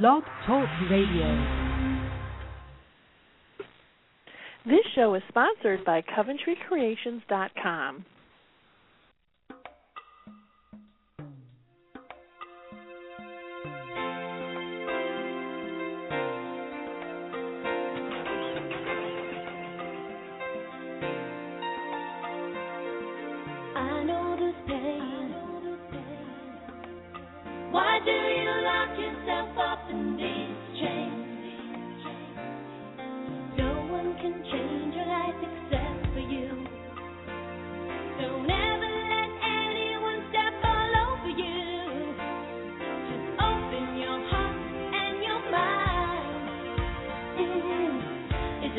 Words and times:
Blog 0.00 0.22
Talk 0.46 0.66
Radio. 0.90 1.28
This 4.64 4.80
show 4.94 5.14
is 5.16 5.22
sponsored 5.28 5.84
by 5.84 6.00
CoventryCreations.com. 6.16 8.06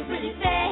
pretty 0.07 0.33
bad. 0.43 0.62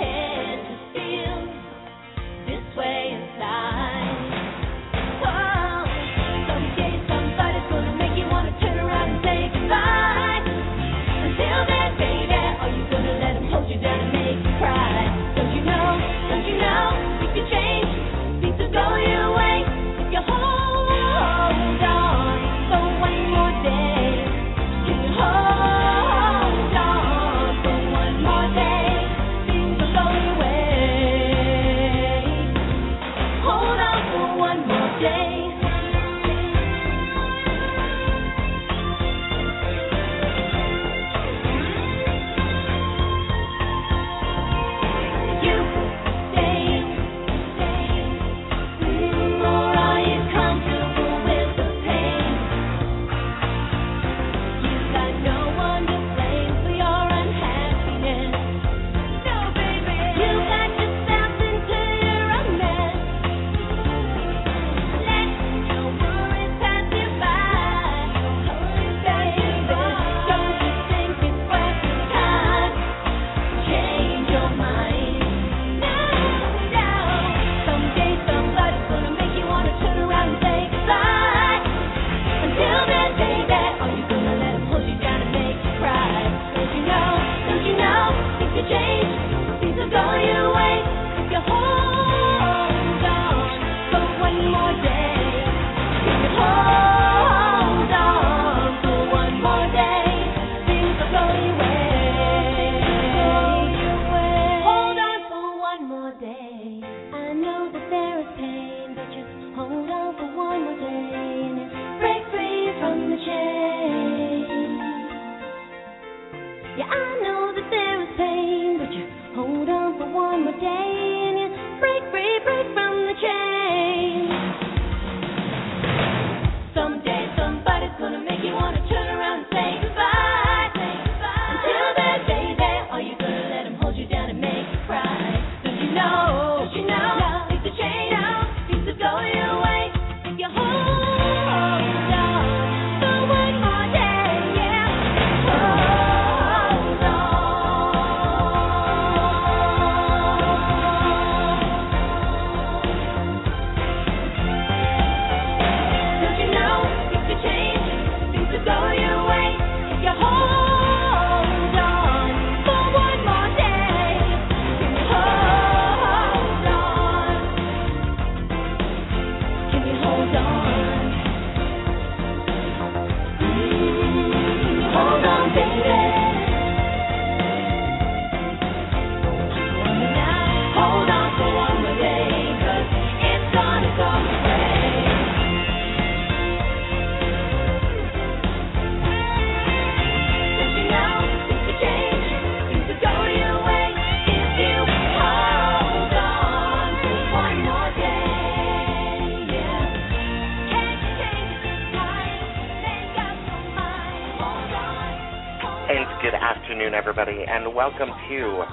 and 207.51 207.75
welcome 207.75 208.13
to 208.30 208.63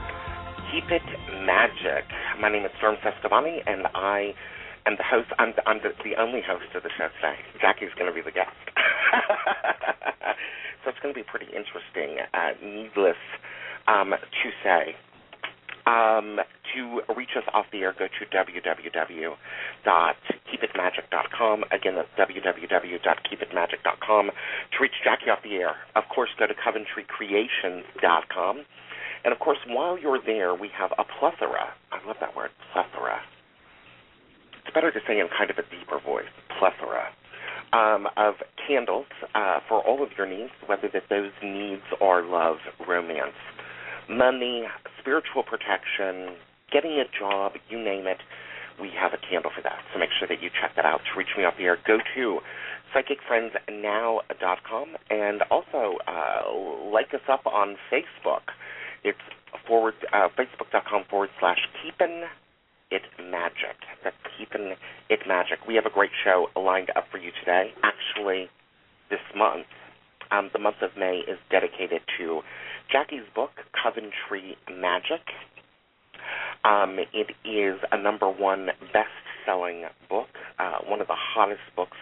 one 78.58 78.70
best-selling 78.92 79.84
book, 80.08 80.28
uh, 80.58 80.78
one 80.86 81.00
of 81.00 81.06
the 81.06 81.16
hottest 81.16 81.60
books 81.76 81.96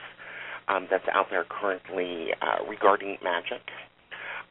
um, 0.69 0.87
that's 0.91 1.07
out 1.13 1.27
there 1.31 1.45
currently 1.49 2.29
uh, 2.41 2.65
regarding 2.69 3.19
magic. 3.23 3.63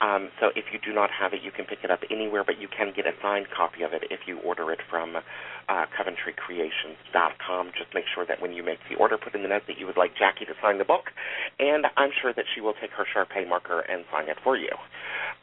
Um, 0.01 0.27
so 0.41 0.47
if 0.55 0.65
you 0.73 0.79
do 0.83 0.93
not 0.93 1.09
have 1.09 1.31
it, 1.31 1.39
you 1.41 1.51
can 1.51 1.63
pick 1.63 1.79
it 1.83 1.89
up 1.89 2.01
anywhere, 2.11 2.43
but 2.45 2.59
you 2.59 2.67
can 2.67 2.91
get 2.93 3.07
a 3.07 3.15
signed 3.23 3.47
copy 3.55 3.81
of 3.83 3.93
it 3.93 4.03
if 4.11 4.27
you 4.27 4.39
order 4.39 4.71
it 4.71 4.79
from 4.89 5.15
uh, 5.15 5.85
CoventryCreations.com. 5.95 7.71
Just 7.77 7.93
make 7.95 8.03
sure 8.13 8.25
that 8.27 8.41
when 8.41 8.51
you 8.51 8.61
make 8.61 8.79
the 8.89 8.97
order, 8.97 9.17
put 9.17 9.33
in 9.33 9.41
the 9.41 9.47
note 9.47 9.63
that 9.67 9.79
you 9.79 9.85
would 9.85 9.95
like 9.95 10.11
Jacki 10.11 10.45
to 10.47 10.53
sign 10.61 10.79
the 10.79 10.85
book, 10.85 11.15
and 11.59 11.87
I'm 11.95 12.11
sure 12.21 12.33
that 12.33 12.43
she 12.53 12.59
will 12.59 12.75
take 12.81 12.91
her 12.91 13.05
Sharpie 13.07 13.47
marker 13.47 13.79
and 13.79 14.03
sign 14.11 14.27
it 14.27 14.37
for 14.43 14.57
you. 14.57 14.75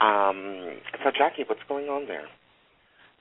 Um, 0.05 0.76
so 1.03 1.11
Jacki, 1.11 1.49
what's 1.49 1.64
going 1.67 1.88
on 1.88 2.06
there? 2.06 2.29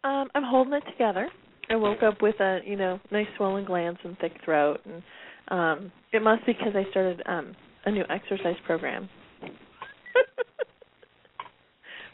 Um, 0.03 0.29
I'm 0.35 0.43
holding 0.43 0.73
it 0.73 0.83
together. 0.91 1.29
I 1.71 1.75
woke 1.77 2.03
up 2.03 2.21
with 2.21 2.37
a 2.41 2.59
you 2.65 2.75
know 2.75 2.99
nice 3.11 3.27
swollen 3.37 3.63
glands 3.63 3.99
and 4.03 4.17
thick 4.19 4.33
throat, 4.43 4.81
and 4.85 5.01
um, 5.47 5.91
it 6.11 6.21
must 6.21 6.45
be 6.45 6.51
because 6.51 6.73
I 6.75 6.89
started 6.91 7.21
um, 7.25 7.55
a 7.85 7.91
new 7.91 8.03
exercise 8.09 8.57
program. 8.65 9.07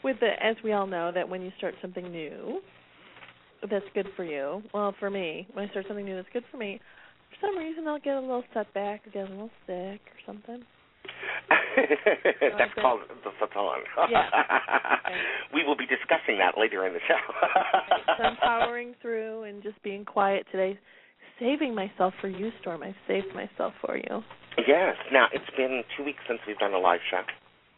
with 0.04 0.20
the 0.20 0.30
as 0.40 0.54
we 0.62 0.72
all 0.72 0.86
know 0.86 1.10
that 1.12 1.28
when 1.28 1.42
you 1.42 1.50
start 1.58 1.74
something 1.82 2.10
new 2.12 2.60
that's 3.68 3.84
good 3.94 4.06
for 4.14 4.22
you. 4.22 4.62
Well, 4.72 4.94
for 5.00 5.10
me, 5.10 5.48
when 5.52 5.66
I 5.66 5.70
start 5.72 5.86
something 5.88 6.04
new 6.04 6.14
that's 6.14 6.28
good 6.32 6.44
for 6.52 6.56
me, 6.56 6.80
for 7.30 7.48
some 7.48 7.58
reason 7.58 7.88
I'll 7.88 7.98
get 7.98 8.14
a 8.14 8.20
little 8.20 8.44
setback 8.54 9.12
get 9.12 9.26
a 9.26 9.30
little 9.30 9.50
sick 9.66 10.00
or 10.00 10.20
something. 10.24 10.62
That's 12.58 12.74
called 12.80 13.00
the 13.08 13.30
Satan. 13.40 14.10
Yeah. 14.10 14.28
we 15.54 15.64
will 15.64 15.76
be 15.76 15.86
discussing 15.86 16.38
that 16.38 16.58
later 16.58 16.86
in 16.86 16.92
the 16.92 17.00
show. 17.06 17.20
so 18.18 18.24
I'm 18.24 18.36
powering 18.42 18.94
through 19.00 19.44
and 19.44 19.62
just 19.62 19.82
being 19.82 20.04
quiet 20.04 20.46
today, 20.50 20.78
saving 21.38 21.74
myself 21.74 22.14
for 22.20 22.28
you, 22.28 22.50
Storm. 22.60 22.82
I've 22.82 22.94
saved 23.06 23.34
myself 23.34 23.72
for 23.84 23.96
you. 23.96 24.22
Yes. 24.66 24.96
Now, 25.12 25.26
it's 25.32 25.48
been 25.56 25.82
two 25.96 26.04
weeks 26.04 26.18
since 26.26 26.40
we've 26.46 26.58
done 26.58 26.74
a 26.74 26.78
live 26.78 27.00
show. 27.10 27.22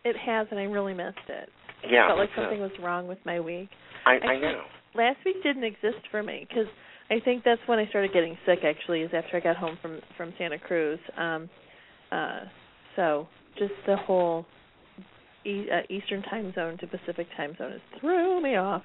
It 0.05 0.17
has, 0.17 0.47
and 0.51 0.59
I 0.59 0.65
really 0.65 0.95
missed 0.95 1.29
it. 1.29 1.49
Yeah. 1.89 2.05
I 2.05 2.09
felt 2.09 2.19
like 2.19 2.31
something 2.37 2.61
was 2.61 2.73
wrong 2.83 3.07
with 3.07 3.19
my 3.25 3.41
week. 3.41 3.69
I, 4.07 4.13
I 4.13 4.15
Actually, 4.17 4.41
know. 4.41 4.63
Last 4.95 5.19
week 5.25 5.43
didn't 5.43 5.65
exist 5.65 6.03
for 6.11 6.23
me 6.23 6.47
because 6.49 6.67
I 7.11 7.21
think 7.25 7.45
that's 7.45 7.61
when 7.67 7.79
I 7.79 7.87
started 7.89 8.13
getting 8.13 8.37
sick. 8.47 8.61
Actually, 8.65 9.03
is 9.03 9.11
after 9.15 9.37
I 9.37 9.41
got 9.41 9.57
home 9.57 9.79
from 9.81 10.01
from 10.17 10.33
Santa 10.39 10.59
Cruz. 10.59 10.99
Um, 11.17 11.49
uh, 12.11 12.41
so 13.01 13.27
just 13.59 13.73
the 13.87 13.97
whole 13.97 14.45
uh, 15.47 15.81
Eastern 15.89 16.23
time 16.23 16.53
zone 16.55 16.77
to 16.79 16.87
Pacific 16.87 17.27
time 17.35 17.57
zone 17.57 17.73
has 17.73 17.81
threw 17.99 18.43
me 18.43 18.57
off. 18.57 18.83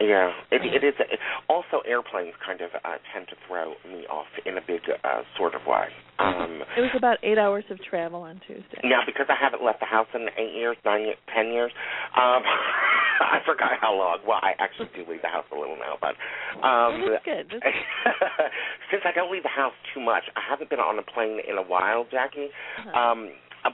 Yeah, 0.00 0.32
it, 0.50 0.64
it 0.64 0.82
is. 0.82 0.94
It, 0.98 1.20
also, 1.48 1.84
airplanes 1.86 2.32
kind 2.44 2.62
of 2.62 2.70
uh, 2.84 2.96
tend 3.12 3.28
to 3.28 3.36
throw 3.46 3.74
me 3.84 4.06
off 4.08 4.32
in 4.46 4.56
a 4.56 4.60
big 4.66 4.80
uh, 4.88 5.22
sort 5.36 5.54
of 5.54 5.60
way. 5.66 5.88
Um, 6.18 6.62
It 6.76 6.80
was 6.80 6.90
about 6.96 7.18
eight 7.22 7.36
hours 7.36 7.64
of 7.68 7.78
travel 7.84 8.22
on 8.22 8.40
Tuesday. 8.46 8.80
now, 8.84 9.00
because 9.04 9.26
I 9.28 9.36
haven't 9.36 9.62
left 9.62 9.80
the 9.80 9.86
house 9.86 10.08
in 10.14 10.28
eight 10.38 10.54
years, 10.56 10.76
nine, 10.84 11.02
years, 11.02 11.18
ten 11.34 11.52
years, 11.52 11.72
um, 12.16 12.40
I 13.20 13.40
forgot 13.44 13.72
how 13.80 13.92
long. 13.94 14.18
Well, 14.26 14.40
I 14.40 14.52
actually 14.58 14.88
do 14.96 15.04
leave 15.10 15.20
the 15.20 15.28
house 15.28 15.44
a 15.52 15.58
little 15.58 15.76
now, 15.76 15.98
but 16.00 16.16
um, 16.64 17.02
Well, 17.04 17.10
that's 17.12 17.24
good. 17.24 17.52
That's, 17.52 17.76
since 18.90 19.02
I 19.04 19.12
don't 19.12 19.30
leave 19.30 19.42
the 19.42 19.52
house 19.52 19.74
too 19.92 20.00
much, 20.00 20.24
I 20.36 20.40
haven't 20.48 20.70
been 20.70 20.80
on 20.80 20.98
a 20.98 21.02
plane 21.04 21.40
in 21.46 21.58
a 21.58 21.62
while, 21.62 22.06
Jacki. 22.08 22.48
uh-huh. 22.48 22.96
Um, 22.98 23.30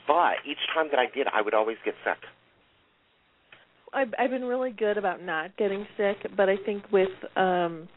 but 0.09 0.43
each 0.45 0.59
time 0.75 0.89
that 0.91 0.99
I 0.99 1.07
did, 1.07 1.29
I 1.33 1.41
would 1.43 1.55
always 1.55 1.77
get 1.85 1.95
sick. 2.03 2.19
I've 3.97 4.13
I've 4.19 4.31
been 4.31 4.45
really 4.45 4.71
good 4.71 4.99
about 4.99 5.23
not 5.23 5.57
getting 5.57 5.87
sick, 5.97 6.17
but 6.37 6.49
I 6.49 6.57
think 6.65 6.85
with 6.93 7.09
um 7.37 7.89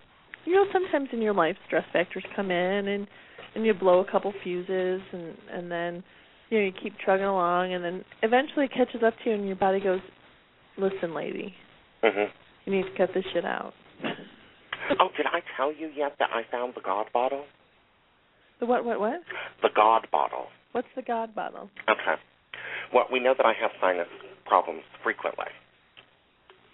you 0.46 0.54
know 0.56 0.66
sometimes 0.74 1.10
in 1.14 1.22
your 1.22 1.34
life 1.34 1.58
stress 1.68 1.84
factors 1.94 2.24
come 2.36 2.50
in 2.52 2.88
and 2.88 3.08
and 3.56 3.66
you 3.66 3.74
blow 3.74 4.00
a 4.00 4.10
couple 4.12 4.34
fuses 4.44 5.02
and 5.12 5.36
and 5.52 5.72
then 5.72 6.04
you 6.50 6.58
know 6.60 6.66
you 6.66 6.72
keep 6.82 6.98
trugging 7.00 7.26
along 7.26 7.74
and 7.74 7.84
then 7.84 8.04
eventually 8.24 8.66
it 8.66 8.72
catches 8.74 9.04
up 9.06 9.14
to 9.24 9.30
you 9.30 9.36
and 9.36 9.46
your 9.48 9.56
body 9.58 9.80
goes 9.80 10.00
listen 10.78 11.14
lady 11.14 11.54
hmm 12.02 12.26
you 12.66 12.74
need 12.76 12.84
to 12.84 12.98
cut 12.98 13.10
this 13.14 13.26
shit 13.34 13.46
out 13.46 13.74
Oh, 15.00 15.10
did 15.16 15.28
I 15.28 15.42
tell 15.56 15.72
you 15.72 15.92
yet 15.96 16.16
that 16.20 16.30
I 16.34 16.42
found 16.52 16.74
the 16.76 16.82
God 16.82 17.08
bottle? 17.14 17.46
the 18.60 18.66
what 18.66 18.84
what 18.86 19.00
what 19.00 19.22
The 19.62 19.70
God 19.76 20.08
bottle. 20.12 20.48
what's 20.72 20.88
the 20.96 21.02
god 21.02 21.36
bottle 21.36 21.70
Okay. 21.90 22.16
Well, 22.94 23.06
we 23.12 23.20
know 23.20 23.34
that 23.38 23.46
I 23.46 23.54
have 23.62 23.72
sinus 23.82 24.08
problems 24.46 24.82
frequently. 25.04 25.46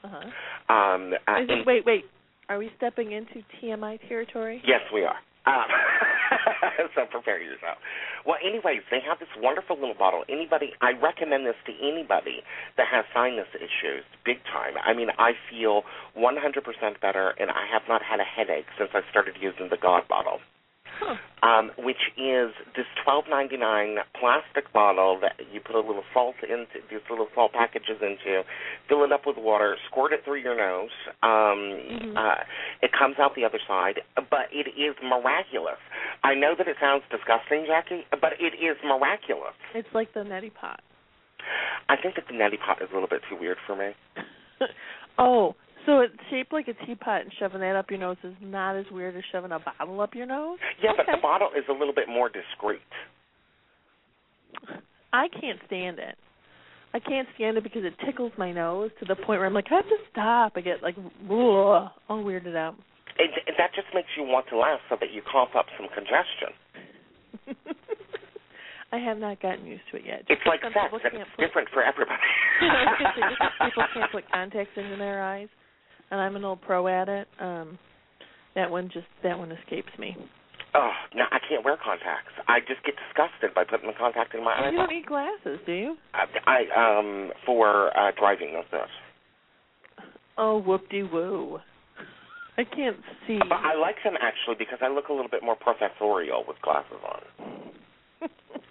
Uh-huh 0.05 0.73
Um, 0.73 1.13
uh, 1.27 1.41
Is 1.41 1.49
it, 1.49 1.65
wait 1.65 1.85
wait 1.85 2.05
are 2.49 2.57
we 2.57 2.69
stepping 2.77 3.11
into 3.11 3.43
TMI 3.57 3.99
territory 4.07 4.61
Yes, 4.65 4.81
we 4.93 5.03
are. 5.03 5.17
Um, 5.45 5.69
so 6.95 7.05
prepare 7.05 7.41
yourself. 7.41 7.77
Well, 8.25 8.37
anyways, 8.41 8.81
they 8.89 8.99
have 9.05 9.19
this 9.19 9.29
wonderful 9.37 9.77
little 9.77 9.93
bottle. 9.97 10.23
Anybody, 10.27 10.73
I 10.81 10.91
recommend 10.97 11.45
this 11.45 11.57
to 11.67 11.73
anybody 11.77 12.41
that 12.77 12.87
has 12.89 13.05
sinus 13.13 13.47
issues, 13.53 14.03
big 14.25 14.41
time. 14.49 14.73
I 14.83 14.93
mean, 14.93 15.09
I 15.19 15.33
feel 15.49 15.83
100% 16.17 16.33
better, 16.99 17.35
and 17.37 17.51
I 17.51 17.69
have 17.71 17.83
not 17.87 18.01
had 18.01 18.19
a 18.19 18.25
headache 18.25 18.65
since 18.77 18.89
I 18.93 19.01
started 19.11 19.35
using 19.39 19.69
the 19.69 19.77
God 19.77 20.07
bottle. 20.09 20.39
Huh 20.99 21.15
um, 21.45 21.71
which 21.77 22.09
is 22.17 22.49
this 22.75 22.85
twelve 23.03 23.25
ninety 23.29 23.57
nine 23.57 23.97
plastic 24.19 24.71
bottle 24.73 25.19
that 25.21 25.37
you 25.53 25.59
put 25.59 25.75
a 25.75 25.79
little 25.85 26.03
salt 26.13 26.35
into 26.41 26.81
these 26.89 27.05
little 27.09 27.27
salt 27.35 27.53
packages 27.53 28.01
into, 28.01 28.41
fill 28.89 29.03
it 29.03 29.11
up 29.11 29.27
with 29.27 29.37
water, 29.37 29.77
squirt 29.89 30.11
it 30.11 30.21
through 30.25 30.41
your 30.41 30.57
nose. 30.57 30.89
Um, 31.21 31.77
Mhm. 31.85 32.17
uh, 32.17 32.43
it 32.81 32.91
comes 32.91 33.19
out 33.19 33.35
the 33.35 33.45
other 33.45 33.59
side, 33.67 34.01
but 34.29 34.49
it 34.51 34.73
is 34.75 34.95
miraculous. 35.03 35.79
I 36.23 36.33
know 36.33 36.55
that 36.55 36.67
it 36.67 36.77
sounds 36.79 37.03
disgusting, 37.09 37.65
Jacki, 37.65 38.05
but 38.19 38.39
it 38.39 38.55
is 38.55 38.77
miraculous. 38.83 39.53
it's 39.73 39.93
like 39.93 40.11
the 40.13 40.21
neti 40.21 40.53
pot 40.53 40.81
I 41.89 41.95
think 41.95 42.15
that 42.15 42.27
the 42.27 42.33
neti 42.33 42.59
pot 42.59 42.81
is 42.81 42.89
a 42.89 42.93
little 42.93 43.09
bit 43.09 43.21
too 43.29 43.35
weird 43.35 43.59
for 43.67 43.75
me. 43.75 43.93
oh, 45.19 45.55
so 45.85 45.99
it's 45.99 46.13
shaped 46.29 46.53
like 46.53 46.67
a 46.67 46.85
teapot 46.85 47.21
and 47.21 47.31
shoving 47.39 47.61
that 47.61 47.75
up 47.75 47.89
your 47.89 47.99
nose 47.99 48.17
is 48.23 48.33
not 48.41 48.75
as 48.75 48.85
weird 48.91 49.15
as 49.15 49.23
shoving 49.31 49.51
a 49.51 49.59
bottle 49.59 50.01
up 50.01 50.15
your 50.15 50.25
nose? 50.25 50.57
Yeah, 50.81 50.91
but 50.95 51.05
the 51.05 51.17
bottle 51.21 51.49
is 51.57 51.63
a 51.69 51.73
little 51.73 51.93
bit 51.93 52.07
more 52.07 52.29
discreet. 52.29 52.81
I 55.13 55.27
can't 55.29 55.59
stand 55.67 55.99
it. 55.99 56.15
I 56.93 56.99
can't 56.99 57.27
stand 57.35 57.57
it 57.57 57.63
because 57.63 57.83
it 57.83 57.93
tickles 58.05 58.31
my 58.37 58.51
nose 58.51 58.89
to 58.99 59.05
the 59.05 59.15
point 59.15 59.39
where 59.39 59.45
I'm 59.45 59.53
like, 59.53 59.67
I 59.71 59.75
have 59.75 59.85
to 59.85 59.97
stop. 60.11 60.53
I 60.55 60.61
get 60.61 60.81
like, 60.81 60.95
ugh, 60.97 61.11
all 61.29 61.91
weirded 62.23 62.55
out. 62.55 62.75
It, 63.19 63.31
that 63.57 63.71
just 63.75 63.87
makes 63.93 64.07
you 64.17 64.23
want 64.23 64.47
to 64.49 64.57
laugh 64.57 64.79
so 64.89 64.97
that 64.99 65.11
you 65.11 65.21
cough 65.29 65.49
up 65.57 65.65
some 65.77 65.87
congestion. 65.93 66.51
I 68.91 68.97
have 68.99 69.17
not 69.17 69.41
gotten 69.41 69.65
used 69.65 69.83
to 69.91 69.97
it 69.97 70.03
yet. 70.05 70.23
It's 70.29 70.41
like 70.47 70.61
sex, 70.61 70.71
people 70.71 70.99
and 71.03 71.11
can't 71.11 71.27
it's 71.27 71.31
put- 71.35 71.45
different 71.47 71.67
for 71.73 71.83
everybody. 71.83 72.21
I 72.61 72.65
was 72.65 72.95
gonna 72.99 73.11
say, 73.15 73.21
just 73.27 73.39
because 73.39 73.51
people 73.67 73.83
can't 73.93 74.11
put 74.11 74.23
contacts 74.31 74.75
into 74.77 74.95
their 74.95 75.23
eyes, 75.23 75.49
and 76.11 76.19
I'm 76.19 76.35
an 76.35 76.45
old 76.45 76.61
pro 76.61 76.87
at 76.87 77.09
it. 77.09 77.27
Um, 77.39 77.77
that 78.55 78.69
one 78.69 78.89
just 78.93 79.07
that 79.23 79.37
one 79.37 79.51
escapes 79.51 79.91
me. 79.99 80.15
Oh, 80.73 80.91
no, 81.13 81.23
I 81.31 81.39
can't 81.47 81.63
wear 81.63 81.77
contacts. 81.77 82.33
I 82.49 82.59
just 82.59 82.83
get 82.83 82.95
disgusted 83.07 83.55
by 83.55 83.63
putting 83.63 83.87
the 83.87 83.95
contact 83.97 84.35
in 84.35 84.43
my 84.43 84.51
eye. 84.51 84.71
You 84.71 84.77
don't 84.77 84.89
need 84.89 85.05
glasses, 85.05 85.59
do 85.65 85.71
you? 85.71 85.95
I, 86.13 86.25
I 86.45 86.99
um 86.99 87.31
for 87.45 87.97
uh 87.97 88.11
driving 88.17 88.53
those 88.53 88.65
this. 88.71 90.05
Oh, 90.37 90.59
whoop 90.59 90.89
de 90.89 91.03
woo. 91.03 91.59
I 92.57 92.63
can't 92.63 92.97
see. 93.27 93.37
But 93.37 93.59
I 93.63 93.75
like 93.75 93.95
them 94.03 94.15
actually 94.21 94.55
because 94.57 94.79
I 94.81 94.87
look 94.87 95.09
a 95.09 95.13
little 95.13 95.29
bit 95.29 95.43
more 95.43 95.55
professorial 95.55 96.43
with 96.47 96.57
glasses 96.61 96.99
on. 97.05 97.21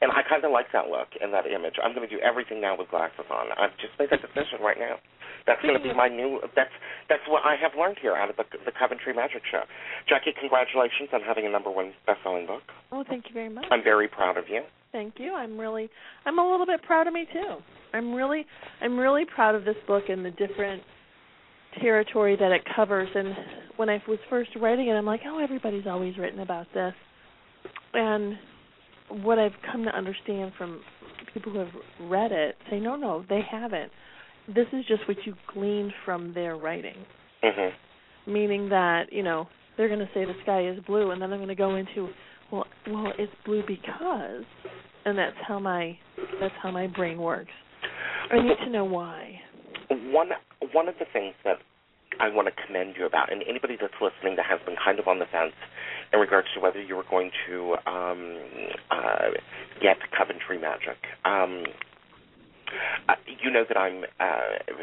And 0.03 0.11
I 0.13 0.23
kind 0.27 0.45
of 0.45 0.51
like 0.51 0.67
that 0.73 0.89
look 0.89 1.09
and 1.21 1.33
that 1.33 1.47
image. 1.47 1.75
I'm 1.83 1.95
going 1.95 2.07
to 2.09 2.13
do 2.13 2.21
everything 2.21 2.61
now 2.61 2.77
with 2.77 2.91
glasses 2.91 3.27
on. 3.31 3.53
I've 3.57 3.77
just 3.79 3.95
made 3.99 4.11
that 4.11 4.21
decision 4.21 4.61
right 4.61 4.79
now. 4.79 4.99
That's 5.47 5.61
going 5.61 5.77
to 5.77 5.83
be 5.83 5.93
my 5.93 6.09
new. 6.09 6.41
That's 6.57 6.73
that's 7.09 7.23
what 7.29 7.45
I 7.45 7.57
have 7.61 7.73
learned 7.77 7.99
here 8.01 8.17
out 8.17 8.31
of 8.31 8.37
the, 8.37 8.45
the 8.65 8.73
Coventry 8.73 9.13
Magic 9.13 9.43
Show. 9.51 9.63
Jacki, 10.09 10.33
congratulations 10.39 11.13
on 11.13 11.21
having 11.21 11.47
a 11.47 11.51
number 11.51 11.71
one 11.71 11.93
best-selling 12.07 12.47
book. 12.47 12.63
oh, 12.93 13.05
thank 13.07 13.29
you 13.29 13.35
very 13.35 13.51
much. 13.51 13.67
I'm 13.71 13.85
very 13.85 14.09
proud 14.09 14.39
of 14.39 14.45
you. 14.49 14.63
Thank 14.93 15.15
you. 15.19 15.35
I'm 15.35 15.59
really 15.59 15.91
I'm 16.25 16.39
a 16.39 16.51
little 16.51 16.67
bit 16.67 16.83
proud 16.83 17.07
of 17.07 17.13
me 17.13 17.27
too. 17.33 17.57
I'm 17.93 18.15
really 18.15 18.47
I'm 18.81 18.99
really 18.99 19.25
proud 19.25 19.55
of 19.55 19.65
this 19.65 19.77
book 19.87 20.05
and 20.09 20.25
the 20.25 20.31
different 20.31 20.83
territory 21.83 22.37
that 22.37 22.53
it 22.53 22.63
covers 22.75 23.09
and 23.15 23.35
when 23.77 23.91
I 23.91 24.01
was 24.07 24.19
first 24.31 24.51
writing 24.61 24.89
it 24.89 24.93
I'm 24.93 25.05
like, 25.05 25.23
"Oh, 25.27 25.41
everybody's 25.43 25.87
always 25.87 26.17
written 26.17 26.41
about 26.41 26.67
this." 26.73 26.95
And 27.93 28.39
what 29.09 29.39
I've 29.39 29.55
come 29.71 29.85
to 29.85 29.91
understand 29.91 30.53
from 30.57 30.81
people 31.33 31.53
who 31.53 31.59
have 31.59 31.75
read 32.01 32.33
it 32.33 32.57
say, 32.71 32.81
"No, 32.81 32.97
no, 32.97 33.25
they 33.29 33.41
haven't. 33.43 33.93
This 34.49 34.67
is 34.73 34.85
just 34.87 35.07
what 35.09 35.17
you 35.27 35.35
gleaned 35.53 35.93
from 36.05 36.33
their 36.33 36.57
writing." 36.57 37.05
Mhm. 37.43 37.73
Meaning 38.27 38.69
that, 38.71 39.13
you 39.13 39.23
know, 39.23 39.49
they're 39.77 39.89
going 39.89 40.01
to 40.01 40.13
say 40.15 40.25
the 40.25 40.35
sky 40.43 40.67
is 40.67 40.79
blue 40.81 41.11
and 41.11 41.21
then 41.21 41.33
I'm 41.33 41.39
going 41.39 41.49
to 41.49 41.55
go 41.55 41.75
into 41.75 42.09
well, 42.51 42.67
well, 42.87 43.13
it's 43.19 43.33
blue 43.45 43.63
because, 43.67 44.45
and 45.05 45.19
that's 45.19 45.37
how 45.47 45.59
my 45.59 45.99
that's 46.41 46.55
how 46.63 46.71
my 46.71 46.87
brain 46.87 47.19
works. 47.19 47.53
I 48.31 48.41
need 48.41 48.57
to 48.65 48.71
know 48.71 48.85
why. 48.85 49.41
One 49.89 50.31
one 50.73 50.89
of 50.89 50.95
the 50.99 51.07
things 51.13 51.35
that 51.45 51.59
I 52.21 52.29
want 52.29 52.49
to 52.49 52.67
commend 52.67 52.97
you 52.99 53.07
about, 53.07 53.33
and 53.33 53.43
anybody 53.49 53.77
that's 53.81 53.95
listening 54.01 54.37
that 54.37 54.47
has 54.47 54.61
been 54.65 54.77
kind 54.83 54.99
of 54.99 55.09
on 55.09 55.19
the 55.19 55.27
fence 55.27 55.55
in 56.13 56.21
regards 56.21 56.49
to 56.55 56.61
whether 56.61 56.81
you 56.81 56.97
were 56.97 57.05
going 57.09 57.31
to 57.47 57.77
um, 57.87 58.39
uh, 58.91 59.31
get 59.81 59.99
Coventry 60.17 60.59
Magic, 60.59 60.99
um, 61.25 61.65
uh, 63.09 63.15
you 63.43 63.51
know 63.51 63.65
that 63.67 63.77
I'm 63.77 64.05
uh, 64.21 64.83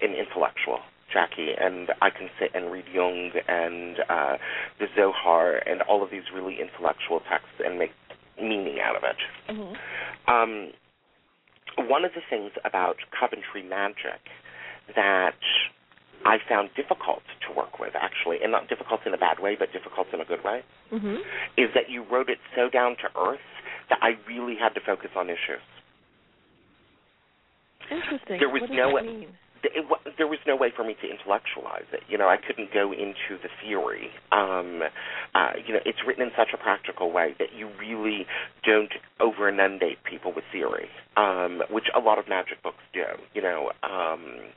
an 0.00 0.14
intellectual. 0.14 0.80
Jacki, 1.12 1.52
and 1.60 1.90
I 2.00 2.08
can 2.08 2.30
sit 2.40 2.52
and 2.54 2.72
read 2.72 2.86
Jung 2.90 3.32
and 3.46 3.98
uh, 4.08 4.38
the 4.78 4.86
Zohar 4.96 5.56
and 5.56 5.82
all 5.82 6.02
of 6.02 6.10
these 6.10 6.22
really 6.34 6.56
intellectual 6.58 7.20
texts 7.20 7.60
and 7.62 7.78
make 7.78 7.90
meaning 8.40 8.78
out 8.82 8.96
of 8.96 9.02
it. 9.04 9.52
Mm-hmm. 9.52 10.32
Um, 10.32 10.72
one 11.88 12.06
of 12.06 12.12
the 12.14 12.22
things 12.28 12.52
about 12.64 12.96
Coventry 13.18 13.62
Magic 13.62 14.20
that 14.96 15.36
I 16.24 16.38
found 16.48 16.70
difficult 16.76 17.22
to 17.46 17.54
work 17.56 17.78
with, 17.78 17.92
actually, 17.94 18.38
and 18.42 18.52
not 18.52 18.68
difficult 18.68 19.00
in 19.06 19.14
a 19.14 19.18
bad 19.18 19.40
way, 19.40 19.56
but 19.58 19.72
difficult 19.72 20.06
in 20.12 20.20
a 20.20 20.24
good 20.24 20.44
way, 20.44 20.62
mm-hmm. 20.92 21.16
is 21.56 21.68
that 21.74 21.90
you 21.90 22.04
wrote 22.10 22.30
it 22.30 22.38
so 22.54 22.68
down 22.68 22.96
to 23.02 23.08
earth 23.18 23.40
that 23.90 23.98
I 24.02 24.14
really 24.28 24.56
had 24.56 24.74
to 24.74 24.80
focus 24.84 25.10
on 25.16 25.28
issues. 25.28 25.64
Interesting. 27.90 28.38
There 28.38 28.48
was 28.48 28.62
what 28.62 28.70
does 28.70 28.76
no 28.76 28.96
that 28.96 29.04
mean? 29.04 29.28
It, 29.64 30.14
there 30.18 30.26
was 30.26 30.38
no 30.46 30.56
way 30.56 30.72
for 30.74 30.84
me 30.84 30.94
to 31.00 31.08
intellectualize 31.08 31.86
it. 31.92 32.00
You 32.08 32.18
know, 32.18 32.28
I 32.28 32.36
couldn't 32.36 32.72
go 32.72 32.92
into 32.92 33.40
the 33.42 33.48
theory. 33.62 34.10
Um, 34.30 34.82
uh, 35.34 35.52
you 35.64 35.74
know, 35.74 35.80
it's 35.84 35.98
written 36.06 36.22
in 36.22 36.30
such 36.36 36.48
a 36.52 36.56
practical 36.56 37.12
way 37.12 37.34
that 37.38 37.52
you 37.56 37.70
really 37.78 38.26
don't 38.64 38.92
over 39.20 39.48
inundate 39.48 40.02
people 40.04 40.32
with 40.34 40.44
theory, 40.52 40.88
um, 41.16 41.62
which 41.70 41.86
a 41.94 42.00
lot 42.00 42.18
of 42.18 42.28
magic 42.28 42.62
books 42.62 42.82
do. 42.92 43.04
You 43.34 43.42
know. 43.42 43.70
Um, 43.82 44.52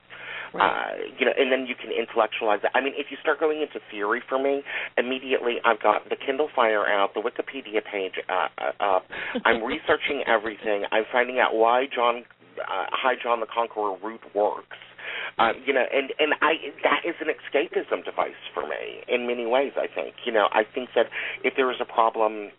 Right. 0.53 0.71
Uh, 0.71 0.95
you 1.19 1.25
know, 1.25 1.33
and 1.37 1.51
then 1.51 1.65
you 1.67 1.75
can 1.75 1.91
intellectualize 1.91 2.59
it. 2.63 2.71
I 2.73 2.79
mean, 2.79 2.93
if 2.95 3.07
you 3.11 3.17
start 3.19 3.41
going 3.41 3.61
into 3.61 3.79
theory 3.91 4.21
for 4.29 4.39
me, 4.41 4.63
immediately 4.97 5.55
I've 5.65 5.81
got 5.81 6.07
the 6.07 6.15
Kindle 6.15 6.47
Fire 6.55 6.87
out, 6.87 7.13
the 7.13 7.19
Wikipedia 7.19 7.83
page 7.83 8.13
uh, 8.29 8.47
uh, 8.57 8.71
up. 8.95 9.03
I'm 9.43 9.63
researching 9.65 10.23
everything. 10.25 10.85
I'm 10.91 11.03
finding 11.11 11.39
out 11.39 11.55
why 11.55 11.87
John, 11.93 12.23
uh, 12.57 12.85
High 12.91 13.15
John 13.21 13.41
the 13.41 13.47
Conqueror 13.53 13.97
root 14.01 14.21
works. 14.33 14.77
Uh, 15.37 15.51
you 15.65 15.73
know, 15.73 15.83
and 15.93 16.13
and 16.17 16.33
I 16.41 16.53
that 16.83 17.01
is 17.03 17.15
an 17.19 17.27
escapism 17.27 18.05
device 18.05 18.39
for 18.53 18.63
me 18.63 19.03
in 19.07 19.27
many 19.27 19.45
ways. 19.45 19.73
I 19.75 19.87
think 19.87 20.15
you 20.25 20.31
know 20.31 20.47
I 20.51 20.63
think 20.63 20.89
that 20.95 21.07
if 21.43 21.55
there 21.57 21.69
is 21.71 21.77
a 21.81 21.85
problem 21.85 22.51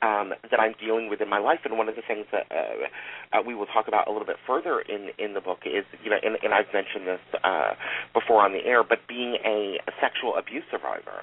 um, 0.00 0.32
that 0.50 0.58
I'm 0.58 0.74
dealing 0.80 1.08
with 1.08 1.20
in 1.20 1.28
my 1.28 1.38
life, 1.38 1.60
and 1.64 1.76
one 1.76 1.88
of 1.88 1.96
the 1.96 2.02
things 2.06 2.26
that 2.32 2.46
uh, 2.50 3.38
uh, 3.38 3.42
we 3.46 3.54
will 3.54 3.66
talk 3.66 3.86
about 3.86 4.08
a 4.08 4.12
little 4.12 4.26
bit 4.26 4.36
further 4.46 4.80
in 4.80 5.10
in 5.18 5.34
the 5.34 5.40
book 5.40 5.60
is 5.66 5.84
you 6.02 6.10
know, 6.10 6.16
and, 6.22 6.38
and 6.42 6.54
I've 6.54 6.72
mentioned 6.72 7.06
this 7.06 7.20
uh, 7.44 7.74
before 8.14 8.42
on 8.42 8.52
the 8.52 8.64
air, 8.64 8.82
but 8.82 9.06
being 9.06 9.36
a, 9.44 9.78
a 9.86 9.92
sexual 10.00 10.36
abuse 10.36 10.64
survivor. 10.70 11.22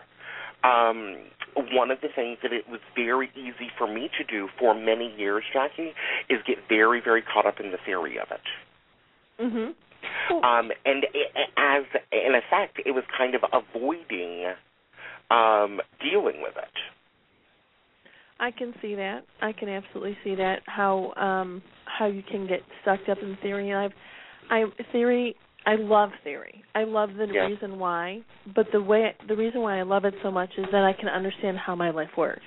Um, 0.61 1.17
one 1.55 1.89
of 1.89 2.01
the 2.01 2.09
things 2.13 2.37
that 2.43 2.51
it 2.51 2.67
was 2.69 2.81
very 2.93 3.31
easy 3.35 3.71
for 3.77 3.87
me 3.87 4.09
to 4.17 4.23
do 4.25 4.49
for 4.59 4.75
many 4.75 5.13
years, 5.17 5.43
Jacki, 5.55 5.91
is 6.29 6.39
get 6.45 6.57
very, 6.67 7.01
very 7.01 7.21
caught 7.21 7.45
up 7.45 7.59
in 7.59 7.71
the 7.71 7.77
theory 7.85 8.19
of 8.19 8.27
it. 8.29 8.41
Mhm. 9.39 9.73
Um, 10.31 10.71
and 10.85 11.05
it, 11.13 11.31
as 11.57 11.83
in 12.11 12.35
effect, 12.35 12.79
it 12.85 12.91
was 12.91 13.03
kind 13.17 13.35
of 13.35 13.41
avoiding 13.51 14.53
um, 15.31 15.79
dealing 16.01 16.41
with 16.41 16.53
it. 16.57 16.77
I 18.39 18.51
can 18.51 18.73
see 18.81 18.95
that. 18.95 19.25
I 19.41 19.51
can 19.51 19.67
absolutely 19.69 20.17
see 20.23 20.35
that. 20.35 20.61
How 20.65 21.13
um 21.15 21.61
how 21.85 22.05
you 22.05 22.23
can 22.23 22.47
get 22.47 22.61
sucked 22.85 23.09
up 23.09 23.17
in 23.21 23.37
theory. 23.41 23.69
And 23.69 23.79
I've 23.79 23.91
I 24.49 24.65
theory. 24.91 25.35
I 25.65 25.75
love 25.75 26.11
theory. 26.23 26.63
I 26.73 26.85
love 26.85 27.09
the 27.15 27.27
Yeah. 27.27 27.47
reason 27.47 27.79
why, 27.79 28.21
but 28.55 28.67
the 28.71 28.81
way 28.81 29.13
the 29.27 29.35
reason 29.35 29.61
why 29.61 29.79
I 29.79 29.83
love 29.83 30.05
it 30.05 30.13
so 30.23 30.31
much 30.31 30.51
is 30.57 30.65
that 30.71 30.83
I 30.83 30.93
can 30.93 31.09
understand 31.09 31.57
how 31.57 31.75
my 31.75 31.89
life 31.89 32.15
works. 32.17 32.45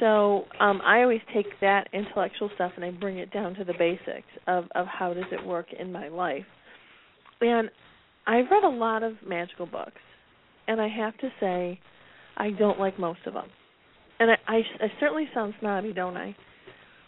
So 0.00 0.44
um 0.60 0.80
I 0.84 1.02
always 1.02 1.20
take 1.32 1.46
that 1.60 1.88
intellectual 1.92 2.50
stuff 2.54 2.72
and 2.76 2.84
I 2.84 2.90
bring 2.90 3.18
it 3.18 3.32
down 3.32 3.54
to 3.54 3.64
the 3.64 3.74
basics 3.78 4.28
of 4.46 4.64
of 4.74 4.86
how 4.86 5.14
does 5.14 5.24
it 5.32 5.44
work 5.44 5.66
in 5.78 5.92
my 5.92 6.08
life. 6.08 6.44
And 7.40 7.70
I've 8.26 8.46
read 8.50 8.64
a 8.64 8.68
lot 8.68 9.02
of 9.02 9.14
magical 9.26 9.66
books, 9.66 10.00
and 10.66 10.80
I 10.80 10.88
have 10.88 11.16
to 11.18 11.28
say, 11.40 11.78
I 12.36 12.50
don't 12.50 12.80
like 12.80 12.98
most 12.98 13.20
of 13.26 13.34
them. 13.34 13.48
And 14.18 14.30
I, 14.30 14.36
I, 14.48 14.56
I 14.80 14.86
certainly 14.98 15.28
sound 15.34 15.54
snobby, 15.60 15.92
don't 15.92 16.16
I? 16.16 16.34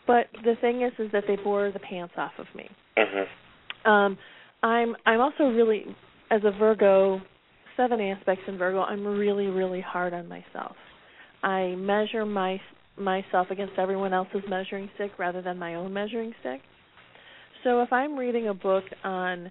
But 0.06 0.26
the 0.44 0.54
thing 0.60 0.82
is, 0.82 0.92
is 0.98 1.10
that 1.12 1.24
they 1.26 1.36
bore 1.36 1.70
the 1.72 1.78
pants 1.78 2.14
off 2.18 2.32
of 2.38 2.46
me. 2.54 2.68
hmm 2.96 3.88
Um, 3.90 4.18
I'm 4.62 4.96
I'm 5.06 5.20
also 5.20 5.44
really, 5.44 5.84
as 6.30 6.42
a 6.44 6.50
Virgo, 6.58 7.20
seven 7.76 8.00
aspects 8.00 8.44
in 8.48 8.58
Virgo. 8.58 8.80
I'm 8.80 9.06
really 9.06 9.46
really 9.46 9.80
hard 9.80 10.12
on 10.12 10.28
myself. 10.28 10.76
I 11.46 11.76
measure 11.76 12.26
my 12.26 12.60
myself 12.98 13.48
against 13.50 13.74
everyone 13.78 14.12
else's 14.12 14.42
measuring 14.48 14.90
stick 14.96 15.12
rather 15.18 15.42
than 15.42 15.58
my 15.58 15.76
own 15.76 15.92
measuring 15.92 16.32
stick. 16.40 16.60
So 17.62 17.82
if 17.82 17.92
I'm 17.92 18.16
reading 18.18 18.48
a 18.48 18.54
book 18.54 18.84
on 19.04 19.50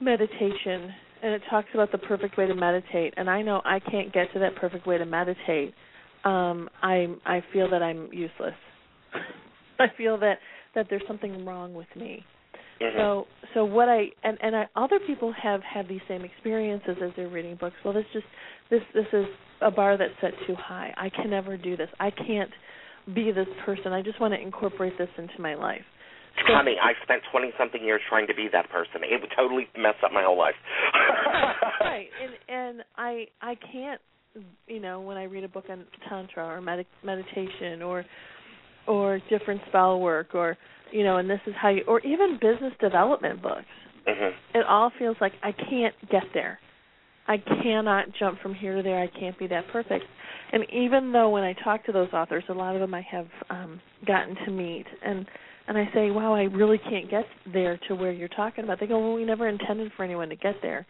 meditation 0.00 0.90
and 1.22 1.32
it 1.32 1.42
talks 1.48 1.68
about 1.74 1.92
the 1.92 1.98
perfect 1.98 2.36
way 2.36 2.46
to 2.46 2.54
meditate, 2.54 3.14
and 3.16 3.30
I 3.30 3.42
know 3.42 3.62
I 3.64 3.78
can't 3.78 4.12
get 4.12 4.32
to 4.32 4.40
that 4.40 4.56
perfect 4.56 4.84
way 4.86 4.98
to 4.98 5.04
meditate, 5.06 5.74
um, 6.24 6.68
I 6.82 7.06
I 7.24 7.40
feel 7.52 7.70
that 7.70 7.82
I'm 7.82 8.08
useless. 8.12 8.54
I 9.78 9.86
feel 9.96 10.18
that 10.18 10.38
that 10.74 10.86
there's 10.90 11.02
something 11.06 11.44
wrong 11.44 11.72
with 11.72 11.88
me. 11.94 12.24
hmm 12.80 12.96
So 12.96 13.26
so 13.54 13.64
what 13.64 13.88
I 13.88 14.06
and 14.24 14.38
and 14.42 14.56
I, 14.56 14.66
other 14.74 14.98
people 15.06 15.32
have 15.40 15.60
had 15.62 15.88
these 15.88 16.00
same 16.08 16.22
experiences 16.22 16.96
as 17.00 17.10
they're 17.16 17.28
reading 17.28 17.56
books. 17.60 17.76
Well, 17.84 17.94
this 17.94 18.06
just 18.12 18.26
this 18.70 18.82
this 18.92 19.06
is 19.12 19.26
a 19.64 19.70
bar 19.70 19.96
that's 19.96 20.12
set 20.20 20.32
too 20.46 20.54
high. 20.54 20.92
I 20.96 21.08
can 21.10 21.30
never 21.30 21.56
do 21.56 21.76
this. 21.76 21.88
I 22.00 22.10
can't 22.10 22.50
be 23.14 23.32
this 23.32 23.48
person. 23.64 23.92
I 23.92 24.02
just 24.02 24.20
want 24.20 24.34
to 24.34 24.40
incorporate 24.40 24.96
this 24.98 25.08
into 25.18 25.40
my 25.40 25.54
life. 25.54 25.82
So- 26.46 26.54
Honey, 26.54 26.76
I 26.82 26.92
spent 27.02 27.22
twenty 27.30 27.50
something 27.58 27.82
years 27.84 28.00
trying 28.08 28.26
to 28.28 28.34
be 28.34 28.48
that 28.52 28.70
person. 28.70 29.02
It 29.04 29.20
would 29.20 29.30
totally 29.36 29.68
mess 29.76 29.94
up 30.04 30.12
my 30.12 30.22
whole 30.22 30.38
life. 30.38 30.54
right 31.80 32.08
and 32.22 32.32
and 32.48 32.82
i 32.96 33.26
i 33.40 33.54
can't 33.70 34.00
you 34.66 34.80
know 34.80 35.00
when 35.00 35.16
i 35.16 35.24
read 35.24 35.44
a 35.44 35.48
book 35.48 35.64
on 35.68 35.84
tantra 36.08 36.44
or 36.46 36.60
med- 36.60 36.86
meditation 37.04 37.82
or 37.82 38.04
or 38.86 39.20
different 39.28 39.60
spell 39.68 40.00
work 40.00 40.34
or 40.34 40.56
you 40.90 41.04
know 41.04 41.18
and 41.18 41.28
this 41.28 41.40
is 41.46 41.54
how 41.60 41.68
you 41.68 41.82
or 41.86 42.00
even 42.00 42.38
business 42.40 42.72
development 42.80 43.42
books 43.42 43.64
hmm 44.06 44.30
it 44.54 44.64
all 44.66 44.90
feels 44.98 45.16
like 45.20 45.32
i 45.42 45.52
can't 45.52 45.94
get 46.10 46.24
there 46.34 46.58
i 47.28 47.36
cannot 47.62 48.06
jump 48.18 48.40
from 48.40 48.54
here 48.54 48.76
to 48.76 48.82
there. 48.82 49.00
I 49.00 49.06
can't 49.06 49.38
be 49.38 49.46
that 49.48 49.64
perfect. 49.72 50.04
And 50.52 50.64
even 50.72 51.12
though 51.12 51.30
when 51.30 51.42
i 51.44 51.54
talk 51.64 51.84
to 51.86 51.92
those 51.92 52.12
authors 52.12 52.44
a 52.48 52.52
lot 52.52 52.74
of 52.74 52.80
them 52.80 52.94
i 52.94 53.02
have 53.10 53.28
um 53.50 53.80
gotten 54.06 54.34
to 54.44 54.50
meet 54.50 54.86
and 55.04 55.26
and 55.68 55.78
i 55.78 55.88
say 55.94 56.10
wow 56.10 56.34
i 56.34 56.42
really 56.42 56.78
can't 56.78 57.10
get 57.10 57.24
there 57.52 57.78
to 57.88 57.94
where 57.94 58.12
you're 58.12 58.28
talking 58.28 58.64
about. 58.64 58.80
They 58.80 58.86
go 58.86 58.98
well 58.98 59.14
we 59.14 59.24
never 59.24 59.48
intended 59.48 59.92
for 59.96 60.04
anyone 60.04 60.28
to 60.28 60.36
get 60.36 60.56
there. 60.62 60.86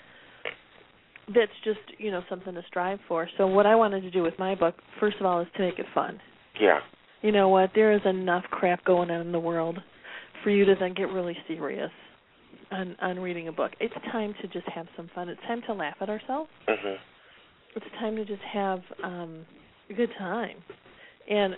That's 1.28 1.52
just 1.64 1.80
you 1.98 2.10
know 2.10 2.22
something 2.28 2.54
to 2.54 2.62
strive 2.68 2.98
for. 3.06 3.28
So 3.38 3.46
what 3.46 3.66
i 3.66 3.74
wanted 3.74 4.00
to 4.02 4.10
do 4.10 4.22
with 4.22 4.34
my 4.38 4.54
book 4.54 4.74
first 4.98 5.16
of 5.20 5.26
all 5.26 5.40
is 5.40 5.48
to 5.56 5.62
make 5.62 5.78
it 5.78 5.86
fun. 5.94 6.20
Yeah. 6.60 6.80
you 7.22 7.32
know 7.32 7.48
what? 7.48 7.70
There 7.74 7.92
is 7.92 8.02
enough 8.04 8.44
crap 8.50 8.84
going 8.84 9.10
on 9.10 9.20
in 9.20 9.32
the 9.32 9.40
world 9.40 9.78
for 10.42 10.50
you 10.50 10.64
to 10.64 10.74
then 10.78 10.92
get 10.94 11.08
really 11.08 11.36
serious 11.48 11.90
on 12.72 12.96
on 13.00 13.18
reading 13.18 13.48
a 13.48 13.52
book. 13.52 13.72
It's 13.80 13.94
time 14.10 14.34
to 14.42 14.48
just 14.48 14.66
have 14.74 14.86
some 14.96 15.10
fun. 15.14 15.28
It's 15.28 15.40
time 15.42 15.62
to 15.66 15.74
laugh 15.74 15.96
at 16.00 16.08
ourselves. 16.08 16.50
Hmm 16.66 16.96
it's 17.74 17.86
time 17.98 18.16
to 18.16 18.24
just 18.24 18.42
have 18.52 18.80
um 19.02 19.44
a 19.90 19.94
good 19.94 20.10
time. 20.18 20.56
And 21.28 21.54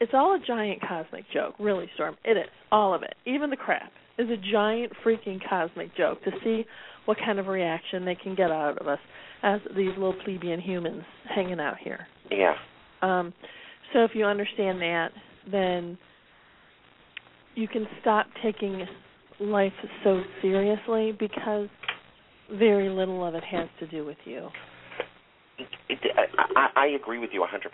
it's 0.00 0.12
all 0.14 0.34
a 0.34 0.38
giant 0.46 0.80
cosmic 0.80 1.24
joke 1.32 1.54
really 1.58 1.88
storm. 1.94 2.16
It 2.24 2.36
is. 2.36 2.48
All 2.70 2.94
of 2.94 3.02
it. 3.02 3.14
Even 3.26 3.50
the 3.50 3.56
crap 3.56 3.92
is 4.18 4.28
a 4.30 4.36
giant 4.52 4.92
freaking 5.04 5.38
cosmic 5.48 5.94
joke 5.96 6.22
to 6.24 6.30
see 6.44 6.64
what 7.04 7.18
kind 7.18 7.38
of 7.38 7.46
reaction 7.46 8.04
they 8.04 8.14
can 8.14 8.34
get 8.34 8.50
out 8.50 8.78
of 8.80 8.86
us 8.86 8.98
as 9.42 9.60
these 9.76 9.90
little 9.96 10.14
plebeian 10.24 10.60
humans 10.60 11.02
hanging 11.34 11.60
out 11.60 11.76
here. 11.82 12.06
Yeah. 12.30 12.54
um 13.02 13.32
so 13.92 14.04
if 14.04 14.12
you 14.14 14.24
understand 14.24 14.80
that 14.80 15.08
then 15.50 15.98
you 17.54 17.68
can 17.68 17.86
stop 18.00 18.26
taking 18.42 18.86
life 19.40 19.72
so 20.04 20.22
seriously 20.40 21.12
because 21.18 21.68
very 22.52 22.88
little 22.88 23.24
of 23.24 23.34
it 23.34 23.44
has 23.44 23.68
to 23.80 23.86
do 23.86 24.04
with 24.04 24.18
you. 24.24 24.48
It, 25.88 25.98
I, 26.56 26.68
I 26.76 26.86
agree 26.86 27.18
with 27.18 27.30
you 27.32 27.40
100%. 27.40 27.66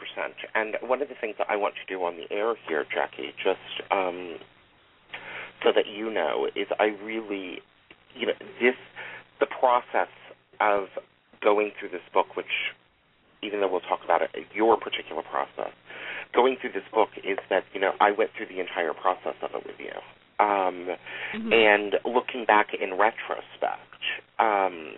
And 0.55 0.77
one 0.83 1.03
of 1.03 1.09
the 1.09 1.15
things 1.21 1.35
that 1.38 1.47
I 1.49 1.57
want 1.57 1.75
to 1.75 1.95
do 1.95 2.03
on 2.03 2.17
the 2.17 2.35
air 2.35 2.55
here, 2.69 2.85
Jacki, 2.85 3.31
just 3.43 3.91
um, 3.91 4.37
so 5.62 5.71
that 5.75 5.87
you 5.87 6.12
know, 6.12 6.49
is 6.55 6.67
I 6.79 6.97
really, 7.03 7.59
you 8.15 8.27
know, 8.27 8.35
this, 8.61 8.75
the 9.41 9.47
process 9.47 10.12
of 10.61 10.87
going 11.43 11.73
through 11.79 11.91
this 11.91 12.07
book, 12.12 12.37
which, 12.37 12.75
even 13.43 13.61
though 13.61 13.71
we'll 13.71 13.81
talk 13.81 14.00
about 14.05 14.23
it, 14.23 14.31
your 14.55 14.77
particular 14.77 15.23
process, 15.23 15.73
going 16.35 16.57
through 16.61 16.73
this 16.73 16.87
book 16.93 17.11
is 17.25 17.38
that, 17.50 17.65
you 17.73 17.81
know, 17.81 17.93
I 18.00 18.11
went 18.11 18.31
through 18.37 18.47
the 18.47 18.61
entire 18.61 18.93
process 18.93 19.35
of 19.43 19.50
it 19.55 19.67
with 19.67 19.77
you. 19.79 19.95
Um, 20.40 20.88
mm-hmm. 21.35 21.52
And 21.52 21.95
looking 22.04 22.45
back 22.47 22.68
in 22.75 22.90
retrospect, 22.90 23.83
um, 24.38 24.92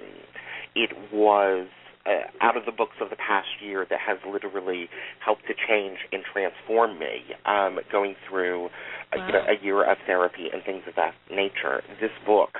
it 0.75 0.91
was 1.13 1.69
uh, 2.07 2.29
out 2.41 2.57
of 2.57 2.65
the 2.65 2.73
books 2.73 2.97
of 3.01 3.11
the 3.11 3.17
past 3.17 3.49
year 3.63 3.87
that 3.89 3.99
has 4.01 4.19
literally 4.31 4.89
helped 5.25 5.43
to 5.47 5.55
change 5.69 5.99
and 6.13 6.23
transform 6.33 6.99
me. 6.99 7.23
Um, 7.47 7.79
going 7.91 8.17
through 8.29 8.69
a, 9.13 9.19
wow. 9.19 9.27
you 9.27 9.33
know, 9.33 9.45
a 9.49 9.65
year 9.65 9.91
of 9.91 9.99
therapy 10.07 10.49
and 10.53 10.63
things 10.65 10.83
of 10.89 10.95
that 10.97 11.15
nature. 11.31 11.83
This 12.01 12.13
book 12.27 12.51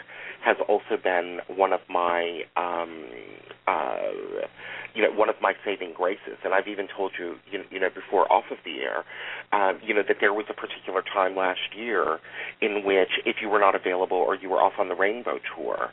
has 0.45 0.57
also 0.69 0.97
been 1.03 1.41
one 1.49 1.73
of 1.73 1.81
my 1.89 2.43
um, 2.57 3.05
uh, 3.67 4.47
you 4.95 5.03
know, 5.03 5.13
one 5.13 5.29
of 5.29 5.37
my 5.41 5.55
saving 5.65 5.93
graces. 5.95 6.39
And 6.45 6.53
I've 6.53 6.67
even 6.67 6.89
told 6.89 7.13
you, 7.19 7.37
you, 7.51 7.63
you 7.71 7.81
know, 7.81 7.89
before 7.95 8.31
off 8.33 8.45
of 8.51 8.59
the 8.65 8.81
air, 8.81 9.05
uh, 9.53 9.79
you 9.83 9.95
know, 9.95 10.03
that 10.07 10.17
there 10.21 10.33
was 10.33 10.47
a 10.51 10.55
particular 10.55 11.03
time 11.03 11.37
last 11.37 11.75
year 11.77 12.19
in 12.61 12.85
which 12.85 13.11
if 13.25 13.37
you 13.41 13.49
were 13.49 13.59
not 13.59 13.75
available 13.75 14.17
or 14.17 14.35
you 14.35 14.49
were 14.49 14.61
off 14.61 14.75
on 14.79 14.89
the 14.89 14.95
Rainbow 14.95 15.39
Tour, 15.55 15.91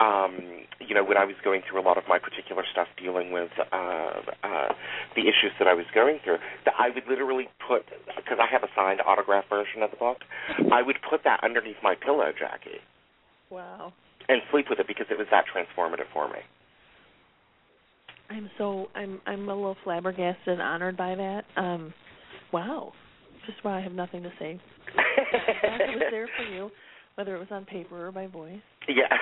um, 0.00 0.64
you 0.80 0.94
know, 0.94 1.04
when 1.04 1.16
I 1.16 1.24
was 1.24 1.36
going 1.44 1.62
through 1.68 1.80
a 1.80 1.86
lot 1.86 1.98
of 1.98 2.04
my 2.08 2.18
particular 2.18 2.64
stuff 2.70 2.88
dealing 2.96 3.32
with 3.32 3.50
uh, 3.72 4.20
uh, 4.42 4.72
the 5.14 5.22
issues 5.22 5.52
that 5.58 5.68
I 5.68 5.74
was 5.74 5.86
going 5.94 6.20
through, 6.24 6.38
that 6.64 6.74
I 6.78 6.88
would 6.90 7.04
literally 7.08 7.48
put, 7.66 7.84
because 8.16 8.38
I 8.40 8.46
have 8.50 8.62
a 8.62 8.68
signed 8.74 9.00
autograph 9.04 9.44
version 9.50 9.82
of 9.82 9.90
the 9.90 9.96
book, 9.96 10.18
I 10.72 10.82
would 10.82 10.96
put 11.08 11.24
that 11.24 11.40
underneath 11.42 11.76
my 11.82 11.94
pillow, 11.94 12.30
Jacki. 12.32 12.80
Wow. 13.50 13.92
And 14.28 14.40
sleep 14.50 14.66
with 14.68 14.78
it 14.78 14.86
because 14.86 15.06
it 15.10 15.18
was 15.18 15.26
that 15.30 15.44
transformative 15.54 16.06
for 16.12 16.28
me. 16.28 16.38
I'm 18.30 18.50
so 18.58 18.88
I'm 18.94 19.20
I'm 19.26 19.48
a 19.48 19.54
little 19.54 19.76
flabbergasted 19.84 20.48
and 20.48 20.60
honored 20.60 20.96
by 20.96 21.14
that. 21.14 21.44
Um, 21.56 21.94
wow, 22.52 22.92
just 23.46 23.64
wow, 23.64 23.76
I 23.76 23.80
have 23.80 23.92
nothing 23.92 24.22
to 24.22 24.30
say. 24.38 24.60
it 24.96 25.96
was 25.96 26.08
there 26.10 26.28
for 26.36 26.44
you, 26.44 26.70
whether 27.14 27.34
it 27.34 27.38
was 27.38 27.48
on 27.50 27.64
paper 27.64 28.06
or 28.06 28.12
by 28.12 28.26
voice. 28.26 28.60
Yeah. 28.86 29.08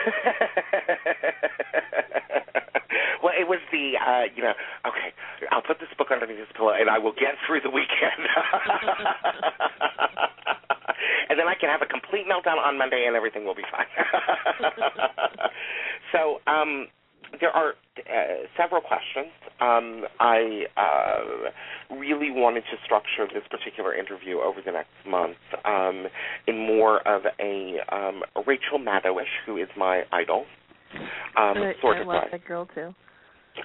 well, 3.23 3.33
it 3.39 3.47
was 3.47 3.61
the 3.71 3.93
uh, 4.05 4.23
you 4.35 4.43
know, 4.43 4.55
okay, 4.87 5.15
I'll 5.53 5.63
put 5.63 5.79
this 5.79 5.89
book 5.97 6.09
underneath 6.11 6.39
this 6.39 6.49
pillow 6.57 6.73
and 6.73 6.91
I 6.91 6.99
will 6.99 7.13
get 7.13 7.37
through 7.47 7.61
the 7.61 7.71
weekend. 7.71 8.27
and 11.29 11.39
then 11.39 11.49
I 11.49 11.55
can 11.55 11.69
have 11.69 11.83
a 11.83 11.87
complete 11.87 12.27
meltdown 12.27 12.59
on 12.59 12.79
Monday 12.79 13.05
and 13.07 13.17
everything 13.17 13.45
will 13.45 13.55
be 13.55 13.67
fine. 13.71 13.87
so, 16.13 16.41
um 16.47 16.89
there 17.41 17.51
are 17.51 17.75
uh, 17.99 18.47
several 18.57 18.81
questions. 18.81 19.33
Um, 19.61 20.05
I 20.21 20.65
uh, 20.77 21.97
really 21.97 22.31
wanted 22.31 22.65
to 22.71 22.77
structure 22.85 23.27
this 23.33 23.43
particular 23.51 23.95
interview 23.95 24.39
over 24.39 24.61
the 24.65 24.73
next 24.73 24.91
month 25.07 25.37
um, 25.65 26.07
in 26.47 26.59
more 26.59 27.07
of 27.07 27.23
a, 27.41 27.77
um, 27.93 28.23
Rachel 28.47 28.79
Maddowish, 28.79 29.33
who 29.45 29.57
is 29.57 29.69
my 29.77 30.03
idol. 30.13 30.47
Um, 31.37 31.59
I, 31.59 31.75
sort 31.81 31.99
I 31.99 32.01
of 32.01 32.07
love 32.07 32.25
that 32.31 32.45
girl 32.45 32.69
too. 32.75 32.95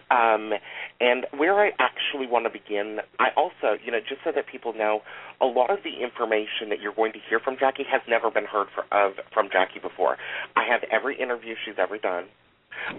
Um, 0.09 0.53
and 0.99 1.25
where 1.37 1.59
I 1.59 1.71
actually 1.79 2.27
want 2.27 2.45
to 2.45 2.51
begin, 2.51 2.99
I 3.19 3.29
also, 3.35 3.77
you 3.83 3.91
know, 3.91 3.99
just 3.99 4.21
so 4.23 4.31
that 4.33 4.47
people 4.47 4.73
know, 4.73 5.01
a 5.39 5.45
lot 5.45 5.69
of 5.69 5.79
the 5.83 6.03
information 6.03 6.69
that 6.69 6.81
you're 6.81 6.93
going 6.93 7.13
to 7.13 7.19
hear 7.29 7.39
from 7.39 7.55
Jacki 7.55 7.85
has 7.89 8.01
never 8.07 8.29
been 8.29 8.45
heard 8.45 8.67
for, 8.73 8.83
of 8.91 9.13
from 9.33 9.47
Jacki 9.47 9.81
before. 9.81 10.17
I 10.55 10.65
have 10.69 10.81
every 10.91 11.19
interview 11.19 11.55
she's 11.65 11.79
ever 11.79 11.97
done. 11.97 12.25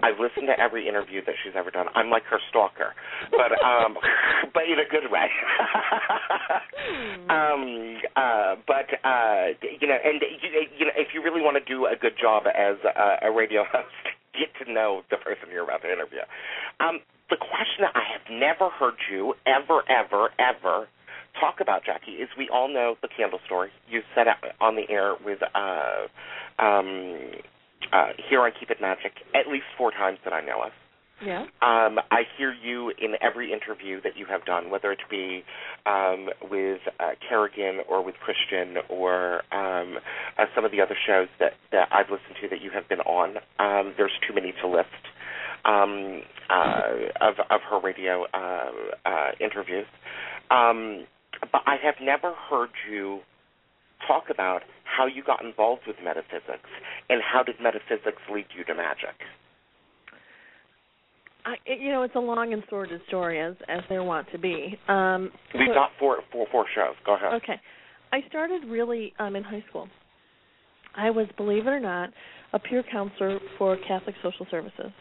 I've 0.01 0.19
listened 0.19 0.47
to 0.47 0.59
every 0.59 0.87
interview 0.87 1.21
that 1.25 1.35
she's 1.43 1.53
ever 1.55 1.71
done. 1.71 1.87
I'm 1.95 2.09
like 2.09 2.23
her 2.29 2.39
stalker, 2.49 2.93
but 3.31 3.51
um, 3.63 3.97
but 4.53 4.63
in 4.63 4.79
a 4.79 4.87
good 4.89 5.11
way. 5.11 5.27
um, 7.29 7.97
uh, 8.15 8.55
but 8.67 8.87
uh, 9.03 9.47
you 9.79 9.87
know, 9.87 9.97
and 10.03 10.21
you, 10.21 10.49
you 10.77 10.85
know, 10.85 10.91
if 10.95 11.09
you 11.13 11.23
really 11.23 11.41
want 11.41 11.57
to 11.57 11.65
do 11.65 11.85
a 11.85 11.95
good 11.99 12.13
job 12.19 12.43
as 12.47 12.77
a, 12.85 13.27
a 13.27 13.31
radio 13.31 13.63
host, 13.69 14.15
get 14.33 14.49
to 14.65 14.71
know 14.71 15.03
the 15.09 15.17
person 15.17 15.49
you're 15.51 15.63
about 15.63 15.81
to 15.81 15.91
interview. 15.91 16.19
Um, 16.79 16.99
the 17.29 17.37
question 17.37 17.81
that 17.81 17.95
I 17.95 18.03
have 18.11 18.25
never 18.29 18.69
heard 18.69 18.95
you 19.09 19.33
ever, 19.45 19.81
ever, 19.89 20.29
ever 20.39 20.87
talk 21.39 21.59
about, 21.59 21.83
Jacki, 21.83 22.21
is 22.21 22.29
we 22.37 22.49
all 22.49 22.67
know 22.67 22.95
the 23.01 23.07
candle 23.07 23.39
story. 23.45 23.69
You 23.89 24.01
said 24.13 24.27
it 24.27 24.37
on 24.61 24.75
the 24.75 24.89
air 24.89 25.15
with 25.23 25.39
uh, 25.41 26.07
um, 26.59 27.31
uh, 27.91 28.09
here 28.29 28.41
on 28.41 28.51
Keep 28.59 28.71
It 28.71 28.81
Magic 28.81 29.13
at 29.33 29.47
least 29.47 29.65
four 29.77 29.91
times 29.91 30.19
that 30.25 30.33
I 30.33 30.41
know 30.41 30.61
of. 30.63 30.71
Yeah. 31.23 31.43
Um, 31.61 31.99
I 32.11 32.23
hear 32.37 32.53
you 32.53 32.89
in 32.89 33.15
every 33.21 33.53
interview 33.53 34.01
that 34.01 34.17
you 34.17 34.25
have 34.25 34.45
done, 34.45 34.69
whether 34.69 34.91
it 34.91 34.99
be 35.09 35.43
um, 35.85 36.29
with 36.49 36.81
uh, 36.99 37.11
Kerrigan 37.27 37.79
or 37.89 38.03
with 38.03 38.15
Christian 38.15 38.81
or 38.89 39.43
um, 39.53 39.99
uh, 40.37 40.45
some 40.55 40.65
of 40.65 40.71
the 40.71 40.81
other 40.81 40.95
shows 41.07 41.27
that, 41.39 41.53
that 41.71 41.87
I've 41.91 42.09
listened 42.09 42.35
to 42.41 42.49
that 42.49 42.61
you 42.61 42.71
have 42.71 42.87
been 42.89 43.01
on. 43.01 43.37
Um, 43.59 43.93
there's 43.97 44.11
too 44.27 44.33
many 44.33 44.53
to 44.61 44.67
list 44.67 44.89
um, 45.65 46.21
uh, 46.49 46.81
of 47.21 47.35
of 47.49 47.61
her 47.69 47.79
radio 47.79 48.25
uh, 48.33 48.71
uh, 49.05 49.31
interviews. 49.39 49.87
Um, 50.51 51.05
but 51.51 51.61
I 51.65 51.77
have 51.83 51.95
never 52.01 52.33
heard 52.49 52.69
you 52.89 53.19
talk 54.07 54.25
about 54.29 54.63
how 54.83 55.05
you 55.07 55.23
got 55.23 55.43
involved 55.43 55.83
with 55.87 55.95
metaphysics 56.03 56.69
and 57.09 57.21
how 57.21 57.43
did 57.43 57.55
metaphysics 57.61 58.21
lead 58.31 58.45
you 58.55 58.63
to 58.65 58.75
magic. 58.75 59.15
I, 61.45 61.55
you 61.65 61.91
know, 61.91 62.03
it's 62.03 62.15
a 62.15 62.19
long 62.19 62.53
and 62.53 62.63
sordid 62.69 63.01
story, 63.07 63.41
as 63.41 63.55
as 63.67 63.81
there 63.89 64.03
want 64.03 64.27
to 64.31 64.37
be. 64.37 64.77
Um, 64.87 65.29
We've 65.53 65.67
so, 65.69 65.73
got 65.73 65.89
four, 65.99 66.19
four, 66.31 66.47
four 66.51 66.65
shows. 66.73 66.95
Go 67.05 67.15
ahead. 67.15 67.33
Okay, 67.33 67.59
I 68.11 68.19
started 68.29 68.63
really 68.67 69.13
um, 69.19 69.35
in 69.35 69.43
high 69.43 69.63
school. 69.69 69.87
I 70.95 71.09
was, 71.09 71.27
believe 71.37 71.65
it 71.65 71.71
or 71.71 71.79
not, 71.79 72.11
a 72.53 72.59
peer 72.59 72.83
counselor 72.89 73.39
for 73.57 73.77
Catholic 73.87 74.15
Social 74.23 74.45
Services, 74.49 74.91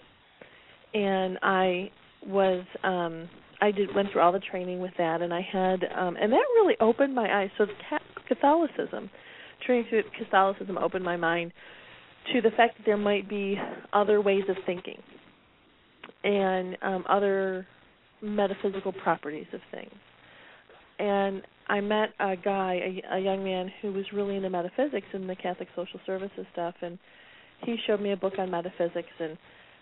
and 0.94 1.38
I 1.42 1.90
was 2.26 2.64
um, 2.82 3.28
I 3.60 3.70
did 3.70 3.94
went 3.94 4.10
through 4.10 4.22
all 4.22 4.32
the 4.32 4.40
training 4.40 4.80
with 4.80 4.92
that, 4.98 5.22
and 5.22 5.32
I 5.32 5.40
had 5.40 5.84
um, 5.96 6.16
and 6.16 6.32
that 6.32 6.44
really 6.56 6.74
opened 6.80 7.14
my 7.14 7.42
eyes. 7.42 7.50
So 7.56 7.66
Catholicism, 8.26 9.10
training 9.64 9.86
through 9.88 10.02
Catholicism 10.18 10.76
opened 10.76 11.04
my 11.04 11.16
mind 11.16 11.52
to 12.32 12.40
the 12.40 12.50
fact 12.50 12.78
that 12.78 12.86
there 12.86 12.96
might 12.96 13.28
be 13.28 13.56
other 13.92 14.20
ways 14.20 14.44
of 14.48 14.56
thinking 14.66 15.00
and 16.24 16.76
um, 16.82 17.04
other 17.08 17.66
metaphysical 18.20 18.92
properties 18.92 19.46
of 19.52 19.60
things. 19.70 19.92
And 20.98 21.42
I 21.68 21.80
met 21.80 22.10
a 22.20 22.36
guy, 22.36 23.02
a, 23.10 23.16
a 23.16 23.20
young 23.20 23.42
man 23.42 23.70
who 23.80 23.92
was 23.92 24.04
really 24.12 24.36
into 24.36 24.50
metaphysics 24.50 25.06
and 25.12 25.28
the 25.28 25.36
Catholic 25.36 25.68
social 25.74 26.00
services 26.06 26.46
stuff, 26.52 26.74
and 26.82 26.98
he 27.64 27.76
showed 27.86 28.00
me 28.00 28.12
a 28.12 28.16
book 28.16 28.34
on 28.38 28.50
metaphysics, 28.50 29.08
and 29.18 29.36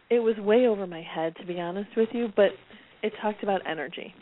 it 0.08 0.20
was 0.20 0.36
way 0.38 0.66
over 0.66 0.86
my 0.86 1.02
head, 1.02 1.34
to 1.40 1.46
be 1.46 1.60
honest 1.60 1.90
with 1.96 2.08
you, 2.12 2.28
but 2.36 2.50
it 3.02 3.12
talked 3.20 3.42
about 3.42 3.60
energy 3.66 4.14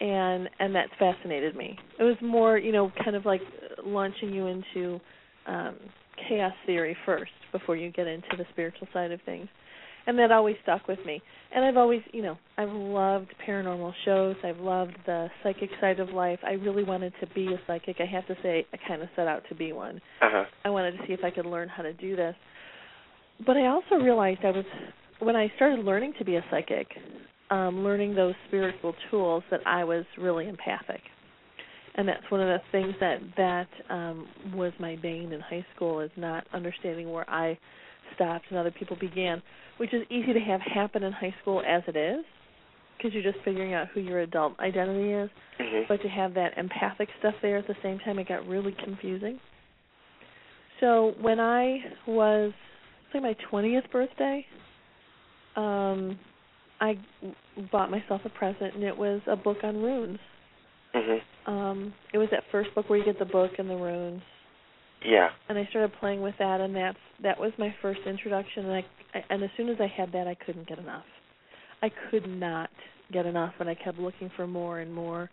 and 0.00 0.48
and 0.58 0.74
that's 0.74 0.90
fascinated 0.98 1.54
me. 1.54 1.78
It 1.98 2.04
was 2.04 2.16
more, 2.22 2.58
you 2.58 2.72
know, 2.72 2.90
kind 3.04 3.16
of 3.16 3.26
like 3.26 3.42
launching 3.84 4.32
you 4.32 4.46
into 4.46 5.00
um 5.46 5.76
chaos 6.28 6.52
theory 6.66 6.96
first 7.06 7.32
before 7.52 7.76
you 7.76 7.90
get 7.92 8.06
into 8.06 8.36
the 8.36 8.44
spiritual 8.52 8.88
side 8.92 9.12
of 9.12 9.20
things. 9.24 9.48
And 10.06 10.18
that 10.18 10.32
always 10.32 10.56
stuck 10.62 10.88
with 10.88 10.98
me. 11.04 11.22
And 11.54 11.64
I've 11.64 11.76
always, 11.76 12.00
you 12.12 12.22
know, 12.22 12.38
I've 12.56 12.70
loved 12.70 13.34
paranormal 13.46 13.92
shows. 14.04 14.36
I've 14.44 14.58
loved 14.58 14.96
the 15.06 15.28
psychic 15.42 15.70
side 15.80 16.00
of 16.00 16.10
life. 16.10 16.38
I 16.44 16.52
really 16.52 16.84
wanted 16.84 17.12
to 17.20 17.26
be 17.34 17.46
a 17.46 17.60
psychic. 17.66 17.96
I 18.00 18.06
have 18.06 18.26
to 18.28 18.36
say, 18.42 18.66
I 18.72 18.78
kind 18.88 19.02
of 19.02 19.08
set 19.16 19.26
out 19.26 19.42
to 19.48 19.54
be 19.54 19.72
one. 19.72 20.00
Uh-huh. 20.22 20.44
I 20.64 20.70
wanted 20.70 20.92
to 20.92 20.98
see 21.06 21.12
if 21.12 21.20
I 21.24 21.30
could 21.30 21.46
learn 21.46 21.68
how 21.68 21.82
to 21.82 21.92
do 21.92 22.16
this. 22.16 22.34
But 23.44 23.56
I 23.56 23.66
also 23.66 23.96
realized 23.96 24.40
I 24.44 24.50
was 24.50 24.64
when 25.20 25.36
I 25.36 25.50
started 25.56 25.84
learning 25.84 26.14
to 26.18 26.24
be 26.24 26.36
a 26.36 26.44
psychic, 26.50 26.86
um, 27.50 27.84
learning 27.84 28.14
those 28.14 28.34
spiritual 28.48 28.94
tools 29.10 29.42
that 29.50 29.60
I 29.66 29.84
was 29.84 30.04
really 30.18 30.48
empathic. 30.48 31.00
And 31.96 32.08
that's 32.08 32.22
one 32.30 32.40
of 32.40 32.48
the 32.48 32.60
things 32.70 32.94
that 33.00 33.18
that 33.36 33.68
um, 33.92 34.28
was 34.54 34.72
my 34.78 34.96
bane 35.02 35.32
in 35.32 35.40
high 35.40 35.66
school 35.74 36.00
is 36.00 36.10
not 36.16 36.46
understanding 36.52 37.10
where 37.10 37.28
I 37.28 37.58
stopped 38.20 38.44
and 38.50 38.58
other 38.58 38.70
people 38.70 38.96
began, 39.00 39.42
which 39.78 39.94
is 39.94 40.02
easy 40.10 40.32
to 40.32 40.40
have 40.40 40.60
happen 40.60 41.02
in 41.02 41.12
high 41.12 41.34
school 41.40 41.62
as 41.66 41.82
it 41.86 41.96
is. 41.96 42.24
because 42.96 43.14
you're 43.14 43.32
just 43.32 43.42
figuring 43.46 43.72
out 43.72 43.88
who 43.94 44.00
your 44.00 44.20
adult 44.20 44.60
identity 44.60 45.10
is. 45.10 45.30
Mhm. 45.58 45.88
But 45.88 46.02
to 46.02 46.08
have 46.10 46.34
that 46.34 46.58
empathic 46.58 47.08
stuff 47.18 47.34
there 47.40 47.56
at 47.56 47.66
the 47.66 47.76
same 47.82 47.98
time, 48.00 48.18
it 48.18 48.28
got 48.28 48.46
really 48.46 48.72
confusing. 48.72 49.40
So 50.80 51.14
when 51.18 51.40
I 51.40 51.82
was, 52.04 52.52
say, 53.10 53.20
my 53.20 53.32
20th 53.50 53.90
birthday, 53.90 54.46
um, 55.56 56.18
I 56.82 56.98
bought 57.72 57.90
myself 57.90 58.20
a 58.26 58.28
present, 58.28 58.74
and 58.74 58.84
it 58.84 58.96
was 58.96 59.22
a 59.26 59.36
book 59.36 59.64
on 59.64 59.82
runes. 59.82 60.18
Mhm. 60.94 61.22
Um, 61.46 61.94
it 62.12 62.18
was 62.18 62.28
that 62.30 62.44
first 62.50 62.74
book 62.74 62.90
where 62.90 62.98
you 62.98 63.04
get 63.06 63.18
the 63.18 63.24
book 63.24 63.58
and 63.58 63.70
the 63.70 63.76
runes, 63.76 64.22
Yeah. 65.04 65.28
and 65.48 65.58
I 65.58 65.66
started 65.70 65.92
playing 65.98 66.20
with 66.20 66.34
that, 66.38 66.60
and 66.60 66.74
that's 66.74 66.98
that 67.22 67.38
was 67.38 67.52
my 67.58 67.74
first 67.82 68.00
introduction. 68.06 68.66
And 68.66 68.74
I, 68.74 69.24
and 69.30 69.42
as 69.42 69.50
soon 69.56 69.68
as 69.68 69.76
I 69.80 69.86
had 69.86 70.12
that, 70.12 70.26
I 70.26 70.34
couldn't 70.34 70.68
get 70.68 70.78
enough. 70.78 71.04
I 71.82 71.90
could 72.10 72.28
not 72.28 72.70
get 73.12 73.26
enough, 73.26 73.54
and 73.60 73.68
I 73.68 73.74
kept 73.74 73.98
looking 73.98 74.30
for 74.36 74.46
more 74.46 74.80
and 74.80 74.92
more. 74.92 75.30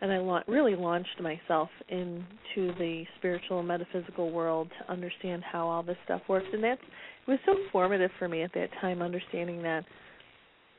And 0.00 0.12
I 0.12 0.18
la- 0.18 0.42
really 0.48 0.74
launched 0.74 1.20
myself 1.20 1.68
into 1.88 2.74
the 2.78 3.04
spiritual 3.18 3.60
and 3.60 3.68
metaphysical 3.68 4.30
world 4.32 4.68
to 4.80 4.92
understand 4.92 5.42
how 5.50 5.66
all 5.66 5.82
this 5.82 5.96
stuff 6.04 6.20
works. 6.28 6.46
And 6.52 6.62
that's 6.62 6.80
it 7.26 7.30
was 7.30 7.38
so 7.46 7.54
formative 7.72 8.10
for 8.18 8.28
me 8.28 8.42
at 8.42 8.52
that 8.54 8.68
time, 8.80 9.00
understanding 9.00 9.62
that 9.62 9.84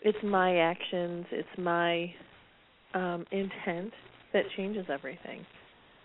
it's 0.03 0.17
my 0.23 0.57
actions, 0.57 1.25
it's 1.31 1.47
my 1.57 2.13
um, 2.93 3.25
intent 3.31 3.91
that 4.33 4.43
changes 4.55 4.85
everything, 4.89 5.45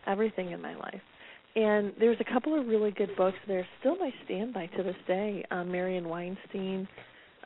everything 0.06 0.52
in 0.52 0.62
my 0.62 0.74
life. 0.76 1.02
And 1.56 1.92
there's 1.98 2.18
a 2.20 2.32
couple 2.32 2.58
of 2.58 2.66
really 2.66 2.92
good 2.92 3.10
books 3.16 3.36
there, 3.48 3.66
still 3.80 3.96
my 3.96 4.12
standby 4.24 4.66
to 4.76 4.82
this 4.82 4.96
day. 5.06 5.44
Um, 5.50 5.72
Marion 5.72 6.08
Weinstein, 6.08 6.86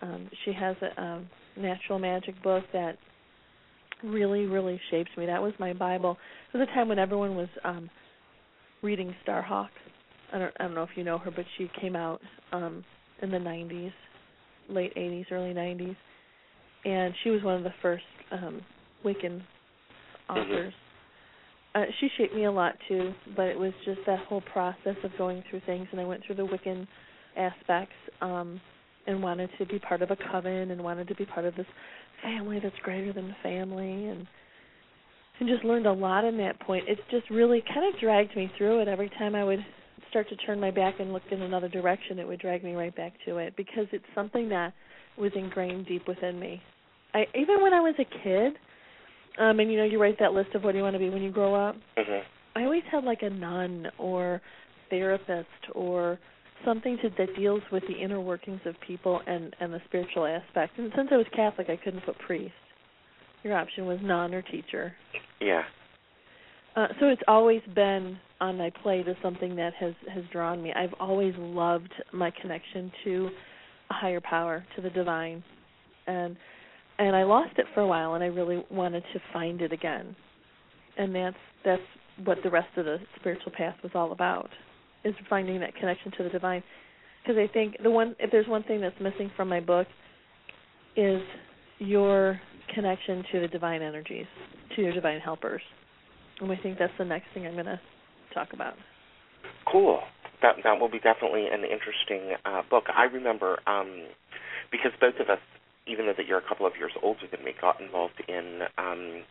um, 0.02 0.28
she 0.44 0.52
has 0.52 0.76
a 0.82 1.02
um, 1.02 1.28
natural 1.56 1.98
magic 1.98 2.40
book 2.42 2.64
that 2.72 2.98
really, 4.02 4.44
really 4.44 4.78
shapes 4.90 5.10
me. 5.16 5.24
That 5.26 5.42
was 5.42 5.54
my 5.58 5.72
Bible. 5.72 6.18
It 6.52 6.58
was 6.58 6.68
a 6.70 6.74
time 6.74 6.88
when 6.88 6.98
everyone 6.98 7.34
was 7.34 7.48
um, 7.64 7.88
reading 8.82 9.14
Starhawk. 9.26 9.68
I 10.32 10.38
don't, 10.38 10.54
I 10.60 10.64
don't 10.64 10.74
know 10.74 10.82
if 10.82 10.90
you 10.96 11.04
know 11.04 11.18
her, 11.18 11.30
but 11.30 11.44
she 11.56 11.70
came 11.80 11.96
out 11.96 12.20
um, 12.52 12.84
in 13.22 13.30
the 13.30 13.38
90s, 13.38 13.92
late 14.68 14.94
80s, 14.94 15.26
early 15.30 15.54
90s, 15.54 15.96
and 16.84 17.14
she 17.22 17.30
was 17.30 17.42
one 17.42 17.54
of 17.54 17.62
the 17.62 17.74
first 17.80 18.04
um, 18.30 18.60
Wiccan 19.04 19.42
authors. 20.28 20.74
Uh, 21.74 21.84
she 21.98 22.08
shaped 22.16 22.34
me 22.34 22.44
a 22.44 22.52
lot 22.52 22.74
too, 22.88 23.12
but 23.36 23.46
it 23.46 23.58
was 23.58 23.72
just 23.84 24.00
that 24.06 24.20
whole 24.26 24.42
process 24.52 24.96
of 25.02 25.10
going 25.18 25.42
through 25.50 25.60
things, 25.66 25.88
and 25.90 26.00
I 26.00 26.04
went 26.04 26.22
through 26.24 26.36
the 26.36 26.46
Wiccan 26.46 26.86
aspects, 27.36 27.96
um, 28.20 28.60
and 29.06 29.22
wanted 29.22 29.50
to 29.58 29.66
be 29.66 29.78
part 29.78 30.00
of 30.00 30.10
a 30.10 30.16
coven, 30.30 30.70
and 30.70 30.82
wanted 30.82 31.08
to 31.08 31.14
be 31.16 31.24
part 31.24 31.44
of 31.44 31.54
this 31.56 31.66
family 32.22 32.60
that's 32.62 32.76
greater 32.82 33.12
than 33.12 33.28
the 33.28 33.36
family, 33.42 34.06
and 34.06 34.26
and 35.40 35.48
just 35.48 35.64
learned 35.64 35.86
a 35.86 35.92
lot 35.92 36.24
in 36.24 36.36
that 36.38 36.60
point. 36.60 36.88
It 36.88 36.98
just 37.10 37.28
really 37.28 37.62
kind 37.74 37.92
of 37.92 38.00
dragged 38.00 38.36
me 38.36 38.50
through 38.56 38.80
it. 38.80 38.88
Every 38.88 39.10
time 39.18 39.34
I 39.34 39.42
would 39.42 39.64
start 40.08 40.28
to 40.28 40.36
turn 40.36 40.60
my 40.60 40.70
back 40.70 41.00
and 41.00 41.12
look 41.12 41.24
in 41.32 41.42
another 41.42 41.68
direction, 41.68 42.20
it 42.20 42.28
would 42.28 42.38
drag 42.38 42.62
me 42.62 42.74
right 42.74 42.94
back 42.94 43.14
to 43.26 43.38
it 43.38 43.56
because 43.56 43.86
it's 43.90 44.04
something 44.14 44.48
that 44.50 44.72
was 45.18 45.32
ingrained 45.34 45.86
deep 45.86 46.06
within 46.06 46.38
me. 46.38 46.62
I 47.14 47.26
even 47.34 47.62
when 47.62 47.72
I 47.72 47.80
was 47.80 47.94
a 47.98 48.04
kid, 48.22 48.54
um, 49.38 49.60
and 49.60 49.70
you 49.70 49.78
know, 49.78 49.84
you 49.84 50.00
write 50.00 50.18
that 50.20 50.32
list 50.32 50.54
of 50.54 50.64
what 50.64 50.72
do 50.72 50.78
you 50.78 50.84
want 50.84 50.94
to 50.94 50.98
be 50.98 51.10
when 51.10 51.22
you 51.22 51.30
grow 51.30 51.54
up. 51.54 51.76
Mhm. 51.96 52.22
I 52.56 52.64
always 52.64 52.84
had 52.90 53.04
like 53.04 53.22
a 53.22 53.30
nun 53.30 53.90
or 53.98 54.40
therapist 54.90 55.48
or 55.72 56.18
something 56.64 56.96
to, 56.98 57.10
that 57.18 57.34
deals 57.36 57.62
with 57.72 57.82
the 57.88 57.94
inner 57.94 58.20
workings 58.20 58.60
of 58.64 58.74
people 58.80 59.20
and 59.26 59.54
and 59.60 59.72
the 59.72 59.80
spiritual 59.86 60.26
aspect. 60.26 60.78
And 60.78 60.92
since 60.94 61.08
I 61.10 61.16
was 61.16 61.26
Catholic, 61.34 61.68
I 61.68 61.76
couldn't 61.76 62.04
put 62.04 62.18
priest. 62.18 62.54
Your 63.42 63.56
option 63.56 63.86
was 63.86 63.98
nun 64.02 64.34
or 64.34 64.42
teacher. 64.42 64.94
Yeah. 65.40 65.64
Uh, 66.76 66.88
so 66.98 67.06
it's 67.06 67.22
always 67.28 67.62
been 67.74 68.18
on 68.40 68.58
my 68.58 68.70
plate 68.82 69.06
as 69.06 69.16
something 69.22 69.54
that 69.56 69.74
has 69.74 69.94
has 70.12 70.24
drawn 70.32 70.62
me. 70.62 70.72
I've 70.72 70.94
always 70.98 71.34
loved 71.38 71.92
my 72.12 72.32
connection 72.40 72.90
to 73.04 73.30
a 73.90 73.94
higher 73.94 74.20
power, 74.20 74.64
to 74.76 74.82
the 74.82 74.90
divine, 74.90 75.42
and 76.06 76.36
and 76.98 77.16
I 77.16 77.24
lost 77.24 77.58
it 77.58 77.66
for 77.74 77.80
a 77.80 77.86
while, 77.86 78.14
and 78.14 78.22
I 78.22 78.28
really 78.28 78.64
wanted 78.70 79.02
to 79.12 79.20
find 79.32 79.60
it 79.62 79.72
again. 79.72 80.14
And 80.96 81.14
that's 81.14 81.36
that's 81.64 81.82
what 82.24 82.38
the 82.44 82.50
rest 82.50 82.68
of 82.76 82.84
the 82.84 82.98
spiritual 83.18 83.52
path 83.56 83.74
was 83.82 83.92
all 83.94 84.12
about, 84.12 84.48
is 85.04 85.14
finding 85.28 85.60
that 85.60 85.74
connection 85.74 86.12
to 86.18 86.22
the 86.22 86.28
divine. 86.28 86.62
Because 87.22 87.38
I 87.38 87.52
think 87.52 87.76
the 87.82 87.90
one 87.90 88.14
if 88.18 88.30
there's 88.30 88.46
one 88.46 88.62
thing 88.64 88.80
that's 88.80 88.98
missing 89.00 89.30
from 89.36 89.48
my 89.48 89.60
book 89.60 89.86
is 90.96 91.20
your 91.78 92.40
connection 92.74 93.24
to 93.32 93.40
the 93.40 93.48
divine 93.48 93.82
energies, 93.82 94.26
to 94.76 94.82
your 94.82 94.92
divine 94.92 95.20
helpers. 95.20 95.62
And 96.40 96.50
I 96.50 96.56
think 96.56 96.78
that's 96.78 96.92
the 96.98 97.04
next 97.04 97.26
thing 97.32 97.46
I'm 97.46 97.54
going 97.54 97.66
to 97.66 97.80
talk 98.32 98.48
about. 98.52 98.74
Cool. 99.70 100.00
That 100.42 100.56
that 100.64 100.78
will 100.80 100.90
be 100.90 100.98
definitely 100.98 101.46
an 101.46 101.62
interesting 101.62 102.36
uh, 102.44 102.62
book. 102.68 102.84
I 102.94 103.04
remember 103.04 103.58
um, 103.66 104.06
because 104.70 104.92
both 105.00 105.14
of 105.20 105.28
us, 105.30 105.38
even 105.86 106.06
though 106.06 106.14
that 106.16 106.26
you're 106.26 106.38
a 106.38 106.48
couple 106.48 106.66
of 106.66 106.72
years 106.78 106.92
older 107.02 107.26
than 107.30 107.44
me, 107.44 107.52
got 107.60 107.80
involved 107.80 108.22
in 108.28 108.62
um, 108.78 109.22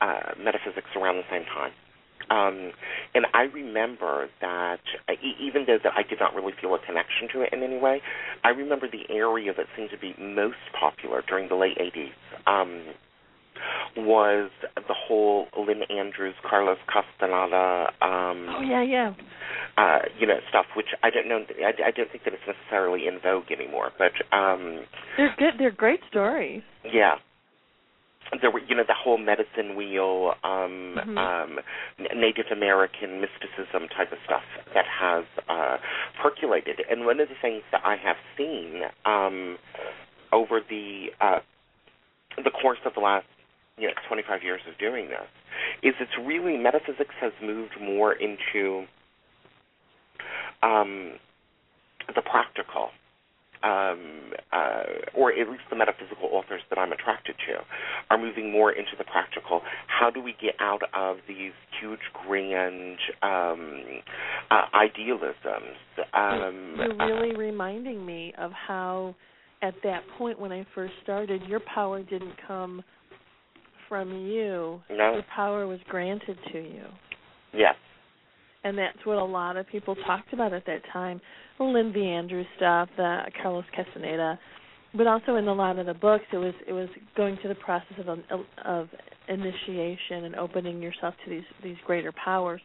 uh, 0.00 0.34
metaphysics 0.38 0.90
around 0.96 1.16
the 1.16 1.28
same 1.30 1.44
time. 1.44 1.72
Um, 2.30 2.72
and 3.14 3.26
I 3.34 3.42
remember 3.42 4.28
that 4.40 4.80
uh, 5.08 5.12
even 5.38 5.64
though 5.66 5.78
that 5.82 5.92
I 5.96 6.02
did 6.02 6.20
not 6.20 6.34
really 6.34 6.54
feel 6.58 6.74
a 6.74 6.78
connection 6.78 7.28
to 7.34 7.42
it 7.42 7.52
in 7.52 7.62
any 7.62 7.78
way, 7.78 8.00
I 8.42 8.48
remember 8.50 8.88
the 8.90 9.04
area 9.12 9.52
that 9.54 9.66
seemed 9.76 9.90
to 9.90 9.98
be 9.98 10.14
most 10.18 10.56
popular 10.78 11.22
during 11.28 11.48
the 11.48 11.54
late 11.54 11.76
80s 11.76 12.16
um, 12.46 12.94
was 13.96 14.50
the 14.74 14.94
whole 14.94 15.46
Lynn 15.56 15.82
Andrews, 15.90 16.34
Carlos 16.48 16.78
Castaneda, 16.86 17.86
um, 18.02 18.46
Oh 18.50 18.60
yeah, 18.62 18.82
yeah. 18.82 19.12
uh, 19.76 19.98
you 20.18 20.26
know, 20.26 20.38
stuff. 20.48 20.66
Which 20.76 20.88
I 21.02 21.10
don't 21.10 21.28
know. 21.28 21.44
I, 21.64 21.88
I 21.88 21.90
don't 21.90 22.10
think 22.10 22.24
that 22.24 22.32
it's 22.34 22.42
necessarily 22.46 23.06
in 23.06 23.18
vogue 23.22 23.50
anymore. 23.50 23.90
But 23.98 24.12
um, 24.36 24.84
They're 25.16 25.34
good. 25.38 25.54
They're 25.58 25.70
great 25.70 26.00
stories. 26.10 26.62
yeah, 26.84 27.14
there 28.40 28.50
were, 28.50 28.60
you 28.66 28.74
know, 28.74 28.82
the 28.86 28.94
whole 28.94 29.18
medicine 29.18 29.76
wheel, 29.76 30.34
um, 30.42 30.98
Mhm. 30.98 31.16
um, 31.18 31.60
Native 32.16 32.46
American 32.50 33.20
mysticism 33.20 33.86
type 33.96 34.10
of 34.12 34.18
stuff 34.24 34.42
that 34.74 34.86
has 34.86 35.24
uh, 35.48 35.76
percolated. 36.22 36.80
And 36.90 37.04
one 37.06 37.20
of 37.20 37.28
the 37.28 37.34
things 37.40 37.62
that 37.70 37.82
I 37.84 37.96
have 37.96 38.16
seen 38.36 38.82
um, 39.04 39.58
over 40.32 40.60
the 40.68 41.12
uh, 41.20 41.40
the 42.42 42.50
course 42.50 42.80
of 42.84 42.94
the 42.94 43.00
last 43.00 43.26
you 43.78 43.88
know 43.88 43.94
25 44.08 44.42
years 44.42 44.60
of 44.68 44.78
doing 44.78 45.08
this 45.08 45.28
is 45.82 45.94
it's 46.00 46.12
really 46.24 46.56
metaphysics 46.56 47.14
has 47.20 47.32
moved 47.42 47.74
more 47.80 48.12
into 48.12 48.84
um, 50.62 51.12
the 52.14 52.22
practical 52.22 52.90
um, 53.64 54.32
uh, 54.52 54.82
or 55.14 55.32
at 55.32 55.48
least 55.48 55.62
the 55.70 55.76
metaphysical 55.76 56.28
authors 56.30 56.60
that 56.68 56.78
I'm 56.78 56.92
attracted 56.92 57.34
to, 57.48 57.64
are 58.10 58.18
moving 58.18 58.52
more 58.52 58.70
into 58.70 58.92
the 58.98 59.04
practical. 59.04 59.62
How 59.86 60.10
do 60.10 60.20
we 60.20 60.36
get 60.40 60.54
out 60.60 60.82
of 60.92 61.16
these 61.26 61.52
huge, 61.80 62.00
grand 62.26 62.98
um, 63.22 64.02
uh, 64.50 64.64
idealisms? 64.74 65.78
Um, 66.12 66.74
You're 66.76 67.02
uh, 67.02 67.06
really 67.06 67.34
reminding 67.34 68.04
me 68.04 68.34
of 68.38 68.52
how, 68.52 69.14
at 69.62 69.74
that 69.82 70.02
point 70.18 70.38
when 70.38 70.52
I 70.52 70.66
first 70.74 70.92
started, 71.02 71.42
your 71.48 71.60
power 71.74 72.02
didn't 72.02 72.34
come 72.46 72.82
from 73.94 74.10
you. 74.26 74.80
no, 74.90 75.12
Your 75.14 75.22
power 75.34 75.66
was 75.68 75.78
granted 75.88 76.36
to 76.52 76.58
you. 76.58 76.84
yes, 77.52 77.76
and 78.64 78.76
that's 78.76 78.98
what 79.04 79.18
a 79.18 79.24
lot 79.24 79.56
of 79.56 79.68
people 79.68 79.94
talked 80.06 80.32
about 80.32 80.52
at 80.52 80.66
that 80.66 80.80
time. 80.92 81.20
The 81.58 81.90
V. 81.94 82.00
Andrews 82.04 82.46
stuff, 82.56 82.88
the 82.96 83.18
Carlos 83.40 83.64
Castaneda, 83.76 84.36
but 84.96 85.06
also 85.06 85.36
in 85.36 85.46
a 85.46 85.52
lot 85.52 85.78
of 85.78 85.86
the 85.86 85.94
books, 85.94 86.24
it 86.32 86.38
was 86.38 86.54
it 86.66 86.72
was 86.72 86.88
going 87.16 87.36
through 87.40 87.50
the 87.54 87.60
process 87.60 87.96
of 88.00 88.08
um, 88.08 88.24
of 88.64 88.88
initiation 89.28 90.24
and 90.24 90.34
opening 90.34 90.82
yourself 90.82 91.14
to 91.24 91.30
these 91.30 91.44
these 91.62 91.76
greater 91.86 92.12
powers. 92.24 92.60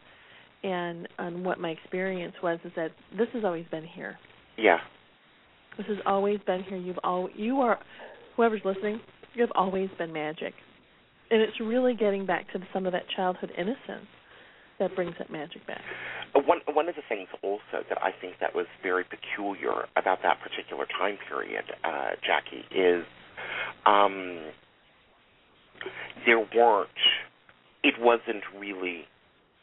And 0.63 1.07
and 1.19 1.45
what 1.45 1.59
my 1.59 1.69
experience 1.69 2.33
was 2.41 2.57
is 2.65 2.71
that 2.75 2.89
this 3.17 3.27
has 3.33 3.43
always 3.43 3.65
been 3.69 3.85
here. 3.85 4.17
yeah, 4.57 4.77
This 5.77 5.85
has 5.87 5.97
always 6.07 6.39
been 6.47 6.63
here. 6.63 6.77
You've 6.77 6.99
all 7.03 7.29
you 7.35 7.61
are 7.61 7.77
whoever's 8.35 8.61
listening. 8.65 8.99
You 9.35 9.41
have 9.41 9.51
always 9.55 9.89
been 9.99 10.11
magic, 10.11 10.53
and 11.31 11.41
it's 11.41 11.59
really 11.59 11.95
getting 11.95 12.25
back 12.25 12.51
to 12.53 12.59
some 12.73 12.85
of 12.85 12.91
that 12.93 13.03
childhood 13.15 13.51
innocence 13.57 14.07
that 14.79 14.95
brings 14.95 15.13
that 15.19 15.29
magic 15.29 15.65
back. 15.67 15.81
Uh, 16.35 16.39
One 16.45 16.59
one 16.73 16.87
of 16.89 16.95
the 16.95 17.01
things 17.07 17.27
also 17.43 17.83
that 17.89 18.01
I 18.01 18.11
think 18.19 18.35
that 18.39 18.55
was 18.55 18.65
very 18.81 19.03
peculiar 19.03 19.87
about 19.95 20.19
that 20.23 20.37
particular 20.41 20.85
time 20.97 21.17
period, 21.27 21.65
uh, 21.83 22.11
Jacki, 22.23 22.63
is 22.71 23.05
um, 23.85 24.51
there 26.25 26.39
weren't. 26.39 26.89
It 27.83 27.95
wasn't 27.99 28.43
really 28.57 29.05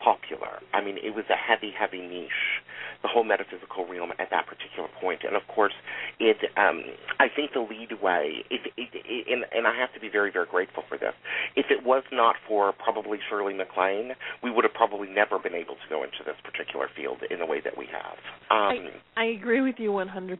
popular. 0.07 0.63
I 0.73 0.79
mean, 0.87 0.97
it 1.03 1.11
was 1.19 1.27
a 1.35 1.39
heavy, 1.49 1.75
heavy 1.75 1.99
niche, 2.07 2.63
the 3.03 3.09
whole 3.11 3.25
metaphysical 3.27 3.83
realm 3.91 4.13
at 4.23 4.31
that 4.31 4.47
particular 4.47 4.87
point. 5.03 5.27
And 5.27 5.35
of 5.35 5.43
course, 5.51 5.75
it 6.23 6.39
um 6.57 6.79
I 7.19 7.27
think 7.35 7.51
the 7.59 7.67
lead 7.67 7.99
way 8.01 8.47
if 8.55 8.63
it, 8.79 8.89
it, 8.95 9.27
and 9.27 9.43
and 9.51 9.67
I 9.67 9.75
have 9.75 9.93
to 9.95 10.01
be 10.01 10.09
very 10.09 10.31
very 10.31 10.47
grateful 10.47 10.85
for 10.89 10.97
this. 10.97 11.15
If 11.57 11.67
it 11.75 11.83
was 11.85 12.05
not 12.13 12.37
for 12.47 12.73
probably 12.73 13.19
Shirley 13.29 13.55
MacLaine, 13.55 14.13
we 14.43 14.51
would 14.55 14.65
have 14.65 14.75
probably 14.75 15.09
never 15.11 15.39
been 15.43 15.55
able 15.55 15.75
to 15.75 15.87
go 15.91 16.05
into 16.07 16.23
this 16.25 16.39
particular 16.47 16.87
field 16.97 17.19
in 17.31 17.39
the 17.43 17.47
way 17.47 17.61
that 17.67 17.77
we 17.77 17.87
have. 17.91 18.17
Um 18.55 18.87
I, 19.17 19.23
I 19.23 19.25
agree 19.39 19.61
with 19.63 19.77
you 19.79 19.91
100%. 19.91 20.39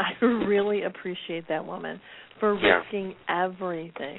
I 0.00 0.24
really 0.24 0.82
appreciate 0.82 1.46
that 1.48 1.64
woman 1.66 2.00
for 2.40 2.54
Yeah. 2.58 2.80
risking 2.80 3.14
everything. 3.28 4.18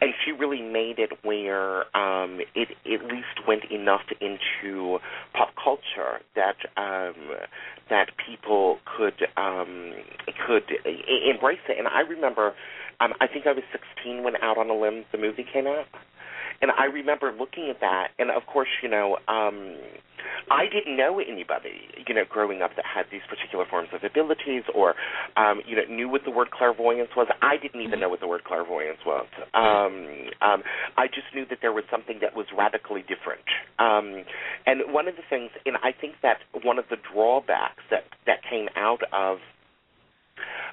And 0.00 0.12
she 0.24 0.32
really 0.32 0.62
made 0.62 0.98
it 0.98 1.12
where 1.22 1.84
um 1.96 2.40
it 2.54 2.68
at 2.86 3.04
least 3.06 3.46
went 3.46 3.64
enough 3.70 4.04
into 4.20 4.98
pop 5.34 5.50
culture 5.62 6.20
that 6.34 6.56
um 6.76 7.14
that 7.88 8.10
people 8.26 8.78
could 8.96 9.26
um 9.36 9.92
could 10.46 10.64
embrace 11.28 11.58
it. 11.68 11.78
And 11.78 11.88
i 11.88 12.00
remember 12.00 12.54
um 13.00 13.12
i 13.20 13.26
think 13.26 13.46
i 13.46 13.52
was 13.52 13.64
16 13.72 14.22
when 14.22 14.36
out 14.36 14.58
on 14.58 14.70
a 14.70 14.74
limb 14.74 15.04
the 15.12 15.18
movie 15.18 15.46
came 15.52 15.66
out 15.66 15.86
and 16.60 16.70
i 16.78 16.84
remember 16.84 17.32
looking 17.32 17.68
at 17.70 17.80
that 17.80 18.08
and 18.18 18.30
of 18.30 18.46
course 18.46 18.68
you 18.82 18.88
know 18.88 19.16
um 19.28 19.76
I 20.50 20.64
didn't 20.66 20.96
know 20.96 21.20
anybody, 21.20 21.88
you 22.06 22.14
know, 22.14 22.24
growing 22.28 22.62
up 22.62 22.72
that 22.76 22.84
had 22.84 23.06
these 23.10 23.22
particular 23.28 23.64
forms 23.68 23.88
of 23.92 24.02
abilities 24.04 24.64
or, 24.74 24.94
um, 25.36 25.60
you 25.66 25.76
know, 25.76 25.84
knew 25.88 26.08
what 26.08 26.22
the 26.24 26.30
word 26.30 26.50
clairvoyance 26.50 27.10
was. 27.16 27.28
I 27.42 27.56
didn't 27.56 27.80
even 27.82 28.00
know 28.00 28.08
what 28.08 28.20
the 28.20 28.26
word 28.26 28.44
clairvoyance 28.44 28.98
was. 29.06 29.26
Um, 29.54 30.30
um, 30.40 30.62
I 30.96 31.06
just 31.06 31.34
knew 31.34 31.46
that 31.50 31.58
there 31.62 31.72
was 31.72 31.84
something 31.90 32.18
that 32.20 32.34
was 32.34 32.46
radically 32.56 33.02
different. 33.02 33.44
Um, 33.78 34.24
and 34.66 34.92
one 34.92 35.08
of 35.08 35.16
the 35.16 35.22
things, 35.28 35.50
and 35.66 35.76
I 35.78 35.92
think 35.92 36.14
that 36.22 36.38
one 36.62 36.78
of 36.78 36.86
the 36.90 36.96
drawbacks 37.12 37.82
that 37.90 38.04
that 38.26 38.40
came 38.48 38.68
out 38.76 39.02
of 39.12 39.38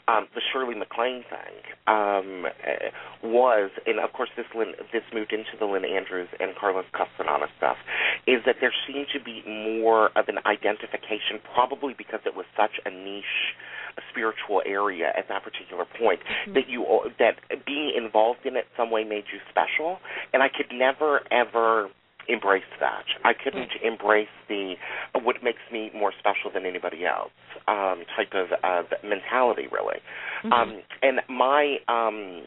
um, 0.08 0.28
the 0.36 0.42
Shirley 0.52 0.76
MacLaine 0.76 1.24
thing 1.30 1.56
um, 1.88 2.46
uh, 2.46 2.90
was, 3.24 3.72
and 3.86 4.00
of 4.00 4.14
course 4.14 4.30
this 4.38 4.46
Lynn, 4.56 4.74
this 4.94 5.04
moved 5.14 5.34
into 5.34 5.58
the 5.60 5.66
Lynn 5.66 5.86
Andrews 5.86 6.30
and 6.40 6.56
Carlos 6.56 6.86
Castaneda 6.94 7.48
stuff, 7.58 7.78
is 8.26 8.42
that 8.46 8.58
there 8.62 8.74
seemed 8.88 9.08
to 9.14 9.20
be 9.20 9.44
more 9.46 10.10
of 10.16 10.28
an 10.28 10.40
identification, 10.46 11.40
probably 11.54 11.94
because 11.98 12.20
it 12.26 12.36
was 12.36 12.46
such 12.56 12.80
a 12.86 12.90
niche, 12.90 13.56
a 13.98 14.02
spiritual 14.12 14.62
area 14.66 15.12
at 15.18 15.28
that 15.28 15.44
particular 15.44 15.86
point, 15.86 16.20
Mhm. 16.48 16.54
that 16.54 16.68
you 16.70 16.86
that 17.18 17.36
being 17.66 17.96
involved 17.96 18.46
in 18.46 18.56
it 18.56 18.68
some 18.78 18.92
way 18.92 19.04
made 19.04 19.26
you 19.32 19.40
special, 19.50 20.00
and 20.34 20.44
I 20.44 20.50
could 20.50 20.72
never 20.72 21.22
ever 21.32 21.90
embrace 22.28 22.64
that. 22.80 23.06
I 23.24 23.34
couldn't 23.34 23.72
embrace 23.84 24.28
the 24.48 24.76
what 25.24 25.44
makes 25.44 25.62
me 25.72 25.92
more 25.96 26.12
special 26.18 26.52
than 26.54 26.66
anybody 26.66 27.06
else 27.06 27.32
um, 27.68 28.04
type 28.16 28.34
of 28.34 28.48
uh, 28.64 28.84
mentality, 29.04 29.68
really. 29.72 30.00
Mhm. 30.44 30.54
Um, 30.54 30.82
and 31.02 31.22
my 31.30 31.78
um, 31.88 32.44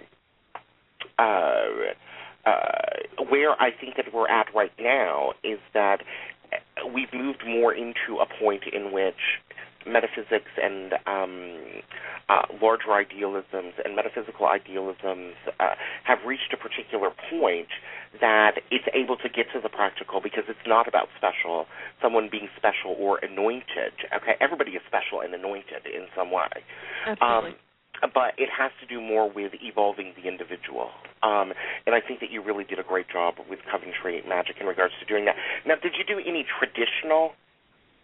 uh, 1.18 1.92
uh, 2.46 3.24
where 3.28 3.60
I 3.60 3.70
think 3.70 3.96
that 3.96 4.12
we're 4.12 4.28
at 4.28 4.46
right 4.54 4.72
now 4.78 5.32
is 5.44 5.58
that 5.74 6.00
we've 6.92 7.12
moved 7.12 7.42
more 7.46 7.74
into 7.74 8.18
a 8.20 8.26
point 8.40 8.64
in 8.72 8.92
which 8.92 9.14
metaphysics 9.86 10.50
and 10.62 10.94
um, 11.06 11.82
uh, 12.28 12.42
larger 12.62 12.92
idealisms 12.92 13.74
and 13.84 13.96
metaphysical 13.96 14.46
idealisms 14.46 15.34
uh, 15.58 15.74
have 16.04 16.18
reached 16.26 16.52
a 16.52 16.56
particular 16.56 17.10
point 17.30 17.68
that 18.20 18.60
it's 18.70 18.86
able 18.94 19.16
to 19.16 19.28
get 19.28 19.46
to 19.52 19.60
the 19.60 19.68
practical 19.68 20.20
because 20.20 20.44
it's 20.48 20.66
not 20.66 20.88
about 20.88 21.08
special, 21.16 21.66
someone 22.02 22.28
being 22.30 22.48
special 22.56 22.94
or 22.98 23.18
anointed. 23.18 23.94
Okay, 24.14 24.34
everybody 24.40 24.72
is 24.72 24.82
special 24.86 25.20
and 25.20 25.34
anointed 25.34 25.86
in 25.86 26.06
some 26.16 26.30
way. 26.30 26.50
Absolutely. 27.06 27.50
Um, 27.50 27.56
but 28.14 28.32
it 28.38 28.48
has 28.48 28.72
to 28.80 28.86
do 28.86 29.00
more 29.00 29.28
with 29.28 29.52
evolving 29.60 30.14
the 30.16 30.28
individual. 30.28 30.88
Um, 31.22 31.52
and 31.84 31.94
I 31.94 32.00
think 32.00 32.20
that 32.20 32.30
you 32.30 32.42
really 32.42 32.64
did 32.64 32.78
a 32.78 32.82
great 32.82 33.08
job 33.12 33.34
with 33.48 33.58
Coventry 33.70 34.22
Magic 34.26 34.56
in 34.60 34.66
regards 34.66 34.94
to 35.00 35.06
doing 35.06 35.26
that. 35.26 35.36
Now, 35.66 35.74
did 35.76 35.92
you 35.98 36.04
do 36.04 36.16
any 36.16 36.46
traditional 36.48 37.32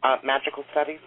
uh, 0.03 0.17
magical 0.23 0.65
studies? 0.71 1.01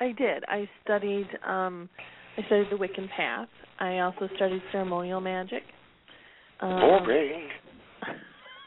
I 0.00 0.12
did. 0.12 0.44
I 0.48 0.68
studied 0.84 1.28
um 1.46 1.88
I 2.36 2.46
studied 2.46 2.66
the 2.70 2.76
Wiccan 2.76 3.08
path. 3.16 3.48
I 3.78 3.98
also 4.00 4.28
studied 4.36 4.62
ceremonial 4.72 5.20
magic. 5.20 5.62
Um, 6.60 6.80
Boring. 6.80 7.48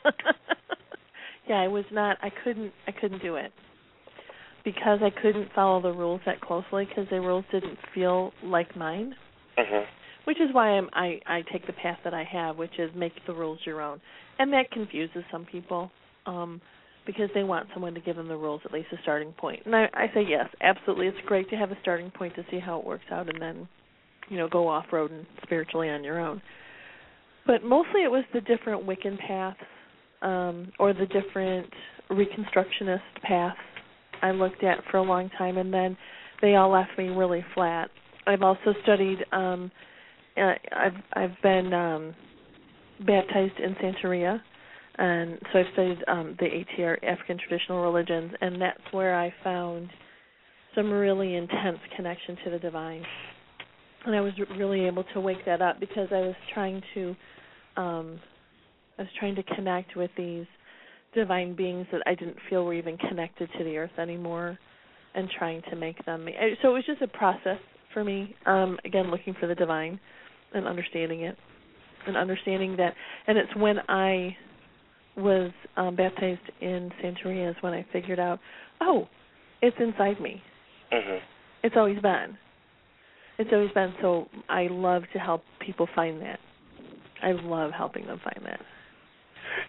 yeah, 1.49 1.61
I 1.61 1.67
was 1.67 1.85
not 1.91 2.17
I 2.21 2.29
couldn't 2.43 2.71
I 2.87 2.91
couldn't 2.91 3.21
do 3.21 3.35
it. 3.35 3.51
Because 4.63 4.99
I 5.01 5.09
couldn't 5.21 5.49
follow 5.53 5.81
the 5.81 5.93
rules 5.93 6.19
that 6.25 6.41
closely 6.41 6.85
because 6.85 7.07
the 7.09 7.21
rules 7.21 7.45
didn't 7.51 7.77
feel 7.93 8.33
like 8.43 8.75
mine. 8.75 9.15
hmm 9.57 9.83
Which 10.25 10.41
is 10.41 10.49
why 10.51 10.71
I'm, 10.71 10.89
I 10.93 11.19
I 11.25 11.43
take 11.51 11.65
the 11.67 11.73
path 11.73 11.99
that 12.03 12.13
I 12.13 12.23
have, 12.25 12.57
which 12.57 12.77
is 12.79 12.91
make 12.95 13.13
the 13.25 13.33
rules 13.33 13.59
your 13.65 13.81
own, 13.81 14.01
and 14.39 14.51
that 14.53 14.69
confuses 14.71 15.23
some 15.31 15.45
people, 15.45 15.89
um, 16.25 16.59
because 17.07 17.29
they 17.33 17.43
want 17.43 17.67
someone 17.73 17.95
to 17.95 18.01
give 18.01 18.17
them 18.17 18.27
the 18.27 18.37
rules 18.37 18.61
at 18.65 18.71
least 18.71 18.89
a 18.91 19.01
starting 19.01 19.31
point. 19.31 19.63
And 19.65 19.75
I, 19.75 19.89
I 19.93 20.11
say 20.13 20.23
yes, 20.27 20.47
absolutely, 20.61 21.07
it's 21.07 21.17
great 21.25 21.49
to 21.49 21.55
have 21.55 21.71
a 21.71 21.77
starting 21.81 22.11
point 22.11 22.35
to 22.35 22.45
see 22.51 22.59
how 22.59 22.77
it 22.77 22.85
works 22.85 23.05
out, 23.11 23.27
and 23.27 23.41
then, 23.41 23.67
you 24.29 24.37
know, 24.37 24.47
go 24.47 24.67
off 24.67 24.85
road 24.91 25.09
and 25.09 25.25
spiritually 25.41 25.89
on 25.89 26.03
your 26.03 26.19
own. 26.19 26.41
But 27.47 27.63
mostly 27.63 28.03
it 28.03 28.11
was 28.11 28.25
the 28.33 28.41
different 28.41 28.85
Wiccan 28.85 29.17
paths, 29.25 29.57
um, 30.21 30.71
or 30.79 30.93
the 30.93 31.07
different 31.07 31.67
Reconstructionist 32.11 32.99
paths 33.23 33.57
I 34.21 34.31
looked 34.31 34.63
at 34.63 34.83
for 34.91 34.97
a 34.97 35.03
long 35.03 35.29
time, 35.37 35.57
and 35.57 35.73
then 35.73 35.97
they 36.41 36.55
all 36.55 36.69
left 36.71 36.91
me 36.97 37.07
really 37.07 37.43
flat. 37.53 37.89
I've 38.25 38.41
also 38.41 38.73
studied. 38.83 39.19
Um, 39.31 39.71
uh, 40.35 40.53
I've 40.75 40.93
I've 41.13 41.41
been 41.41 41.73
um, 41.73 42.15
baptized 43.05 43.59
in 43.59 43.75
Santeria, 43.75 44.41
and 44.97 45.37
so 45.51 45.59
I've 45.59 45.65
studied 45.73 46.03
um, 46.07 46.35
the 46.39 46.45
ATR 46.45 47.03
African 47.03 47.37
traditional 47.37 47.83
religions, 47.83 48.33
and 48.41 48.59
that's 48.61 48.81
where 48.91 49.19
I 49.19 49.33
found 49.43 49.89
some 50.75 50.91
really 50.91 51.35
intense 51.35 51.77
connection 51.95 52.37
to 52.45 52.51
the 52.51 52.59
divine. 52.59 53.03
And 54.05 54.15
I 54.15 54.21
was 54.21 54.33
really 54.57 54.85
able 54.85 55.03
to 55.13 55.19
wake 55.19 55.45
that 55.45 55.61
up 55.61 55.79
because 55.79 56.07
I 56.11 56.19
was 56.21 56.35
trying 56.53 56.81
to, 56.95 57.15
um, 57.75 58.19
I 58.97 59.03
was 59.03 59.11
trying 59.19 59.35
to 59.35 59.43
connect 59.43 59.95
with 59.95 60.11
these 60.17 60.45
divine 61.13 61.55
beings 61.55 61.85
that 61.91 62.01
I 62.05 62.15
didn't 62.15 62.37
feel 62.49 62.65
were 62.65 62.73
even 62.73 62.97
connected 62.97 63.49
to 63.57 63.63
the 63.63 63.77
earth 63.77 63.97
anymore, 63.99 64.57
and 65.13 65.29
trying 65.37 65.61
to 65.69 65.75
make 65.75 66.03
them. 66.05 66.27
So 66.61 66.69
it 66.69 66.73
was 66.73 66.85
just 66.85 67.01
a 67.01 67.07
process 67.07 67.59
for 67.93 68.03
me. 68.03 68.35
Um, 68.45 68.79
again, 68.85 69.09
looking 69.11 69.35
for 69.39 69.47
the 69.47 69.55
divine 69.55 69.99
and 70.53 70.67
understanding 70.67 71.21
it, 71.21 71.35
and 72.07 72.15
understanding 72.17 72.77
that. 72.77 72.93
And 73.27 73.37
it's 73.37 73.55
when 73.55 73.77
I 73.89 74.35
was 75.17 75.51
um, 75.75 75.95
baptized 75.95 76.41
in 76.61 76.91
Santeria 77.03 77.49
is 77.49 77.55
when 77.61 77.73
I 77.73 77.85
figured 77.91 78.19
out, 78.19 78.39
oh, 78.81 79.07
it's 79.61 79.77
inside 79.79 80.21
me. 80.21 80.41
hmm 80.91 81.17
It's 81.63 81.75
always 81.75 81.99
been. 81.99 82.37
It's 83.39 83.49
always 83.51 83.71
been. 83.71 83.93
So 84.01 84.27
I 84.49 84.67
love 84.69 85.03
to 85.13 85.19
help 85.19 85.43
people 85.59 85.87
find 85.95 86.21
that. 86.21 86.39
I 87.23 87.31
love 87.31 87.71
helping 87.71 88.05
them 88.05 88.19
find 88.23 88.45
that. 88.45 88.61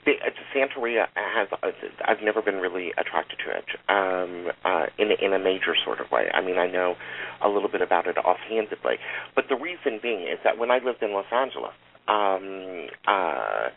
The, 0.05 0.13
uh, 0.13 0.31
Santeria 0.55 1.07
has. 1.15 1.49
Uh, 1.63 1.71
I've 2.05 2.23
never 2.23 2.43
been 2.43 2.57
really 2.57 2.91
attracted 2.99 3.39
to 3.45 3.57
it 3.57 3.65
um, 3.89 4.53
uh, 4.65 4.87
in 4.99 5.11
in 5.13 5.33
a 5.33 5.39
major 5.39 5.75
sort 5.85 6.01
of 6.01 6.11
way. 6.11 6.29
I 6.33 6.43
mean, 6.45 6.59
I 6.59 6.67
know 6.67 6.95
a 7.43 7.49
little 7.49 7.71
bit 7.71 7.81
about 7.81 8.07
it 8.07 8.17
offhandedly, 8.19 8.97
but 9.35 9.45
the 9.49 9.57
reason 9.57 9.99
being 10.03 10.23
is 10.23 10.39
that 10.45 10.59
when 10.59 10.71
I 10.71 10.79
lived 10.79 11.03
in 11.03 11.13
Los 11.13 11.27
Angeles, 11.33 11.73
um, 12.09 12.89
uh, 13.07 13.69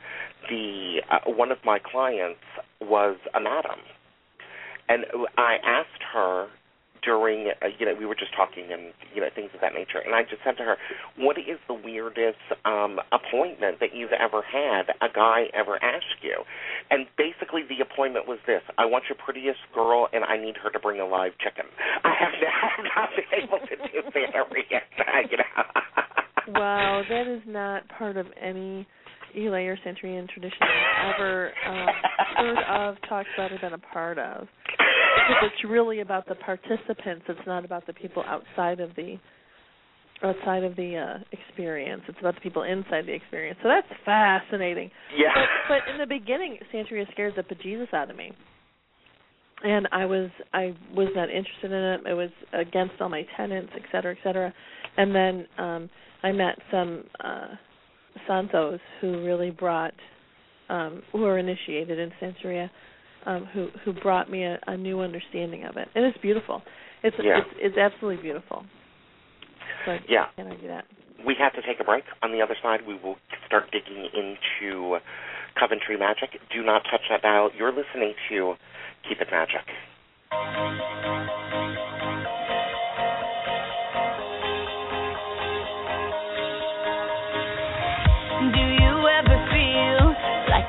the 0.50 1.02
uh, 1.10 1.20
one 1.32 1.52
of 1.52 1.60
my 1.64 1.80
clients 1.80 2.40
was 2.82 3.18
a 3.36 3.40
madam, 3.40 3.80
and 4.90 5.06
I 5.38 5.58
asked 5.64 6.04
her 6.14 6.48
during, 7.04 7.50
uh, 7.50 7.68
you 7.80 7.86
know, 7.86 7.96
we 7.98 8.06
were 8.06 8.16
just 8.16 8.34
talking 8.36 8.72
and 8.72 8.94
you 9.14 9.22
know 9.22 9.28
things 9.34 9.50
of 9.54 9.62
that 9.62 9.74
nature, 9.74 10.00
and 10.00 10.14
I 10.14 10.24
just 10.24 10.44
said 10.44 10.58
to 10.58 10.64
her, 10.64 10.78
"What 11.18 11.38
is 11.38 11.58
the 11.68 11.74
weirdest 11.74 12.40
um, 12.66 13.00
appointment 13.12 13.80
that 13.80 13.96
you've 13.96 14.14
ever 14.14 14.42
had? 14.42 14.94
A 15.02 15.10
guy 15.14 15.50
ever 15.54 15.84
ask 15.84 16.22
you?" 16.22 16.44
And 16.90 17.08
basically, 17.18 17.64
the 17.68 17.82
appointment 17.82 18.28
was 18.28 18.40
this: 18.46 18.62
I 18.78 18.86
want 18.86 19.06
your 19.10 19.18
prettiest 19.18 19.60
girl, 19.74 20.08
and 20.14 20.24
I 20.24 20.38
need 20.38 20.58
her 20.58 20.70
to 20.70 20.80
bring 20.80 21.00
a 21.00 21.08
live 21.08 21.34
chicken. 21.40 21.66
I 22.04 22.14
have 22.18 22.34
not, 22.38 22.86
not 22.96 23.10
been 23.16 23.44
able 23.44 23.60
to 23.60 23.76
do 23.76 24.02
that 24.14 24.34
yet, 24.72 24.84
you 25.30 25.38
know. 25.38 26.21
Wow, 26.50 27.02
that 27.10 27.28
is 27.28 27.42
not 27.48 27.88
part 27.98 28.18
of 28.18 28.28
any 28.42 28.88
Elay 29.38 29.68
or 29.68 29.78
Centurion 29.84 30.28
tradition 30.28 30.58
I've 30.62 31.16
ever 31.16 31.52
um, 31.68 31.88
heard 32.38 32.58
of, 32.70 32.96
talked 33.08 33.30
about, 33.36 33.52
or 33.52 33.60
been 33.60 33.74
a 33.74 33.78
part 33.94 34.18
of. 34.18 34.48
Because 34.68 35.52
it's 35.54 35.70
really 35.70 36.02
about 36.02 36.28
the 36.28 36.36
participants. 36.36 37.26
It's 37.30 37.48
not 37.48 37.64
about 37.66 37.86
the 37.88 37.94
people 37.94 38.24
outside 38.26 38.80
of 38.80 38.96
the 38.96 39.18
outside 40.24 40.64
of 40.64 40.76
the 40.76 40.98
uh, 40.98 41.24
experience. 41.32 42.04
It's 42.08 42.18
about 42.20 42.36
the 42.36 42.42
people 42.42 42.64
inside 42.64 43.08
the 43.08 43.14
experience. 43.14 43.58
So 43.64 43.70
that's 43.70 43.88
fascinating. 44.06 44.92
Yeah. 45.18 45.30
But, 45.34 45.80
but 45.86 45.94
in 45.94 46.00
the 46.00 46.06
beginning, 46.06 46.60
Santeria 46.74 47.12
scares 47.12 47.34
the 47.36 47.44
bejesus 47.44 47.94
out 47.94 48.10
of 48.12 48.16
me. 48.16 48.32
and 49.64 49.88
I 49.92 50.06
was 50.06 50.30
I 50.54 50.76
was 50.96 51.10
not 51.16 51.30
interested 51.30 51.72
in 51.72 51.74
it. 51.74 52.02
It 52.10 52.14
was 52.14 52.30
against 52.54 52.96
all 53.00 53.10
my 53.10 53.24
tenants, 53.38 53.72
et 53.76 53.84
cetera, 53.92 54.12
et 54.14 54.18
cetera. 54.24 54.54
And 54.98 55.16
then 55.16 55.48
um 55.58 55.90
I 56.24 56.32
met 56.32 56.58
some 56.70 57.04
uh 57.20 57.48
santos 58.28 58.80
who 59.00 59.24
really 59.24 59.52
brought 59.52 59.94
um 60.70 61.02
who 61.12 61.26
are 61.26 61.38
initiated 61.38 61.98
in 62.00 62.12
Santeria 62.22 62.70
um 63.26 63.46
who 63.54 63.70
who 63.84 63.94
brought 63.94 64.30
me 64.30 64.44
a, 64.44 64.60
a 64.68 64.78
new 64.78 65.00
understanding 65.02 65.66
of 65.66 65.78
it. 65.78 65.88
And 65.96 66.06
it's 66.06 66.18
beautiful. 66.20 66.62
It's 67.04 67.16
Yeah. 67.22 67.40
it's 67.40 67.50
it's 67.58 67.78
absolutely 67.78 68.22
beautiful. 68.22 68.64
So 69.86 69.98
Yeah. 70.08 70.28
can't 70.36 70.50
argue 70.50 70.68
that. 70.68 70.86
We 71.26 71.36
have 71.40 71.54
to 71.54 71.62
take 71.62 71.80
a 71.80 71.84
break. 71.84 72.04
On 72.24 72.32
the 72.32 72.42
other 72.42 72.56
side, 72.64 72.80
we 72.88 72.96
will 72.96 73.16
start 73.46 73.70
digging 73.72 74.10
into 74.14 74.98
Coventry 75.60 75.98
Magic. 75.98 76.30
Do 76.52 76.64
not 76.64 76.84
touch 76.90 77.02
that 77.10 77.22
dial. 77.22 77.52
You're 77.56 77.72
listening 77.72 78.16
to 78.30 78.56
Keep 79.08 79.22
It 79.22 79.28
Magic. 79.30 79.66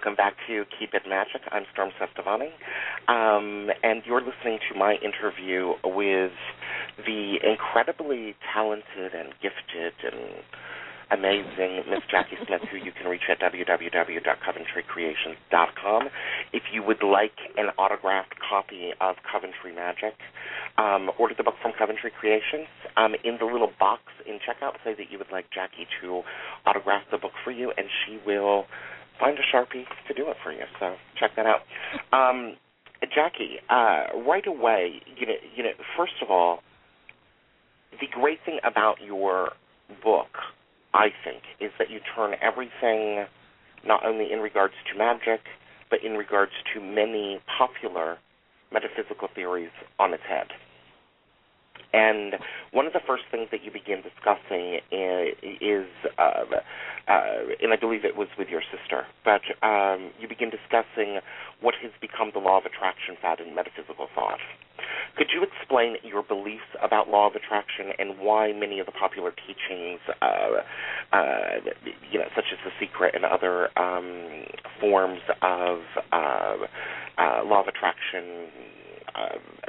Welcome 0.00 0.16
back 0.16 0.32
to 0.48 0.64
Keep 0.78 0.94
It 0.94 1.02
Magic. 1.06 1.42
I'm 1.52 1.64
Storm 1.74 1.90
Sestavani. 2.00 2.48
Um, 3.06 3.68
and 3.82 4.02
you're 4.06 4.22
listening 4.22 4.58
to 4.72 4.78
my 4.78 4.94
interview 5.04 5.74
with 5.84 6.32
the 7.04 7.36
incredibly 7.44 8.34
talented 8.50 9.12
and 9.12 9.34
gifted 9.42 9.92
and 10.02 10.40
amazing 11.10 11.82
Miss 11.90 12.00
Jacki 12.08 12.38
Smith, 12.46 12.62
who 12.70 12.78
you 12.78 12.92
can 12.96 13.10
reach 13.10 13.28
at 13.28 13.40
www.coventrycreations.com. 13.40 16.08
If 16.54 16.62
you 16.72 16.82
would 16.82 17.02
like 17.02 17.36
an 17.58 17.68
autographed 17.76 18.36
copy 18.40 18.94
of 19.02 19.16
Coventry 19.30 19.74
Magic, 19.74 20.14
um, 20.78 21.10
order 21.18 21.34
the 21.36 21.44
book 21.44 21.56
from 21.60 21.72
Coventry 21.78 22.10
Creations. 22.18 22.68
Um, 22.96 23.14
in 23.22 23.36
the 23.38 23.44
little 23.44 23.72
box 23.78 24.04
in 24.26 24.38
checkout, 24.40 24.76
say 24.82 24.94
that 24.94 25.12
you 25.12 25.18
would 25.18 25.30
like 25.30 25.50
Jacki 25.50 25.86
to 26.00 26.22
autograph 26.64 27.02
the 27.10 27.18
book 27.18 27.32
for 27.44 27.50
you, 27.50 27.70
and 27.76 27.86
she 28.06 28.18
will 28.24 28.64
find 29.20 29.38
a 29.38 29.56
sharpie 29.56 29.84
to 30.08 30.14
do 30.14 30.28
it 30.30 30.36
for 30.42 30.52
you. 30.52 30.64
So 30.80 30.96
check 31.18 31.32
that 31.36 31.46
out. 31.46 31.60
Um, 32.12 32.56
Jacki, 33.04 33.60
uh, 33.68 34.18
right 34.26 34.46
away, 34.46 35.00
you 35.16 35.26
know, 35.26 35.34
you 35.54 35.62
know, 35.62 35.70
first 35.96 36.14
of 36.22 36.30
all, 36.30 36.60
the 37.92 38.06
great 38.10 38.38
thing 38.44 38.58
about 38.64 38.96
your 39.04 39.50
book 40.02 40.28
I 40.92 41.08
think, 41.24 41.42
is 41.60 41.70
that 41.78 41.90
you 41.90 42.00
turn 42.14 42.34
everything, 42.42 43.26
not 43.84 44.04
only 44.04 44.32
in 44.32 44.40
regards 44.40 44.74
to 44.92 44.98
magic, 44.98 45.40
but 45.88 46.02
in 46.04 46.12
regards 46.12 46.52
to 46.74 46.80
many 46.80 47.40
popular 47.58 48.18
metaphysical 48.72 49.28
theories 49.34 49.70
on 49.98 50.14
its 50.14 50.22
head. 50.28 50.46
And 51.92 52.34
one 52.72 52.86
of 52.86 52.92
the 52.92 53.00
first 53.06 53.24
things 53.30 53.48
that 53.50 53.64
you 53.64 53.70
begin 53.70 54.02
discussing 54.02 54.78
is, 54.92 55.86
uh, 56.18 56.44
uh, 57.08 57.10
and 57.62 57.72
I 57.72 57.76
believe 57.76 58.04
it 58.04 58.16
was 58.16 58.28
with 58.38 58.48
your 58.48 58.62
sister, 58.70 59.06
but 59.24 59.42
um, 59.66 60.10
you 60.20 60.28
begin 60.28 60.50
discussing 60.50 61.18
what 61.60 61.74
has 61.82 61.90
become 62.00 62.30
the 62.32 62.38
law 62.38 62.58
of 62.58 62.64
attraction 62.64 63.16
found 63.20 63.40
in 63.40 63.54
metaphysical 63.54 64.08
thought. 64.14 64.38
Could 65.16 65.28
you 65.34 65.42
explain 65.42 65.96
your 66.04 66.22
beliefs 66.22 66.70
about 66.82 67.08
law 67.08 67.26
of 67.26 67.34
attraction 67.34 67.90
and 67.98 68.18
why 68.18 68.52
many 68.52 68.78
of 68.78 68.86
the 68.86 68.92
popular 68.92 69.32
teachings, 69.32 70.00
uh, 70.22 70.62
uh, 71.12 71.60
you 72.10 72.18
know, 72.18 72.30
such 72.34 72.46
as 72.52 72.58
The 72.64 72.70
Secret 72.78 73.14
and 73.14 73.24
other 73.24 73.76
um, 73.78 74.46
forms 74.80 75.20
of 75.42 75.80
uh, 76.12 76.56
uh 77.18 77.44
law 77.44 77.60
of 77.60 77.68
attraction 77.68 78.48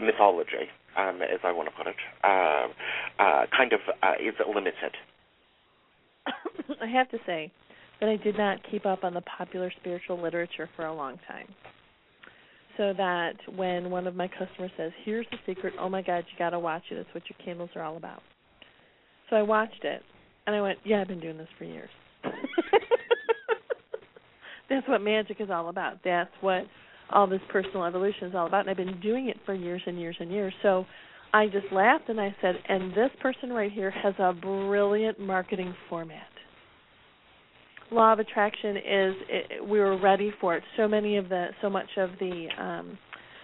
mythology, 0.01 0.69
um, 0.97 1.21
as 1.21 1.39
I 1.43 1.51
want 1.51 1.69
to 1.69 1.75
put 1.75 1.87
it, 1.87 1.95
uh, 2.23 2.67
uh, 3.21 3.45
kind 3.55 3.73
of 3.73 3.79
uh, 4.01 4.13
is 4.19 4.33
limited. 4.47 4.95
I 6.81 6.87
have 6.87 7.09
to 7.11 7.17
say 7.25 7.51
that 7.99 8.09
I 8.09 8.17
did 8.17 8.37
not 8.37 8.59
keep 8.69 8.85
up 8.85 9.03
on 9.03 9.13
the 9.13 9.21
popular 9.21 9.71
spiritual 9.79 10.21
literature 10.21 10.69
for 10.75 10.85
a 10.85 10.93
long 10.93 11.19
time. 11.27 11.47
So 12.77 12.93
that 12.97 13.33
when 13.55 13.89
one 13.91 14.07
of 14.07 14.15
my 14.15 14.27
customers 14.27 14.71
says, 14.77 14.91
"Here's 15.03 15.27
the 15.31 15.37
secret," 15.45 15.73
oh 15.79 15.89
my 15.89 16.01
God, 16.01 16.23
you 16.31 16.39
got 16.39 16.51
to 16.51 16.59
watch 16.59 16.83
it. 16.89 16.97
It's 16.97 17.09
what 17.13 17.23
your 17.29 17.37
candles 17.45 17.69
are 17.75 17.83
all 17.83 17.97
about. 17.97 18.21
So 19.29 19.35
I 19.35 19.41
watched 19.41 19.83
it, 19.83 20.01
and 20.47 20.55
I 20.55 20.61
went, 20.61 20.79
"Yeah, 20.83 21.01
I've 21.01 21.07
been 21.07 21.19
doing 21.19 21.37
this 21.37 21.49
for 21.57 21.65
years." 21.65 21.89
That's 24.69 24.87
what 24.87 25.01
magic 25.01 25.41
is 25.41 25.49
all 25.49 25.67
about. 25.67 25.99
That's 26.03 26.31
what 26.39 26.63
all 27.14 27.28
this 27.28 27.41
personal 27.49 27.84
evolution 27.84 28.28
is 28.28 28.36
all 28.36 28.47
about. 28.47 28.62
And 28.62 28.70
I've 28.70 28.78
been 28.78 28.99
doing 29.01 29.30
it 29.30 29.38
for 29.45 29.53
years 29.53 29.82
and 29.86 29.99
years 29.99 30.16
and 30.20 30.32
years. 30.32 30.53
So 30.62 30.86
I 31.34 31.47
just 31.47 31.72
laughed 31.72 32.09
and 32.09 32.20
I 32.20 32.36
said, 32.41 32.55
and 32.68 32.91
this 32.91 33.09
person 33.22 33.51
right 33.51 33.72
here 33.72 33.91
has 33.91 34.14
a 34.20 34.34
brilliant 34.34 35.20
marketing 35.20 35.74
format. 35.89 36.28
Law 37.91 38.14
of 38.14 38.20
attraction 38.20 38.78
is 38.78 39.16
it, 39.30 39.68
we 39.68 39.80
were 39.80 39.99
ready 39.99 40.32
for 40.39 40.55
it. 40.55 40.64
So 40.78 40.88
many 40.88 41.18
of 41.18 41.28
the 41.28 41.47
so 41.62 41.70
much 41.70 41.89
of 41.97 42.12
the 42.20 42.47
um 42.57 42.97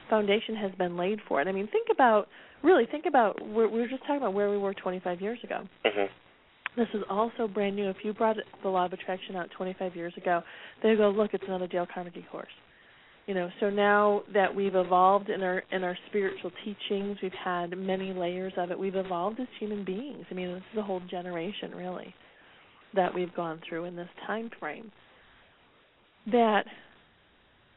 foundation 0.10 0.56
has 0.56 0.72
been 0.78 0.96
laid 0.96 1.20
for 1.28 1.42
it. 1.42 1.50
I 1.50 1.52
mean, 1.52 1.68
think 1.68 1.88
about 1.92 2.30
really 2.64 2.86
think 2.90 3.06
about 3.06 3.46
we 3.46 3.68
were 3.68 3.88
just 3.90 4.02
talking 4.04 4.18
about 4.18 4.34
where 4.34 4.50
we 4.50 4.58
were 4.58 4.74
25 4.74 5.20
years 5.22 5.40
ago. 5.44 5.68
Mm-hmm. 5.86 6.80
This 6.80 6.88
is 6.94 7.02
also 7.10 7.48
brand 7.48 7.76
new. 7.76 7.90
If 7.90 7.98
you 8.04 8.14
brought 8.14 8.38
the 8.64 8.70
law 8.70 8.86
of 8.86 8.94
attraction 8.94 9.36
out 9.36 9.50
25 9.58 9.96
years 9.96 10.14
ago, 10.16 10.44
they 10.84 10.96
go, 10.96 11.10
look, 11.10 11.34
it's 11.34 11.44
another 11.48 11.68
Dale 11.68 11.88
Carnegie 11.92 12.26
course 12.32 12.48
you 13.28 13.34
know 13.34 13.50
so 13.60 13.70
now 13.70 14.24
that 14.34 14.54
we've 14.54 14.76
evolved 14.76 15.30
in 15.30 15.44
our 15.44 15.62
in 15.72 15.84
our 15.84 15.98
spiritual 16.10 16.52
teachings 16.64 17.18
we've 17.22 17.32
had 17.44 17.78
many 17.78 18.14
layers 18.14 18.54
of 18.58 18.72
it. 18.72 18.80
We've 18.80 18.96
evolved 18.96 19.40
as 19.40 19.48
human 19.60 19.86
beings. 19.86 20.26
I 20.32 20.34
mean 20.34 20.54
this 20.54 20.64
is 20.74 20.80
a 20.80 20.82
whole 20.82 21.02
generation 21.12 21.76
really 21.76 22.16
that 22.96 23.14
we've 23.14 23.34
gone 23.36 23.60
through 23.68 23.84
in 23.84 23.96
this 23.96 24.08
time 24.26 24.50
frame. 24.60 24.92
That 26.32 26.64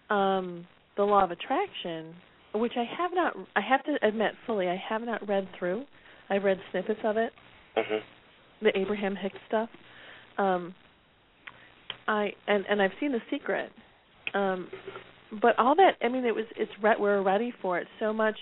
um 0.08 0.66
the 0.96 1.02
law 1.02 1.24
of 1.24 1.30
attraction 1.30 2.14
which 2.54 2.72
i 2.76 2.84
have 2.98 3.10
not 3.12 3.34
i 3.54 3.60
have 3.60 3.82
to 3.84 3.96
admit 4.06 4.32
fully 4.46 4.68
i 4.68 4.80
have 4.88 5.02
not 5.02 5.26
read 5.28 5.48
through. 5.58 5.84
I've 6.30 6.44
read 6.44 6.58
snippets 6.70 7.00
of 7.04 7.16
it. 7.16 7.32
Mm-hmm. 7.76 8.64
the 8.64 8.78
abraham 8.78 9.16
hicks 9.16 9.38
stuff. 9.48 9.68
Um 10.38 10.74
i 12.06 12.30
and 12.46 12.64
and 12.70 12.80
i've 12.80 12.92
seen 13.00 13.10
the 13.10 13.20
secret. 13.32 13.72
Um 14.32 14.68
but 15.40 15.58
all 15.58 15.74
that 15.76 15.92
I 16.02 16.08
mean 16.08 16.24
it 16.24 16.34
was 16.34 16.46
it's 16.56 16.72
re- 16.82 16.96
we're 16.98 17.22
ready 17.22 17.52
for 17.62 17.78
it. 17.78 17.86
So 17.98 18.12
much 18.12 18.36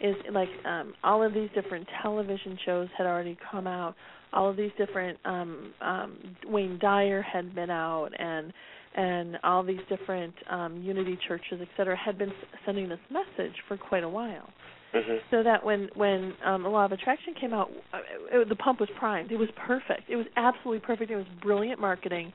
is 0.00 0.16
like 0.32 0.48
um 0.64 0.94
all 1.02 1.22
of 1.22 1.34
these 1.34 1.48
different 1.54 1.86
television 2.02 2.58
shows 2.64 2.88
had 2.96 3.06
already 3.06 3.38
come 3.50 3.66
out. 3.66 3.94
All 4.32 4.50
of 4.50 4.56
these 4.56 4.72
different 4.76 5.18
um 5.24 5.72
um 5.80 6.16
Wayne 6.46 6.78
Dyer 6.80 7.22
had 7.22 7.54
been 7.54 7.70
out 7.70 8.10
and 8.18 8.52
and 8.96 9.38
all 9.42 9.62
these 9.62 9.80
different 9.88 10.34
um 10.50 10.82
unity 10.82 11.18
churches 11.26 11.60
et 11.60 11.68
cetera 11.76 11.96
had 11.96 12.18
been 12.18 12.32
sending 12.64 12.88
this 12.88 13.00
message 13.10 13.54
for 13.68 13.76
quite 13.76 14.04
a 14.04 14.08
while. 14.08 14.50
Mm-hmm. 14.94 15.16
So 15.30 15.42
that 15.42 15.64
when 15.64 15.88
when 15.96 16.34
um, 16.44 16.62
the 16.62 16.68
law 16.68 16.84
of 16.84 16.92
attraction 16.92 17.34
came 17.40 17.52
out, 17.52 17.68
uh, 17.92 17.98
it, 18.30 18.48
the 18.48 18.54
pump 18.54 18.78
was 18.78 18.88
primed. 18.96 19.32
It 19.32 19.36
was 19.36 19.48
perfect. 19.66 20.08
It 20.08 20.14
was 20.14 20.26
absolutely 20.36 20.86
perfect. 20.86 21.10
It 21.10 21.16
was 21.16 21.26
brilliant 21.42 21.80
marketing, 21.80 22.32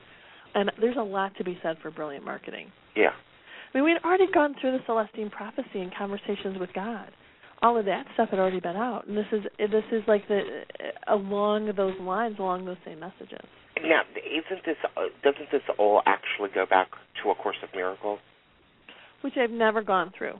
and 0.54 0.70
there's 0.78 0.98
a 0.98 1.02
lot 1.02 1.34
to 1.38 1.44
be 1.44 1.58
said 1.62 1.76
for 1.80 1.90
brilliant 1.90 2.22
marketing. 2.22 2.70
Yeah. 2.94 3.12
I 3.72 3.78
mean, 3.78 3.84
we'd 3.84 4.02
already 4.04 4.26
gone 4.32 4.54
through 4.60 4.72
the 4.72 4.78
Celestine 4.86 5.30
prophecy 5.30 5.80
and 5.80 5.94
conversations 5.94 6.58
with 6.58 6.72
God. 6.72 7.08
All 7.62 7.78
of 7.78 7.84
that 7.84 8.06
stuff 8.14 8.30
had 8.30 8.38
already 8.38 8.60
been 8.60 8.76
out, 8.76 9.06
and 9.06 9.16
this 9.16 9.26
is 9.32 9.42
this 9.58 9.84
is 9.92 10.02
like 10.08 10.26
the 10.28 10.62
along 11.08 11.70
those 11.76 11.94
lines, 12.00 12.36
along 12.38 12.64
those 12.64 12.78
same 12.86 13.00
messages. 13.00 13.44
Now, 13.82 14.00
isn't 14.16 14.64
this 14.64 14.76
uh, 14.96 15.00
doesn't 15.22 15.50
this 15.52 15.62
all 15.78 16.02
actually 16.06 16.48
go 16.54 16.64
back 16.64 16.88
to 17.22 17.30
a 17.30 17.34
Course 17.34 17.58
of 17.62 17.68
Miracles? 17.74 18.18
Which 19.20 19.34
I've 19.36 19.50
never 19.50 19.82
gone 19.82 20.10
through, 20.16 20.36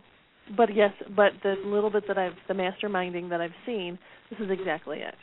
but 0.56 0.74
yes, 0.74 0.92
but 1.14 1.32
the 1.42 1.56
little 1.64 1.90
bit 1.90 2.04
that 2.08 2.16
I've 2.16 2.32
the 2.48 2.54
masterminding 2.54 3.28
that 3.28 3.42
I've 3.42 3.50
seen, 3.66 3.98
this 4.30 4.40
is 4.40 4.50
exactly 4.50 5.00
it. 5.00 5.14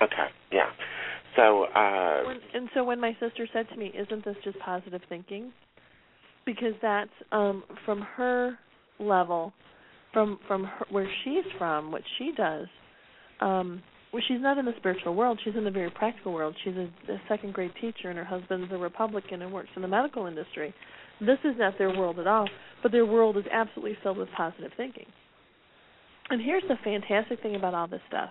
Okay, 0.00 0.28
yeah. 0.52 0.70
So, 1.34 1.64
uh, 1.64 2.22
when, 2.24 2.38
and 2.54 2.68
so 2.72 2.84
when 2.84 3.00
my 3.00 3.16
sister 3.18 3.48
said 3.52 3.68
to 3.70 3.76
me, 3.76 3.92
"Isn't 3.98 4.24
this 4.24 4.36
just 4.44 4.58
positive 4.60 5.00
thinking?" 5.08 5.52
Because 6.44 6.74
that's 6.82 7.10
um 7.30 7.62
from 7.84 8.00
her 8.00 8.58
level 8.98 9.52
from 10.12 10.38
from 10.46 10.64
her, 10.64 10.86
where 10.90 11.08
she's 11.24 11.44
from 11.58 11.90
what 11.92 12.02
she 12.18 12.32
does 12.36 12.66
um 13.40 13.82
well 14.12 14.22
she's 14.28 14.40
not 14.40 14.58
in 14.58 14.64
the 14.64 14.72
spiritual 14.78 15.14
world 15.14 15.40
she's 15.44 15.54
in 15.56 15.64
the 15.64 15.70
very 15.70 15.90
practical 15.90 16.32
world. 16.32 16.54
She's 16.64 16.74
a, 16.74 16.88
a 17.12 17.20
second 17.28 17.54
grade 17.54 17.72
teacher 17.80 18.08
and 18.08 18.18
her 18.18 18.24
husband's 18.24 18.72
a 18.72 18.76
republican 18.76 19.42
and 19.42 19.52
works 19.52 19.70
in 19.76 19.82
the 19.82 19.88
medical 19.88 20.26
industry. 20.26 20.74
This 21.20 21.38
is 21.44 21.54
not 21.58 21.78
their 21.78 21.90
world 21.90 22.18
at 22.18 22.26
all 22.26 22.48
but 22.82 22.92
their 22.92 23.06
world 23.06 23.36
is 23.36 23.44
absolutely 23.52 23.96
filled 24.02 24.18
with 24.18 24.28
positive 24.36 24.72
thinking. 24.76 25.06
And 26.30 26.40
here's 26.40 26.64
the 26.68 26.76
fantastic 26.82 27.42
thing 27.42 27.56
about 27.56 27.74
all 27.74 27.86
this 27.86 28.00
stuff. 28.08 28.30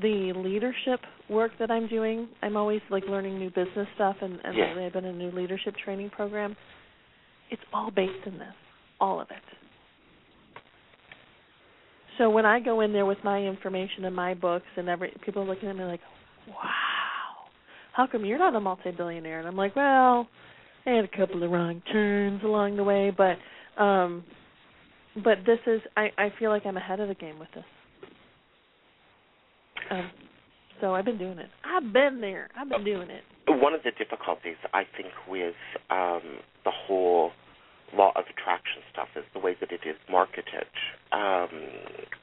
The 0.00 0.32
leadership 0.36 1.00
work 1.28 1.52
that 1.58 1.70
i'm 1.70 1.88
doing 1.88 2.28
i'm 2.42 2.56
always 2.56 2.80
like 2.90 3.04
learning 3.08 3.38
new 3.38 3.50
business 3.50 3.86
stuff 3.94 4.16
and, 4.20 4.38
and 4.44 4.56
yeah. 4.56 4.66
lately 4.66 4.84
i've 4.84 4.92
been 4.92 5.04
in 5.04 5.14
a 5.14 5.18
new 5.18 5.30
leadership 5.32 5.74
training 5.84 6.10
program 6.10 6.56
it's 7.50 7.62
all 7.72 7.90
based 7.90 8.26
in 8.26 8.38
this, 8.38 8.54
all 9.00 9.20
of 9.20 9.28
it. 9.30 9.36
So 12.18 12.28
when 12.28 12.44
I 12.44 12.60
go 12.60 12.80
in 12.80 12.92
there 12.92 13.06
with 13.06 13.18
my 13.24 13.40
information 13.40 14.04
and 14.04 14.14
my 14.14 14.34
books 14.34 14.66
and 14.76 14.88
every 14.88 15.12
people 15.24 15.42
are 15.42 15.46
looking 15.46 15.68
at 15.68 15.76
me 15.76 15.84
like, 15.84 16.00
"Wow, 16.48 17.48
how 17.94 18.06
come 18.06 18.24
you're 18.24 18.38
not 18.38 18.54
a 18.54 18.60
multi-billionaire?" 18.60 19.38
And 19.38 19.48
I'm 19.48 19.56
like, 19.56 19.74
"Well, 19.74 20.28
I 20.86 20.90
had 20.90 21.04
a 21.04 21.08
couple 21.08 21.42
of 21.42 21.50
wrong 21.50 21.82
turns 21.92 22.42
along 22.42 22.76
the 22.76 22.84
way, 22.84 23.10
but 23.10 23.36
um 23.82 24.24
but 25.24 25.38
this 25.46 25.58
is 25.66 25.80
I 25.96 26.10
I 26.16 26.32
feel 26.38 26.50
like 26.50 26.66
I'm 26.66 26.76
ahead 26.76 27.00
of 27.00 27.08
the 27.08 27.14
game 27.14 27.38
with 27.38 27.48
this. 27.54 27.64
Um 29.90 30.10
so 30.80 30.94
I've 30.94 31.04
been 31.04 31.18
doing 31.18 31.38
it. 31.38 31.48
I've 31.64 31.92
been 31.92 32.20
there. 32.20 32.48
I've 32.58 32.68
been 32.68 32.84
doing 32.84 33.10
it. 33.10 33.22
One 33.50 33.74
of 33.74 33.82
the 33.82 33.90
difficulties 33.90 34.56
I 34.72 34.84
think 34.96 35.12
with 35.28 35.54
um, 35.90 36.40
the 36.64 36.70
whole 36.70 37.32
law 37.96 38.12
of 38.14 38.24
attraction 38.30 38.82
stuff 38.92 39.08
is 39.16 39.24
the 39.34 39.40
way 39.40 39.56
that 39.60 39.72
it 39.72 39.80
is 39.84 39.96
marketed. 40.08 40.66
Um, 41.12 41.48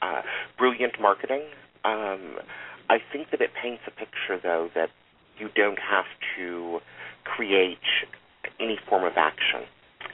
uh, 0.01 0.21
brilliant 0.57 0.93
marketing. 1.01 1.43
Um, 1.83 2.39
I 2.89 2.99
think 3.11 3.31
that 3.31 3.41
it 3.41 3.51
paints 3.61 3.83
a 3.87 3.91
picture, 3.91 4.39
though, 4.41 4.69
that 4.75 4.89
you 5.37 5.49
don't 5.55 5.79
have 5.79 6.05
to 6.37 6.79
create 7.25 7.77
any 8.59 8.79
form 8.89 9.03
of 9.03 9.13
action. 9.17 9.67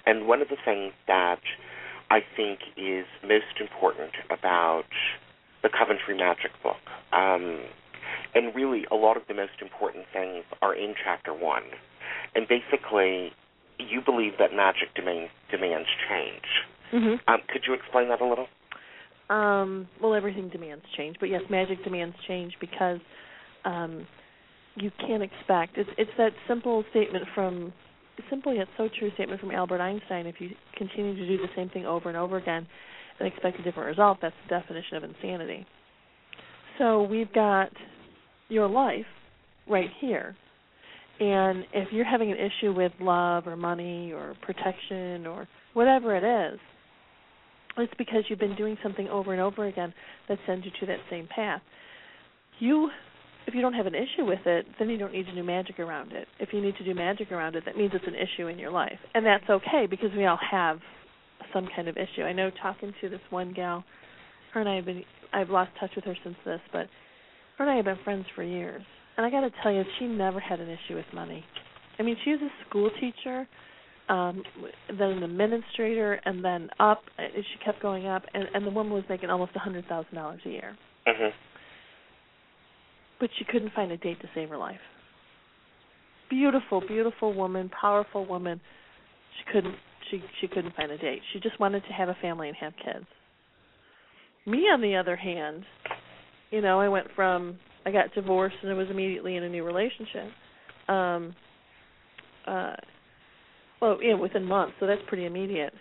And 0.05 0.27
one 0.27 0.41
of 0.41 0.49
the 0.49 0.57
things 0.65 0.93
that 1.07 1.39
I 2.09 2.21
think 2.35 2.59
is 2.75 3.05
most 3.23 3.61
important 3.61 4.11
about 4.29 4.89
the 5.61 5.69
Coventry 5.69 6.17
Magic 6.17 6.51
book 6.61 6.81
um, 7.11 7.61
and 8.35 8.53
really, 8.55 8.85
a 8.91 8.95
lot 8.95 9.17
of 9.17 9.23
the 9.27 9.33
most 9.33 9.61
important 9.61 10.05
things 10.11 10.43
are 10.61 10.75
in 10.75 10.95
chapter 11.03 11.33
one. 11.33 11.63
And 12.35 12.47
basically, 12.47 13.31
you 13.77 14.01
believe 14.03 14.33
that 14.39 14.53
magic 14.53 14.93
demand, 14.95 15.29
demands 15.51 15.87
change. 16.09 16.41
Mm-hmm. 16.93 17.31
Um, 17.31 17.39
could 17.49 17.63
you 17.67 17.73
explain 17.73 18.09
that 18.09 18.21
a 18.21 18.27
little? 18.27 18.47
Um, 19.29 19.87
well, 20.01 20.13
everything 20.13 20.49
demands 20.49 20.83
change, 20.97 21.17
but 21.19 21.29
yes, 21.29 21.41
magic 21.49 21.83
demands 21.83 22.15
change 22.27 22.53
because 22.59 22.99
um, 23.65 24.05
you 24.75 24.91
can't 24.99 25.23
expect. 25.23 25.77
It's 25.77 25.89
it's 25.97 26.11
that 26.17 26.31
simple 26.47 26.83
statement 26.91 27.25
from 27.33 27.73
simple 28.29 28.53
yet 28.53 28.67
so 28.77 28.89
true 28.99 29.11
statement 29.13 29.39
from 29.39 29.51
Albert 29.51 29.81
Einstein. 29.81 30.27
If 30.27 30.35
you 30.39 30.51
continue 30.77 31.15
to 31.15 31.27
do 31.27 31.37
the 31.37 31.49
same 31.55 31.69
thing 31.69 31.85
over 31.85 32.09
and 32.09 32.17
over 32.17 32.37
again 32.37 32.67
and 33.19 33.27
expect 33.27 33.59
a 33.59 33.63
different 33.63 33.87
result, 33.87 34.19
that's 34.21 34.35
the 34.43 34.59
definition 34.59 34.97
of 34.97 35.03
insanity. 35.03 35.65
So 36.77 37.03
we've 37.03 37.31
got 37.33 37.71
your 38.53 38.67
life 38.67 39.05
right 39.67 39.89
here. 39.99 40.35
And 41.19 41.65
if 41.73 41.89
you're 41.91 42.05
having 42.05 42.31
an 42.31 42.37
issue 42.37 42.73
with 42.73 42.91
love 42.99 43.47
or 43.47 43.55
money 43.55 44.11
or 44.11 44.35
protection 44.41 45.27
or 45.27 45.47
whatever 45.73 46.15
it 46.15 46.53
is, 46.53 46.59
it's 47.77 47.93
because 47.97 48.23
you've 48.29 48.39
been 48.39 48.55
doing 48.55 48.77
something 48.83 49.07
over 49.07 49.31
and 49.31 49.41
over 49.41 49.65
again 49.65 49.93
that 50.29 50.37
sends 50.45 50.65
you 50.65 50.71
to 50.79 50.85
that 50.87 50.99
same 51.09 51.27
path. 51.33 51.61
You 52.59 52.89
if 53.45 53.53
you 53.53 53.61
don't 53.61 53.73
have 53.73 53.87
an 53.87 53.95
issue 53.95 54.25
with 54.25 54.39
it, 54.45 54.65
then 54.79 54.89
you 54.89 54.97
don't 54.97 55.11
need 55.11 55.25
to 55.25 55.35
do 55.35 55.43
magic 55.43 55.77
around 55.77 56.13
it. 56.13 56.29
If 56.39 56.53
you 56.53 56.61
need 56.61 56.77
to 56.77 56.83
do 56.85 56.95
magic 56.95 57.29
around 57.29 57.57
it, 57.57 57.65
that 57.65 57.75
means 57.75 57.91
it's 57.93 58.07
an 58.07 58.15
issue 58.15 58.47
in 58.47 58.57
your 58.57 58.71
life. 58.71 58.97
And 59.13 59.25
that's 59.25 59.43
okay 59.49 59.85
because 59.89 60.11
we 60.15 60.25
all 60.25 60.39
have 60.49 60.79
some 61.53 61.67
kind 61.75 61.89
of 61.89 61.97
issue. 61.97 62.23
I 62.23 62.31
know 62.31 62.51
talking 62.61 62.93
to 63.01 63.09
this 63.09 63.19
one 63.31 63.51
gal, 63.53 63.83
her 64.53 64.61
and 64.61 64.69
I 64.69 64.75
have 64.75 64.85
been 64.85 65.03
I've 65.33 65.49
lost 65.49 65.71
touch 65.79 65.91
with 65.95 66.05
her 66.05 66.15
since 66.23 66.35
this, 66.45 66.61
but 66.71 66.87
her 67.63 67.69
and 67.69 67.71
I 67.71 67.75
have 67.77 67.85
been 67.85 68.03
friends 68.03 68.25
for 68.35 68.43
years. 68.43 68.83
And 69.17 69.25
I 69.25 69.29
got 69.29 69.41
to 69.41 69.51
tell 69.61 69.71
you, 69.71 69.83
she 69.99 70.05
never 70.05 70.39
had 70.39 70.59
an 70.59 70.69
issue 70.69 70.95
with 70.95 71.05
money. 71.13 71.43
I 71.99 72.03
mean, 72.03 72.15
she 72.23 72.31
was 72.31 72.39
a 72.41 72.69
school 72.69 72.89
teacher, 72.99 73.47
um, 74.09 74.41
then 74.89 75.09
an 75.09 75.23
administrator, 75.23 76.19
and 76.25 76.43
then 76.43 76.69
up. 76.79 77.03
She 77.17 77.63
kept 77.63 77.81
going 77.81 78.07
up, 78.07 78.23
and, 78.33 78.45
and 78.53 78.65
the 78.65 78.71
woman 78.71 78.93
was 78.93 79.03
making 79.09 79.29
almost 79.29 79.51
a 79.55 79.59
hundred 79.59 79.85
thousand 79.87 80.15
dollars 80.15 80.41
a 80.45 80.49
year. 80.49 80.75
Mm-hmm. 81.07 81.35
But 83.19 83.29
she 83.37 83.45
couldn't 83.45 83.73
find 83.73 83.91
a 83.91 83.97
date 83.97 84.19
to 84.21 84.27
save 84.33 84.49
her 84.49 84.57
life. 84.57 84.79
Beautiful, 86.29 86.81
beautiful 86.81 87.33
woman, 87.33 87.69
powerful 87.79 88.25
woman. 88.25 88.59
She 89.37 89.53
couldn't. 89.53 89.75
She 90.09 90.23
she 90.41 90.47
couldn't 90.47 90.75
find 90.75 90.91
a 90.91 90.97
date. 90.97 91.21
She 91.31 91.39
just 91.39 91.59
wanted 91.59 91.83
to 91.87 91.93
have 91.93 92.09
a 92.09 92.17
family 92.19 92.47
and 92.47 92.57
have 92.57 92.73
kids. 92.83 93.05
Me, 94.47 94.67
on 94.73 94.81
the 94.81 94.95
other 94.95 95.15
hand, 95.15 95.63
you 96.53 96.61
know, 96.61 96.79
I 96.79 96.87
went 96.87 97.07
from 97.15 97.57
I 97.85 97.91
got 97.91 98.13
divorced 98.13 98.55
and 98.61 98.71
I 98.71 98.75
was 98.75 98.87
immediately 98.91 99.35
in 99.35 99.43
a 99.43 99.49
new 99.49 99.63
relationship. 99.65 100.29
Um 100.87 101.35
uh 102.45 102.75
well, 103.81 103.97
yeah, 104.01 104.13
within 104.13 104.45
months, 104.45 104.75
so 104.79 104.85
that's 104.87 105.01
pretty 105.07 105.25
immediate. 105.25 105.73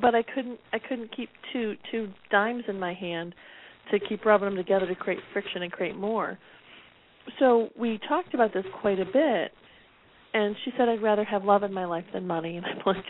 But 0.00 0.14
I 0.14 0.22
couldn't 0.22 0.60
I 0.72 0.78
couldn't 0.78 1.14
keep 1.14 1.28
two 1.52 1.74
two 1.90 2.08
dimes 2.30 2.62
in 2.68 2.78
my 2.78 2.94
hand 2.94 3.34
to 3.90 3.98
keep 3.98 4.24
rubbing 4.24 4.46
them 4.46 4.56
together 4.56 4.86
to 4.86 4.94
create 4.94 5.18
friction 5.32 5.62
and 5.62 5.72
create 5.72 5.96
more. 5.96 6.38
So 7.40 7.70
we 7.76 7.98
talked 8.08 8.32
about 8.32 8.54
this 8.54 8.64
quite 8.80 9.00
a 9.00 9.04
bit 9.04 9.50
and 10.34 10.54
she 10.64 10.70
said 10.78 10.88
I'd 10.88 11.02
rather 11.02 11.24
have 11.24 11.44
love 11.44 11.64
in 11.64 11.72
my 11.72 11.84
life 11.84 12.04
than 12.14 12.28
money 12.28 12.56
and 12.58 12.64
I'm 12.64 12.82
like, 12.86 13.04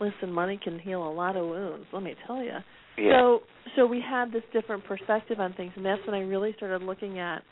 listen, 0.00 0.32
money 0.32 0.58
can 0.62 0.78
heal 0.78 1.02
a 1.02 1.12
lot 1.12 1.36
of 1.36 1.46
wounds, 1.46 1.86
let 1.92 2.04
me 2.04 2.14
tell 2.28 2.42
you. 2.44 2.58
Yeah. 2.98 3.20
So 3.20 3.40
so 3.76 3.86
we 3.86 4.00
had 4.00 4.32
this 4.32 4.42
different 4.52 4.84
perspective 4.84 5.40
on 5.40 5.52
things 5.54 5.72
and 5.76 5.84
that's 5.84 6.04
when 6.06 6.14
I 6.14 6.20
really 6.20 6.52
started 6.56 6.82
looking 6.82 7.18
at 7.18 7.42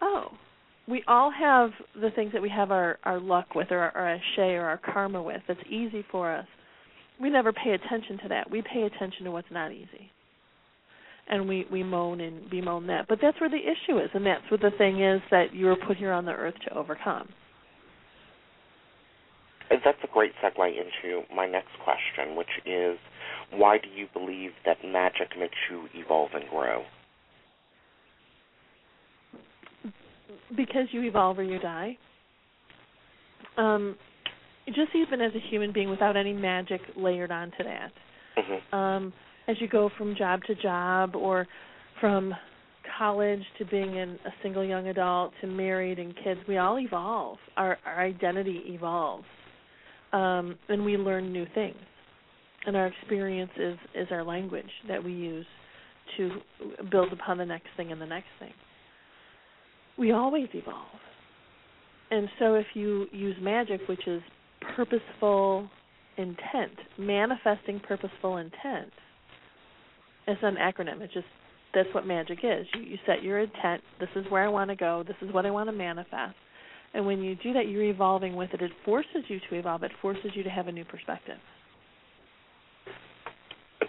oh, 0.00 0.28
we 0.88 1.02
all 1.06 1.30
have 1.30 1.70
the 2.00 2.10
things 2.10 2.32
that 2.32 2.42
we 2.42 2.50
have 2.50 2.70
our 2.70 2.98
our 3.04 3.20
luck 3.20 3.54
with 3.54 3.68
or 3.70 3.78
our, 3.78 3.96
our 3.96 4.18
ashay 4.18 4.58
or 4.58 4.64
our 4.64 4.80
karma 4.92 5.22
with 5.22 5.40
that's 5.46 5.60
easy 5.70 6.04
for 6.10 6.34
us. 6.34 6.46
We 7.20 7.30
never 7.30 7.52
pay 7.52 7.70
attention 7.70 8.18
to 8.22 8.28
that. 8.28 8.50
We 8.50 8.62
pay 8.62 8.82
attention 8.82 9.24
to 9.24 9.30
what's 9.30 9.50
not 9.50 9.72
easy. 9.72 10.10
And 11.28 11.48
we 11.48 11.66
we 11.70 11.82
moan 11.82 12.20
and 12.20 12.50
bemoan 12.50 12.88
that. 12.88 13.06
But 13.08 13.18
that's 13.22 13.40
where 13.40 13.50
the 13.50 13.56
issue 13.56 13.98
is 13.98 14.10
and 14.12 14.26
that's 14.26 14.42
what 14.50 14.60
the 14.60 14.72
thing 14.76 15.02
is 15.02 15.22
that 15.30 15.54
you 15.54 15.66
were 15.66 15.76
put 15.76 15.96
here 15.96 16.12
on 16.12 16.24
the 16.24 16.32
earth 16.32 16.56
to 16.66 16.76
overcome. 16.76 17.28
That's 19.70 19.98
a 20.04 20.12
great 20.12 20.32
segue 20.44 20.68
into 20.68 21.22
my 21.34 21.46
next 21.46 21.70
question, 21.82 22.36
which 22.36 22.50
is 22.66 22.98
why 23.52 23.78
do 23.78 23.88
you 23.88 24.06
believe 24.12 24.50
that 24.64 24.78
magic 24.84 25.38
makes 25.38 25.56
you 25.70 25.88
evolve 25.94 26.30
and 26.34 26.48
grow? 26.48 26.84
because 30.56 30.86
you 30.92 31.02
evolve 31.02 31.38
or 31.38 31.42
you 31.42 31.58
die. 31.58 31.96
Um, 33.56 33.96
just 34.66 34.94
even 34.94 35.20
as 35.20 35.32
a 35.34 35.50
human 35.50 35.72
being 35.72 35.90
without 35.90 36.16
any 36.16 36.32
magic 36.32 36.80
layered 36.96 37.30
onto 37.30 37.64
that. 37.64 37.92
Mhm. 38.36 38.72
Um, 38.72 39.12
as 39.48 39.60
you 39.60 39.68
go 39.68 39.88
from 39.90 40.14
job 40.14 40.42
to 40.44 40.54
job 40.54 41.16
or 41.16 41.46
from 42.00 42.34
college 42.98 43.44
to 43.58 43.64
being 43.64 43.98
an, 43.98 44.18
a 44.24 44.32
single 44.42 44.64
young 44.64 44.88
adult 44.88 45.34
to 45.40 45.46
married 45.46 45.98
and 45.98 46.16
kids, 46.16 46.40
we 46.46 46.58
all 46.58 46.78
evolve. 46.78 47.38
Our 47.56 47.78
our 47.84 48.00
identity 48.00 48.62
evolves. 48.68 49.26
Um, 50.12 50.58
and 50.68 50.84
we 50.84 50.96
learn 50.96 51.32
new 51.32 51.46
things. 51.54 51.76
And 52.64 52.76
our 52.76 52.86
experience 52.86 53.50
is, 53.56 53.76
is 53.94 54.08
our 54.10 54.22
language 54.22 54.70
that 54.88 55.02
we 55.02 55.12
use 55.12 55.46
to 56.16 56.30
build 56.90 57.12
upon 57.12 57.38
the 57.38 57.46
next 57.46 57.68
thing 57.76 57.90
and 57.90 58.00
the 58.00 58.06
next 58.06 58.28
thing 58.38 58.52
we 59.98 60.12
always 60.12 60.48
evolve. 60.54 60.86
And 62.10 62.28
so 62.38 62.54
if 62.54 62.66
you 62.74 63.06
use 63.12 63.36
magic, 63.40 63.80
which 63.88 64.06
is 64.06 64.22
purposeful 64.76 65.68
intent, 66.16 66.72
manifesting 66.98 67.80
purposeful 67.80 68.36
intent, 68.36 68.92
it's 70.26 70.40
an 70.42 70.56
acronym. 70.56 71.00
It's 71.00 71.14
just 71.14 71.26
that's 71.74 71.88
what 71.94 72.06
magic 72.06 72.40
is. 72.42 72.66
You, 72.74 72.82
you 72.82 72.98
set 73.06 73.22
your 73.22 73.40
intent. 73.40 73.80
This 73.98 74.10
is 74.14 74.26
where 74.28 74.44
I 74.44 74.48
want 74.48 74.70
to 74.70 74.76
go. 74.76 75.02
This 75.06 75.16
is 75.22 75.32
what 75.32 75.46
I 75.46 75.50
want 75.50 75.68
to 75.68 75.72
manifest. 75.72 76.34
And 76.94 77.06
when 77.06 77.22
you 77.22 77.34
do 77.36 77.54
that, 77.54 77.68
you're 77.68 77.84
evolving 77.84 78.36
with 78.36 78.50
it. 78.52 78.60
It 78.60 78.72
forces 78.84 79.24
you 79.28 79.40
to 79.48 79.56
evolve. 79.56 79.82
It 79.82 79.92
forces 80.02 80.32
you 80.34 80.42
to 80.42 80.50
have 80.50 80.68
a 80.68 80.72
new 80.72 80.84
perspective. 80.84 81.38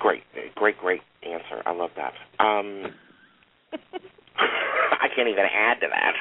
Great, 0.04 0.24
great, 0.56 0.78
great 0.80 0.99
answer. 1.26 1.64
I 1.66 1.72
love 1.72 1.91
that. 1.95 2.12
Um, 2.43 2.91
I 4.38 5.08
can't 5.16 5.30
even 5.30 5.45
add 5.45 5.80
to 5.80 5.88
that. 5.89 6.14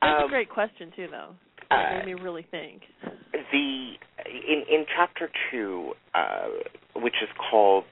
That's 0.00 0.20
um, 0.22 0.26
a 0.26 0.28
great 0.28 0.48
question 0.48 0.92
too, 0.94 1.08
though. 1.10 1.34
uh, 1.74 1.80
It 1.80 2.06
made 2.06 2.14
me 2.14 2.22
really 2.22 2.46
think. 2.52 2.82
the 3.32 3.94
in 4.26 4.62
in 4.70 4.86
chapter 4.96 5.28
two, 5.50 5.92
uh, 6.14 6.46
which 6.94 7.14
is 7.20 7.28
called 7.50 7.84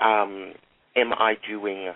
um, 0.00 0.54
"Am 0.96 1.12
I 1.12 1.34
doing 1.48 1.92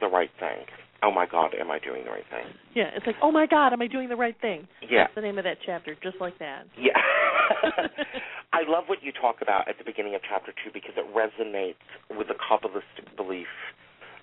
the 0.00 0.06
right 0.08 0.30
thing?" 0.40 0.64
Oh 1.02 1.10
my 1.12 1.26
God, 1.26 1.50
am 1.60 1.70
I 1.70 1.78
doing 1.78 2.04
the 2.04 2.10
right 2.10 2.24
thing? 2.30 2.46
Yeah, 2.74 2.90
it's 2.96 3.06
like, 3.06 3.14
oh 3.22 3.30
my 3.30 3.46
God, 3.46 3.72
am 3.72 3.80
I 3.82 3.86
doing 3.86 4.08
the 4.08 4.16
right 4.16 4.34
thing? 4.40 4.66
Yeah, 4.82 5.04
That's 5.04 5.14
the 5.14 5.20
name 5.20 5.38
of 5.38 5.44
that 5.44 5.58
chapter, 5.64 5.94
just 6.02 6.16
like 6.20 6.36
that. 6.40 6.64
yeah. 6.76 6.90
I 8.52 8.62
love 8.68 8.84
what 8.86 9.02
you 9.02 9.12
talk 9.12 9.42
about 9.42 9.68
at 9.68 9.78
the 9.78 9.84
beginning 9.84 10.14
of 10.14 10.22
chapter 10.28 10.52
two 10.52 10.70
because 10.72 10.94
it 10.96 11.06
resonates 11.14 11.82
with 12.10 12.28
the 12.28 12.34
Kabbalistic 12.34 13.16
belief 13.16 13.48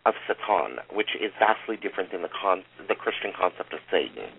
of 0.06 0.14
Satan, 0.28 0.78
which 0.94 1.16
is 1.20 1.32
vastly 1.40 1.78
different 1.78 2.12
than 2.12 2.22
the 2.22 2.30
con- 2.30 2.64
the 2.88 2.96
Christian 2.96 3.32
concept 3.38 3.74
of 3.74 3.80
Satan. 3.90 4.30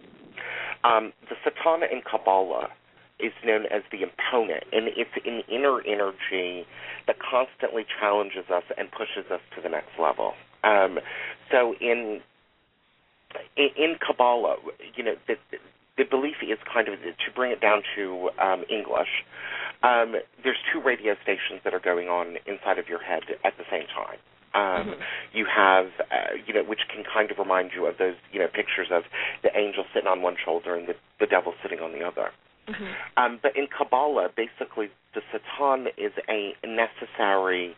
Um, 0.84 1.12
the 1.28 1.36
Satan 1.42 1.82
in 1.90 2.02
Kabbalah 2.02 2.70
is 3.18 3.32
known 3.44 3.64
as 3.66 3.82
the 3.90 4.02
imponent, 4.02 4.64
and 4.72 4.88
it's 4.88 5.10
an 5.24 5.42
inner 5.48 5.80
energy 5.80 6.66
that 7.06 7.16
constantly 7.18 7.84
challenges 7.98 8.44
us 8.52 8.64
and 8.76 8.90
pushes 8.90 9.30
us 9.30 9.40
to 9.56 9.62
the 9.62 9.68
next 9.68 9.98
level. 9.98 10.34
Um, 10.62 10.98
so 11.50 11.74
in, 11.80 12.20
in 13.56 13.96
Kabbalah, 14.04 14.56
you 14.94 15.02
know, 15.02 15.14
the, 15.26 15.36
the 15.96 16.04
belief 16.04 16.36
is 16.42 16.58
kind 16.72 16.88
of 16.88 17.00
to 17.00 17.28
bring 17.34 17.50
it 17.52 17.60
down 17.60 17.82
to 17.96 18.30
um, 18.38 18.64
English. 18.68 19.24
Um, 19.82 20.16
there's 20.42 20.58
two 20.72 20.80
radio 20.80 21.16
stations 21.22 21.60
that 21.64 21.74
are 21.74 21.80
going 21.80 22.08
on 22.08 22.36
inside 22.46 22.78
of 22.78 22.88
your 22.88 23.02
head 23.02 23.22
at 23.44 23.56
the 23.56 23.64
same 23.70 23.86
time. 23.86 24.18
Um, 24.54 24.88
Mhm. 24.88 25.02
You 25.32 25.44
have, 25.44 25.92
uh, 26.10 26.34
you 26.46 26.54
know, 26.54 26.62
which 26.62 26.88
can 26.88 27.04
kind 27.04 27.30
of 27.30 27.38
remind 27.38 27.72
you 27.74 27.86
of 27.86 27.98
those, 27.98 28.16
you 28.32 28.38
know, 28.40 28.48
pictures 28.48 28.90
of 28.90 29.04
the 29.42 29.54
angel 29.56 29.84
sitting 29.92 30.08
on 30.08 30.22
one 30.22 30.36
shoulder 30.36 30.74
and 30.74 30.86
the, 30.86 30.96
the 31.18 31.26
devil 31.26 31.54
sitting 31.62 31.80
on 31.80 31.92
the 31.92 32.02
other. 32.06 32.30
Mhm. 32.68 32.94
Um, 33.16 33.38
but 33.42 33.54
in 33.54 33.66
Kabbalah, 33.66 34.30
basically, 34.30 34.90
the 35.12 35.22
Satan 35.30 35.88
is 35.96 36.12
a 36.28 36.54
necessary 36.66 37.76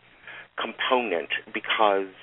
component 0.55 1.29
because 1.53 2.13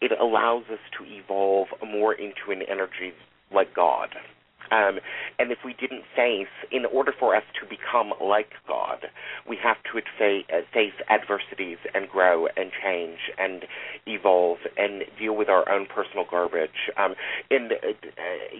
it 0.00 0.12
allows 0.18 0.64
us 0.70 0.80
to 0.92 1.04
evolve 1.04 1.68
more 1.86 2.12
into 2.14 2.50
an 2.50 2.62
energy 2.62 3.14
like 3.50 3.72
God. 3.74 4.16
Um, 4.70 5.00
and 5.38 5.50
if 5.50 5.58
we 5.64 5.74
didn't 5.74 6.04
face, 6.14 6.52
in 6.70 6.84
order 6.86 7.12
for 7.18 7.34
us 7.36 7.42
to 7.60 7.66
become 7.66 8.12
like 8.20 8.52
God, 8.66 9.06
we 9.48 9.58
have 9.62 9.76
to 9.92 10.00
fa- 10.18 10.46
uh, 10.52 10.60
face 10.72 10.94
adversities 11.10 11.78
and 11.94 12.08
grow 12.08 12.46
and 12.56 12.70
change 12.82 13.18
and 13.38 13.64
evolve 14.06 14.58
and 14.76 15.04
deal 15.18 15.36
with 15.36 15.48
our 15.48 15.68
own 15.70 15.86
personal 15.86 16.24
garbage. 16.28 16.90
Um, 16.96 17.14
and 17.50 17.72
uh, 17.72 17.76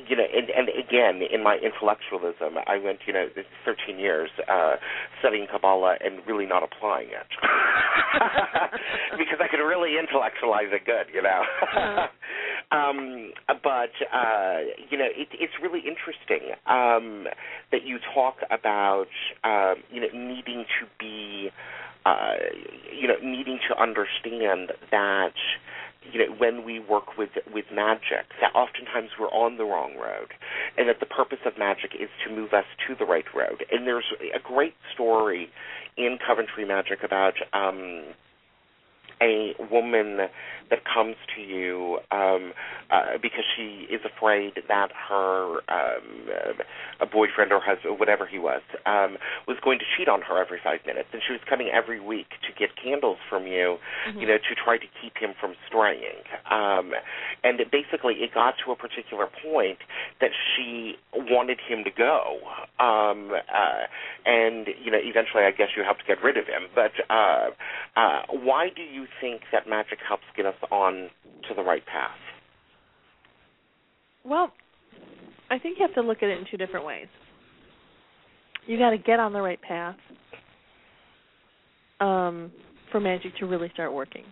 you 0.09 0.17
know, 0.17 0.27
and, 0.35 0.51
and 0.51 0.69
again, 0.69 1.23
in 1.33 1.43
my 1.43 1.57
intellectualism, 1.57 2.59
I 2.67 2.79
went, 2.79 3.01
you 3.07 3.13
know, 3.13 3.29
13 3.65 3.99
years 3.99 4.31
uh, 4.49 4.77
studying 5.21 5.47
Kabbalah 5.51 5.97
and 6.05 6.21
really 6.27 6.47
not 6.47 6.63
applying 6.63 7.09
it 7.09 7.29
because 9.19 9.39
I 9.41 9.49
could 9.49 9.63
really 9.63 9.99
intellectualize 9.99 10.71
it 10.73 10.85
good, 10.85 11.13
you 11.13 11.23
know. 11.23 11.43
Um, 12.73 13.33
but 13.47 13.93
uh, 14.13 14.59
you 14.91 14.97
know, 14.97 15.05
it, 15.05 15.29
it's 15.33 15.53
really 15.63 15.81
interesting 15.81 16.55
um, 16.67 17.27
that 17.71 17.85
you 17.85 17.99
talk 18.15 18.37
about 18.51 19.09
um, 19.45 19.83
you 19.91 20.01
know 20.01 20.09
needing 20.15 20.65
to 20.81 20.87
be 20.99 21.51
uh, 22.07 22.35
you 22.91 23.07
know 23.07 23.17
needing 23.23 23.59
to 23.69 23.81
understand 23.81 24.73
that 24.91 25.35
you 26.11 26.19
know 26.19 26.35
when 26.39 26.65
we 26.65 26.81
work 26.81 27.19
with 27.19 27.31
with 27.53 27.67
magic 27.73 28.27
that 28.41 28.55
oftentimes 28.55 29.11
we're 29.21 29.29
on 29.29 29.59
the 29.59 29.65
wrong 29.65 29.95
road 29.97 30.29
and 30.79 30.89
that 30.89 30.99
the 30.99 31.07
purpose 31.07 31.39
of 31.45 31.59
magic 31.59 31.93
is 31.95 32.09
to 32.27 32.35
move 32.35 32.55
us 32.55 32.65
to 32.89 32.95
the 32.99 33.05
right 33.05 33.27
road. 33.35 33.65
And 33.71 33.87
there's 33.87 34.11
a 34.35 34.41
great 34.41 34.75
story 34.95 35.51
in 35.99 36.19
Coventry 36.27 36.65
Magic 36.65 37.03
about 37.05 37.35
um 37.53 38.05
a 39.23 39.55
woman 39.71 40.29
that 40.71 40.81
comes 40.85 41.17
to 41.37 41.43
you 41.43 41.99
um, 42.11 42.53
uh, 42.91 43.19
because 43.21 43.45
she 43.57 43.87
is 43.93 44.01
afraid 44.05 44.55
that 44.69 44.89
her 45.09 45.59
um, 45.69 46.27
uh, 46.29 46.63
a 47.01 47.07
boyfriend 47.07 47.53
or 47.53 47.61
husband, 47.61 47.99
whatever 47.99 48.27
he 48.27 48.39
was, 48.39 48.63
um, 48.87 49.19
was 49.47 49.59
going 49.63 49.79
to 49.79 49.85
cheat 49.97 50.09
on 50.09 50.23
her 50.23 50.41
every 50.41 50.59
five 50.63 50.81
minutes, 50.87 51.09
and 51.13 51.21
she 51.27 51.33
was 51.33 51.41
coming 51.49 51.69
every 51.73 52.01
week 52.01 52.31
to 52.47 52.51
get 52.59 52.71
candles 52.83 53.19
from 53.29 53.47
you, 53.47 53.79
Mm-hmm. 54.07 54.19
you 54.19 54.27
know, 54.27 54.39
to 54.39 54.55
try 54.65 54.79
to 54.79 54.87
keep 55.01 55.17
him 55.17 55.31
from 55.39 55.55
straying. 55.69 56.25
Um, 56.51 56.91
and 57.45 57.61
it 57.61 57.71
basically, 57.71 58.15
it 58.15 58.35
got 58.35 58.55
to 58.65 58.73
a 58.73 58.77
particular 58.77 59.29
point 59.45 59.79
that 60.21 60.31
she 60.35 60.97
wanted 61.15 61.59
him 61.61 61.85
to 61.85 61.91
go, 61.91 62.39
um, 62.81 63.31
uh, 63.31 63.87
and 64.27 64.67
you 64.83 64.91
know, 64.91 64.99
eventually, 64.99 65.45
I 65.45 65.53
guess 65.53 65.69
you 65.77 65.85
have 65.85 65.99
to 65.99 66.05
get 66.05 66.23
rid 66.23 66.37
of 66.37 66.47
him. 66.47 66.67
But 66.75 66.93
uh, 67.11 67.51
uh, 67.97 68.23
why 68.31 68.71
do 68.75 68.83
you 68.83 69.07
think 69.21 69.43
that 69.53 69.69
magic 69.69 69.99
helps 70.07 70.25
get 70.37 70.47
us 70.47 70.55
on 70.71 71.09
to 71.49 71.55
the 71.55 71.63
right 71.63 71.85
path? 71.87 72.11
Well, 74.25 74.53
I 75.51 75.59
think 75.59 75.79
you 75.79 75.87
have 75.87 75.95
to 75.95 76.03
look 76.03 76.19
at 76.23 76.29
it 76.29 76.39
in 76.39 76.45
two 76.51 76.57
different 76.57 76.87
ways. 76.87 77.09
You 78.67 78.79
got 78.79 78.91
to 78.91 78.99
get 78.99 79.19
on 79.19 79.33
the 79.33 79.43
right 79.43 79.61
path 79.61 79.97
um, 82.01 82.53
for 82.91 83.01
magic 83.01 83.37
to 83.39 83.47
really 83.47 83.71
start 83.75 83.93
working. 83.93 84.25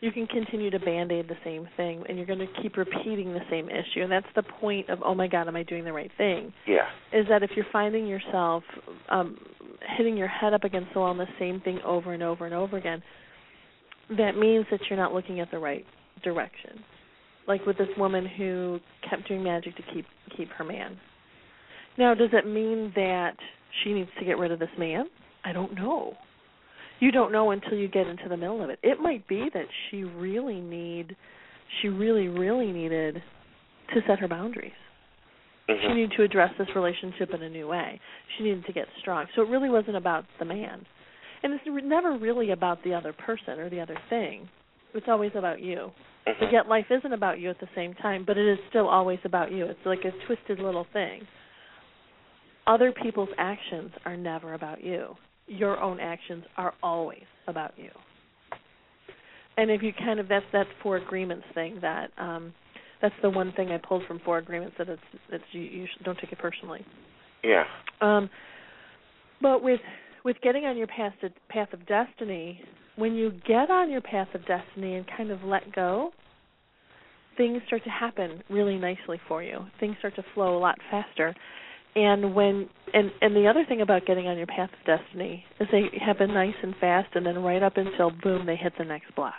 You 0.00 0.12
can 0.12 0.28
continue 0.28 0.70
to 0.70 0.78
band 0.78 1.10
aid 1.10 1.26
the 1.26 1.36
same 1.42 1.68
thing, 1.76 2.04
and 2.08 2.16
you're 2.16 2.26
going 2.26 2.38
to 2.38 2.62
keep 2.62 2.76
repeating 2.76 3.32
the 3.32 3.40
same 3.50 3.68
issue. 3.68 4.02
And 4.02 4.12
that's 4.12 4.26
the 4.36 4.44
point 4.44 4.88
of, 4.90 5.00
oh 5.04 5.14
my 5.14 5.26
God, 5.26 5.48
am 5.48 5.56
I 5.56 5.64
doing 5.64 5.84
the 5.84 5.92
right 5.92 6.10
thing? 6.16 6.52
Yeah. 6.68 6.86
Is 7.12 7.26
that 7.28 7.42
if 7.42 7.50
you're 7.56 7.66
finding 7.72 8.06
yourself 8.06 8.62
um, 9.08 9.36
hitting 9.96 10.16
your 10.16 10.28
head 10.28 10.54
up 10.54 10.62
against 10.62 10.92
the 10.94 11.00
wall 11.00 11.10
on 11.10 11.18
the 11.18 11.26
same 11.38 11.60
thing 11.60 11.80
over 11.84 12.12
and 12.12 12.22
over 12.22 12.46
and 12.46 12.54
over 12.54 12.76
again, 12.76 13.02
that 14.16 14.36
means 14.36 14.66
that 14.70 14.80
you're 14.88 14.98
not 14.98 15.12
looking 15.12 15.40
at 15.40 15.50
the 15.50 15.58
right 15.58 15.84
direction. 16.22 16.84
Like 17.46 17.64
with 17.66 17.78
this 17.78 17.88
woman 17.96 18.26
who 18.26 18.78
kept 19.08 19.28
doing 19.28 19.42
magic 19.42 19.76
to 19.76 19.82
keep 19.94 20.06
keep 20.36 20.48
her 20.50 20.64
man. 20.64 20.98
Now, 21.96 22.14
does 22.14 22.30
it 22.32 22.46
mean 22.46 22.92
that 22.94 23.36
she 23.82 23.92
needs 23.92 24.10
to 24.18 24.24
get 24.24 24.38
rid 24.38 24.52
of 24.52 24.58
this 24.58 24.68
man? 24.78 25.06
I 25.44 25.52
don't 25.52 25.74
know. 25.74 26.14
You 27.00 27.10
don't 27.10 27.32
know 27.32 27.50
until 27.50 27.74
you 27.74 27.88
get 27.88 28.06
into 28.06 28.28
the 28.28 28.36
middle 28.36 28.62
of 28.62 28.70
it. 28.70 28.78
It 28.82 29.00
might 29.00 29.26
be 29.28 29.48
that 29.54 29.66
she 29.90 30.04
really 30.04 30.60
need 30.60 31.16
she 31.80 31.88
really 31.88 32.28
really 32.28 32.72
needed 32.72 33.22
to 33.94 34.00
set 34.06 34.18
her 34.18 34.28
boundaries. 34.28 34.72
Mhm. 35.68 35.80
She 35.80 35.88
needed 35.88 36.12
to 36.12 36.22
address 36.22 36.54
this 36.56 36.74
relationship 36.74 37.32
in 37.34 37.42
a 37.42 37.48
new 37.48 37.68
way. 37.68 38.00
She 38.36 38.44
needed 38.44 38.64
to 38.66 38.72
get 38.72 38.88
strong. 38.98 39.26
So 39.34 39.42
it 39.42 39.48
really 39.48 39.70
wasn't 39.70 39.96
about 39.96 40.24
the 40.38 40.44
man. 40.44 40.86
And 41.42 41.52
it's 41.54 41.64
never 41.66 42.18
really 42.18 42.50
about 42.50 42.82
the 42.84 42.94
other 42.94 43.12
person 43.12 43.58
or 43.58 43.70
the 43.70 43.80
other 43.80 43.96
thing. 44.08 44.48
It's 44.94 45.06
always 45.08 45.32
about 45.34 45.60
you. 45.60 45.92
Mhm. 46.26 46.40
But 46.40 46.52
yet 46.52 46.68
life 46.68 46.90
isn't 46.90 47.12
about 47.12 47.38
you 47.38 47.50
at 47.50 47.58
the 47.60 47.68
same 47.74 47.94
time, 47.94 48.24
but 48.24 48.36
it 48.36 48.46
is 48.46 48.58
still 48.68 48.88
always 48.88 49.18
about 49.24 49.52
you. 49.52 49.66
It's 49.66 49.84
like 49.86 50.04
a 50.04 50.10
twisted 50.26 50.58
little 50.58 50.84
thing. 50.92 51.26
Other 52.66 52.92
people's 52.92 53.30
actions 53.38 53.92
are 54.04 54.16
never 54.16 54.54
about 54.54 54.82
you. 54.82 55.16
Your 55.46 55.80
own 55.80 56.00
actions 56.00 56.44
are 56.56 56.74
always 56.82 57.24
about 57.46 57.78
you. 57.78 57.90
And 59.56 59.70
if 59.70 59.82
you 59.82 59.92
kind 59.92 60.20
of 60.20 60.28
that's 60.28 60.44
that 60.52 60.66
four 60.82 60.96
agreements 60.96 61.46
thing 61.54 61.80
that 61.80 62.10
um 62.18 62.54
that's 63.00 63.14
the 63.22 63.30
one 63.30 63.52
thing 63.52 63.70
I 63.70 63.78
pulled 63.78 64.04
from 64.06 64.18
four 64.20 64.38
agreements 64.38 64.76
that 64.78 64.88
it's 64.88 65.02
it's 65.30 65.44
you, 65.52 65.62
you 65.62 65.86
should, 65.86 66.04
don't 66.04 66.18
take 66.18 66.32
it 66.32 66.38
personally. 66.38 66.84
Yeah. 67.42 67.64
Um, 68.00 68.28
but 69.40 69.62
with 69.62 69.80
with 70.24 70.36
getting 70.42 70.64
on 70.64 70.76
your 70.76 70.86
path 70.86 71.12
to, 71.20 71.30
path 71.48 71.72
of 71.72 71.86
destiny, 71.86 72.60
when 72.96 73.14
you 73.14 73.32
get 73.46 73.70
on 73.70 73.90
your 73.90 74.00
path 74.00 74.28
of 74.34 74.44
destiny 74.46 74.96
and 74.96 75.06
kind 75.16 75.30
of 75.30 75.42
let 75.42 75.72
go, 75.74 76.10
things 77.36 77.62
start 77.66 77.84
to 77.84 77.90
happen 77.90 78.42
really 78.50 78.76
nicely 78.76 79.20
for 79.28 79.42
you. 79.42 79.60
Things 79.78 79.96
start 79.98 80.16
to 80.16 80.24
flow 80.34 80.56
a 80.56 80.60
lot 80.60 80.76
faster. 80.90 81.34
And 81.94 82.34
when 82.34 82.68
and 82.92 83.10
and 83.22 83.34
the 83.34 83.46
other 83.48 83.64
thing 83.66 83.80
about 83.80 84.06
getting 84.06 84.26
on 84.26 84.36
your 84.36 84.46
path 84.46 84.70
of 84.72 84.98
destiny 84.98 85.44
is 85.58 85.68
they 85.72 85.84
happen 86.04 86.32
nice 86.34 86.54
and 86.62 86.74
fast, 86.80 87.08
and 87.14 87.24
then 87.24 87.42
right 87.42 87.62
up 87.62 87.76
until 87.76 88.10
boom, 88.10 88.46
they 88.46 88.56
hit 88.56 88.74
the 88.78 88.84
next 88.84 89.14
block 89.16 89.34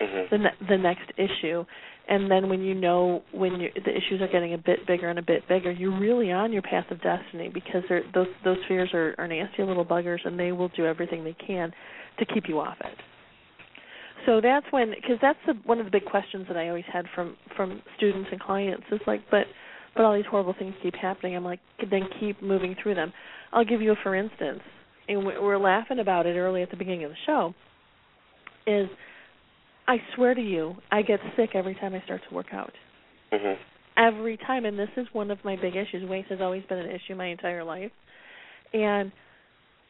Mhm. 0.00 0.30
the 0.30 0.38
ne- 0.38 0.66
the 0.68 0.78
next 0.78 1.10
issue 1.16 1.64
and 2.08 2.30
then 2.30 2.48
when 2.48 2.60
you 2.62 2.74
know 2.74 3.22
when 3.32 3.60
you 3.60 3.68
the 3.84 3.90
issues 3.90 4.20
are 4.20 4.28
getting 4.28 4.54
a 4.54 4.58
bit 4.58 4.86
bigger 4.86 5.08
and 5.08 5.18
a 5.18 5.22
bit 5.22 5.46
bigger 5.48 5.70
you're 5.70 5.98
really 5.98 6.30
on 6.30 6.52
your 6.52 6.62
path 6.62 6.84
of 6.90 7.00
destiny 7.02 7.50
because 7.52 7.82
those 8.14 8.28
those 8.44 8.58
fears 8.68 8.90
are, 8.94 9.14
are 9.18 9.26
nasty 9.26 9.62
little 9.62 9.84
buggers 9.84 10.18
and 10.24 10.38
they 10.38 10.52
will 10.52 10.68
do 10.76 10.86
everything 10.86 11.24
they 11.24 11.36
can 11.46 11.72
to 12.18 12.26
keep 12.26 12.44
you 12.48 12.58
off 12.60 12.76
it. 12.80 12.98
So 14.24 14.40
that's 14.40 14.66
when 14.70 14.90
because 14.90 15.18
that's 15.20 15.38
the, 15.46 15.54
one 15.64 15.78
of 15.78 15.84
the 15.84 15.90
big 15.90 16.04
questions 16.04 16.46
that 16.48 16.56
I 16.56 16.68
always 16.68 16.84
had 16.92 17.06
from 17.14 17.36
from 17.56 17.82
students 17.96 18.28
and 18.32 18.40
clients 18.40 18.84
is 18.90 19.00
like 19.06 19.22
but 19.30 19.44
but 19.94 20.04
all 20.04 20.14
these 20.14 20.26
horrible 20.30 20.54
things 20.58 20.74
keep 20.82 20.94
happening. 20.94 21.36
I'm 21.36 21.44
like 21.44 21.60
then 21.90 22.02
keep 22.20 22.42
moving 22.42 22.76
through 22.82 22.94
them. 22.94 23.12
I'll 23.52 23.64
give 23.64 23.82
you 23.82 23.92
a 23.92 23.96
for 24.02 24.14
instance 24.14 24.60
and 25.08 25.24
we 25.24 25.38
we're 25.38 25.58
laughing 25.58 25.98
about 25.98 26.26
it 26.26 26.36
early 26.36 26.62
at 26.62 26.70
the 26.70 26.76
beginning 26.76 27.04
of 27.04 27.10
the 27.10 27.16
show 27.26 27.54
is 28.66 28.88
I 29.88 29.98
swear 30.14 30.34
to 30.34 30.40
you, 30.40 30.76
I 30.90 31.02
get 31.02 31.20
sick 31.36 31.50
every 31.54 31.74
time 31.74 31.94
I 31.94 32.00
start 32.04 32.22
to 32.28 32.34
work 32.34 32.52
out. 32.52 32.74
Mhm. 33.32 33.56
Every 33.96 34.36
time, 34.36 34.64
and 34.64 34.78
this 34.78 34.90
is 34.96 35.06
one 35.14 35.30
of 35.30 35.42
my 35.44 35.56
big 35.56 35.76
issues. 35.76 36.04
Weight 36.08 36.26
has 36.26 36.40
always 36.40 36.64
been 36.64 36.78
an 36.78 36.90
issue 36.90 37.14
my 37.14 37.26
entire 37.26 37.64
life, 37.64 37.92
and 38.74 39.10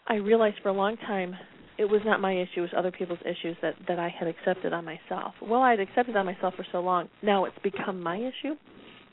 I 0.06 0.16
realized 0.16 0.58
for 0.60 0.68
a 0.68 0.72
long 0.72 0.96
time 0.98 1.36
it 1.78 1.86
was 1.86 2.04
not 2.04 2.20
my 2.20 2.32
issue; 2.32 2.60
it 2.60 2.62
was 2.62 2.74
other 2.74 2.90
people's 2.92 3.18
issues 3.24 3.56
that 3.62 3.74
that 3.86 3.98
I 3.98 4.08
had 4.08 4.28
accepted 4.28 4.72
on 4.72 4.84
myself. 4.84 5.34
Well, 5.40 5.62
I 5.62 5.70
had 5.70 5.80
accepted 5.80 6.14
on 6.16 6.26
myself 6.26 6.54
for 6.54 6.64
so 6.70 6.80
long. 6.80 7.08
Now 7.22 7.44
it's 7.46 7.58
become 7.58 8.00
my 8.02 8.16
issue, 8.18 8.56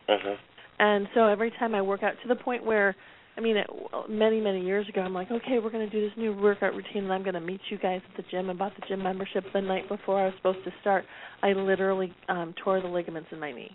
Mhm. 0.07 0.37
and 0.79 1.09
so 1.13 1.27
every 1.27 1.51
time 1.51 1.73
I 1.73 1.81
work 1.81 2.03
out 2.03 2.19
to 2.21 2.27
the 2.27 2.35
point 2.35 2.63
where 2.63 2.95
I 3.35 3.41
mean, 3.41 3.57
it, 3.57 3.67
many 4.09 4.39
many 4.39 4.63
years 4.63 4.87
ago, 4.87 5.01
I'm 5.01 5.13
like, 5.13 5.31
okay, 5.31 5.59
we're 5.59 5.71
going 5.71 5.89
to 5.89 5.91
do 5.91 6.07
this 6.07 6.15
new 6.17 6.33
workout 6.33 6.73
routine, 6.75 7.03
and 7.03 7.13
I'm 7.13 7.23
going 7.23 7.33
to 7.33 7.41
meet 7.41 7.61
you 7.69 7.77
guys 7.79 8.01
at 8.09 8.15
the 8.17 8.29
gym. 8.29 8.49
and 8.49 8.59
bought 8.59 8.73
the 8.79 8.85
gym 8.87 9.01
membership 9.01 9.43
the 9.53 9.61
night 9.61 9.87
before 9.89 10.21
I 10.21 10.25
was 10.25 10.33
supposed 10.37 10.63
to 10.65 10.71
start. 10.81 11.05
I 11.41 11.53
literally 11.53 12.13
um 12.29 12.53
tore 12.63 12.81
the 12.81 12.87
ligaments 12.87 13.29
in 13.31 13.39
my 13.39 13.51
knee. 13.51 13.71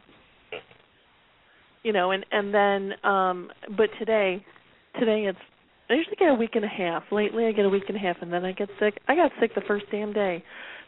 You 1.82 1.92
know, 1.92 2.12
and 2.12 2.24
and 2.30 2.54
then, 2.54 2.92
um 3.04 3.50
but 3.76 3.90
today, 3.98 4.44
today 4.98 5.24
it's 5.28 5.38
I 5.90 5.94
usually 5.94 6.16
get 6.16 6.28
a 6.28 6.34
week 6.34 6.54
and 6.54 6.64
a 6.64 6.68
half. 6.68 7.02
Lately, 7.10 7.46
I 7.46 7.52
get 7.52 7.64
a 7.64 7.68
week 7.70 7.84
and 7.88 7.96
a 7.96 8.00
half, 8.00 8.16
and 8.20 8.32
then 8.32 8.44
I 8.44 8.52
get 8.52 8.68
sick. 8.78 9.00
I 9.08 9.16
got 9.16 9.32
sick 9.40 9.54
the 9.54 9.62
first 9.66 9.86
damn 9.90 10.12
day, 10.12 10.44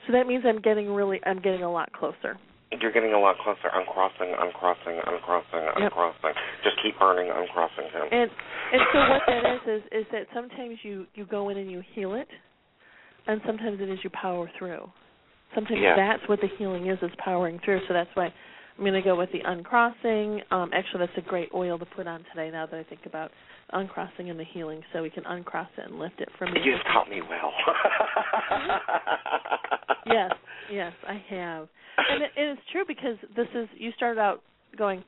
so 0.06 0.12
that 0.12 0.26
means 0.26 0.44
I'm 0.46 0.60
getting 0.60 0.90
really, 0.92 1.20
I'm 1.24 1.40
getting 1.40 1.62
a 1.62 1.72
lot 1.72 1.92
closer. 1.92 2.38
You're 2.78 2.92
getting 2.92 3.14
a 3.14 3.18
lot 3.18 3.36
closer. 3.38 3.68
Uncrossing, 3.74 4.32
uncrossing, 4.38 5.00
uncrossing, 5.06 5.64
Yep. 5.64 5.74
uncrossing. 5.90 6.32
Just 6.62 6.76
keep 6.82 6.98
burning, 6.98 7.30
uncrossing 7.30 7.84
him. 7.90 8.06
And 8.12 8.30
and 8.72 8.82
so 8.92 8.98
what 9.10 9.22
that 9.26 9.44
is 9.54 9.60
is 9.66 9.82
is 9.92 10.06
that 10.12 10.26
sometimes 10.32 10.78
you 10.82 11.06
you 11.14 11.24
go 11.26 11.48
in 11.48 11.56
and 11.58 11.70
you 11.70 11.82
heal 11.94 12.14
it, 12.14 12.28
and 13.26 13.40
sometimes 13.44 13.80
it 13.80 13.88
is 13.88 13.98
you 14.04 14.10
power 14.10 14.48
through. 14.58 14.88
Sometimes 15.54 15.80
Yeah. 15.80 15.96
that's 15.96 16.26
what 16.28 16.40
the 16.40 16.46
healing 16.58 16.86
is 16.86 16.98
is 17.02 17.10
powering 17.18 17.58
through. 17.64 17.80
So 17.88 17.94
that's 17.94 18.10
why 18.14 18.26
I'm 18.78 18.84
going 18.84 18.94
to 18.94 19.02
go 19.02 19.16
with 19.16 19.32
the 19.32 19.40
uncrossing. 19.44 20.40
Um, 20.52 20.70
actually, 20.72 21.00
that's 21.06 21.18
a 21.18 21.28
great 21.28 21.50
oil 21.52 21.76
to 21.78 21.84
put 21.84 22.06
on 22.06 22.24
today. 22.32 22.50
Now 22.50 22.66
that 22.66 22.78
I 22.78 22.84
think 22.84 23.04
about 23.04 23.32
uncrossing 23.72 24.30
and 24.30 24.38
the 24.38 24.44
healing, 24.44 24.82
so 24.92 25.02
we 25.02 25.10
can 25.10 25.26
uncross 25.26 25.68
it 25.76 25.90
and 25.90 25.98
lift 25.98 26.20
it 26.20 26.28
from 26.38 26.54
you 26.56 26.72
just 26.76 26.86
taught 26.86 27.10
me 27.10 27.20
well. 27.20 27.52
yes, 30.06 30.30
yes, 30.72 30.92
I 31.06 31.22
have, 31.30 31.68
and 32.10 32.22
it, 32.22 32.30
it 32.36 32.52
is 32.52 32.58
true 32.72 32.84
because 32.86 33.16
this 33.36 33.48
is 33.54 33.68
you 33.76 33.90
started 33.96 34.20
out 34.20 34.42
going. 34.76 35.04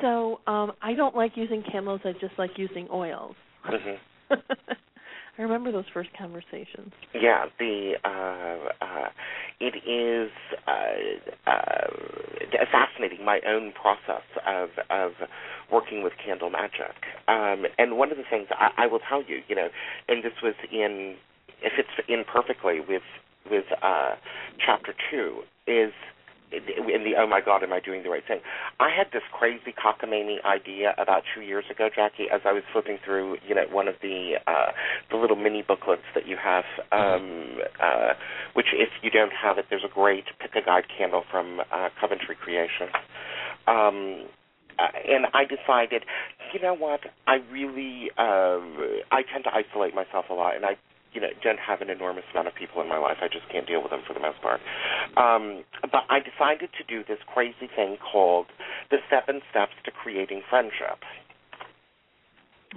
So 0.00 0.40
um 0.46 0.72
I 0.82 0.94
don't 0.94 1.16
like 1.16 1.32
using 1.36 1.62
candles. 1.70 2.00
I 2.04 2.12
just 2.12 2.38
like 2.38 2.50
using 2.56 2.88
oils. 2.92 3.34
Mhm. 3.66 3.98
I 5.38 5.42
remember 5.42 5.70
those 5.70 5.84
first 5.92 6.08
conversations. 6.18 6.92
Yeah, 7.14 7.44
the 7.58 7.92
uh, 8.04 8.84
uh, 8.84 9.08
it 9.60 9.74
is 9.86 10.30
uh, 10.66 11.50
uh, 11.50 12.64
fascinating. 12.72 13.22
My 13.24 13.40
own 13.46 13.72
process 13.72 14.24
of 14.46 14.70
of 14.88 15.12
working 15.70 16.02
with 16.02 16.14
candle 16.24 16.48
magic, 16.48 16.96
um, 17.28 17.64
and 17.78 17.98
one 17.98 18.10
of 18.10 18.16
the 18.16 18.24
things 18.30 18.46
I, 18.50 18.84
I 18.84 18.86
will 18.86 19.00
tell 19.08 19.22
you, 19.22 19.40
you 19.48 19.54
know, 19.54 19.68
and 20.08 20.24
this 20.24 20.32
was 20.42 20.54
in 20.72 21.16
it 21.62 21.72
fits 21.76 21.88
in 22.08 22.24
perfectly 22.24 22.80
with 22.80 23.02
with 23.50 23.64
uh, 23.82 24.14
chapter 24.64 24.94
two 25.10 25.42
is 25.66 25.92
in 26.52 27.04
the 27.04 27.14
oh 27.18 27.26
my 27.26 27.40
god 27.40 27.62
am 27.62 27.72
I 27.72 27.80
doing 27.80 28.02
the 28.02 28.10
right 28.10 28.22
thing 28.26 28.40
I 28.78 28.90
had 28.90 29.08
this 29.12 29.22
crazy 29.32 29.74
cockamamie 29.74 30.44
idea 30.44 30.94
about 30.98 31.22
two 31.34 31.42
years 31.42 31.64
ago 31.70 31.88
Jacki 31.90 32.30
as 32.32 32.40
I 32.44 32.52
was 32.52 32.62
flipping 32.72 32.98
through 33.04 33.38
you 33.46 33.54
know 33.54 33.64
one 33.70 33.88
of 33.88 33.94
the 34.02 34.34
uh 34.46 34.72
the 35.10 35.16
little 35.16 35.36
mini 35.36 35.62
booklets 35.62 36.06
that 36.14 36.26
you 36.26 36.36
have 36.36 36.64
um 36.92 37.58
uh 37.82 38.14
which 38.56 38.66
if 38.72 38.88
you 39.02 39.10
don't 39.10 39.32
have 39.32 39.58
it, 39.58 39.66
there's 39.68 39.84
a 39.84 39.92
great 39.92 40.24
pick 40.40 40.54
a 40.56 40.64
guide 40.64 40.84
candle 40.96 41.24
from 41.30 41.60
uh, 41.72 41.88
Coventry 42.00 42.34
Creation. 42.34 42.88
Um, 43.66 44.24
uh, 44.78 44.88
and 45.08 45.26
I 45.32 45.44
decided, 45.44 46.04
you 46.52 46.60
know 46.60 46.74
what? 46.74 47.00
I 47.26 47.36
really, 47.52 48.10
uh, 48.16 48.60
I 49.12 49.22
tend 49.30 49.44
to 49.44 49.50
isolate 49.52 49.94
myself 49.94 50.26
a 50.30 50.34
lot, 50.34 50.56
and 50.56 50.64
I 50.64 50.76
you 51.16 51.22
know, 51.22 51.32
don't 51.42 51.58
have 51.58 51.80
an 51.80 51.88
enormous 51.88 52.24
amount 52.32 52.46
of 52.46 52.54
people 52.54 52.82
in 52.82 52.88
my 52.88 52.98
life. 52.98 53.16
I 53.22 53.28
just 53.28 53.48
can't 53.50 53.66
deal 53.66 53.80
with 53.80 53.90
them 53.90 54.02
for 54.06 54.12
the 54.12 54.20
most 54.20 54.42
part. 54.42 54.60
Um, 55.16 55.64
but 55.80 56.04
I 56.10 56.20
decided 56.20 56.68
to 56.76 56.84
do 56.84 57.02
this 57.08 57.16
crazy 57.32 57.72
thing 57.74 57.96
called 57.96 58.48
the 58.90 58.98
seven 59.08 59.40
steps 59.50 59.72
to 59.86 59.90
creating 59.90 60.42
friendship. 60.50 61.00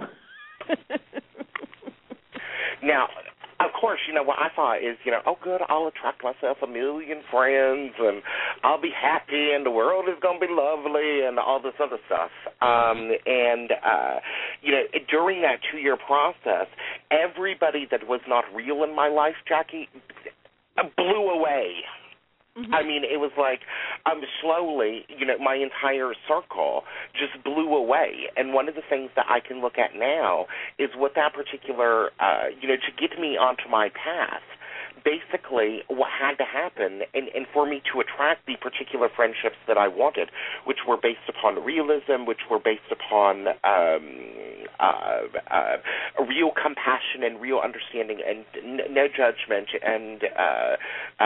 now, 2.82 3.08
of 3.60 3.72
course, 3.78 4.00
you 4.08 4.14
know 4.14 4.22
what 4.22 4.38
I 4.38 4.48
thought 4.54 4.78
is, 4.78 4.96
you 5.04 5.12
know, 5.12 5.20
oh 5.26 5.36
good, 5.42 5.60
I'll 5.68 5.86
attract 5.86 6.22
myself 6.24 6.58
a 6.62 6.66
million 6.66 7.22
friends 7.30 7.92
and 7.98 8.22
I'll 8.62 8.80
be 8.80 8.90
happy 8.90 9.52
and 9.54 9.64
the 9.64 9.70
world 9.70 10.06
is 10.08 10.16
gonna 10.22 10.40
be 10.40 10.48
lovely 10.48 11.22
and 11.26 11.38
all 11.38 11.60
this 11.60 11.74
other 11.82 11.98
stuff. 12.06 12.30
Um 12.62 13.12
and 13.26 13.72
uh 13.72 14.20
you 14.62 14.72
know, 14.72 14.82
during 15.10 15.42
that 15.42 15.60
two 15.70 15.78
year 15.78 15.96
process, 15.96 16.66
everybody 17.10 17.86
that 17.90 18.06
was 18.08 18.20
not 18.26 18.44
real 18.54 18.82
in 18.84 18.94
my 18.94 19.08
life, 19.08 19.36
Jacki, 19.50 19.88
blew 20.96 21.28
away. 21.30 21.84
Mm-hmm. 22.58 22.74
I 22.74 22.82
mean, 22.82 23.02
it 23.04 23.20
was 23.20 23.30
like 23.38 23.60
um 24.06 24.22
slowly, 24.42 25.06
you 25.08 25.24
know, 25.24 25.38
my 25.38 25.54
entire 25.54 26.12
circle 26.26 26.82
just 27.12 27.42
blew 27.44 27.74
away. 27.74 28.26
And 28.36 28.52
one 28.52 28.68
of 28.68 28.74
the 28.74 28.82
things 28.88 29.10
that 29.16 29.26
I 29.28 29.40
can 29.40 29.60
look 29.60 29.78
at 29.78 29.94
now 29.96 30.46
is 30.78 30.90
what 30.96 31.14
that 31.14 31.32
particular, 31.32 32.10
uh, 32.18 32.50
you 32.60 32.68
know, 32.68 32.76
to 32.76 32.92
get 32.98 33.18
me 33.18 33.36
onto 33.36 33.68
my 33.70 33.90
path 33.90 34.42
basically 35.04 35.80
what 35.88 36.10
had 36.10 36.36
to 36.36 36.44
happen 36.44 37.02
and, 37.14 37.28
and 37.34 37.46
for 37.52 37.66
me 37.66 37.82
to 37.92 38.00
attract 38.00 38.46
the 38.46 38.56
particular 38.60 39.08
friendships 39.08 39.56
that 39.66 39.78
I 39.78 39.88
wanted, 39.88 40.30
which 40.64 40.78
were 40.86 40.96
based 40.96 41.28
upon 41.28 41.64
realism, 41.64 42.26
which 42.26 42.50
were 42.50 42.58
based 42.58 42.90
upon 42.90 43.48
um, 43.64 44.04
uh, 44.80 45.20
uh, 45.50 45.76
real 46.26 46.50
compassion 46.56 47.22
and 47.22 47.40
real 47.40 47.60
understanding 47.62 48.18
and 48.26 48.44
n- 48.56 48.94
no 48.94 49.06
judgment 49.06 49.68
and 49.84 50.24
uh, 50.24 50.76
uh, 51.20 51.24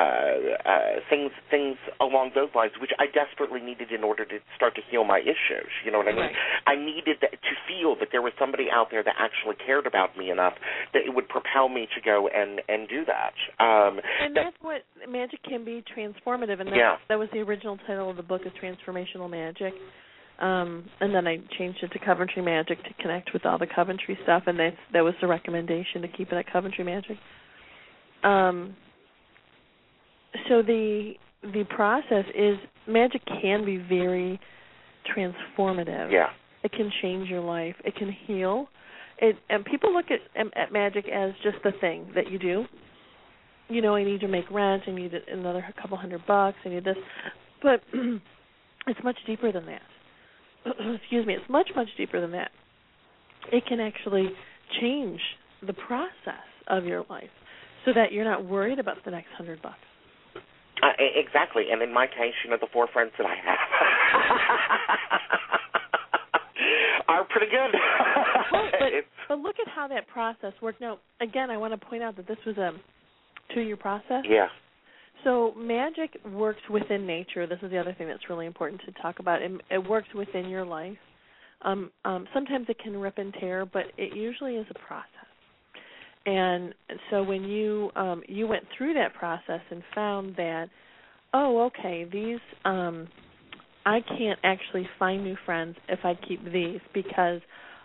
uh, 0.66 0.80
things 1.08 1.30
things 1.50 1.76
along 2.00 2.32
those 2.34 2.50
lines, 2.54 2.72
which 2.80 2.90
I 2.98 3.06
desperately 3.06 3.60
needed 3.60 3.92
in 3.92 4.02
order 4.02 4.24
to 4.24 4.38
start 4.56 4.74
to 4.74 4.82
heal 4.90 5.04
my 5.04 5.20
issues. 5.20 5.70
You 5.84 5.92
know 5.92 5.98
what 5.98 6.08
I 6.08 6.12
mean? 6.12 6.20
Right. 6.34 6.34
I 6.66 6.74
needed 6.76 7.18
that, 7.22 7.30
to 7.32 7.54
feel 7.68 7.94
that 8.00 8.08
there 8.10 8.22
was 8.22 8.32
somebody 8.38 8.66
out 8.72 8.88
there 8.90 9.02
that 9.04 9.14
actually 9.18 9.56
cared 9.64 9.86
about 9.86 10.18
me 10.18 10.30
enough 10.30 10.54
that 10.92 11.02
it 11.06 11.14
would 11.14 11.28
propel 11.28 11.68
me 11.68 11.86
to 11.94 12.00
go 12.00 12.28
and 12.28 12.60
and 12.68 12.88
do 12.88 13.04
that. 13.06 13.34
Um, 13.62 14.00
and 14.22 14.34
that, 14.36 14.50
that's 14.50 14.56
what 14.60 14.82
magic 15.08 15.42
can 15.44 15.64
be 15.64 15.84
transformative, 15.96 16.60
and 16.60 16.68
that, 16.68 16.76
Yeah. 16.76 16.96
that 17.08 17.18
was 17.18 17.28
the 17.32 17.40
original 17.40 17.78
title 17.86 18.10
of 18.10 18.16
the 18.16 18.22
book 18.22 18.42
is 18.44 18.52
Transformational 18.60 19.30
Magic. 19.30 19.74
Um, 20.40 20.84
and 21.00 21.14
then 21.14 21.28
I 21.28 21.38
changed 21.58 21.78
it 21.82 21.92
to 21.92 21.98
Coventry 22.04 22.42
Magic 22.42 22.82
to 22.82 23.02
connect 23.02 23.32
with 23.32 23.46
all 23.46 23.58
the 23.58 23.68
Coventry 23.72 24.18
stuff, 24.24 24.44
and 24.46 24.58
that 24.58 24.74
that 24.92 25.02
was 25.02 25.14
the 25.20 25.28
recommendation 25.28 26.02
to 26.02 26.08
keep 26.08 26.32
it 26.32 26.34
at 26.34 26.52
Coventry 26.52 26.84
Magic. 26.84 27.16
Um, 28.24 28.74
so 30.48 30.62
the 30.62 31.12
the 31.42 31.64
process 31.68 32.24
is 32.34 32.56
magic 32.88 33.22
can 33.26 33.64
be 33.64 33.76
very 33.76 34.40
transformative. 35.16 36.10
yeah. 36.10 36.28
It 36.62 36.72
can 36.72 36.90
change 37.02 37.28
your 37.28 37.42
life. 37.42 37.74
It 37.84 37.94
can 37.94 38.10
heal. 38.26 38.68
It 39.18 39.36
and 39.50 39.64
people 39.64 39.92
look 39.92 40.06
at 40.10 40.20
at 40.56 40.72
magic 40.72 41.06
as 41.08 41.32
just 41.42 41.58
the 41.62 41.72
thing 41.80 42.10
that 42.14 42.30
you 42.30 42.38
do. 42.38 42.64
You 43.68 43.82
know, 43.82 43.94
I 43.94 44.04
need 44.04 44.20
to 44.20 44.28
make 44.28 44.50
rent. 44.50 44.82
I 44.86 44.90
need 44.90 45.12
another 45.30 45.64
couple 45.80 45.96
hundred 45.96 46.26
bucks. 46.26 46.56
I 46.64 46.70
need 46.70 46.84
this, 46.84 46.96
but 47.62 47.82
it's 48.86 49.00
much 49.04 49.16
deeper 49.26 49.52
than 49.52 49.66
that. 49.66 49.82
Excuse 51.00 51.26
me. 51.26 51.34
It's 51.34 51.48
much 51.48 51.68
much 51.76 51.88
deeper 51.96 52.20
than 52.20 52.32
that. 52.32 52.50
It 53.52 53.64
can 53.66 53.80
actually 53.80 54.30
change 54.80 55.20
the 55.66 55.72
process 55.72 56.46
of 56.68 56.84
your 56.84 57.04
life 57.10 57.30
so 57.84 57.92
that 57.94 58.12
you're 58.12 58.24
not 58.24 58.44
worried 58.44 58.78
about 58.78 58.96
the 59.04 59.10
next 59.10 59.28
hundred 59.36 59.60
bucks. 59.62 59.76
Uh, 60.82 60.88
exactly, 60.98 61.64
and 61.70 61.82
in 61.82 61.92
my 61.92 62.06
case, 62.06 62.34
you 62.44 62.50
know, 62.50 62.56
the 62.60 62.66
four 62.72 62.88
friends 62.92 63.12
that 63.16 63.26
I 63.26 63.36
have 63.36 63.58
are 67.08 67.24
pretty 67.24 67.46
good. 67.46 67.78
Well, 68.52 68.68
but, 68.78 68.90
but 69.28 69.38
look 69.38 69.56
at 69.64 69.68
how 69.72 69.88
that 69.88 70.08
process 70.08 70.52
worked. 70.60 70.80
Now, 70.80 70.98
again, 71.20 71.50
I 71.50 71.56
want 71.56 71.78
to 71.78 71.86
point 71.86 72.02
out 72.02 72.16
that 72.16 72.26
this 72.26 72.38
was 72.44 72.58
a 72.58 72.72
two-year 73.54 73.76
process. 73.76 74.24
yeah, 74.28 74.48
So 75.22 75.54
magic 75.56 76.18
works 76.32 76.60
within 76.68 77.06
nature. 77.06 77.46
This 77.46 77.58
is 77.62 77.70
the 77.70 77.78
other 77.78 77.94
thing 77.96 78.08
that's 78.08 78.28
really 78.28 78.46
important 78.46 78.80
to 78.86 78.92
talk 79.00 79.20
about. 79.20 79.40
It, 79.40 79.52
it 79.70 79.78
works 79.78 80.08
within 80.14 80.48
your 80.48 80.64
life. 80.64 80.96
Um, 81.62 81.90
um, 82.04 82.26
sometimes 82.34 82.66
it 82.68 82.78
can 82.78 82.96
rip 82.96 83.16
and 83.16 83.32
tear, 83.40 83.64
but 83.64 83.84
it 83.96 84.14
usually 84.14 84.56
is 84.56 84.66
a 84.70 84.78
process. 84.86 85.08
And 86.26 86.74
so 87.10 87.22
when 87.22 87.44
you 87.44 87.90
um, 87.96 88.22
you 88.28 88.46
went 88.46 88.64
through 88.76 88.94
that 88.94 89.14
process 89.14 89.60
and 89.70 89.82
found 89.94 90.36
that, 90.36 90.68
oh, 91.34 91.66
okay, 91.66 92.06
these 92.10 92.40
um, 92.64 93.08
I 93.86 94.00
can't 94.00 94.38
actually 94.42 94.88
find 94.98 95.22
new 95.22 95.36
friends 95.44 95.76
if 95.88 96.00
I 96.04 96.14
keep 96.26 96.42
these 96.50 96.80
because 96.94 97.40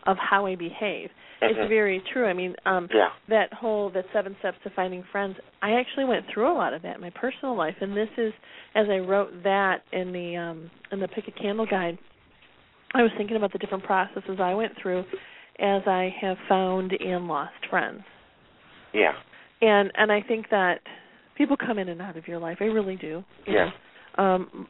of 0.06 0.18
how 0.18 0.46
I 0.46 0.56
behave. 0.56 1.10
Mhm. 1.42 1.50
It's 1.50 1.70
very 1.70 2.00
true. 2.12 2.26
I 2.28 2.34
mean, 2.34 2.56
um, 2.66 2.90
yeah, 2.94 3.10
that 3.30 3.54
whole 3.54 3.90
that 3.92 4.06
seven 4.14 4.36
steps 4.40 4.58
to 4.64 4.70
finding 4.72 5.04
friends 5.12 5.36
i 5.62 5.72
actually 5.74 6.06
went 6.06 6.26
through 6.34 6.52
a 6.52 6.54
lot 6.54 6.74
of 6.74 6.82
that 6.82 6.96
in 6.96 7.02
my 7.02 7.10
personal 7.12 7.56
life 7.56 7.76
and 7.82 7.96
this 7.96 8.10
is 8.18 8.34
as 8.76 8.88
i 8.90 8.98
wrote 8.98 9.32
that 9.44 9.82
in 9.94 10.12
the 10.12 10.36
um 10.36 10.70
in 10.92 11.00
the 11.00 11.08
pick 11.08 11.28
a 11.28 11.32
candle 11.32 11.66
guide 11.66 11.98
i 12.94 13.02
was 13.02 13.12
thinking 13.18 13.38
about 13.38 13.52
the 13.54 13.60
different 13.60 13.84
processes 13.84 14.40
i 14.42 14.54
went 14.54 14.72
through 14.82 15.00
as 15.60 15.82
i 15.86 16.14
have 16.20 16.38
found 16.48 16.92
and 17.00 17.28
lost 17.28 17.54
friends 17.70 18.02
yeah, 18.94 19.12
and 19.62 19.92
and 19.96 20.12
i 20.12 20.22
think 20.22 20.50
that 20.50 20.80
people 21.38 21.56
come 21.56 21.78
in 21.78 21.90
and 21.90 22.02
out 22.02 22.18
of 22.18 22.28
your 22.28 22.40
life 22.40 22.58
i 22.60 22.66
really 22.66 22.96
do 22.96 23.24
Yeah. 23.48 23.70
know. 24.18 24.24
um 24.24 24.68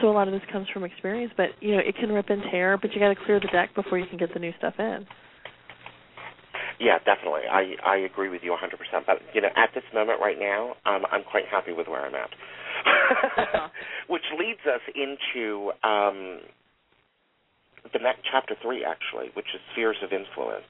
so 0.00 0.08
a 0.08 0.12
lot 0.12 0.28
of 0.28 0.34
this 0.34 0.42
comes 0.52 0.68
from 0.72 0.84
experience 0.84 1.32
but 1.36 1.50
you 1.60 1.72
know 1.72 1.78
it 1.78 1.96
can 1.96 2.10
rip 2.10 2.30
and 2.30 2.42
tear 2.50 2.76
but 2.78 2.92
you 2.92 3.00
got 3.00 3.08
to 3.08 3.24
clear 3.24 3.40
the 3.40 3.48
deck 3.48 3.74
before 3.74 3.98
you 3.98 4.06
can 4.06 4.18
get 4.18 4.32
the 4.32 4.40
new 4.40 4.52
stuff 4.58 4.74
in 4.78 5.06
yeah, 6.80 6.98
definitely. 6.98 7.42
I 7.50 7.74
I 7.86 7.96
agree 7.98 8.28
with 8.28 8.42
you 8.42 8.50
100%. 8.50 9.06
But 9.06 9.18
you 9.32 9.40
know, 9.40 9.48
at 9.56 9.70
this 9.74 9.84
moment 9.94 10.20
right 10.20 10.38
now, 10.38 10.74
um, 10.86 11.04
I'm 11.10 11.22
quite 11.22 11.44
happy 11.50 11.72
with 11.72 11.86
where 11.86 12.04
I'm 12.04 12.14
at. 12.14 13.70
Which 14.08 14.24
leads 14.38 14.60
us 14.66 14.80
into 14.94 15.70
um, 15.84 16.40
the 17.92 18.00
next 18.00 18.20
chapter 18.30 18.56
three, 18.60 18.84
actually, 18.84 19.30
which 19.34 19.46
is 19.54 19.60
spheres 19.72 19.96
of 20.02 20.10
influence. 20.12 20.66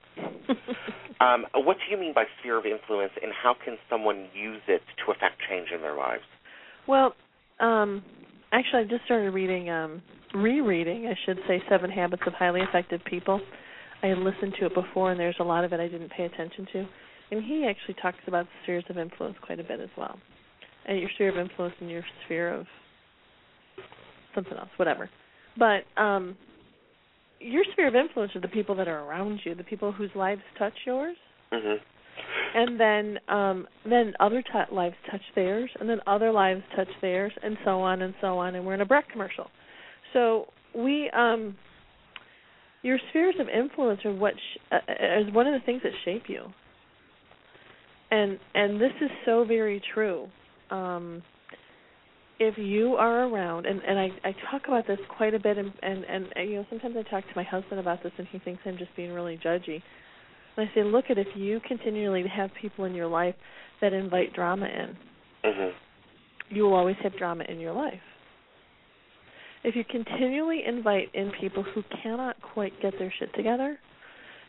Um, 1.21 1.47
what 1.55 1.77
do 1.77 1.95
you 1.95 1.97
mean 1.99 2.13
by 2.13 2.25
sphere 2.41 2.59
of 2.59 2.67
influence, 2.67 3.13
and 3.23 3.31
how 3.33 3.55
can 3.65 3.79
someone 3.89 4.27
use 4.35 4.61
it 4.67 4.83
to 5.07 5.13
affect 5.13 5.41
change 5.49 5.69
in 5.73 5.81
their 5.81 5.97
lives? 5.97 6.25
Well, 6.89 7.15
um, 7.61 8.03
actually, 8.55 8.81
I 8.81 8.85
just 8.85 9.05
started 9.05 9.31
reading, 9.33 9.69
um, 9.71 10.03
rereading, 10.35 11.07
I 11.07 11.15
should 11.27 11.39
say, 11.49 11.63
Seven 11.69 11.91
Habits 11.91 12.23
of 12.27 12.33
Highly 12.35 12.61
Effective 12.61 13.01
People. 13.05 13.41
I 14.03 14.09
had 14.09 14.19
listened 14.19 14.55
to 14.61 14.67
it 14.67 14.75
before, 14.75 15.11
and 15.11 15.21
there's 15.21 15.37
a 15.41 15.45
lot 15.45 15.65
of 15.65 15.73
it 15.73 15.81
I 15.81 15.89
didn't 15.89 16.11
pay 16.11 16.25
attention 16.25 16.67
to. 16.73 16.87
And 17.31 17.43
he 17.43 17.67
actually 17.69 17.95
talks 18.01 18.19
about 18.27 18.47
spheres 18.63 18.85
of 18.89 18.99
influence 18.99 19.37
quite 19.45 19.61
a 19.61 19.65
bit 19.65 19.81
as 19.81 19.89
well. 19.97 20.19
And 20.87 21.01
your 21.01 21.09
sphere 21.15 21.31
of 21.31 21.39
influence 21.39 21.75
and 21.81 21.91
your 21.91 22.05
sphere 22.25 22.53
of 22.53 22.67
something 24.35 24.55
else, 24.55 24.69
whatever. 24.77 25.09
But 25.59 25.85
um, 26.01 26.37
your 27.41 27.65
sphere 27.73 27.89
of 27.89 27.95
influence 27.95 28.33
are 28.37 28.41
the 28.41 28.49
people 28.49 28.75
that 28.77 28.89
are 28.89 29.05
around 29.05 29.41
you, 29.45 29.55
the 29.55 29.65
people 29.65 29.93
whose 29.93 30.11
lives 30.15 30.43
touch 30.59 30.75
yours 30.87 31.17
hmm 31.53 31.75
and 32.55 32.81
then 32.81 33.19
um 33.29 33.67
then 33.85 34.15
other 34.21 34.43
t- 34.43 34.75
lives 34.75 34.95
touch 35.11 35.21
theirs 35.35 35.71
and 35.81 35.89
then 35.89 35.99
other 36.07 36.31
lives 36.33 36.63
touch 36.77 36.89
theirs 37.03 37.33
and 37.43 37.57
so 37.65 37.81
on 37.81 38.03
and 38.03 38.15
so 38.21 38.39
on 38.39 38.55
and 38.55 38.65
we're 38.65 38.75
in 38.75 38.81
a 38.81 38.87
Breck 38.87 39.09
commercial. 39.11 39.47
So 40.13 40.47
we 40.75 41.11
um 41.11 41.57
your 42.83 42.99
spheres 43.11 43.35
of 43.41 43.49
influence 43.49 44.01
are 44.05 44.13
what 44.13 44.35
sh- 44.35 44.59
uh, 44.71 45.21
is 45.21 45.35
one 45.35 45.47
of 45.47 45.59
the 45.59 45.65
things 45.65 45.83
that 45.83 45.93
shape 46.05 46.25
you. 46.29 46.45
And 48.11 48.39
and 48.55 48.81
this 48.81 48.93
is 49.01 49.11
so 49.25 49.45
very 49.45 49.83
true. 49.93 50.29
Um 50.71 51.23
if 52.39 52.59
you 52.59 52.95
are 52.95 53.27
around 53.29 53.67
and 53.67 53.81
and 53.83 53.99
I 53.99 54.09
I 54.25 54.35
talk 54.51 54.63
about 54.69 54.87
this 54.87 54.99
quite 55.17 55.35
a 55.35 55.39
bit 55.39 55.59
and 55.59 55.73
and 55.83 56.05
and 56.05 56.27
uh, 56.37 56.41
you 56.41 56.57
know 56.57 56.67
sometimes 56.71 56.97
I 56.97 57.03
talk 57.09 57.25
to 57.25 57.33
my 57.37 57.45
husband 57.45 57.81
about 57.81 58.03
this 58.03 58.13
and 58.19 58.27
he 58.31 58.39
thinks 58.39 58.63
I'm 58.65 58.77
just 58.79 58.95
being 58.97 59.13
really 59.13 59.39
judgy 59.45 59.83
and 60.57 60.69
I 60.69 60.75
say, 60.75 60.85
look 60.85 61.07
at 61.11 61.19
if 61.19 61.29
you 61.35 61.61
continually 61.67 62.25
have 62.29 62.51
people 62.61 62.85
in 62.85 62.95
your 62.95 63.09
life 63.09 63.35
that 63.81 63.93
invite 63.93 64.33
drama 64.35 64.67
in, 64.67 64.97
hmm 65.45 65.71
you 66.51 66.65
will 66.65 66.75
always 66.75 66.97
have 67.03 67.17
drama 67.17 67.45
in 67.49 67.59
your 67.59 67.73
life. 67.73 68.01
If 69.65 69.75
you 69.75 69.85
continually 69.85 70.63
invite 70.67 71.09
in 71.15 71.33
people 71.41 71.63
who 71.63 71.83
cannot 72.03 72.37
quite 72.41 72.73
get 72.83 72.93
their 72.99 73.13
shit 73.19 73.35
together, 73.35 73.79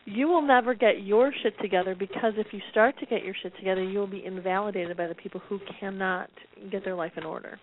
you 0.04 0.28
will 0.28 0.42
never 0.42 0.74
get 0.74 1.02
your 1.02 1.32
shit 1.42 1.58
together 1.60 1.96
because 1.98 2.34
if 2.36 2.48
you 2.52 2.60
start 2.70 2.98
to 3.00 3.06
get 3.06 3.24
your 3.24 3.34
shit 3.42 3.56
together, 3.56 3.82
you 3.82 3.98
will 3.98 4.06
be 4.06 4.24
invalidated 4.24 4.96
by 4.96 5.06
the 5.06 5.14
people 5.14 5.40
who 5.48 5.58
cannot 5.80 6.30
get 6.70 6.84
their 6.84 6.94
life 6.94 7.12
in 7.16 7.24
order. 7.24 7.58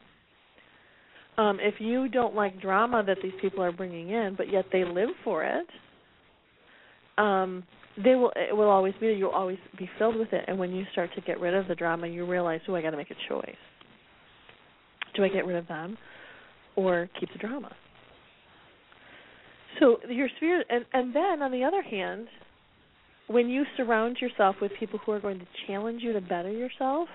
Um, 1.38 1.60
if 1.62 1.76
you 1.80 2.10
don't 2.10 2.36
like 2.36 2.60
drama 2.60 3.04
that 3.06 3.18
these 3.24 3.34
people 3.40 3.64
are 3.64 3.72
bringing 3.72 4.10
in, 4.10 4.36
but 4.36 4.52
yet 4.52 4.66
they 4.72 4.84
live 4.84 5.10
for 5.24 5.44
it, 5.44 5.68
um, 7.18 7.64
they 8.02 8.16
will. 8.16 8.32
It 8.36 8.56
will 8.56 8.70
always 8.70 8.94
be. 9.00 9.08
You'll 9.08 9.30
always 9.32 9.60
be 9.78 9.90
filled 10.00 10.16
with 10.16 10.34
it. 10.34 10.46
And 10.48 10.58
when 10.58 10.72
you 10.72 10.86
start 10.92 11.10
to 11.16 11.22
get 11.22 11.40
rid 11.40 11.54
of 11.54 11.68
the 11.68 11.76
drama, 11.76 12.08
you 12.08 12.26
realize, 12.26 12.62
oh, 12.68 12.76
I 12.76 12.82
got 12.82 12.92
to 12.92 12.98
make 12.98 13.12
a 13.12 13.30
choice. 13.30 13.56
Do 15.16 15.24
I 15.24 15.30
get 15.30 15.46
rid 15.46 15.58
of 15.58 15.68
them, 15.68 15.98
or 16.76 17.10
keep 17.20 17.32
the 17.32 17.40
drama? 17.40 17.72
So 19.80 19.98
your 20.10 20.28
sphere, 20.38 20.64
and 20.70 20.86
and 20.94 21.16
then 21.16 21.42
on 21.42 21.52
the 21.52 21.64
other 21.64 21.82
hand, 21.82 22.28
when 23.28 23.50
you 23.50 23.64
surround 23.78 24.18
yourself 24.22 24.56
with 24.62 24.72
people 24.80 25.00
who 25.06 25.12
are 25.12 25.20
going 25.20 25.40
to 25.40 25.48
challenge 25.68 26.02
you 26.02 26.14
to 26.14 26.22
better 26.22 26.52
yourself, 26.52 27.08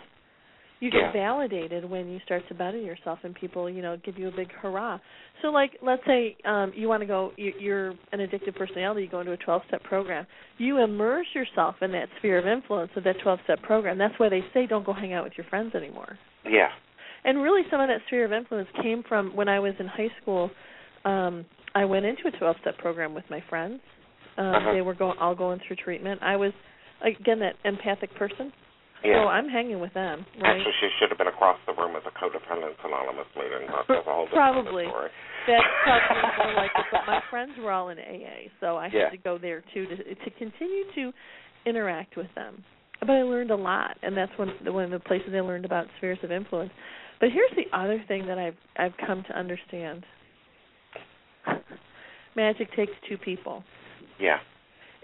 you 0.80 0.90
get 0.90 1.00
Yeah. 1.00 1.12
validated 1.12 1.84
when 1.84 2.08
you 2.08 2.20
start 2.20 2.46
to 2.48 2.54
better 2.54 2.78
yourself, 2.78 3.18
and 3.24 3.34
people, 3.34 3.68
you 3.68 3.82
know, 3.82 3.96
give 4.04 4.18
you 4.18 4.28
a 4.28 4.30
big 4.30 4.50
hurrah. 4.52 4.98
So, 5.42 5.48
like, 5.48 5.76
let's 5.82 6.04
say 6.06 6.36
um, 6.44 6.72
you 6.74 6.88
want 6.88 7.00
to 7.02 7.06
go, 7.06 7.32
you, 7.36 7.52
you're 7.58 7.88
an 8.12 8.20
addictive 8.20 8.54
personality, 8.56 9.02
you 9.02 9.08
go 9.08 9.20
into 9.20 9.32
a 9.32 9.36
12-step 9.38 9.82
program. 9.84 10.26
You 10.58 10.78
immerse 10.78 11.26
yourself 11.34 11.76
in 11.82 11.90
that 11.92 12.08
sphere 12.18 12.38
of 12.38 12.46
influence 12.46 12.90
of 12.96 13.04
that 13.04 13.16
12-step 13.24 13.62
program. 13.62 13.98
That's 13.98 14.14
why 14.18 14.28
they 14.28 14.42
say 14.54 14.66
don't 14.66 14.84
go 14.86 14.92
hang 14.92 15.12
out 15.12 15.24
with 15.24 15.34
your 15.36 15.46
friends 15.46 15.74
anymore. 15.74 16.18
Yeah. 16.44 16.68
And 17.24 17.42
really, 17.42 17.62
some 17.70 17.80
of 17.80 17.88
that 17.88 18.00
sphere 18.06 18.24
of 18.24 18.32
influence 18.32 18.68
came 18.82 19.02
from 19.08 19.34
when 19.34 19.48
I 19.48 19.58
was 19.60 19.74
in 19.80 19.86
high 19.86 20.10
school. 20.22 20.50
Um, 21.04 21.44
I 21.74 21.84
went 21.84 22.04
into 22.06 22.22
a 22.28 22.30
12-step 22.32 22.78
program 22.78 23.14
with 23.14 23.24
my 23.30 23.40
friends. 23.48 23.80
Um, 24.36 24.54
Uh-huh. 24.54 24.72
They 24.72 24.80
were 24.82 24.94
going, 24.94 25.18
all 25.18 25.34
going 25.34 25.58
through 25.66 25.76
treatment. 25.76 26.22
I 26.22 26.36
was, 26.36 26.52
again, 27.02 27.40
that 27.40 27.54
empathic 27.64 28.14
person. 28.14 28.52
Yeah. 29.04 29.22
So 29.22 29.28
I'm 29.28 29.48
hanging 29.48 29.78
with 29.78 29.94
them, 29.94 30.26
right? 30.42 30.58
Actually, 30.58 30.74
she 30.80 30.88
should 30.98 31.10
have 31.10 31.18
been 31.18 31.30
across 31.30 31.58
the 31.66 31.72
room 31.74 31.94
at 31.94 32.02
the 32.02 32.10
Codependence 32.10 32.78
Anonymous 32.82 33.30
meeting. 33.36 33.68
That's 33.88 34.06
a 34.06 34.10
whole 34.10 34.26
Probably. 34.26 34.86
story. 34.90 35.10
That's 35.46 35.62
probably 35.84 36.30
more 36.38 36.54
like 36.54 36.70
it. 36.74 36.86
But 36.90 37.06
my 37.06 37.20
friends 37.30 37.52
were 37.62 37.70
all 37.70 37.90
in 37.90 37.98
AA, 37.98 38.50
so 38.60 38.76
I 38.76 38.88
had 38.88 39.10
to 39.10 39.16
go 39.16 39.38
there 39.38 39.62
too 39.72 39.86
to 39.86 39.96
to 39.96 40.30
continue 40.38 40.84
to 40.96 41.12
interact 41.66 42.16
with 42.16 42.28
them. 42.34 42.64
But 43.00 43.10
I 43.10 43.22
learned 43.22 43.52
a 43.52 43.56
lot, 43.56 43.96
and 44.02 44.16
that's 44.16 44.32
one 44.36 44.52
one 44.64 44.84
of 44.84 44.90
the 44.90 45.00
places 45.00 45.30
I 45.34 45.40
learned 45.40 45.64
about 45.64 45.86
spheres 45.98 46.18
of 46.22 46.32
influence. 46.32 46.70
But 47.20 47.30
here's 47.32 47.52
the 47.56 47.76
other 47.76 48.02
thing 48.08 48.26
that 48.26 48.38
I've 48.38 48.56
I've 48.76 48.94
come 49.06 49.22
to 49.28 49.38
understand. 49.38 50.04
Magic 52.34 52.68
takes 52.76 52.92
two 53.08 53.18
people. 53.18 53.64
Yeah. 54.20 54.38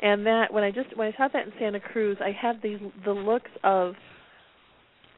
And 0.03 0.27
that 0.27 0.53
when 0.53 0.65
I 0.65 0.71
just 0.71 0.97
when 0.97 1.09
I 1.09 1.13
taught 1.13 1.33
that 1.33 1.47
in 1.47 1.53
Santa 1.59 1.81
Cruz, 1.81 2.17
I 2.21 2.31
had 2.31 2.61
these 2.63 2.79
the 3.05 3.13
looks 3.13 3.51
of 3.63 3.95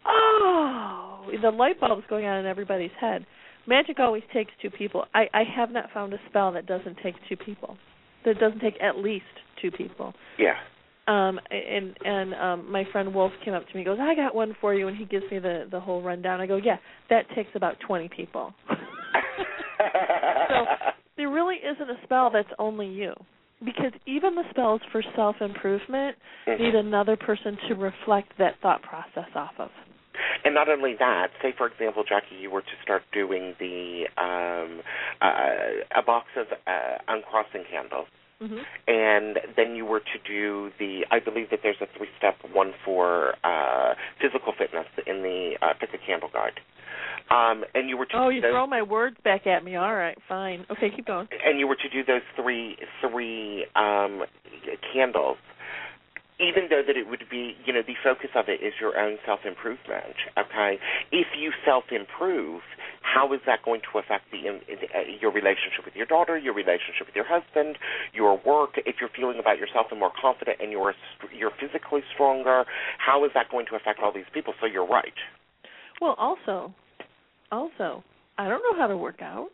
oh 0.07 1.27
the 1.43 1.51
light 1.51 1.81
bulbs 1.81 2.05
going 2.09 2.27
on 2.27 2.41
in 2.41 2.47
everybody's 2.47 2.91
head. 3.01 3.27
Magic 3.67 3.99
always 3.99 4.23
takes 4.33 4.53
two 4.63 4.71
people. 4.71 5.05
I 5.15 5.27
I 5.33 5.43
have 5.57 5.71
not 5.71 5.91
found 5.93 6.13
a 6.13 6.19
spell 6.29 6.53
that 6.53 6.67
doesn't 6.67 6.99
take 7.03 7.15
two 7.29 7.37
people. 7.37 7.77
That 8.25 8.39
doesn't 8.39 8.61
take 8.61 8.75
at 8.83 8.97
least 8.99 9.25
two 9.61 9.71
people. 9.71 10.15
Yeah. 10.39 10.55
Um 11.09 11.41
and 11.51 11.97
and 12.05 12.35
um 12.35 12.71
my 12.71 12.85
friend 12.93 13.15
Wolf 13.15 13.33
came 13.45 13.55
up 13.55 13.67
to 13.67 13.75
me 13.75 13.81
and 13.81 13.87
goes, 13.87 13.99
"I 14.01 14.15
got 14.15 14.35
one 14.35 14.55
for 14.61 14.75
you." 14.75 14.89
And 14.89 14.97
he 14.97 15.05
gives 15.05 15.25
me 15.31 15.39
the 15.39 15.67
the 15.71 15.81
whole 15.81 16.03
rundown. 16.03 16.41
I 16.41 16.47
go, 16.47 16.57
"Yeah, 16.57 16.77
that 17.11 17.25
takes 17.35 17.51
about 17.55 17.77
20 17.87 18.09
people." 18.09 18.53
so 18.69 20.67
there 21.17 21.31
really 21.31 21.57
isn't 21.57 21.91
a 21.91 21.97
spell 22.05 22.31
that's 22.31 22.49
only 22.59 22.89
you. 22.89 23.15
Because 23.65 23.93
even 24.05 24.35
the 24.35 24.45
spells 24.51 24.83
for 24.93 25.03
self 25.15 25.41
improvement 25.41 26.17
Mhm. 26.47 26.61
need 26.61 26.75
another 26.75 27.17
person 27.17 27.57
to 27.69 27.75
reflect 27.75 28.37
that 28.39 28.57
thought 28.61 28.83
process 28.83 29.29
off 29.35 29.59
of. 29.59 29.71
And 30.45 30.55
not 30.55 30.69
only 30.69 30.95
that, 30.95 31.31
say 31.43 31.53
for 31.53 31.67
example, 31.67 32.05
Jacki, 32.05 32.39
you 32.39 32.51
were 32.51 32.63
to 32.63 32.77
start 32.83 33.03
doing 33.13 33.55
the 33.59 34.09
um, 34.17 34.83
uh, 35.21 35.99
a 35.99 36.03
box 36.03 36.29
of 36.37 36.47
uh, 36.67 36.99
uncrossing 37.09 37.65
candles, 37.71 38.09
hmm 38.39 38.61
and 38.87 39.41
then 39.57 39.75
you 39.75 39.85
were 39.85 40.01
to 40.01 40.19
do 40.27 40.71
the. 40.79 41.07
I 41.11 41.19
believe 41.19 41.51
that 41.51 41.61
there's 41.63 41.81
a 41.81 41.87
three-step 41.97 42.37
one 42.53 42.73
for 42.85 43.35
uh, 43.43 43.95
physical 44.21 44.53
fitness 44.57 44.87
in 45.07 45.23
the 45.23 45.57
uh, 45.63 45.73
Pick 45.81 45.91
a 45.95 45.99
Candle 45.99 46.31
Guide. 46.33 46.61
Um, 47.31 47.65
and 47.75 47.89
you 47.89 47.97
were 47.97 48.07
to 48.07 48.17
Oh, 48.17 48.29
you 48.29 48.41
those, 48.41 48.53
throw 48.53 48.67
my 48.67 48.83
words 48.83 49.17
back 49.25 49.47
at 49.47 49.65
me. 49.65 49.77
All 49.77 49.95
right, 49.95 50.17
fine. 50.29 50.65
Okay, 50.71 50.91
keep 50.95 51.07
going. 51.07 51.29
and 51.45 51.59
you 51.59 51.67
were 51.67 51.77
to 51.77 51.89
do 51.89 52.05
those 52.05 52.23
three 52.41 52.77
three 53.01 53.67
um, 53.75 54.23
candles. 54.93 55.39
Even 56.39 56.69
though 56.69 56.83
that 56.87 56.99
it 57.01 57.09
would 57.09 57.25
be, 57.31 57.57
you 57.65 57.73
know, 57.73 57.81
the 57.81 57.97
focus 58.05 58.29
of 58.37 58.45
it 58.49 58.61
is 58.61 58.75
your 58.79 58.93
own 59.01 59.17
self 59.25 59.41
improvement. 59.49 60.13
Okay, 60.37 60.77
if 61.11 61.29
you 61.33 61.51
self 61.65 61.85
improve, 61.91 62.61
how 63.01 63.33
is 63.33 63.41
that 63.47 63.65
going 63.65 63.81
to 63.91 63.99
affect 63.99 64.25
the 64.31 64.45
uh, 64.45 65.01
your 65.19 65.33
relationship 65.33 65.87
with 65.87 65.97
your 65.97 66.05
daughter, 66.05 66.37
your 66.37 66.53
relationship 66.53 67.09
with 67.09 67.17
your 67.17 67.25
husband, 67.27 67.79
your 68.13 68.39
work? 68.45 68.77
If 68.85 68.97
you're 69.01 69.09
feeling 69.17 69.39
about 69.41 69.57
yourself 69.57 69.87
and 69.91 69.99
more 69.99 70.13
confident, 70.13 70.59
and 70.61 70.71
you're 70.71 70.93
you're 71.35 71.57
physically 71.59 72.03
stronger, 72.13 72.65
how 72.99 73.25
is 73.25 73.31
that 73.33 73.49
going 73.51 73.65
to 73.71 73.75
affect 73.75 74.01
all 74.05 74.13
these 74.13 74.29
people? 74.35 74.53
So 74.61 74.67
you're 74.67 74.87
right. 74.87 75.17
Well, 76.03 76.17
also, 76.19 76.75
also, 77.53 78.03
I 78.39 78.49
don't 78.49 78.63
know 78.63 78.79
how 78.79 78.87
to 78.87 78.97
work 78.97 79.23
out. 79.23 79.49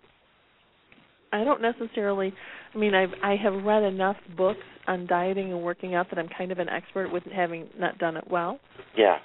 I 1.33 1.45
don't 1.45 1.63
necessarily. 1.63 2.33
I 2.75 2.79
mean, 2.79 2.95
I've 2.95 3.13
I 3.23 3.37
have 3.37 3.65
read 3.65 3.83
enough 3.83 4.17
books 4.37 4.61
on 4.87 5.07
dieting 5.07 5.53
and 5.53 5.63
working 5.63 5.95
out 5.95 6.09
that 6.11 6.19
I'm 6.19 6.29
kind 6.37 6.53
of 6.53 6.59
an 6.59 6.69
expert 6.69 7.11
with 7.13 7.23
having 7.35 7.69
not 7.79 7.99
done 7.99 8.17
it 8.17 8.25
well. 8.31 8.59
Yeah, 8.97 9.17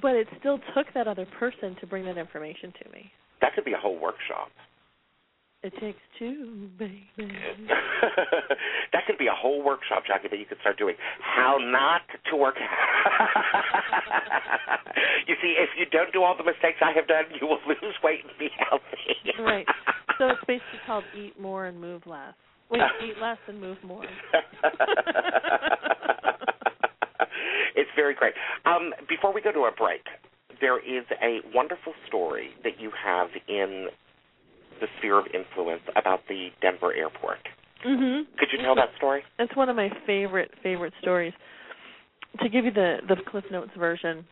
But 0.00 0.14
it 0.14 0.26
still 0.40 0.58
took 0.74 0.86
that 0.94 1.06
other 1.08 1.26
person 1.38 1.76
to 1.80 1.86
bring 1.86 2.04
that 2.06 2.16
information 2.16 2.72
to 2.82 2.90
me. 2.92 3.10
that 3.40 3.54
could 3.54 3.64
be 3.64 3.72
a 3.72 3.78
whole 3.78 3.98
workshop. 4.00 4.48
It 5.66 5.74
takes 5.80 5.98
two, 6.16 6.70
baby. 6.78 7.10
that 7.18 9.02
could 9.04 9.18
be 9.18 9.26
a 9.26 9.34
whole 9.34 9.64
workshop, 9.64 10.04
Jacki, 10.06 10.30
that 10.30 10.38
you 10.38 10.46
could 10.46 10.58
start 10.60 10.78
doing. 10.78 10.94
How 11.20 11.58
not 11.58 12.02
to 12.30 12.36
work 12.36 12.54
out. 12.62 13.28
you 15.26 15.34
see, 15.42 15.56
if 15.58 15.70
you 15.76 15.86
don't 15.90 16.12
do 16.12 16.22
all 16.22 16.36
the 16.36 16.44
mistakes 16.44 16.78
I 16.80 16.92
have 16.94 17.08
done, 17.08 17.24
you 17.40 17.48
will 17.48 17.58
lose 17.66 17.96
weight 18.04 18.20
and 18.22 18.38
be 18.38 18.48
healthy. 18.70 19.42
Right. 19.42 19.66
So 20.18 20.28
it's 20.28 20.38
basically 20.46 20.78
called 20.86 21.02
eat 21.18 21.40
more 21.40 21.66
and 21.66 21.80
move 21.80 22.06
less. 22.06 22.34
Wait, 22.70 22.82
eat 23.04 23.18
less 23.20 23.38
and 23.48 23.60
move 23.60 23.78
more. 23.84 24.04
it's 27.74 27.90
very 27.96 28.14
great. 28.14 28.34
Um, 28.66 28.92
before 29.08 29.34
we 29.34 29.40
go 29.40 29.50
to 29.50 29.64
a 29.64 29.72
break, 29.76 30.02
there 30.60 30.78
is 30.78 31.04
a 31.20 31.40
wonderful 31.52 31.92
story 32.06 32.50
that 32.62 32.80
you 32.80 32.92
have 33.04 33.30
in 33.48 33.88
the 34.80 34.88
sphere 34.98 35.18
of 35.18 35.26
influence 35.34 35.82
about 35.96 36.20
the 36.28 36.48
Denver 36.60 36.92
airport. 36.92 37.38
Mhm. 37.84 38.26
Could 38.38 38.48
you 38.52 38.58
tell 38.58 38.74
that 38.74 38.94
story? 38.96 39.24
It's 39.38 39.54
one 39.54 39.68
of 39.68 39.76
my 39.76 39.88
favorite 40.06 40.52
favorite 40.62 40.94
stories. 41.00 41.32
To 42.40 42.48
give 42.48 42.64
you 42.64 42.70
the 42.70 43.00
the 43.08 43.16
Cliff 43.16 43.44
Notes 43.50 43.72
version, 43.76 44.26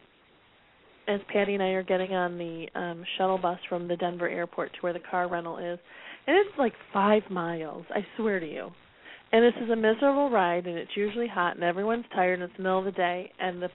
as 1.07 1.20
Patty 1.28 1.55
and 1.55 1.62
I 1.62 1.70
are 1.70 1.82
getting 1.82 2.14
on 2.14 2.38
the 2.38 2.68
um 2.74 3.05
shuttle 3.16 3.38
bus 3.38 3.59
from 3.68 3.88
the 3.88 3.97
Denver 3.97 4.28
airport 4.28 4.72
to 4.74 4.80
where 4.80 4.92
the 4.92 5.01
car 5.01 5.28
rental 5.28 5.59
is, 5.59 5.78
and 6.26 6.36
it's 6.36 6.59
like 6.59 6.74
five 6.92 7.28
miles. 7.30 7.84
I 7.90 8.05
swear 8.16 8.40
to 8.40 8.47
you. 8.47 8.72
And 9.32 9.45
this 9.45 9.55
is 9.62 9.70
a 9.70 9.76
miserable 9.76 10.30
ride, 10.30 10.66
and 10.66 10.78
it's 10.78 10.97
usually 10.97 11.26
hot, 11.26 11.57
and 11.57 11.64
everyone's 11.64 12.05
tired, 12.14 12.34
and 12.34 12.42
it's 12.45 12.57
the 12.57 12.62
middle 12.62 12.78
of 12.78 12.84
the 12.84 12.92
day, 12.92 13.32
and 13.40 13.61
the 13.61 13.70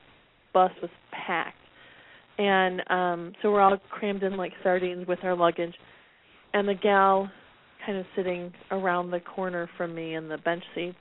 bus 0.53 0.71
was 0.81 0.91
packed. 1.11 1.57
And 2.37 2.81
um 2.89 3.33
so 3.41 3.51
we're 3.51 3.61
all 3.61 3.77
crammed 3.89 4.23
in 4.23 4.37
like 4.37 4.53
sardines 4.63 5.07
with 5.07 5.19
our 5.23 5.35
luggage, 5.35 5.73
and 6.53 6.67
the 6.67 6.73
gal 6.73 7.29
kind 7.85 7.97
of 7.97 8.05
sitting 8.15 8.53
around 8.71 9.11
the 9.11 9.19
corner 9.19 9.69
from 9.77 9.95
me 9.95 10.15
in 10.15 10.27
the 10.27 10.37
bench 10.37 10.63
seat. 10.75 10.95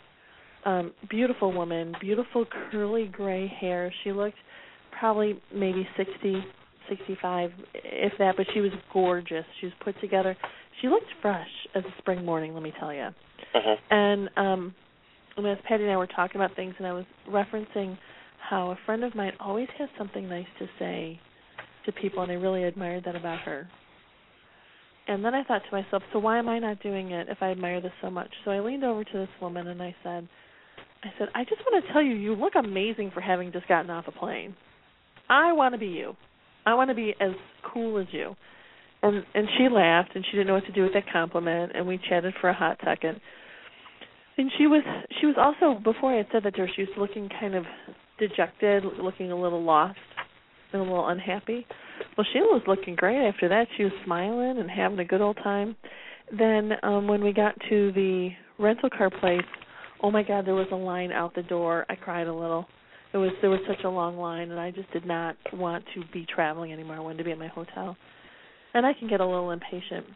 Um, 0.64 0.92
beautiful 1.08 1.52
woman, 1.52 1.94
beautiful 2.00 2.44
curly 2.70 3.06
gray 3.06 3.46
hair. 3.60 3.92
She 4.04 4.12
looked 4.12 4.36
probably 4.98 5.40
maybe 5.54 5.86
sixty, 5.96 6.44
sixty-five, 6.88 7.50
if 7.74 8.12
that, 8.18 8.36
but 8.36 8.46
she 8.52 8.60
was 8.60 8.72
gorgeous. 8.92 9.44
She 9.60 9.66
was 9.66 9.74
put 9.84 9.98
together. 10.00 10.36
She 10.80 10.88
looked 10.88 11.06
fresh 11.22 11.48
as 11.74 11.84
a 11.84 11.98
spring 11.98 12.24
morning, 12.24 12.54
let 12.54 12.62
me 12.62 12.72
tell 12.78 12.92
you. 12.92 13.08
Uh-huh. 13.54 13.76
And 13.90 14.28
um 14.36 14.74
and 15.36 15.46
as 15.46 15.58
Patty 15.68 15.84
and 15.84 15.92
I 15.92 15.96
were 15.96 16.06
talking 16.08 16.40
about 16.40 16.54
things 16.56 16.74
and 16.78 16.86
I 16.86 16.92
was 16.92 17.04
referencing 17.28 17.96
how 18.48 18.70
a 18.70 18.78
friend 18.86 19.04
of 19.04 19.14
mine 19.14 19.32
always 19.40 19.68
has 19.78 19.88
something 19.96 20.28
nice 20.28 20.46
to 20.58 20.66
say 20.78 21.20
to 21.86 21.92
people 21.92 22.22
and 22.22 22.32
I 22.32 22.34
really 22.34 22.64
admired 22.64 23.04
that 23.04 23.16
about 23.16 23.38
her. 23.40 23.68
And 25.08 25.24
then 25.24 25.34
I 25.34 25.42
thought 25.42 25.62
to 25.68 25.76
myself, 25.76 26.02
so 26.12 26.18
why 26.18 26.38
am 26.38 26.48
I 26.48 26.58
not 26.58 26.82
doing 26.82 27.12
it 27.12 27.28
if 27.30 27.38
I 27.40 27.50
admire 27.50 27.80
this 27.80 27.92
so 28.02 28.10
much? 28.10 28.28
So 28.44 28.50
I 28.50 28.60
leaned 28.60 28.84
over 28.84 29.04
to 29.04 29.12
this 29.12 29.28
woman 29.40 29.66
and 29.66 29.82
I 29.82 29.96
said, 30.02 30.28
I 31.02 31.08
said, 31.18 31.28
I 31.34 31.44
just 31.44 31.62
want 31.62 31.84
to 31.84 31.92
tell 31.92 32.02
you, 32.02 32.14
you 32.14 32.34
look 32.34 32.52
amazing 32.54 33.12
for 33.14 33.22
having 33.22 33.50
just 33.50 33.66
gotten 33.68 33.90
off 33.90 34.04
a 34.06 34.12
plane. 34.12 34.54
I 35.30 35.52
want 35.52 35.74
to 35.74 35.78
be 35.78 35.86
you. 35.86 36.14
I 36.66 36.74
want 36.74 36.90
to 36.90 36.94
be 36.94 37.14
as 37.20 37.30
cool 37.72 37.98
as 37.98 38.06
you. 38.10 38.36
And 39.02 39.24
and 39.34 39.48
she 39.56 39.68
laughed 39.70 40.10
and 40.14 40.24
she 40.24 40.32
didn't 40.32 40.48
know 40.48 40.54
what 40.54 40.66
to 40.66 40.72
do 40.72 40.82
with 40.82 40.92
that 40.92 41.10
compliment 41.10 41.72
and 41.74 41.86
we 41.86 42.00
chatted 42.08 42.34
for 42.40 42.50
a 42.50 42.54
hot 42.54 42.78
second. 42.84 43.20
And 44.36 44.50
she 44.58 44.66
was 44.66 44.82
she 45.20 45.26
was 45.26 45.36
also 45.38 45.80
before 45.80 46.12
I 46.12 46.18
had 46.18 46.26
said 46.32 46.42
that 46.44 46.54
to 46.56 46.62
her, 46.62 46.68
she 46.74 46.82
was 46.82 46.90
looking 46.98 47.28
kind 47.40 47.54
of 47.54 47.64
dejected, 48.18 48.84
looking 49.00 49.30
a 49.30 49.40
little 49.40 49.62
lost 49.62 49.98
and 50.72 50.82
a 50.82 50.84
little 50.84 51.08
unhappy. 51.08 51.64
Well, 52.16 52.26
Sheila 52.32 52.46
was 52.46 52.62
looking 52.66 52.94
great 52.94 53.26
after 53.26 53.48
that. 53.48 53.66
She 53.76 53.84
was 53.84 53.92
smiling 54.04 54.58
and 54.58 54.70
having 54.70 54.98
a 54.98 55.04
good 55.04 55.20
old 55.20 55.36
time. 55.42 55.76
Then 56.36 56.72
um 56.82 57.08
when 57.08 57.22
we 57.22 57.32
got 57.32 57.54
to 57.68 57.92
the 57.92 58.30
rental 58.58 58.90
car 58.90 59.10
place, 59.10 59.40
oh 60.02 60.10
my 60.10 60.22
god, 60.22 60.46
there 60.46 60.54
was 60.54 60.68
a 60.72 60.76
line 60.76 61.12
out 61.12 61.34
the 61.34 61.42
door. 61.42 61.86
I 61.88 61.94
cried 61.94 62.26
a 62.26 62.34
little. 62.34 62.66
It 63.12 63.16
was 63.16 63.30
there 63.40 63.50
was 63.50 63.60
such 63.66 63.84
a 63.84 63.88
long 63.88 64.18
line 64.18 64.50
and 64.50 64.60
I 64.60 64.70
just 64.70 64.90
did 64.92 65.06
not 65.06 65.36
want 65.52 65.84
to 65.94 66.02
be 66.12 66.26
traveling 66.34 66.72
anymore. 66.72 66.96
I 66.96 67.00
wanted 67.00 67.18
to 67.18 67.24
be 67.24 67.32
at 67.32 67.38
my 67.38 67.48
hotel. 67.48 67.96
And 68.74 68.84
I 68.84 68.92
can 68.92 69.08
get 69.08 69.20
a 69.20 69.26
little 69.26 69.50
impatient 69.50 70.06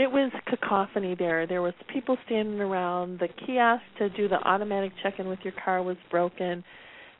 it 0.00 0.10
was 0.10 0.32
cacophony 0.46 1.14
there. 1.18 1.46
There 1.46 1.60
was 1.60 1.74
people 1.92 2.16
standing 2.26 2.60
around. 2.60 3.18
The 3.18 3.28
kiosk 3.46 3.82
to 3.98 4.08
do 4.10 4.28
the 4.28 4.36
automatic 4.36 4.92
check-in 5.02 5.28
with 5.28 5.40
your 5.42 5.52
car 5.62 5.82
was 5.82 5.96
broken. 6.10 6.64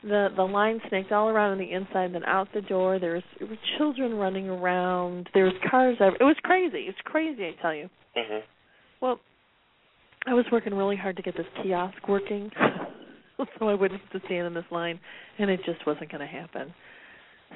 The 0.03 0.29
the 0.35 0.43
line 0.43 0.81
snaked 0.89 1.13
all 1.13 1.29
around 1.29 1.53
on 1.53 1.59
the 1.59 1.71
inside, 1.73 2.15
then 2.15 2.25
out 2.25 2.49
the 2.55 2.63
door. 2.63 2.99
There 2.99 3.15
was, 3.15 3.23
there 3.39 3.49
were 3.49 3.59
children 3.77 4.15
running 4.15 4.49
around. 4.49 5.29
There 5.35 5.45
was 5.45 5.53
cars. 5.71 5.97
Everywhere. 6.01 6.19
It 6.21 6.25
was 6.25 6.37
crazy. 6.43 6.87
It's 6.89 6.99
crazy, 7.05 7.47
I 7.47 7.63
tell 7.63 7.75
you. 7.75 7.91
Mhm. 8.17 8.43
Well, 9.01 9.21
I 10.27 10.35
was 10.35 10.45
working 10.51 10.75
really 10.75 10.97
hard 10.97 11.17
to 11.17 11.23
get 11.23 11.37
this 11.37 11.47
kiosk 11.63 12.09
working, 12.09 12.51
so 13.59 13.69
I 13.69 13.75
wouldn't 13.75 14.01
have 14.01 14.21
to 14.21 14.27
stand 14.27 14.47
in 14.47 14.55
this 14.55 14.65
line, 14.71 14.99
and 15.39 15.51
it 15.51 15.61
just 15.65 15.87
wasn't 15.87 16.11
going 16.11 16.21
to 16.21 16.27
happen. 16.27 16.73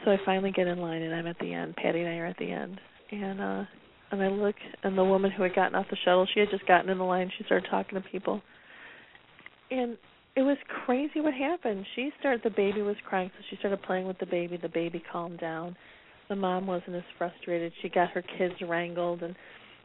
So 0.04 0.10
I 0.10 0.16
finally 0.24 0.50
get 0.50 0.66
in 0.66 0.78
line, 0.78 1.02
and 1.02 1.14
I'm 1.14 1.26
at 1.26 1.38
the 1.38 1.52
end. 1.52 1.76
Patty 1.76 2.00
and 2.00 2.08
I 2.08 2.16
are 2.16 2.26
at 2.26 2.36
the 2.38 2.50
end, 2.50 2.80
and 3.10 3.40
uh 3.40 3.64
and 4.10 4.22
I 4.22 4.28
look, 4.28 4.54
and 4.82 4.96
the 4.96 5.04
woman 5.04 5.30
who 5.30 5.42
had 5.42 5.54
gotten 5.54 5.74
off 5.74 5.86
the 5.90 5.96
shuttle, 6.04 6.26
she 6.32 6.40
had 6.40 6.50
just 6.50 6.66
gotten 6.66 6.90
in 6.90 6.98
the 6.98 7.04
line. 7.04 7.30
She 7.36 7.44
started 7.44 7.68
talking 7.70 8.00
to 8.00 8.08
people, 8.08 8.42
and 9.70 9.96
it 10.36 10.42
was 10.42 10.56
crazy 10.84 11.20
what 11.20 11.34
happened. 11.34 11.86
She 11.94 12.10
started. 12.18 12.40
The 12.42 12.50
baby 12.50 12.82
was 12.82 12.96
crying, 13.08 13.30
so 13.36 13.44
she 13.50 13.56
started 13.56 13.82
playing 13.82 14.06
with 14.06 14.18
the 14.18 14.26
baby. 14.26 14.58
The 14.60 14.68
baby 14.68 15.02
calmed 15.12 15.40
down. 15.40 15.76
The 16.28 16.36
mom 16.36 16.66
wasn't 16.66 16.96
as 16.96 17.02
frustrated. 17.18 17.72
She 17.82 17.88
got 17.88 18.10
her 18.10 18.22
kids 18.36 18.54
wrangled, 18.66 19.22
and 19.22 19.36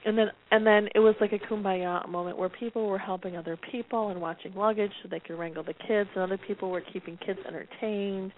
and 0.05 0.17
then 0.17 0.27
and 0.51 0.65
then 0.65 0.87
it 0.95 0.99
was 0.99 1.15
like 1.21 1.33
a 1.33 1.39
kumbaya 1.39 2.07
moment 2.09 2.37
where 2.37 2.49
people 2.49 2.87
were 2.87 2.97
helping 2.97 3.37
other 3.37 3.57
people 3.71 4.09
and 4.09 4.19
watching 4.19 4.55
luggage 4.55 4.91
so 5.03 5.09
they 5.09 5.19
could 5.19 5.37
wrangle 5.37 5.63
the 5.63 5.73
kids, 5.73 6.09
and 6.15 6.23
other 6.23 6.39
people 6.47 6.71
were 6.71 6.83
keeping 6.93 7.17
kids 7.23 7.39
entertained, 7.47 8.31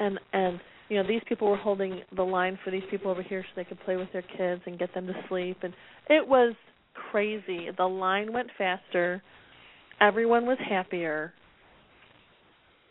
and 0.00 0.18
and 0.32 0.60
you 0.88 1.00
know 1.00 1.06
these 1.06 1.22
people 1.28 1.48
were 1.48 1.56
holding 1.56 2.02
the 2.16 2.22
line 2.22 2.58
for 2.64 2.70
these 2.72 2.82
people 2.90 3.10
over 3.10 3.22
here 3.22 3.42
so 3.42 3.48
they 3.54 3.64
could 3.64 3.80
play 3.80 3.96
with 3.96 4.08
their 4.12 4.24
kids 4.36 4.60
and 4.66 4.78
get 4.78 4.92
them 4.94 5.06
to 5.06 5.14
sleep 5.28 5.56
and 5.62 5.72
it 6.10 6.26
was 6.26 6.54
crazy 7.10 7.68
the 7.76 7.84
line 7.84 8.32
went 8.32 8.48
faster 8.58 9.22
everyone 10.00 10.46
was 10.46 10.58
happier 10.68 11.32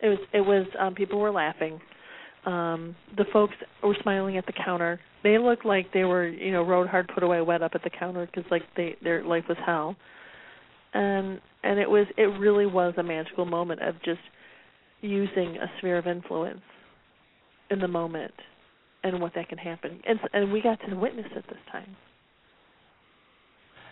it 0.04 0.08
was 0.08 0.20
it 0.34 0.42
was 0.42 0.68
um 0.80 0.94
people 0.94 1.20
were 1.20 1.32
laughing 1.32 1.80
um 2.46 2.96
the 3.18 3.26
folks 3.34 3.56
were 3.82 3.96
smiling 4.02 4.38
at 4.38 4.46
the 4.46 4.54
counter 4.54 5.00
they 5.24 5.38
looked 5.38 5.66
like 5.66 5.92
they 5.94 6.04
were 6.04 6.28
you 6.28 6.52
know 6.52 6.64
rode 6.64 6.88
hard 6.88 7.10
put 7.14 7.24
away 7.24 7.42
wet 7.42 7.64
up 7.64 7.72
at 7.74 7.84
the 7.84 7.90
counter 7.90 8.26
because 8.28 8.50
like 8.52 8.64
they 8.78 8.96
their 9.02 9.24
life 9.24 9.46
was 9.50 9.58
hell 9.66 9.96
and 10.94 11.40
and 11.64 11.80
it 11.80 11.90
was 11.90 12.06
it 12.18 12.28
really 12.40 12.66
was 12.66 12.94
a 12.98 13.04
magical 13.04 13.46
moment 13.46 13.82
of 13.82 13.96
just 14.04 14.20
using 15.02 15.58
a 15.58 15.68
sphere 15.78 15.98
of 15.98 16.08
influence 16.08 16.62
in 17.70 17.80
the 17.80 17.88
moment 17.88 18.34
and 19.04 19.22
what 19.22 19.34
that 19.36 19.50
can 19.50 19.58
happen. 19.58 20.02
And 20.08 20.20
and 20.34 20.52
we 20.52 20.62
got 20.62 20.80
to 20.88 20.96
witness 20.96 21.28
it 21.36 21.46
this 21.48 21.60
time. 21.72 21.96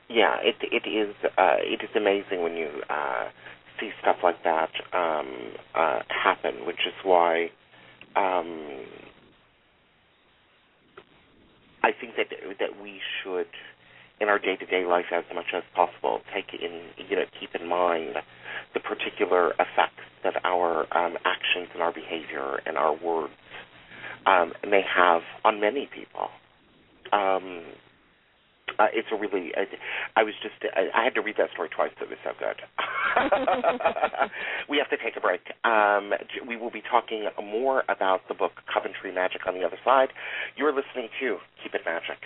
Yeah, 0.09 0.38
it 0.41 0.55
it 0.62 0.88
is 0.89 1.14
uh, 1.38 1.57
it 1.59 1.82
is 1.84 1.89
amazing 1.95 2.43
when 2.43 2.55
you 2.55 2.70
uh, 2.89 3.30
see 3.82 3.90
stuff 4.02 4.18
like 4.24 4.44
that 4.44 4.70
um, 4.94 5.54
uh, 5.76 6.00
happen, 6.08 6.66
which 6.66 6.88
is 6.88 6.94
why 7.04 7.50
um, 8.16 8.86
I 11.84 11.92
think 12.00 12.16
that 12.18 12.28
that 12.60 12.82
we 12.82 13.00
should, 13.22 13.48
in 14.22 14.30
our 14.30 14.40
day 14.40 14.56
to 14.56 14.66
day 14.66 14.86
life, 14.86 15.06
as 15.12 15.24
much 15.34 15.48
as 15.54 15.64
possible, 15.76 16.22
take 16.34 16.54
in 16.54 16.82
you 17.10 17.16
know 17.18 17.26
keep 17.40 17.56
in 17.60 17.68
mind 17.68 18.16
the 18.74 18.80
particular 18.80 19.52
effects 19.54 20.06
that 20.24 20.46
our 20.46 20.82
um, 20.96 21.18
actions 21.26 21.68
and 21.74 21.82
our 21.82 21.92
behavior 21.92 22.62
and 22.66 22.78
our 22.78 22.96
words 22.96 23.34
um, 24.26 24.54
may 24.68 24.82
have 24.82 25.22
on 25.44 25.60
many 25.60 25.90
people. 25.94 26.30
Um, 27.12 27.64
uh, 28.82 28.88
it's 28.94 29.10
a 29.12 29.16
really. 29.16 29.54
I, 29.56 29.68
I 30.16 30.24
was 30.24 30.34
just. 30.42 30.56
I, 30.74 30.90
I 30.94 31.04
had 31.04 31.14
to 31.16 31.22
read 31.22 31.36
that 31.38 31.52
story 31.54 31.70
twice. 31.70 31.92
It 32.02 32.10
was 32.10 32.18
so 32.24 32.32
good. 32.40 32.58
we 34.70 34.78
have 34.78 34.90
to 34.90 34.98
take 34.98 35.18
a 35.18 35.22
break. 35.22 35.42
Um, 35.64 36.14
we 36.48 36.58
will 36.58 36.72
be 36.72 36.82
talking 36.82 37.30
more 37.38 37.84
about 37.90 38.28
the 38.28 38.34
book 38.34 38.64
Coventry 38.72 39.14
Magic 39.14 39.46
on 39.48 39.54
the 39.54 39.64
other 39.64 39.78
side. 39.86 40.10
You're 40.56 40.74
listening 40.74 41.10
to 41.20 41.38
Keep 41.62 41.76
It 41.76 41.82
Magic. 41.86 42.21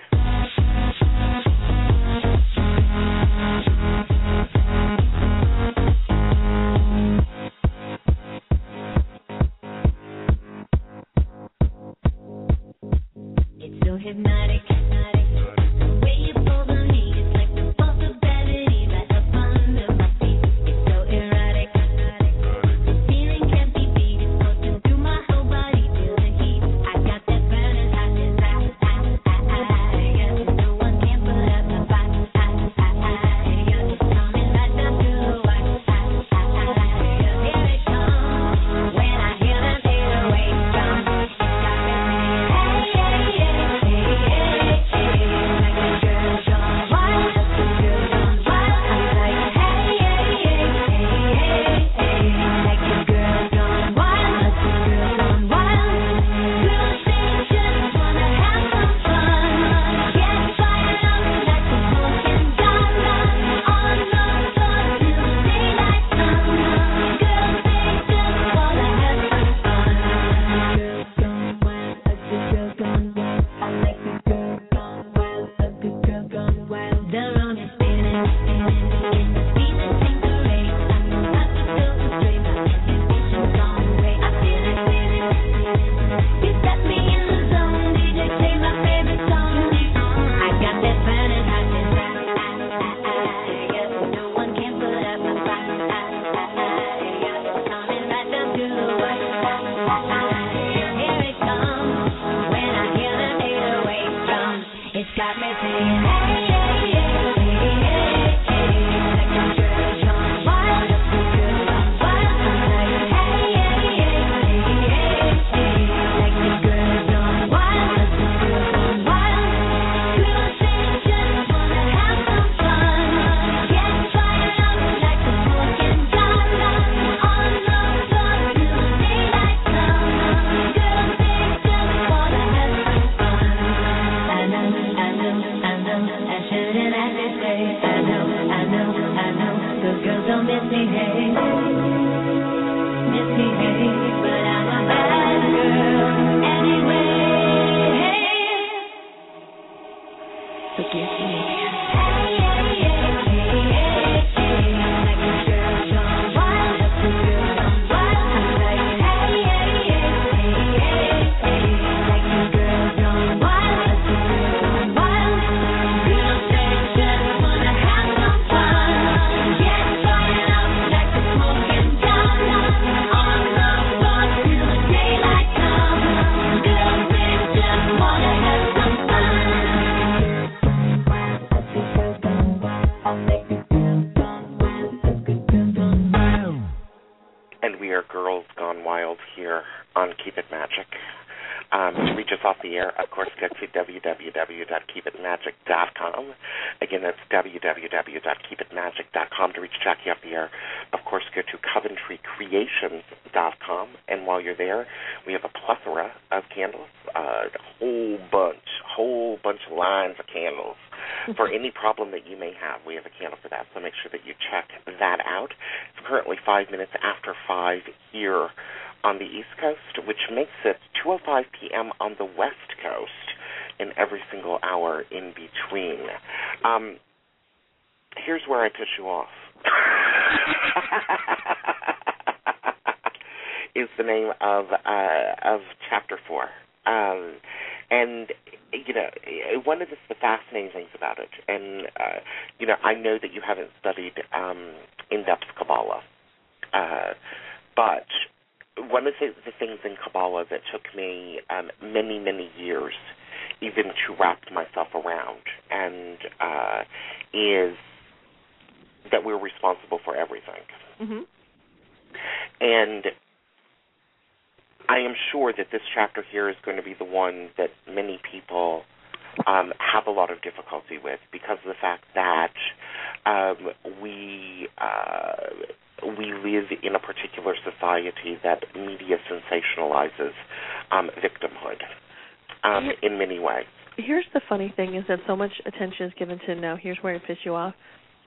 Given 286.83 286.95
to 286.95 286.97
now. 286.97 286.97
Here's 286.97 286.97
where 287.01 287.15
it 287.15 287.21
pisses 287.29 287.45
you 287.45 287.55
off, 287.55 287.73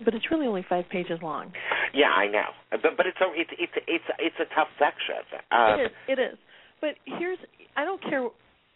but 0.05 0.14
it's 0.14 0.30
really 0.30 0.46
only 0.46 0.64
five 0.68 0.84
pages 0.90 1.18
long. 1.22 1.53
Yeah, 1.94 2.11
I 2.11 2.26
know, 2.26 2.46
but 2.70 2.96
but 2.96 3.07
it's 3.07 3.18
a 3.20 3.40
it's 3.40 3.51
it's 3.59 3.72
it's 3.86 4.05
it's 4.18 4.36
a 4.40 4.55
tough 4.55 4.68
section. 4.78 5.40
Um, 5.51 5.80
it 5.80 5.82
is. 5.82 5.90
It 6.09 6.18
is. 6.18 6.38
But 6.80 6.90
here's 7.18 7.38
I 7.76 7.84
don't 7.84 8.03
care. 8.03 8.28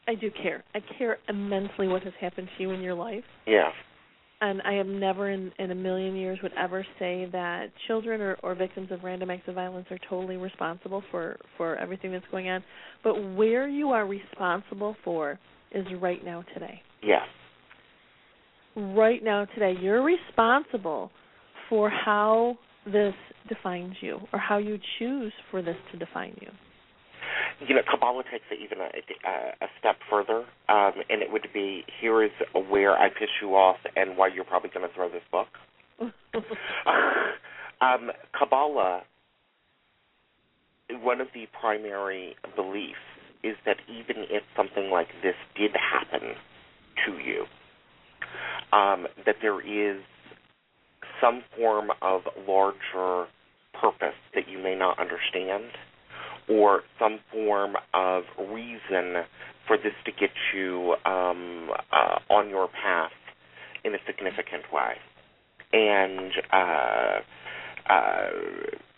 I 0.08 0.14
do 0.14 0.30
care. 0.42 0.64
I 0.74 0.80
care 0.98 1.18
immensely 1.28 1.86
what 1.88 2.02
has 2.02 2.12
happened 2.20 2.48
to 2.56 2.62
you 2.62 2.70
in 2.72 2.80
your 2.80 2.94
life. 2.94 3.24
Yeah. 3.46 3.70
And 4.40 4.60
I 4.62 4.72
am 4.72 4.98
never 4.98 5.30
in, 5.30 5.52
in 5.60 5.70
a 5.70 5.74
million 5.74 6.16
years 6.16 6.40
would 6.42 6.52
ever 6.58 6.84
say 6.98 7.28
that 7.30 7.66
children 7.86 8.20
or, 8.20 8.36
or 8.42 8.56
victims 8.56 8.90
of 8.90 9.04
random 9.04 9.30
acts 9.30 9.46
of 9.46 9.54
violence 9.54 9.86
are 9.92 10.00
totally 10.10 10.36
responsible 10.36 11.04
for, 11.12 11.38
for 11.56 11.76
everything 11.76 12.10
that's 12.10 12.24
going 12.32 12.48
on. 12.48 12.64
But 13.04 13.36
where 13.36 13.68
you 13.68 13.90
are 13.90 14.04
responsible 14.04 14.96
for 15.04 15.38
is 15.70 15.86
right 16.00 16.24
now 16.24 16.42
today. 16.54 16.82
Yeah. 17.04 17.22
Right 18.74 19.22
now 19.22 19.44
today. 19.46 19.74
You're 19.80 20.02
responsible 20.02 21.10
for 21.68 21.90
how 21.90 22.56
this 22.86 23.14
defines 23.48 23.94
you 24.00 24.18
or 24.32 24.38
how 24.38 24.58
you 24.58 24.78
choose 24.98 25.32
for 25.50 25.62
this 25.62 25.76
to 25.92 25.98
define 25.98 26.36
you. 26.40 26.48
you 27.66 27.74
know, 27.74 27.82
Kabbalah 27.88 28.24
takes 28.30 28.44
it 28.50 28.58
even 28.62 28.78
a, 28.78 29.64
a, 29.64 29.68
step 29.78 29.96
further, 30.10 30.44
um, 30.68 30.92
and 31.10 31.22
it 31.22 31.30
would 31.30 31.46
be 31.52 31.84
here 32.00 32.22
is 32.22 32.30
where 32.68 32.96
I 32.96 33.08
piss 33.08 33.28
you 33.40 33.54
off 33.54 33.76
and 33.96 34.16
why 34.16 34.28
you're 34.28 34.44
probably 34.44 34.70
going 34.72 34.88
to 34.88 34.94
throw 34.94 35.08
this 35.08 35.22
book. 35.30 35.48
um, 37.80 38.10
Kabbalah, 38.38 39.02
one 41.02 41.20
of 41.20 41.28
the 41.34 41.46
primary 41.60 42.36
beliefs 42.56 42.96
is 43.44 43.56
that 43.66 43.76
even 43.88 44.24
if 44.30 44.42
something 44.56 44.90
like 44.90 45.08
this 45.22 45.34
did 45.56 45.72
happen 45.72 46.34
to 47.06 47.12
you, 47.18 47.44
um, 48.72 49.06
that 49.26 49.36
there 49.40 49.60
is 49.60 50.02
some 51.20 51.42
form 51.56 51.90
of 52.00 52.22
larger 52.48 53.26
purpose 53.80 54.16
that 54.34 54.48
you 54.48 54.58
may 54.58 54.74
not 54.74 54.98
understand 54.98 55.64
or 56.48 56.82
some 56.98 57.20
form 57.30 57.76
of 57.94 58.24
reason 58.50 59.22
for 59.66 59.76
this 59.76 59.92
to 60.04 60.10
get 60.12 60.30
you 60.54 60.94
um, 61.04 61.70
uh, 61.92 62.18
on 62.30 62.48
your 62.48 62.68
path 62.68 63.12
in 63.84 63.94
a 63.94 63.98
significant 64.06 64.64
way. 64.72 64.94
And 65.72 66.32
uh, 66.52 67.20
uh, 67.88 68.30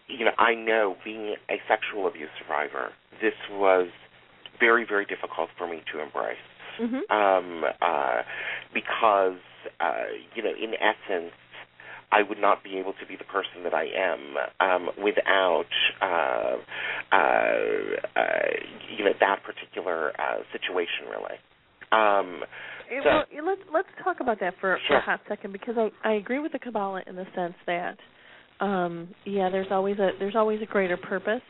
you 0.08 0.24
know, 0.24 0.32
I 0.38 0.54
know 0.54 0.96
being 1.04 1.36
a 1.50 1.56
sexual 1.68 2.06
abuse 2.06 2.28
survivor, 2.38 2.90
this 3.20 3.34
was 3.50 3.88
very, 4.60 4.84
very 4.86 5.04
difficult 5.04 5.50
for 5.56 5.68
me 5.68 5.82
to 5.92 6.02
embrace. 6.02 6.36
Mm-hmm. 6.80 7.12
Um, 7.14 7.64
uh, 7.80 8.22
because 8.72 9.38
uh, 9.80 9.92
you 10.34 10.42
know, 10.42 10.50
in 10.50 10.74
essence, 10.74 11.32
I 12.12 12.22
would 12.22 12.38
not 12.38 12.62
be 12.62 12.78
able 12.78 12.92
to 12.92 13.06
be 13.06 13.16
the 13.16 13.24
person 13.24 13.64
that 13.64 13.74
I 13.74 13.86
am 13.86 14.36
um, 14.60 14.90
without, 15.02 15.66
uh, 16.00 16.56
uh, 17.12 17.16
uh, 17.16 18.22
you 18.96 19.04
know, 19.04 19.12
that 19.20 19.40
particular 19.42 20.12
uh, 20.20 20.42
situation, 20.52 21.06
really. 21.10 21.38
Um, 21.90 22.42
so- 23.02 23.24
well, 23.32 23.46
let's 23.46 23.60
let's 23.72 23.88
talk 24.04 24.20
about 24.20 24.40
that 24.40 24.54
for, 24.60 24.78
for 24.86 24.96
a 24.96 25.00
hot 25.00 25.20
second 25.28 25.52
because 25.52 25.74
I 25.78 25.90
I 26.08 26.12
agree 26.14 26.38
with 26.38 26.52
the 26.52 26.58
Kabbalah 26.58 27.02
in 27.06 27.16
the 27.16 27.26
sense 27.34 27.54
that 27.66 27.96
um 28.60 29.08
yeah 29.24 29.48
there's 29.50 29.66
always 29.70 29.98
a 29.98 30.10
there's 30.18 30.36
always 30.36 30.60
a 30.62 30.66
greater 30.66 30.96
purpose, 30.96 31.42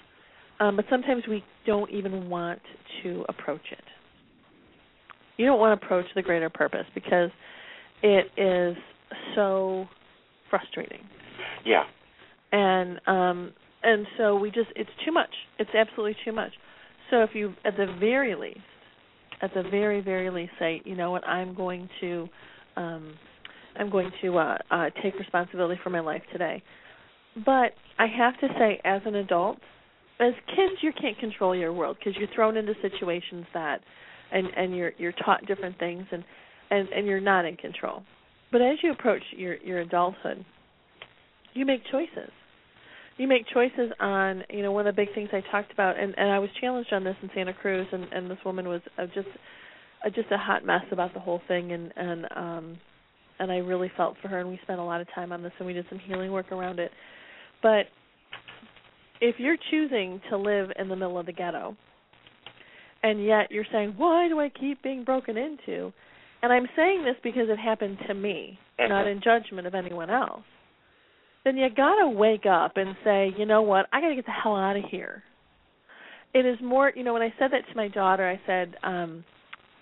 um, 0.60 0.76
but 0.76 0.84
sometimes 0.88 1.24
we 1.28 1.44
don't 1.66 1.90
even 1.90 2.30
want 2.30 2.60
to 3.02 3.24
approach 3.28 3.66
it. 3.72 3.84
You 5.36 5.46
don't 5.46 5.58
want 5.58 5.78
to 5.78 5.84
approach 5.84 6.06
the 6.14 6.22
greater 6.22 6.50
purpose 6.50 6.86
because 6.94 7.30
it 8.02 8.26
is 8.36 8.76
so 9.34 9.86
frustrating. 10.50 11.00
Yeah, 11.64 11.84
and 12.52 13.00
um 13.06 13.52
and 13.82 14.06
so 14.16 14.36
we 14.36 14.50
just 14.50 14.68
it's 14.76 14.90
too 15.04 15.12
much. 15.12 15.30
It's 15.58 15.70
absolutely 15.74 16.16
too 16.24 16.32
much. 16.32 16.52
So 17.10 17.22
if 17.22 17.30
you 17.34 17.54
at 17.64 17.76
the 17.76 17.86
very 17.98 18.34
least 18.34 18.60
at 19.42 19.52
the 19.54 19.62
very 19.70 20.00
very 20.00 20.30
least 20.30 20.52
say 20.58 20.80
you 20.84 20.96
know 20.96 21.10
what 21.10 21.26
i'm 21.26 21.54
going 21.54 21.88
to 22.00 22.28
um 22.76 23.14
i'm 23.76 23.90
going 23.90 24.10
to 24.22 24.38
uh 24.38 24.56
uh 24.70 24.90
take 25.02 25.14
responsibility 25.18 25.78
for 25.82 25.90
my 25.90 26.00
life 26.00 26.22
today. 26.32 26.62
But 27.44 27.72
i 27.98 28.06
have 28.06 28.38
to 28.40 28.48
say 28.58 28.80
as 28.84 29.02
an 29.04 29.16
adult 29.16 29.58
as 30.20 30.32
kids 30.48 30.74
you 30.82 30.92
can't 30.98 31.18
control 31.18 31.54
your 31.54 31.72
world 31.72 31.96
because 31.98 32.18
you're 32.18 32.32
thrown 32.34 32.56
into 32.56 32.74
situations 32.80 33.44
that 33.54 33.80
and 34.32 34.46
and 34.56 34.76
you're 34.76 34.92
you're 34.98 35.12
taught 35.12 35.44
different 35.46 35.78
things 35.78 36.04
and 36.10 36.24
and 36.70 36.88
and 36.88 37.06
you're 37.06 37.20
not 37.20 37.44
in 37.44 37.56
control 37.56 38.02
but 38.52 38.60
as 38.60 38.78
you 38.82 38.92
approach 38.92 39.22
your 39.36 39.56
your 39.56 39.80
adulthood 39.80 40.44
you 41.54 41.64
make 41.64 41.82
choices. 41.90 42.30
You 43.16 43.28
make 43.28 43.46
choices 43.54 43.92
on, 44.00 44.42
you 44.50 44.62
know, 44.62 44.72
one 44.72 44.86
of 44.86 44.94
the 44.94 45.00
big 45.00 45.14
things 45.14 45.28
I 45.32 45.40
talked 45.52 45.72
about, 45.72 45.98
and 45.98 46.14
and 46.18 46.30
I 46.30 46.40
was 46.40 46.50
challenged 46.60 46.92
on 46.92 47.04
this 47.04 47.16
in 47.22 47.30
Santa 47.34 47.54
Cruz, 47.54 47.86
and 47.92 48.04
and 48.12 48.28
this 48.28 48.38
woman 48.44 48.68
was 48.68 48.80
uh, 48.98 49.06
just 49.06 49.28
uh, 50.04 50.10
just 50.10 50.30
a 50.32 50.36
hot 50.36 50.66
mess 50.66 50.82
about 50.90 51.14
the 51.14 51.20
whole 51.20 51.40
thing, 51.46 51.72
and 51.72 51.92
and 51.96 52.26
um 52.36 52.78
and 53.38 53.52
I 53.52 53.58
really 53.58 53.90
felt 53.96 54.16
for 54.20 54.28
her, 54.28 54.40
and 54.40 54.48
we 54.48 54.58
spent 54.64 54.80
a 54.80 54.84
lot 54.84 55.00
of 55.00 55.06
time 55.14 55.32
on 55.32 55.42
this, 55.42 55.52
and 55.58 55.66
we 55.66 55.72
did 55.72 55.86
some 55.88 56.00
healing 56.00 56.32
work 56.32 56.50
around 56.50 56.80
it. 56.80 56.90
But 57.62 57.86
if 59.20 59.36
you're 59.38 59.56
choosing 59.70 60.20
to 60.30 60.36
live 60.36 60.70
in 60.76 60.88
the 60.88 60.96
middle 60.96 61.18
of 61.18 61.26
the 61.26 61.32
ghetto, 61.32 61.76
and 63.04 63.22
yet 63.22 63.50
you're 63.50 63.66
saying, 63.70 63.94
why 63.98 64.28
do 64.28 64.40
I 64.40 64.48
keep 64.48 64.82
being 64.82 65.04
broken 65.04 65.36
into? 65.36 65.92
And 66.42 66.50
I'm 66.50 66.66
saying 66.74 67.04
this 67.04 67.16
because 67.22 67.48
it 67.50 67.58
happened 67.58 67.98
to 68.08 68.14
me, 68.14 68.58
not 68.78 69.06
in 69.06 69.20
judgment 69.22 69.66
of 69.66 69.74
anyone 69.74 70.08
else. 70.08 70.42
Then 71.44 71.58
you 71.58 71.68
gotta 71.68 72.08
wake 72.08 72.46
up 72.50 72.72
and 72.76 72.96
say, 73.04 73.34
you 73.38 73.44
know 73.44 73.60
what, 73.60 73.86
I 73.92 74.00
gotta 74.00 74.14
get 74.14 74.24
the 74.24 74.32
hell 74.32 74.56
out 74.56 74.76
of 74.76 74.84
here. 74.90 75.22
It 76.32 76.46
is 76.46 76.56
more, 76.62 76.92
you 76.96 77.04
know, 77.04 77.12
when 77.12 77.20
I 77.20 77.32
said 77.38 77.50
that 77.52 77.68
to 77.70 77.76
my 77.76 77.88
daughter, 77.88 78.26
I 78.26 78.40
said, 78.46 78.74
um, 78.82 79.22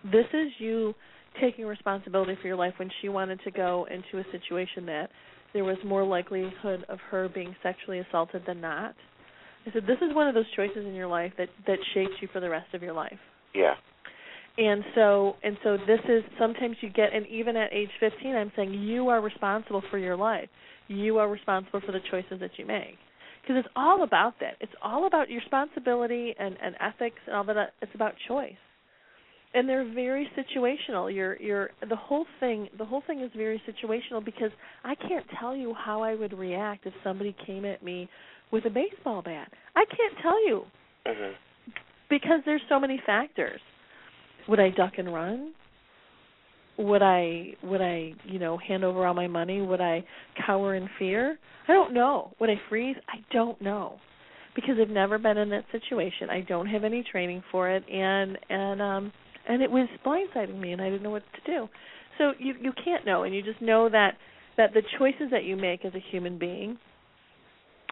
this 0.05 0.27
is 0.35 0.51
you 0.59 0.93
taking 1.41 1.65
responsibility 1.65 2.37
for 2.43 2.49
your 2.49 2.57
life 2.57 2.75
when 2.79 2.91
she 3.01 3.09
wanted 3.09 3.41
to 3.45 3.53
go 3.53 3.87
into 3.89 4.19
a 4.19 4.31
situation 4.33 4.85
that 4.87 5.11
there 5.55 5.65
was 5.65 5.77
more 5.87 6.05
likelihood 6.05 6.85
of 6.89 6.99
her 7.11 7.29
being 7.29 7.55
sexually 7.63 8.01
assaulted 8.01 8.43
than 8.49 8.61
not. 8.61 8.97
I 9.67 9.73
said, 9.73 9.83
this 9.87 9.99
is 10.03 10.15
one 10.15 10.29
of 10.29 10.35
those 10.35 10.51
choices 10.57 10.85
in 10.87 10.95
your 10.95 11.07
life 11.07 11.33
that 11.39 11.49
that 11.67 11.79
shapes 11.95 12.15
you 12.21 12.29
for 12.33 12.41
the 12.41 12.51
rest 12.51 12.75
of 12.75 12.83
your 12.83 12.93
life. 12.93 13.19
Yeah. 13.55 13.75
And 14.59 14.85
so 14.95 15.37
and 15.43 15.57
so 15.63 15.77
this 15.87 16.01
is 16.09 16.23
sometimes 16.39 16.77
you 16.81 16.91
get 16.91 17.15
and 17.15 17.27
even 17.29 17.57
at 17.57 17.73
age 17.73 17.91
15 18.01 18.35
I'm 18.35 18.53
saying 18.57 18.75
you 18.75 19.09
are 19.09 19.21
responsible 19.21 19.83
for 19.91 19.99
your 19.99 20.17
life. 20.17 20.49
You 20.89 21.19
are 21.19 21.29
responsible 21.29 21.81
for 21.81 21.93
the 21.93 22.01
choices 22.11 22.41
that 22.41 22.51
you 22.59 22.67
make. 22.67 22.97
Because 23.43 23.57
it's 23.65 23.73
all 23.75 24.03
about 24.03 24.35
that. 24.41 24.55
It's 24.61 24.73
all 24.83 25.07
about 25.07 25.31
your 25.31 25.41
responsibility 25.41 26.35
and 26.39 26.57
and 26.63 26.75
ethics 26.81 27.19
and 27.27 27.37
all 27.37 27.45
that 27.45 27.73
it's 27.81 27.95
about 27.95 28.15
choice. 28.29 28.53
And 29.55 29.69
they're 29.69 29.91
very 29.91 30.29
situational. 30.37 31.15
You're 31.15 31.41
you're 31.41 31.71
the 31.89 31.97
whole 31.97 32.27
thing 32.41 32.69
the 32.77 32.85
whole 32.85 33.03
thing 33.07 33.21
is 33.21 33.31
very 33.37 33.63
situational 33.67 34.25
because 34.25 34.51
I 34.85 34.97
can't 34.97 35.25
tell 35.41 35.57
you 35.57 35.73
how 35.73 36.03
I 36.03 36.15
would 36.15 36.37
react 36.37 36.85
if 36.87 36.93
somebody 37.03 37.35
came 37.47 37.65
at 37.65 37.83
me 37.83 38.09
with 38.53 38.65
a 38.67 38.71
baseball 38.71 39.23
bat. 39.23 39.51
I 39.75 39.85
can't 39.87 40.19
tell 40.23 40.47
you 40.47 40.67
Mhm. 41.07 41.35
because 42.09 42.45
there's 42.45 42.63
so 42.69 42.79
many 42.79 42.99
factors. 42.99 43.61
Would 44.47 44.61
I 44.61 44.71
duck 44.71 44.99
and 44.99 45.13
run? 45.13 45.55
Would 46.77 47.03
I 47.03 47.55
would 47.63 47.81
I, 47.81 48.15
you 48.25 48.39
know, 48.39 48.57
hand 48.57 48.85
over 48.85 49.07
all 49.07 49.15
my 49.15 49.27
money? 49.27 49.61
Would 49.61 49.81
I 49.81 50.05
cower 50.35 50.75
in 50.75 50.89
fear? 50.99 51.39
I 51.69 51.73
don't 51.73 51.93
know. 51.93 52.33
Would 52.39 52.51
I 52.51 52.57
freeze? 52.69 52.97
I 53.09 53.19
don't 53.31 53.61
know. 53.61 54.01
Because 54.55 54.79
I've 54.79 54.91
never 54.91 55.19
been 55.19 55.39
in 55.39 55.49
that 55.51 55.65
situation. 55.71 56.29
I 56.29 56.43
don't 56.43 56.67
have 56.67 56.85
any 56.85 57.03
training 57.03 57.43
for 57.51 57.71
it 57.71 57.89
and 57.89 58.39
and 58.49 58.83
um 58.83 59.13
and 59.49 59.63
it 59.63 59.71
was 59.71 59.89
blindsiding 60.05 60.59
me 60.59 60.73
and 60.73 60.81
I 60.81 60.89
didn't 60.91 61.03
know 61.03 61.11
what 61.11 61.25
to 61.35 61.41
do. 61.51 61.69
So 62.19 62.33
you 62.39 62.55
you 62.61 62.73
can't 62.85 63.05
know 63.07 63.23
and 63.23 63.35
you 63.35 63.43
just 63.43 63.61
know 63.63 63.89
that 63.89 64.17
that 64.57 64.75
the 64.75 64.83
choices 64.99 65.31
that 65.31 65.45
you 65.45 65.57
make 65.57 65.85
as 65.85 65.95
a 65.95 66.01
human 66.11 66.39
being 66.39 66.79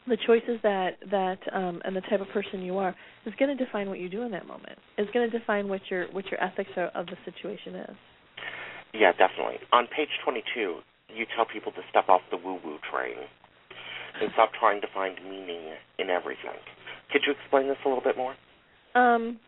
the 0.06 0.16
choices 0.26 0.58
that 0.62 0.96
that 1.10 1.38
um 1.52 1.80
and 1.84 1.94
the 1.94 2.00
type 2.02 2.20
of 2.20 2.28
person 2.28 2.62
you 2.62 2.78
are 2.78 2.94
is 3.26 3.34
going 3.38 3.56
to 3.56 3.64
define 3.64 3.88
what 3.88 3.98
you 3.98 4.08
do 4.08 4.22
in 4.22 4.30
that 4.32 4.46
moment. 4.46 4.78
Is 4.98 5.06
going 5.12 5.30
to 5.30 5.38
define 5.38 5.68
what 5.68 5.80
your 5.90 6.06
what 6.12 6.26
your 6.30 6.42
ethics 6.42 6.70
are, 6.76 6.88
of 6.88 7.06
the 7.06 7.16
situation 7.24 7.74
is. 7.76 7.96
Yeah, 8.92 9.12
definitely. 9.12 9.58
On 9.72 9.86
page 9.86 10.08
22, 10.24 10.78
you 11.14 11.26
tell 11.36 11.46
people 11.46 11.70
to 11.72 11.80
step 11.90 12.08
off 12.08 12.22
the 12.30 12.36
woo-woo 12.36 12.78
train 12.90 13.16
and 14.20 14.30
stop 14.32 14.50
trying 14.58 14.80
to 14.80 14.88
find 14.92 15.16
meaning 15.24 15.74
in 15.98 16.10
everything. 16.10 16.58
Could 17.12 17.22
you 17.26 17.32
explain 17.40 17.68
this 17.68 17.76
a 17.84 17.88
little 17.88 18.02
bit 18.02 18.16
more? 18.16 18.34
Um 18.94 19.38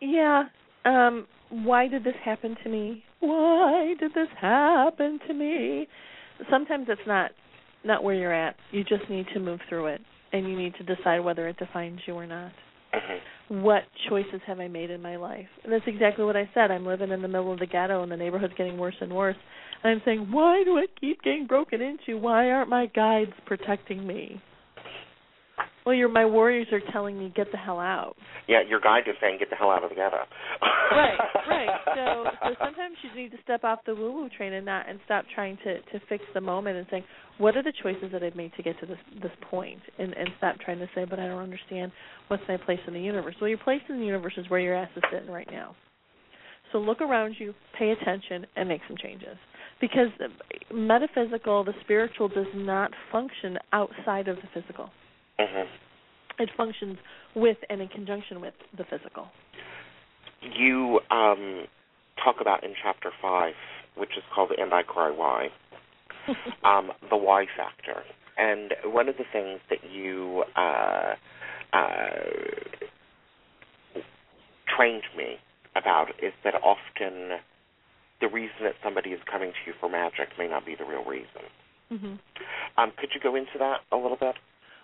Yeah, 0.00 0.44
um 0.84 1.26
why 1.50 1.88
did 1.88 2.04
this 2.04 2.14
happen 2.24 2.56
to 2.64 2.68
me? 2.68 3.02
Why 3.20 3.94
did 3.98 4.12
this 4.14 4.28
happen 4.40 5.18
to 5.26 5.34
me? 5.34 5.88
Sometimes 6.50 6.86
it's 6.88 7.00
not 7.06 7.30
not 7.84 8.02
where 8.02 8.14
you're 8.14 8.34
at. 8.34 8.56
You 8.72 8.82
just 8.82 9.08
need 9.08 9.26
to 9.32 9.40
move 9.40 9.60
through 9.68 9.86
it 9.86 10.00
and 10.32 10.48
you 10.48 10.56
need 10.56 10.74
to 10.74 10.82
decide 10.82 11.20
whether 11.20 11.46
it 11.48 11.56
defines 11.56 12.00
you 12.06 12.14
or 12.14 12.26
not. 12.26 12.52
Mhm. 12.92 13.20
What 13.62 13.84
choices 14.08 14.42
have 14.46 14.58
I 14.58 14.66
made 14.66 14.90
in 14.90 15.00
my 15.00 15.16
life? 15.16 15.48
And 15.62 15.72
that's 15.72 15.86
exactly 15.86 16.24
what 16.24 16.36
I 16.36 16.48
said. 16.52 16.70
I'm 16.70 16.84
living 16.84 17.10
in 17.10 17.22
the 17.22 17.28
middle 17.28 17.52
of 17.52 17.60
the 17.60 17.66
ghetto 17.66 18.02
and 18.02 18.10
the 18.10 18.16
neighborhood's 18.16 18.54
getting 18.54 18.76
worse 18.76 18.96
and 19.00 19.12
worse. 19.12 19.36
And 19.82 19.92
I'm 19.92 20.02
saying, 20.04 20.32
why 20.32 20.64
do 20.64 20.78
I 20.78 20.86
keep 20.98 21.22
getting 21.22 21.46
broken 21.46 21.80
into? 21.80 22.18
Why 22.18 22.50
aren't 22.50 22.68
my 22.68 22.86
guides 22.86 23.32
protecting 23.44 24.04
me? 24.06 24.40
Well, 25.86 25.94
your 25.94 26.08
my 26.08 26.26
warriors 26.26 26.66
are 26.72 26.80
telling 26.92 27.16
me 27.16 27.32
get 27.34 27.52
the 27.52 27.58
hell 27.58 27.78
out. 27.78 28.16
Yeah, 28.48 28.58
your 28.68 28.80
guide 28.80 29.04
is 29.06 29.14
saying 29.20 29.36
get 29.38 29.50
the 29.50 29.56
hell 29.56 29.70
out 29.70 29.84
of 29.84 29.90
the 29.90 29.94
ghetto. 29.94 30.18
right, 30.90 31.16
right. 31.48 31.80
So, 31.94 32.24
so 32.42 32.54
sometimes 32.58 32.96
you 33.04 33.22
need 33.22 33.30
to 33.30 33.36
step 33.44 33.62
off 33.62 33.78
the 33.86 33.94
woo-woo 33.94 34.28
train 34.36 34.52
and 34.52 34.66
not 34.66 34.88
and 34.88 34.98
stop 35.04 35.24
trying 35.32 35.56
to 35.58 35.80
to 35.80 36.04
fix 36.08 36.24
the 36.34 36.40
moment 36.40 36.76
and 36.76 36.86
saying, 36.90 37.04
what 37.38 37.56
are 37.56 37.62
the 37.62 37.72
choices 37.84 38.10
that 38.10 38.24
I've 38.24 38.34
made 38.34 38.52
to 38.56 38.64
get 38.64 38.80
to 38.80 38.86
this 38.86 38.98
this 39.22 39.30
point, 39.48 39.78
and 39.96 40.12
and 40.14 40.28
stop 40.38 40.56
trying 40.58 40.80
to 40.80 40.88
say, 40.92 41.04
but 41.08 41.20
I 41.20 41.28
don't 41.28 41.42
understand 41.42 41.92
what's 42.26 42.42
my 42.48 42.56
place 42.56 42.80
in 42.88 42.92
the 42.92 43.00
universe. 43.00 43.36
Well, 43.40 43.48
your 43.48 43.58
place 43.58 43.82
in 43.88 44.00
the 44.00 44.06
universe 44.06 44.34
is 44.36 44.50
where 44.50 44.58
your 44.58 44.74
ass 44.74 44.90
is 44.96 45.04
sitting 45.12 45.30
right 45.30 45.48
now. 45.52 45.76
So 46.72 46.78
look 46.78 47.00
around 47.00 47.36
you, 47.38 47.54
pay 47.78 47.90
attention, 47.90 48.44
and 48.56 48.68
make 48.68 48.80
some 48.88 48.96
changes. 49.00 49.36
Because 49.80 50.08
the 50.18 50.74
metaphysical, 50.74 51.62
the 51.62 51.74
spiritual, 51.84 52.26
does 52.26 52.46
not 52.56 52.90
function 53.12 53.56
outside 53.72 54.26
of 54.26 54.36
the 54.36 54.60
physical. 54.60 54.90
Mhm. 55.38 55.68
It 56.38 56.50
functions 56.56 56.98
with 57.34 57.58
and 57.70 57.80
in 57.80 57.88
conjunction 57.88 58.40
with 58.40 58.54
the 58.76 58.84
physical. 58.84 59.28
You 60.42 61.00
um, 61.10 61.66
talk 62.22 62.40
about 62.40 62.62
in 62.64 62.74
chapter 62.82 63.10
five, 63.22 63.54
which 63.96 64.16
is 64.16 64.24
called 64.34 64.52
"And 64.56 64.72
I 64.72 64.82
Cry 64.82 65.10
Why," 65.10 65.50
um, 66.64 66.92
the 67.10 67.16
why 67.16 67.46
factor. 67.56 68.02
And 68.38 68.74
one 68.84 69.08
of 69.08 69.16
the 69.16 69.24
things 69.32 69.60
that 69.70 69.78
you 69.90 70.44
uh, 70.56 71.14
uh, 71.72 72.10
trained 74.76 75.04
me 75.16 75.36
about 75.74 76.10
is 76.22 76.32
that 76.44 76.54
often 76.62 77.40
the 78.20 78.28
reason 78.28 78.56
that 78.62 78.74
somebody 78.82 79.10
is 79.10 79.20
coming 79.30 79.52
to 79.52 79.70
you 79.70 79.74
for 79.80 79.88
magic 79.88 80.28
may 80.38 80.48
not 80.48 80.64
be 80.64 80.74
the 80.74 80.84
real 80.84 81.04
reason. 81.04 81.44
hmm 81.88 82.14
Um, 82.76 82.92
could 82.98 83.10
you 83.14 83.20
go 83.20 83.34
into 83.36 83.58
that 83.58 83.80
a 83.92 83.96
little 83.96 84.16
bit? 84.18 84.36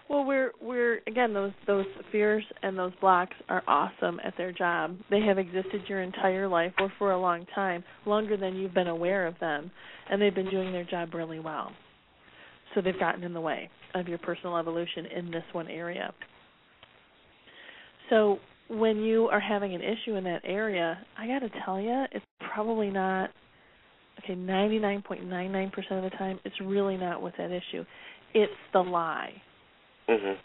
Well, 0.09 0.25
we're 0.25 0.53
we're 0.61 1.01
again 1.07 1.33
those 1.33 1.53
those 1.67 1.87
fears 2.11 2.45
and 2.63 2.79
those 2.79 2.93
blocks 3.01 3.35
are 3.49 3.63
awesome 3.67 4.21
at 4.25 4.35
their 4.37 4.53
job. 4.53 4.97
They 5.11 5.21
have 5.21 5.39
existed 5.39 5.83
your 5.89 6.03
entire 6.03 6.49
life 6.49 6.73
or 6.79 6.93
for 6.99 7.13
a 7.13 7.21
long 7.21 7.47
time, 7.55 7.85
longer 8.05 8.37
than 8.37 8.57
you've 8.57 8.75
been 8.75 8.89
aware 8.89 9.27
of 9.27 9.39
them, 9.41 9.71
and 10.11 10.21
they've 10.21 10.35
been 10.35 10.51
doing 10.51 10.73
their 10.73 10.85
job 10.85 11.15
really 11.15 11.41
well. 11.41 11.73
So 12.75 12.81
they've 12.81 12.99
gotten 12.99 13.23
in 13.23 13.33
the 13.33 13.41
way 13.41 13.71
of 13.95 14.09
your 14.09 14.19
personal 14.19 14.57
evolution 14.57 15.07
in 15.07 15.31
this 15.31 15.45
one 15.53 15.69
area. 15.69 16.13
So 18.11 18.39
when 18.69 18.99
you 18.99 19.29
are 19.29 19.41
having 19.41 19.75
an 19.75 19.83
issue 19.83 20.17
in 20.17 20.25
that 20.25 20.43
area, 20.45 20.99
I 21.19 21.27
got 21.27 21.41
to 21.41 21.51
tell 21.65 21.81
you, 21.81 22.05
it's 22.13 22.25
probably 22.55 22.91
not 22.91 23.31
okay, 24.25 24.35
99.99% 24.35 25.73
of 25.91 26.03
the 26.03 26.11
time 26.19 26.39
it's 26.45 26.61
really 26.61 26.97
not 26.97 27.23
with 27.23 27.35
that 27.39 27.51
issue. 27.51 27.85
It's 28.35 28.53
the 28.73 28.81
lie 28.81 29.33
Mhm. 30.13 30.37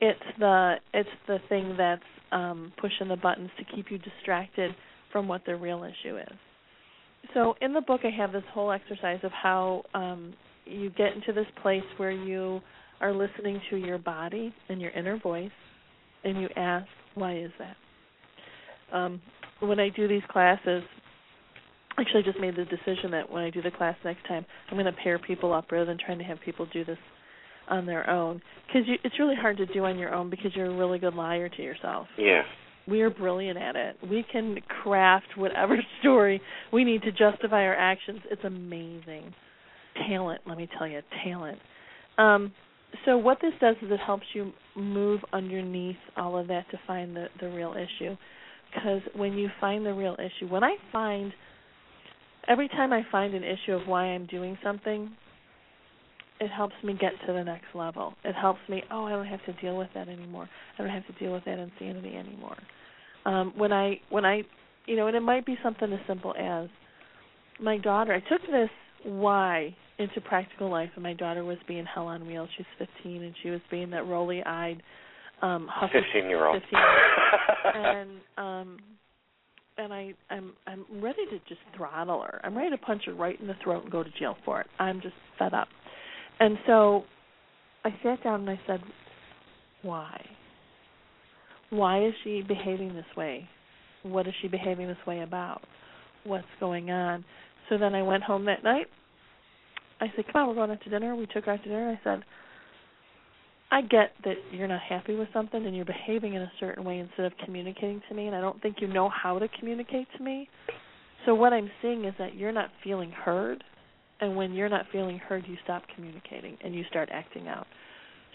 it's 0.00 0.38
the 0.38 0.76
it's 0.94 1.08
the 1.26 1.38
thing 1.48 1.76
that's 1.76 2.02
um, 2.32 2.72
pushing 2.80 3.08
the 3.08 3.16
buttons 3.16 3.50
to 3.58 3.64
keep 3.64 3.90
you 3.90 3.98
distracted 3.98 4.74
from 5.12 5.28
what 5.28 5.44
the 5.44 5.54
real 5.54 5.84
issue 5.84 6.16
is. 6.16 6.36
So 7.34 7.54
in 7.60 7.72
the 7.72 7.80
book, 7.82 8.00
I 8.04 8.10
have 8.10 8.32
this 8.32 8.44
whole 8.52 8.72
exercise 8.72 9.20
of 9.22 9.30
how 9.32 9.84
um, 9.94 10.34
you 10.64 10.90
get 10.90 11.14
into 11.14 11.32
this 11.32 11.46
place 11.60 11.84
where 11.98 12.10
you 12.10 12.60
are 13.00 13.12
listening 13.12 13.60
to 13.70 13.76
your 13.76 13.98
body 13.98 14.54
and 14.68 14.80
your 14.80 14.90
inner 14.92 15.18
voice, 15.18 15.50
and 16.24 16.40
you 16.40 16.48
ask, 16.56 16.86
"Why 17.14 17.36
is 17.36 17.52
that?" 17.58 17.76
Um, 18.96 19.20
when 19.60 19.78
I 19.78 19.88
do 19.90 20.08
these 20.08 20.22
classes, 20.30 20.82
actually, 21.98 22.20
I 22.20 22.22
just 22.22 22.40
made 22.40 22.56
the 22.56 22.64
decision 22.64 23.10
that 23.12 23.30
when 23.30 23.44
I 23.44 23.50
do 23.50 23.62
the 23.62 23.70
class 23.70 23.96
next 24.04 24.26
time, 24.26 24.44
I'm 24.68 24.76
going 24.76 24.86
to 24.86 25.00
pair 25.02 25.18
people 25.18 25.52
up 25.52 25.70
rather 25.70 25.84
than 25.84 25.98
trying 25.98 26.18
to 26.18 26.24
have 26.24 26.40
people 26.40 26.66
do 26.72 26.84
this 26.84 26.98
on 27.72 27.86
their 27.86 28.08
own 28.08 28.40
because 28.66 28.88
it's 29.02 29.18
really 29.18 29.34
hard 29.34 29.56
to 29.56 29.66
do 29.66 29.84
on 29.84 29.98
your 29.98 30.14
own 30.14 30.30
because 30.30 30.54
you're 30.54 30.70
a 30.70 30.76
really 30.76 30.98
good 30.98 31.14
liar 31.14 31.48
to 31.48 31.62
yourself. 31.62 32.06
Yeah. 32.18 32.42
We 32.86 33.00
are 33.02 33.10
brilliant 33.10 33.58
at 33.58 33.76
it. 33.76 33.96
We 34.08 34.24
can 34.30 34.58
craft 34.82 35.36
whatever 35.36 35.76
story 36.00 36.40
we 36.72 36.84
need 36.84 37.02
to 37.02 37.12
justify 37.12 37.64
our 37.64 37.74
actions. 37.74 38.20
It's 38.30 38.44
amazing. 38.44 39.34
Talent, 40.08 40.42
let 40.46 40.58
me 40.58 40.68
tell 40.78 40.86
you, 40.86 41.00
talent. 41.24 41.58
Um 42.18 42.52
so 43.06 43.16
what 43.16 43.38
this 43.40 43.52
does 43.58 43.76
is 43.80 43.90
it 43.90 44.00
helps 44.00 44.26
you 44.34 44.52
move 44.76 45.20
underneath 45.32 45.96
all 46.16 46.38
of 46.38 46.48
that 46.48 46.70
to 46.70 46.80
find 46.86 47.16
the 47.16 47.26
the 47.40 47.48
real 47.48 47.74
issue. 47.74 48.16
Because 48.74 49.00
when 49.16 49.34
you 49.34 49.48
find 49.60 49.84
the 49.84 49.94
real 49.94 50.16
issue, 50.18 50.50
when 50.50 50.64
I 50.64 50.76
find 50.92 51.32
every 52.48 52.68
time 52.68 52.92
I 52.92 53.02
find 53.10 53.34
an 53.34 53.44
issue 53.44 53.72
of 53.72 53.86
why 53.86 54.04
I'm 54.04 54.26
doing 54.26 54.58
something, 54.62 55.10
it 56.42 56.50
helps 56.50 56.74
me 56.82 56.96
get 57.00 57.12
to 57.26 57.32
the 57.32 57.44
next 57.44 57.66
level. 57.72 58.14
It 58.24 58.34
helps 58.34 58.58
me, 58.68 58.82
oh, 58.90 59.04
I 59.04 59.10
don't 59.10 59.26
have 59.26 59.44
to 59.46 59.52
deal 59.60 59.76
with 59.76 59.88
that 59.94 60.08
anymore. 60.08 60.48
I 60.76 60.82
don't 60.82 60.90
have 60.90 61.06
to 61.06 61.12
deal 61.12 61.32
with 61.32 61.44
that 61.44 61.58
insanity 61.58 62.16
anymore. 62.16 62.56
Um 63.24 63.52
when 63.56 63.72
I 63.72 64.00
when 64.10 64.24
I 64.24 64.42
you 64.86 64.96
know, 64.96 65.06
and 65.06 65.16
it 65.16 65.20
might 65.20 65.46
be 65.46 65.56
something 65.62 65.92
as 65.92 66.00
simple 66.08 66.34
as 66.36 66.68
my 67.60 67.78
daughter, 67.78 68.12
I 68.12 68.18
took 68.28 68.40
this 68.50 68.70
why 69.04 69.76
into 69.98 70.20
practical 70.20 70.68
life 70.68 70.90
and 70.96 71.04
my 71.04 71.12
daughter 71.12 71.44
was 71.44 71.58
being 71.68 71.84
hell 71.84 72.08
on 72.08 72.26
wheels. 72.26 72.48
She's 72.56 72.66
15 73.04 73.22
and 73.22 73.34
she 73.42 73.50
was 73.50 73.60
being 73.70 73.90
that 73.90 74.06
roly-eyed 74.06 74.82
um 75.42 75.68
huffy 75.70 76.00
15 76.12 76.28
year 76.28 76.44
old. 76.44 76.60
15 76.60 76.78
and 77.74 78.10
um 78.36 78.78
and 79.78 79.92
I 79.92 80.14
I'm 80.30 80.54
I'm 80.66 80.84
ready 81.00 81.24
to 81.30 81.38
just 81.48 81.60
throttle 81.76 82.22
her. 82.22 82.40
I'm 82.42 82.56
ready 82.56 82.70
to 82.70 82.78
punch 82.78 83.02
her 83.06 83.14
right 83.14 83.40
in 83.40 83.46
the 83.46 83.56
throat 83.62 83.84
and 83.84 83.92
go 83.92 84.02
to 84.02 84.10
jail 84.18 84.36
for 84.44 84.60
it. 84.60 84.66
I'm 84.80 85.00
just 85.00 85.14
fed 85.38 85.54
up. 85.54 85.68
And 86.42 86.58
so 86.66 87.04
I 87.84 87.90
sat 88.02 88.24
down 88.24 88.40
and 88.40 88.50
I 88.50 88.60
said, 88.66 88.80
"Why? 89.82 90.20
Why 91.70 92.04
is 92.04 92.14
she 92.24 92.42
behaving 92.42 92.94
this 92.94 93.16
way? 93.16 93.48
What 94.02 94.26
is 94.26 94.34
she 94.42 94.48
behaving 94.48 94.88
this 94.88 95.06
way 95.06 95.20
about? 95.20 95.62
What's 96.24 96.44
going 96.58 96.90
on?" 96.90 97.24
So 97.68 97.78
then 97.78 97.94
I 97.94 98.02
went 98.02 98.24
home 98.24 98.44
that 98.46 98.64
night. 98.64 98.88
I 100.00 100.12
said, 100.16 100.24
"Come 100.32 100.42
on, 100.42 100.48
we're 100.48 100.54
going 100.56 100.72
out 100.72 100.82
to 100.82 100.90
dinner." 100.90 101.14
We 101.14 101.26
took 101.26 101.44
her 101.44 101.52
out 101.52 101.62
to 101.62 101.68
dinner. 101.68 101.90
I 101.90 102.00
said, 102.02 102.24
I 103.70 103.82
get 103.82 104.10
that 104.24 104.34
you're 104.50 104.66
not 104.66 104.82
happy 104.82 105.14
with 105.14 105.28
something 105.32 105.64
and 105.64 105.76
you're 105.76 105.84
behaving 105.84 106.34
in 106.34 106.42
a 106.42 106.52
certain 106.58 106.82
way 106.84 106.98
instead 106.98 107.24
of 107.24 107.32
communicating 107.44 108.02
to 108.08 108.14
me, 108.16 108.26
and 108.26 108.34
I 108.34 108.40
don't 108.40 108.60
think 108.60 108.80
you 108.80 108.88
know 108.88 109.08
how 109.08 109.38
to 109.38 109.46
communicate 109.60 110.08
to 110.18 110.24
me. 110.24 110.48
So 111.24 111.36
what 111.36 111.52
I'm 111.52 111.70
seeing 111.80 112.04
is 112.04 112.14
that 112.18 112.34
you're 112.34 112.50
not 112.50 112.70
feeling 112.82 113.12
heard, 113.12 113.62
and 114.22 114.34
when 114.34 114.54
you're 114.54 114.70
not 114.70 114.86
feeling 114.90 115.18
heard, 115.18 115.44
you 115.46 115.56
stop 115.64 115.82
communicating 115.94 116.56
and 116.64 116.74
you 116.74 116.84
start 116.88 117.10
acting 117.12 117.48
out. 117.48 117.66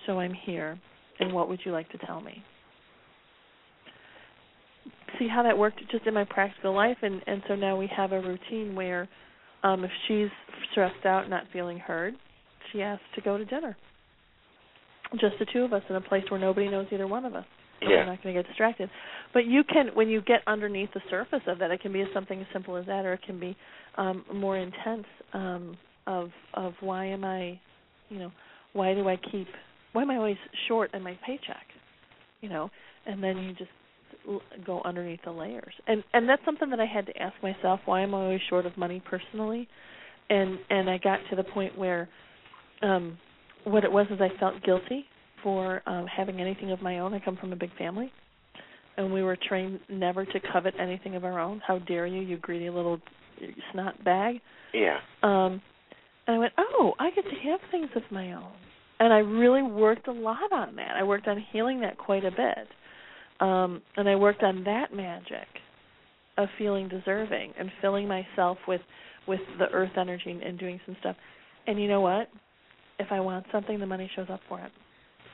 So 0.05 0.19
I'm 0.19 0.33
here, 0.45 0.79
and 1.19 1.33
what 1.33 1.49
would 1.49 1.61
you 1.65 1.71
like 1.71 1.89
to 1.89 1.97
tell 2.05 2.21
me? 2.21 2.43
See 5.17 5.27
how 5.27 5.41
that 5.43 5.57
worked 5.57 5.81
just 5.91 6.05
in 6.05 6.13
my 6.13 6.25
practical 6.25 6.75
life, 6.75 6.97
and 7.01 7.21
and 7.25 7.41
so 7.47 7.55
now 7.55 7.75
we 7.75 7.89
have 7.95 8.11
a 8.11 8.21
routine 8.21 8.75
where, 8.75 9.09
um, 9.63 9.83
if 9.83 9.91
she's 10.07 10.29
stressed 10.71 11.05
out, 11.05 11.29
not 11.29 11.43
feeling 11.51 11.79
heard, 11.79 12.13
she 12.71 12.81
asks 12.83 13.03
to 13.15 13.21
go 13.21 13.37
to 13.37 13.45
dinner 13.45 13.75
just 15.13 15.35
the 15.39 15.45
two 15.51 15.63
of 15.63 15.73
us 15.73 15.83
in 15.89 15.95
a 15.95 16.01
place 16.01 16.23
where 16.29 16.39
nobody 16.39 16.69
knows 16.69 16.87
either 16.91 17.07
one 17.07 17.25
of 17.25 17.35
us. 17.35 17.45
So 17.81 17.89
Yeah. 17.89 17.97
We're 17.97 18.05
not 18.05 18.23
going 18.23 18.35
to 18.35 18.41
get 18.41 18.47
distracted. 18.47 18.89
But 19.33 19.45
you 19.45 19.63
can, 19.63 19.89
when 19.93 20.09
you 20.09 20.21
get 20.21 20.41
underneath 20.47 20.89
the 20.93 21.01
surface 21.09 21.41
of 21.47 21.59
that, 21.59 21.71
it 21.71 21.81
can 21.81 21.93
be 21.93 22.03
something 22.13 22.39
as 22.39 22.47
simple 22.51 22.75
as 22.75 22.85
that, 22.87 23.05
or 23.05 23.13
it 23.13 23.21
can 23.25 23.39
be 23.39 23.55
um, 23.97 24.23
more 24.33 24.57
intense. 24.57 25.05
Um, 25.33 25.77
of 26.07 26.29
of 26.53 26.73
why 26.79 27.05
am 27.05 27.25
I, 27.25 27.59
you 28.09 28.19
know, 28.19 28.31
why 28.73 28.93
do 28.93 29.09
I 29.09 29.17
keep, 29.31 29.47
why 29.91 30.03
am 30.03 30.09
I 30.11 30.15
always 30.15 30.37
short 30.67 30.93
in 30.93 31.03
my 31.03 31.17
paycheck, 31.25 31.65
you 32.41 32.49
know, 32.49 32.69
and 33.05 33.21
then 33.21 33.37
you 33.37 33.53
just 33.53 33.69
go 34.65 34.81
underneath 34.85 35.19
the 35.25 35.31
layers. 35.31 35.73
And 35.87 36.03
and 36.13 36.29
that's 36.29 36.43
something 36.45 36.69
that 36.69 36.79
I 36.79 36.85
had 36.85 37.05
to 37.07 37.17
ask 37.21 37.35
myself. 37.43 37.81
Why 37.85 38.01
am 38.01 38.15
I 38.15 38.19
always 38.19 38.41
short 38.49 38.65
of 38.65 38.77
money 38.77 39.01
personally? 39.09 39.67
And 40.29 40.59
and 40.69 40.89
I 40.89 40.97
got 40.97 41.19
to 41.29 41.35
the 41.35 41.43
point 41.43 41.77
where. 41.77 42.07
um 42.81 43.17
what 43.63 43.83
it 43.83 43.91
was 43.91 44.07
is 44.09 44.19
I 44.21 44.29
felt 44.39 44.63
guilty 44.63 45.05
for 45.43 45.81
um 45.85 46.05
having 46.07 46.39
anything 46.39 46.71
of 46.71 46.81
my 46.81 46.99
own. 46.99 47.13
I 47.13 47.19
come 47.19 47.37
from 47.37 47.51
a 47.51 47.55
big 47.55 47.75
family 47.77 48.11
and 48.97 49.11
we 49.11 49.23
were 49.23 49.37
trained 49.49 49.79
never 49.89 50.25
to 50.25 50.39
covet 50.53 50.73
anything 50.79 51.15
of 51.15 51.25
our 51.25 51.39
own. 51.39 51.61
How 51.67 51.79
dare 51.79 52.07
you, 52.07 52.21
you 52.21 52.37
greedy 52.37 52.69
little 52.69 52.99
snot 53.71 54.03
bag. 54.03 54.41
Yeah. 54.73 54.97
Um 55.23 55.61
and 56.27 56.35
I 56.35 56.37
went, 56.39 56.53
"Oh, 56.57 56.93
I 56.99 57.11
get 57.11 57.23
to 57.23 57.49
have 57.49 57.59
things 57.71 57.89
of 57.95 58.03
my 58.11 58.33
own." 58.33 58.51
And 58.99 59.13
I 59.13 59.19
really 59.19 59.61
worked 59.61 60.07
a 60.07 60.11
lot 60.11 60.51
on 60.51 60.75
that. 60.75 60.95
I 60.97 61.03
worked 61.03 61.27
on 61.27 61.43
healing 61.51 61.81
that 61.81 61.97
quite 61.97 62.25
a 62.25 62.31
bit. 62.31 62.67
Um 63.39 63.81
and 63.95 64.09
I 64.09 64.15
worked 64.15 64.43
on 64.43 64.63
that 64.65 64.93
magic 64.93 65.47
of 66.37 66.49
feeling 66.57 66.87
deserving 66.87 67.53
and 67.57 67.71
filling 67.81 68.07
myself 68.07 68.57
with 68.67 68.81
with 69.27 69.41
the 69.59 69.65
earth 69.73 69.97
energy 69.97 70.31
and, 70.31 70.41
and 70.41 70.57
doing 70.59 70.79
some 70.85 70.95
stuff. 70.99 71.15
And 71.67 71.81
you 71.81 71.87
know 71.87 72.01
what? 72.01 72.29
if 72.99 73.11
I 73.11 73.19
want 73.19 73.45
something, 73.51 73.79
the 73.79 73.85
money 73.85 74.09
shows 74.15 74.27
up 74.29 74.39
for 74.49 74.59
it. 74.59 74.71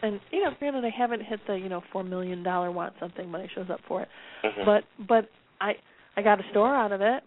And 0.02 0.20
you 0.32 0.44
know, 0.44 0.52
granted, 0.60 0.84
I 0.84 0.90
haven't 0.90 1.22
hit 1.22 1.40
the 1.48 1.54
you 1.56 1.70
know 1.70 1.82
four 1.92 2.04
million 2.04 2.44
dollar 2.44 2.72
want 2.72 2.94
something, 3.00 3.30
money 3.30 3.50
shows 3.56 3.68
up 3.70 3.80
for 3.88 4.02
it. 4.02 4.10
Mhm. 4.44 4.66
But 4.66 4.84
but 5.08 5.30
I 5.62 5.76
I 6.18 6.22
got 6.22 6.40
a 6.40 6.44
store 6.52 6.76
out 6.76 6.92
of 6.92 7.02
it. 7.02 7.24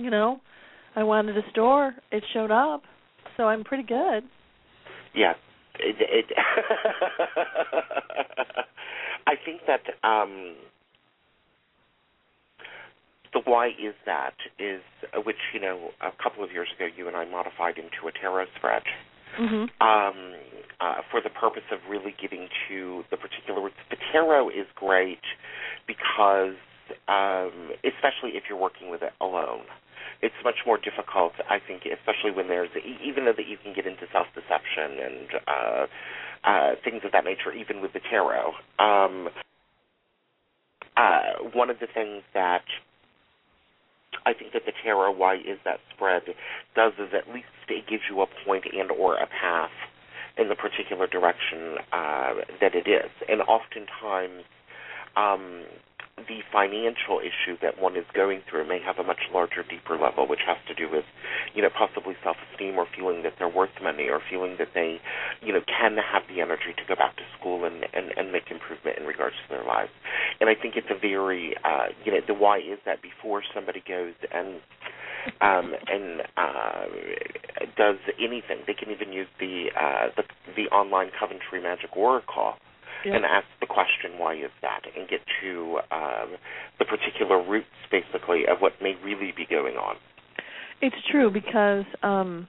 You 0.00 0.10
know, 0.10 0.40
I 0.96 1.02
wanted 1.02 1.36
a 1.36 1.42
store, 1.50 1.94
it 2.10 2.24
showed 2.32 2.50
up, 2.50 2.82
so 3.36 3.44
I'm 3.44 3.64
pretty 3.64 3.84
good. 3.84 4.24
Yeah. 5.14 5.34
It, 5.78 5.96
it 6.00 6.26
I 9.26 9.34
think 9.44 9.60
that 9.66 9.82
um 10.06 10.54
the 13.32 13.40
why 13.44 13.68
is 13.68 13.94
that 14.06 14.34
is 14.58 14.82
uh, 15.16 15.20
which 15.20 15.36
you 15.54 15.60
know 15.60 15.90
a 16.00 16.10
couple 16.22 16.42
of 16.42 16.50
years 16.50 16.68
ago 16.76 16.86
you 16.96 17.08
and 17.08 17.16
I 17.16 17.24
modified 17.24 17.78
into 17.78 18.08
a 18.08 18.12
tarot 18.12 18.46
spread 18.56 18.82
Mhm. 19.38 19.70
um, 19.80 20.34
uh, 20.80 21.02
for 21.10 21.20
the 21.20 21.30
purpose 21.30 21.62
of 21.70 21.78
really 21.88 22.14
getting 22.20 22.48
to 22.68 23.04
the 23.10 23.16
particular. 23.16 23.70
The 23.90 23.96
tarot 24.12 24.50
is 24.50 24.66
great 24.74 25.22
because, 25.86 26.56
um, 27.06 27.70
especially 27.84 28.36
if 28.36 28.44
you're 28.48 28.58
working 28.58 28.90
with 28.90 29.02
it 29.02 29.12
alone, 29.20 29.62
it's 30.22 30.34
much 30.44 30.66
more 30.66 30.78
difficult. 30.78 31.32
I 31.48 31.58
think, 31.58 31.82
especially 31.86 32.32
when 32.32 32.48
there's 32.48 32.70
even 33.02 33.24
though 33.24 33.36
that 33.36 33.46
you 33.46 33.56
can 33.62 33.74
get 33.74 33.86
into 33.86 34.06
self-deception 34.12 34.90
and 35.00 35.28
uh, 35.46 35.86
uh, 36.44 36.70
things 36.84 37.02
of 37.04 37.12
that 37.12 37.24
nature, 37.24 37.52
even 37.52 37.80
with 37.80 37.92
the 37.92 38.00
tarot. 38.00 38.52
Um, 38.78 39.28
uh, 40.96 41.48
one 41.54 41.70
of 41.70 41.78
the 41.80 41.86
things 41.92 42.22
that 42.34 42.64
I 44.26 44.34
think 44.34 44.52
that 44.52 44.62
the 44.66 44.72
tarot, 44.82 45.12
why 45.12 45.36
is 45.36 45.58
that 45.64 45.78
spread, 45.94 46.22
does 46.74 46.92
is 46.98 47.14
at 47.14 47.32
least 47.32 47.48
it 47.68 47.86
gives 47.88 48.02
you 48.10 48.20
a 48.20 48.26
point 48.44 48.64
and 48.72 48.90
or 48.90 49.16
a 49.16 49.26
path 49.26 49.70
in 50.36 50.48
the 50.48 50.54
particular 50.54 51.06
direction 51.06 51.76
uh, 51.92 52.34
that 52.60 52.74
it 52.74 52.88
is. 52.88 53.10
And 53.28 53.40
oftentimes, 53.42 54.44
um, 55.16 55.64
the 56.28 56.40
financial 56.52 57.20
issue 57.20 57.56
that 57.62 57.80
one 57.80 57.96
is 57.96 58.04
going 58.14 58.42
through 58.48 58.68
may 58.68 58.80
have 58.80 58.98
a 58.98 59.02
much 59.02 59.20
larger, 59.32 59.62
deeper 59.62 59.96
level, 59.96 60.28
which 60.28 60.40
has 60.46 60.58
to 60.68 60.74
do 60.74 60.90
with, 60.90 61.04
you 61.54 61.62
know, 61.62 61.70
possibly 61.70 62.14
self-esteem 62.22 62.76
or 62.76 62.86
feeling 62.96 63.22
that 63.22 63.34
they're 63.38 63.48
worth 63.48 63.72
money 63.82 64.08
or 64.08 64.20
feeling 64.28 64.56
that 64.58 64.68
they, 64.74 65.00
you 65.40 65.52
know, 65.52 65.60
can 65.66 65.96
have 65.96 66.22
the 66.28 66.40
energy 66.40 66.74
to 66.76 66.82
go 66.88 66.94
back 66.94 67.16
to 67.16 67.22
school 67.38 67.64
and 67.64 67.84
and, 67.94 68.12
and 68.16 68.32
make 68.32 68.50
improvement 68.50 68.98
in 68.98 69.06
regards 69.06 69.36
to 69.36 69.54
their 69.54 69.64
lives. 69.64 69.90
And 70.40 70.48
I 70.50 70.54
think 70.54 70.76
it's 70.76 70.90
a 70.90 70.98
very, 70.98 71.54
uh, 71.64 71.88
you 72.04 72.12
know, 72.12 72.20
the 72.26 72.34
why 72.34 72.58
is 72.58 72.78
that 72.84 73.00
before 73.02 73.42
somebody 73.54 73.82
goes 73.86 74.14
and 74.32 74.60
um, 75.40 75.74
and 75.88 76.22
uh, 76.36 76.84
does 77.76 77.96
anything, 78.18 78.64
they 78.66 78.74
can 78.74 78.90
even 78.90 79.12
use 79.12 79.28
the 79.38 79.68
uh, 79.78 80.08
the 80.16 80.24
the 80.56 80.68
online 80.68 81.10
Coventry 81.18 81.62
Magic 81.62 81.96
Oracle 81.96 82.54
Yeah. 83.04 83.16
and 83.16 83.24
ask 83.24 83.46
the 83.60 83.66
question, 83.66 84.18
why 84.18 84.34
is 84.34 84.50
that, 84.62 84.82
and 84.96 85.08
get 85.08 85.20
to 85.42 85.78
um, 85.90 86.36
the 86.78 86.84
particular 86.84 87.42
roots, 87.42 87.66
basically, 87.90 88.42
of 88.46 88.58
what 88.60 88.72
may 88.82 88.94
really 89.04 89.32
be 89.36 89.46
going 89.48 89.76
on. 89.76 89.96
It's 90.82 90.96
true 91.10 91.30
because 91.30 91.84
um 92.02 92.48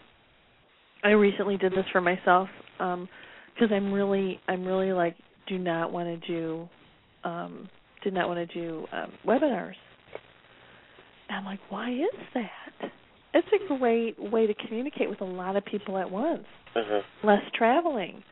I 1.04 1.10
recently 1.10 1.58
did 1.58 1.74
this 1.74 1.86
for 1.92 2.02
myself 2.02 2.48
um 2.80 3.10
because 3.54 3.72
I'm 3.74 3.92
really 3.92 4.40
I'm 4.48 4.66
really 4.66 4.94
like 4.94 5.16
do 5.48 5.58
not 5.58 5.92
want 5.92 6.08
to 6.08 6.28
do 6.28 6.70
um 7.24 7.70
did 8.04 8.14
not 8.14 8.28
want 8.30 8.50
to 8.50 8.54
do 8.54 8.86
um 8.94 9.12
webinars. 9.26 9.76
And 11.30 11.40
I'm 11.40 11.46
like, 11.46 11.60
why 11.70 11.92
is 11.92 12.20
that? 12.34 12.92
It's 13.34 13.48
a 13.54 13.78
great 13.78 14.20
way 14.20 14.48
to 14.48 14.54
communicate 14.68 15.10
with 15.10 15.22
a 15.22 15.26
lot 15.26 15.56
of 15.56 15.64
people 15.66 15.98
at 15.98 16.10
once. 16.10 16.46
Mm-hmm. 16.76 17.28
Less 17.28 17.44
traveling. 17.58 18.24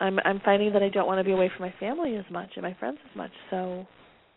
I'm 0.00 0.18
I'm 0.24 0.40
finding 0.44 0.72
that 0.72 0.82
I 0.82 0.88
don't 0.88 1.06
want 1.06 1.18
to 1.18 1.24
be 1.24 1.32
away 1.32 1.50
from 1.56 1.66
my 1.66 1.74
family 1.80 2.16
as 2.16 2.24
much 2.30 2.50
and 2.56 2.62
my 2.62 2.74
friends 2.78 2.98
as 3.10 3.16
much. 3.16 3.30
So 3.50 3.86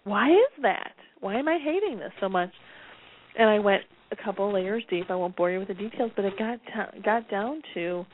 why 0.04 0.30
is 0.32 0.62
that? 0.62 0.94
Why 1.20 1.36
am 1.38 1.48
I 1.48 1.60
hating 1.64 2.00
this 2.00 2.12
so 2.20 2.28
much? 2.30 2.50
And 3.38 3.50
I 3.50 3.60
went 3.60 3.84
a 4.12 4.16
couple 4.16 4.52
layers 4.54 4.84
deep. 4.90 5.06
I 5.10 5.16
won't 5.16 5.36
bore 5.36 5.52
you 5.52 5.60
with 5.60 5.68
the 5.68 5.74
details, 5.74 6.12
but 6.16 6.26
it 6.26 6.38
got 6.38 6.60
t- 6.66 7.02
got 7.02 7.30
down 7.30 7.62
to 7.76 8.06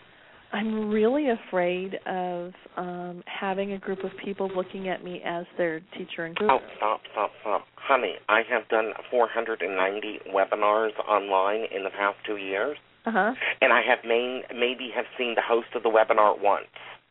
I'm 0.54 0.90
really 0.90 1.28
afraid 1.30 1.96
of 2.06 2.54
um 2.78 3.24
having 3.26 3.74
a 3.74 3.78
group 3.80 4.04
of 4.04 4.12
people 4.24 4.50
looking 4.56 4.88
at 4.90 5.04
me 5.04 5.22
as 5.26 5.46
their 5.58 5.80
teacher 5.98 6.26
and 6.26 6.36
guru. 6.36 6.52
Oh, 6.52 6.60
stop, 6.78 7.02
stop, 7.12 7.32
stop. 7.42 7.66
Honey, 7.76 8.16
I 8.30 8.42
have 8.50 8.68
done 8.70 8.92
490 9.10 10.20
webinars 10.34 10.92
online 11.08 11.66
in 11.76 11.84
the 11.84 11.90
past 11.90 12.18
two 12.26 12.38
years, 12.38 12.78
Uh-huh. 13.06 13.34
and 13.62 13.72
I 13.74 13.82
have 13.82 14.00
main, 14.06 14.44
maybe 14.54 14.90
have 14.96 15.06
seen 15.18 15.36
the 15.36 15.42
host 15.42 15.68
of 15.76 15.84
the 15.84 15.90
webinar 15.90 16.40
once. 16.42 16.68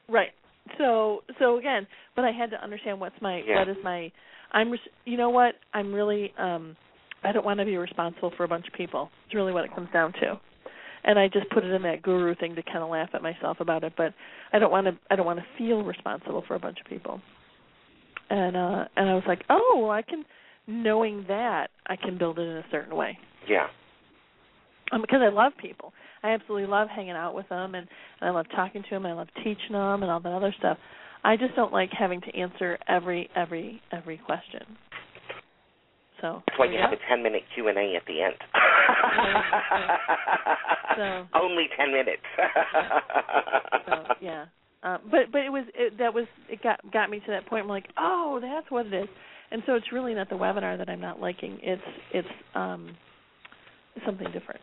Right. 0.09 0.31
So 0.79 1.23
so 1.39 1.59
again, 1.59 1.87
but 2.15 2.25
I 2.25 2.33
had 2.33 2.51
to 2.51 2.63
understand 2.63 3.01
what's 3.01 3.21
my 3.21 3.43
Yeah. 3.47 3.59
what 3.59 3.69
is 3.69 3.77
my 3.83 4.11
I'm 4.53 4.75
you 5.05 5.17
know 5.17 5.31
what 5.31 5.55
I'm 5.75 5.93
really 5.93 6.33
um 6.39 6.77
I 7.25 7.33
don't 7.33 7.45
want 7.45 7.59
to 7.61 7.67
be 7.67 7.77
responsible 7.77 8.33
for 8.37 8.45
a 8.45 8.49
bunch 8.49 8.67
of 8.69 8.75
people. 8.75 9.11
It's 9.27 9.35
really 9.35 9.53
what 9.53 9.65
it 9.65 9.75
comes 9.75 9.89
down 9.93 10.13
to. 10.15 10.39
And 11.05 11.19
I 11.19 11.29
just 11.29 11.49
put 11.51 11.65
it 11.65 11.73
in 11.73 11.83
that 11.83 12.03
guru 12.03 12.35
thing 12.35 12.55
to 12.57 12.63
kind 12.63 12.79
of 12.79 12.89
laugh 12.91 13.11
at 13.15 13.23
myself 13.23 13.59
about 13.61 13.85
it, 13.85 13.93
but 13.97 14.13
I 14.53 14.59
don't 14.59 14.71
want 14.71 14.87
to 14.87 14.97
I 15.11 15.17
don't 15.17 15.27
want 15.27 15.39
to 15.39 15.45
feel 15.59 15.83
responsible 15.83 16.45
for 16.47 16.55
a 16.55 16.59
bunch 16.59 16.79
of 16.81 16.87
people. 16.87 17.21
And 18.31 18.57
uh 18.57 18.85
and 18.97 19.09
I 19.09 19.15
was 19.15 19.25
like, 19.27 19.45
"Oh, 19.49 19.79
well, 19.83 19.91
I 19.91 20.03
can 20.03 20.25
knowing 20.67 21.25
that 21.29 21.69
I 21.87 21.97
can 21.97 22.19
build 22.19 22.39
it 22.39 22.43
in 22.43 22.57
a 22.57 22.65
certain 22.71 22.97
way." 22.97 23.19
Yeah. 23.49 23.69
Um, 24.93 25.01
because 25.01 25.21
I 25.23 25.29
love 25.29 25.53
people. 25.61 25.93
I 26.27 26.35
absolutely 26.35 26.67
love 26.67 26.89
hanging 26.89 27.13
out 27.13 27.35
with 27.35 27.49
them 27.49 27.75
and, 27.75 27.87
and 28.21 28.29
I 28.29 28.33
love 28.33 28.47
talking 28.55 28.83
to 28.83 28.91
them, 28.91 29.05
and 29.05 29.15
I 29.15 29.17
love 29.17 29.29
teaching 29.37 29.73
them 29.73 30.03
and 30.03 30.11
all 30.11 30.21
that 30.21 30.33
other 30.33 30.55
stuff. 30.59 30.79
I 31.25 31.37
just 31.37 31.55
don't 31.57 31.73
like 31.73 31.91
having 31.97 32.21
to 32.21 32.37
answer 32.37 32.79
every 32.89 33.29
every 33.35 33.81
every 33.93 34.19
question. 34.19 34.63
So 36.21 36.43
that's 36.47 36.59
why 36.59 36.67
you 36.67 36.79
have 36.79 36.93
a 36.93 36.97
ten 37.09 37.23
minute 37.23 37.43
Q 37.55 37.69
and 37.69 37.77
A 37.77 37.95
at 37.97 38.07
the 38.07 38.23
end. 38.23 38.35
so, 40.97 41.27
Only 41.39 41.67
ten 41.77 41.93
minutes. 41.93 42.23
so 43.87 44.05
yeah, 44.21 44.47
uh, 44.83 44.99
but 45.11 45.33
but 45.33 45.43
it 45.43 45.51
was 45.51 45.65
it, 45.75 45.99
that 45.99 46.15
was 46.15 46.27
it 46.49 46.63
got 46.63 46.81
got 46.93 47.11
me 47.11 47.21
to 47.21 47.27
that 47.29 47.47
point. 47.47 47.65
I'm 47.65 47.69
like, 47.69 47.87
oh, 47.99 48.39
that's 48.41 48.71
what 48.71 48.87
it 48.87 48.95
is. 48.95 49.09
And 49.51 49.63
so 49.67 49.75
it's 49.75 49.93
really 49.93 50.15
not 50.15 50.29
the 50.29 50.37
webinar 50.37 50.79
that 50.79 50.89
I'm 50.89 51.01
not 51.01 51.21
liking. 51.21 51.59
It's 51.63 51.83
it's 52.13 52.29
um 52.55 52.97
something 54.07 54.31
different, 54.33 54.61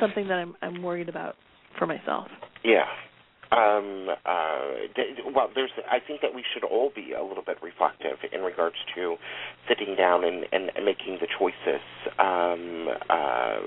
something 0.00 0.28
that 0.28 0.34
I'm 0.34 0.54
I'm 0.62 0.82
worried 0.82 1.08
about 1.08 1.36
for 1.78 1.86
myself. 1.86 2.28
Yeah. 2.64 2.84
Um, 3.52 4.08
uh, 4.26 5.30
well, 5.32 5.50
there's. 5.54 5.70
I 5.88 5.98
think 6.04 6.20
that 6.22 6.34
we 6.34 6.42
should 6.52 6.64
all 6.64 6.90
be 6.94 7.12
a 7.12 7.22
little 7.22 7.44
bit 7.44 7.58
reflective 7.62 8.18
in 8.32 8.40
regards 8.40 8.76
to 8.96 9.16
sitting 9.68 9.94
down 9.96 10.24
and, 10.24 10.44
and, 10.52 10.72
and 10.74 10.84
making 10.84 11.18
the 11.20 11.28
choices 11.38 11.82
um, 12.18 12.88
uh, 13.08 13.60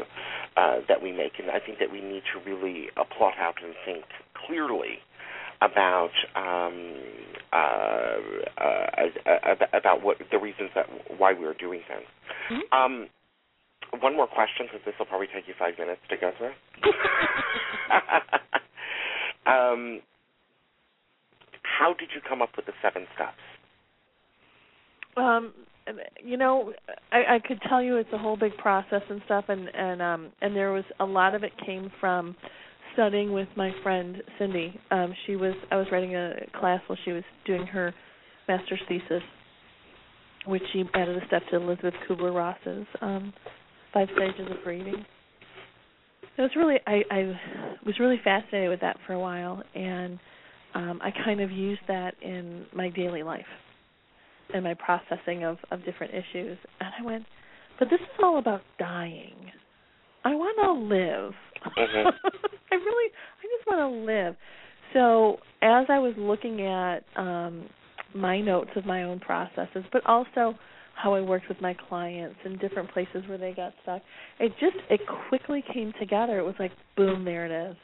uh, 0.57 0.75
that 0.89 1.01
we 1.01 1.13
make, 1.13 1.33
and 1.39 1.49
I 1.49 1.59
think 1.59 1.79
that 1.79 1.91
we 1.91 2.01
need 2.01 2.23
to 2.33 2.49
really 2.49 2.87
uh, 2.97 3.05
plot 3.17 3.35
out 3.39 3.55
and 3.63 3.73
think 3.85 4.03
clearly 4.45 4.99
about 5.61 6.11
um, 6.35 6.95
uh, 7.53 8.17
uh, 8.57 9.55
about 9.73 10.03
what 10.03 10.17
the 10.31 10.37
reasons 10.37 10.71
that 10.75 10.87
why 11.17 11.33
we're 11.33 11.53
doing 11.53 11.81
things. 11.87 12.07
Mm-hmm. 12.51 13.03
One 14.01 14.15
more 14.15 14.27
question, 14.27 14.67
because 14.67 14.81
this 14.85 14.93
will 14.99 15.07
probably 15.07 15.27
take 15.33 15.47
you 15.47 15.53
five 15.57 15.73
minutes 15.77 16.01
to 16.09 16.17
go 16.17 16.31
through. 16.37 16.47
um, 19.51 20.01
how 21.63 21.93
did 21.97 22.09
you 22.13 22.21
come 22.27 22.41
up 22.41 22.49
with 22.55 22.65
the 22.65 22.73
seven 22.81 23.05
steps? 23.15 23.37
Um, 25.17 25.53
you 26.23 26.37
know, 26.37 26.73
I, 27.11 27.35
I 27.35 27.39
could 27.39 27.59
tell 27.67 27.81
you 27.81 27.97
it's 27.97 28.11
a 28.13 28.17
whole 28.17 28.37
big 28.37 28.55
process 28.57 29.01
and 29.09 29.21
stuff, 29.25 29.45
and 29.47 29.67
and 29.73 30.01
um 30.01 30.31
and 30.41 30.55
there 30.55 30.71
was 30.71 30.83
a 30.99 31.05
lot 31.05 31.35
of 31.35 31.43
it 31.43 31.51
came 31.65 31.91
from 31.99 32.35
studying 32.93 33.33
with 33.33 33.47
my 33.55 33.71
friend 33.81 34.21
Cindy. 34.37 34.79
Um, 34.91 35.13
she 35.25 35.35
was 35.35 35.53
I 35.71 35.77
was 35.77 35.87
writing 35.91 36.15
a 36.15 36.33
class 36.59 36.81
while 36.87 36.99
she 37.05 37.11
was 37.11 37.23
doing 37.45 37.65
her 37.67 37.93
master's 38.47 38.81
thesis, 38.87 39.23
which 40.45 40.63
she 40.73 40.83
added 40.93 41.21
a 41.21 41.25
step 41.27 41.41
to 41.49 41.57
Elizabeth 41.57 41.95
Kubler 42.07 42.35
Ross's 42.35 42.87
um, 43.01 43.33
Five 43.93 44.07
Stages 44.15 44.51
of 44.51 44.63
Grieving. 44.63 45.05
It 46.37 46.41
was 46.41 46.51
really 46.55 46.77
I, 46.87 47.01
I 47.11 47.39
was 47.85 47.99
really 47.99 48.19
fascinated 48.23 48.69
with 48.69 48.81
that 48.81 48.97
for 49.05 49.13
a 49.13 49.19
while, 49.19 49.61
and 49.75 50.19
um, 50.73 50.99
I 51.03 51.11
kind 51.11 51.41
of 51.41 51.51
used 51.51 51.81
that 51.87 52.13
in 52.21 52.65
my 52.73 52.89
daily 52.89 53.23
life 53.23 53.45
and 54.53 54.63
my 54.63 54.73
processing 54.73 55.43
of 55.43 55.57
of 55.71 55.83
different 55.83 56.13
issues. 56.13 56.57
And 56.79 56.89
I 56.99 57.03
went, 57.03 57.25
but 57.77 57.89
this 57.89 57.99
is 57.99 58.19
all 58.23 58.37
about 58.39 58.61
dying. 58.77 59.35
I 60.23 60.35
want 60.35 60.57
to 60.63 60.95
live. 60.95 61.33
Mm-hmm. 61.77 62.07
I 62.71 62.75
really, 62.75 63.11
I 63.11 63.57
just 63.57 63.67
want 63.67 63.79
to 63.79 64.05
live. 64.05 64.35
So 64.93 65.37
as 65.61 65.85
I 65.89 65.99
was 65.99 66.13
looking 66.17 66.61
at 66.65 67.03
um, 67.15 67.69
my 68.13 68.41
notes 68.41 68.71
of 68.75 68.85
my 68.85 69.03
own 69.03 69.19
processes, 69.19 69.83
but 69.91 70.05
also 70.05 70.55
how 71.01 71.13
I 71.13 71.21
worked 71.21 71.47
with 71.47 71.61
my 71.61 71.75
clients 71.87 72.35
in 72.43 72.57
different 72.57 72.91
places 72.91 73.23
where 73.27 73.37
they 73.37 73.53
got 73.53 73.73
stuck, 73.83 74.01
it 74.39 74.51
just 74.59 74.75
it 74.89 75.01
quickly 75.29 75.63
came 75.73 75.93
together. 75.99 76.39
It 76.39 76.43
was 76.43 76.55
like 76.59 76.71
boom, 76.97 77.23
there 77.23 77.45
it 77.45 77.71
is. 77.71 77.77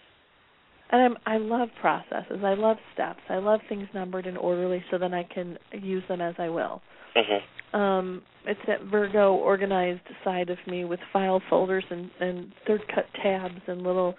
And 0.92 1.02
I'm, 1.02 1.18
I 1.26 1.38
love 1.38 1.70
processes. 1.82 2.42
I 2.44 2.54
love 2.54 2.78
steps. 2.94 3.22
I 3.30 3.38
love 3.38 3.60
things 3.68 3.88
numbered 3.94 4.28
and 4.28 4.38
orderly, 4.38 4.84
so 4.92 4.98
then 4.98 5.14
I 5.14 5.24
can 5.24 5.58
use 5.72 6.04
them 6.08 6.22
as 6.22 6.36
I 6.38 6.50
will. 6.50 6.82
Mm-hmm. 7.16 7.80
Um, 7.80 8.22
it's 8.46 8.60
that 8.68 8.84
Virgo 8.84 9.34
organized 9.34 10.02
side 10.24 10.50
of 10.50 10.58
me 10.68 10.86
with 10.86 11.00
file 11.12 11.42
folders 11.50 11.84
and, 11.90 12.12
and 12.20 12.52
third 12.68 12.82
cut 12.94 13.06
tabs 13.24 13.62
and 13.68 13.82
little 13.82 14.14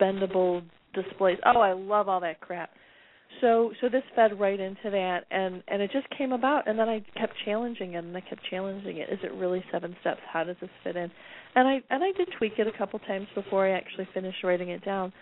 bendable 0.00 0.62
displays. 0.94 1.38
Oh, 1.44 1.60
I 1.60 1.72
love 1.72 2.08
all 2.08 2.20
that 2.20 2.40
crap. 2.40 2.70
So 3.40 3.72
so 3.80 3.88
this 3.88 4.02
fed 4.16 4.38
right 4.40 4.58
into 4.58 4.90
that 4.90 5.20
and 5.30 5.62
and 5.68 5.82
it 5.82 5.90
just 5.92 6.06
came 6.16 6.32
about 6.32 6.66
and 6.66 6.78
then 6.78 6.88
I 6.88 7.04
kept 7.16 7.34
challenging 7.44 7.94
it 7.94 8.04
and 8.04 8.16
I 8.16 8.20
kept 8.20 8.42
challenging 8.50 8.98
it. 8.98 9.08
Is 9.10 9.18
it 9.22 9.32
really 9.32 9.64
seven 9.70 9.94
steps? 10.00 10.20
How 10.32 10.44
does 10.44 10.56
this 10.60 10.70
fit 10.82 10.96
in? 10.96 11.10
And 11.54 11.68
I 11.68 11.80
and 11.90 12.02
I 12.02 12.12
did 12.16 12.28
tweak 12.36 12.54
it 12.58 12.66
a 12.66 12.76
couple 12.76 12.98
times 13.00 13.26
before 13.34 13.66
I 13.66 13.72
actually 13.72 14.08
finished 14.12 14.42
writing 14.42 14.70
it 14.70 14.84
down. 14.84 15.12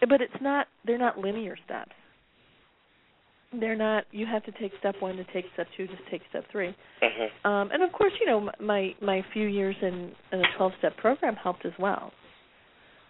But 0.00 0.20
it's 0.20 0.40
not 0.40 0.66
they're 0.86 0.98
not 0.98 1.18
linear 1.18 1.56
steps. 1.64 1.92
They're 3.58 3.76
not 3.76 4.04
you 4.12 4.26
have 4.26 4.44
to 4.44 4.52
take 4.52 4.72
step 4.78 4.94
1 5.00 5.16
to 5.16 5.24
take 5.32 5.46
step 5.54 5.66
2 5.76 5.86
to 5.86 5.92
take 6.10 6.22
step 6.28 6.44
3. 6.52 6.68
Mm-hmm. 7.02 7.48
Um 7.48 7.70
and 7.72 7.82
of 7.82 7.90
course, 7.92 8.12
you 8.20 8.26
know, 8.26 8.50
my 8.60 8.94
my 9.00 9.24
few 9.32 9.48
years 9.48 9.76
in 9.82 10.12
in 10.32 10.40
a 10.40 10.44
12-step 10.58 10.96
program 10.98 11.34
helped 11.34 11.66
as 11.66 11.72
well. 11.78 12.12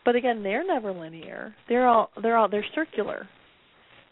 But 0.05 0.17
again, 0.17 0.43
they're 0.43 0.67
never 0.67 0.93
linear. 0.93 1.55
They're 1.69 1.87
all 1.87 2.11
they're 2.23 2.37
all 2.37 2.49
they're 2.49 2.65
circular. 2.75 3.29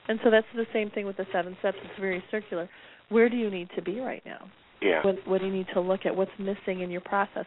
And 0.08 0.18
so 0.24 0.30
that's 0.30 0.46
the 0.56 0.66
same 0.72 0.90
thing 0.90 1.06
with 1.06 1.18
the 1.18 1.26
seven 1.32 1.56
steps. 1.60 1.76
It's 1.82 2.00
very 2.00 2.24
circular. 2.30 2.68
Where 3.10 3.28
do 3.28 3.36
you 3.36 3.50
need 3.50 3.68
to 3.76 3.82
be 3.82 4.00
right 4.00 4.22
now? 4.24 4.50
Yeah. 4.80 5.02
What, 5.04 5.16
what 5.26 5.40
do 5.40 5.46
you 5.46 5.52
need 5.52 5.66
to 5.74 5.80
look 5.80 6.00
at? 6.06 6.16
What's 6.16 6.30
missing 6.38 6.80
in 6.80 6.90
your 6.90 7.02
process? 7.02 7.44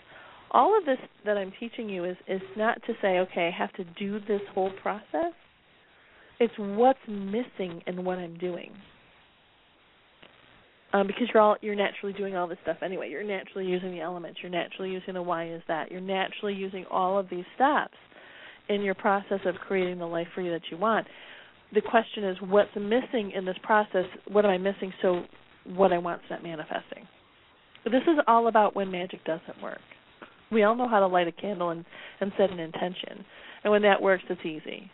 All 0.52 0.78
of 0.78 0.86
this 0.86 0.98
that 1.26 1.38
I'm 1.38 1.52
teaching 1.60 1.90
you 1.90 2.04
is 2.06 2.18
is 2.28 2.42
not 2.58 2.82
to 2.86 2.94
say, 3.02 3.20
okay, 3.20 3.48
I 3.48 3.58
have 3.58 3.72
to 3.74 3.86
do 3.98 4.20
this 4.28 4.42
whole 4.54 4.72
process. 4.82 5.34
It's 6.40 6.54
what's 6.58 7.00
missing 7.08 7.82
in 7.88 8.04
what 8.04 8.18
I'm 8.18 8.38
doing. 8.38 8.72
Um, 10.94 11.08
because 11.08 11.28
you're 11.34 11.42
all 11.42 11.56
you're 11.62 11.76
naturally 11.76 12.12
doing 12.12 12.36
all 12.36 12.48
this 12.48 12.58
stuff 12.64 12.78
anyway. 12.84 13.10
You're 13.10 13.24
naturally 13.24 13.66
using 13.66 13.92
the 13.92 14.02
elements. 14.02 14.40
You're 14.44 14.52
naturally 14.52 14.92
using 14.92 15.14
the 15.14 15.22
why 15.22 15.50
is 15.50 15.62
that. 15.70 15.90
You're 15.90 16.02
naturally 16.02 16.54
using 16.54 16.84
all 16.92 17.18
of 17.18 17.30
these 17.30 17.46
steps 17.56 17.96
in 18.68 18.82
your 18.82 18.96
process 18.96 19.40
of 19.46 19.56
creating 19.56 20.00
the 20.00 20.06
life 20.06 20.28
for 20.36 20.42
you 20.42 20.52
that 20.52 20.64
you 20.70 20.78
want 20.78 21.08
the 21.74 21.82
question 21.82 22.24
is 22.24 22.38
what's 22.42 22.76
missing 22.76 23.32
in 23.36 23.46
this 23.46 23.58
process? 23.64 24.06
What 24.28 24.46
am 24.46 24.52
i 24.52 24.58
missing? 24.58 24.94
So 25.02 25.24
what 25.66 25.94
i 25.94 25.98
want 25.98 26.22
to 26.24 26.34
not 26.34 26.44
manifesting. 26.44 27.08
This 27.86 28.04
is 28.04 28.20
all 28.28 28.48
about 28.48 28.76
when 28.76 28.92
magic 28.92 29.24
doesn't 29.26 29.62
work. 29.62 29.80
We 30.52 30.64
all 30.64 30.76
know 30.76 30.88
how 30.88 31.00
to 31.00 31.08
light 31.08 31.28
a 31.28 31.32
candle 31.32 31.70
and 31.70 31.86
and 32.20 32.32
set 32.38 32.52
an 32.52 32.60
intention. 32.60 33.26
And 33.64 33.72
when 33.72 33.82
that 33.84 34.02
works 34.02 34.24
it's 34.30 34.42
easy. 34.46 34.90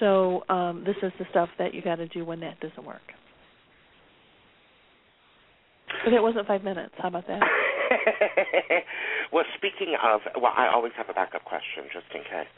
So 0.00 0.44
um 0.48 0.84
this 0.86 0.96
is 1.02 1.12
the 1.18 1.26
stuff 1.30 1.48
that 1.58 1.74
you 1.74 1.82
got 1.82 1.96
to 1.96 2.08
do 2.08 2.24
when 2.24 2.40
that 2.40 2.60
doesn't 2.60 2.84
work. 2.84 3.02
But 6.04 6.14
it 6.14 6.22
wasn't 6.22 6.46
five 6.46 6.64
minutes. 6.64 6.94
How 6.98 7.08
about 7.08 7.26
that? 7.26 7.40
Well 9.32 9.44
speaking 9.56 9.96
of 9.96 10.20
well 10.40 10.52
i 10.56 10.68
always 10.68 10.92
have 10.96 11.08
a 11.08 11.14
backup 11.14 11.44
question 11.44 11.84
just 11.92 12.06
in 12.14 12.20
case. 12.22 12.52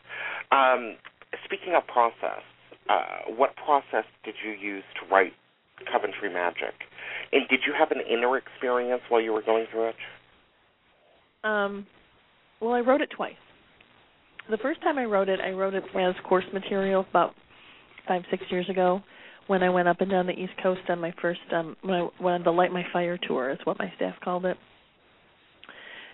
Um 0.51 0.97
speaking 1.45 1.75
of 1.75 1.87
process 1.87 2.43
uh, 2.89 3.33
what 3.37 3.55
process 3.57 4.05
did 4.25 4.35
you 4.45 4.53
use 4.53 4.85
to 5.01 5.13
write 5.13 5.33
Coventry 5.91 6.33
Magic? 6.33 6.75
And 7.33 7.49
did 7.49 7.61
you 7.67 7.73
have 7.79 7.91
an 7.91 8.01
inner 8.09 8.37
experience 8.37 9.03
while 9.09 9.21
you 9.21 9.33
were 9.33 9.43
going 9.43 9.67
through 9.71 9.89
it? 9.91 9.95
Um, 11.43 11.87
well, 12.61 12.73
I 12.73 12.81
wrote 12.81 13.01
it 13.01 13.11
twice. 13.15 13.35
The 14.51 14.59
first 14.59 14.83
time 14.83 14.99
I 14.99 15.05
wrote 15.05 15.29
it, 15.29 15.41
I 15.41 15.51
wrote 15.51 15.75
it 15.75 15.85
as 15.99 16.15
course 16.29 16.45
material 16.53 17.07
about 17.09 17.35
five, 18.07 18.23
six 18.31 18.43
years 18.51 18.69
ago 18.69 19.03
when 19.47 19.63
I 19.63 19.71
went 19.71 19.89
up 19.89 20.01
and 20.01 20.11
down 20.11 20.27
the 20.27 20.33
East 20.33 20.53
Coast 20.63 20.81
on 20.89 21.01
my 21.01 21.13
first 21.21 21.41
um 21.53 21.77
when 21.83 21.95
I 21.95 22.09
went 22.21 22.45
the 22.45 22.51
Light 22.51 22.73
My 22.73 22.85
Fire 22.93 23.19
tour 23.19 23.51
is 23.51 23.59
what 23.65 23.79
my 23.79 23.93
staff 23.97 24.15
called 24.23 24.45
it. 24.45 24.57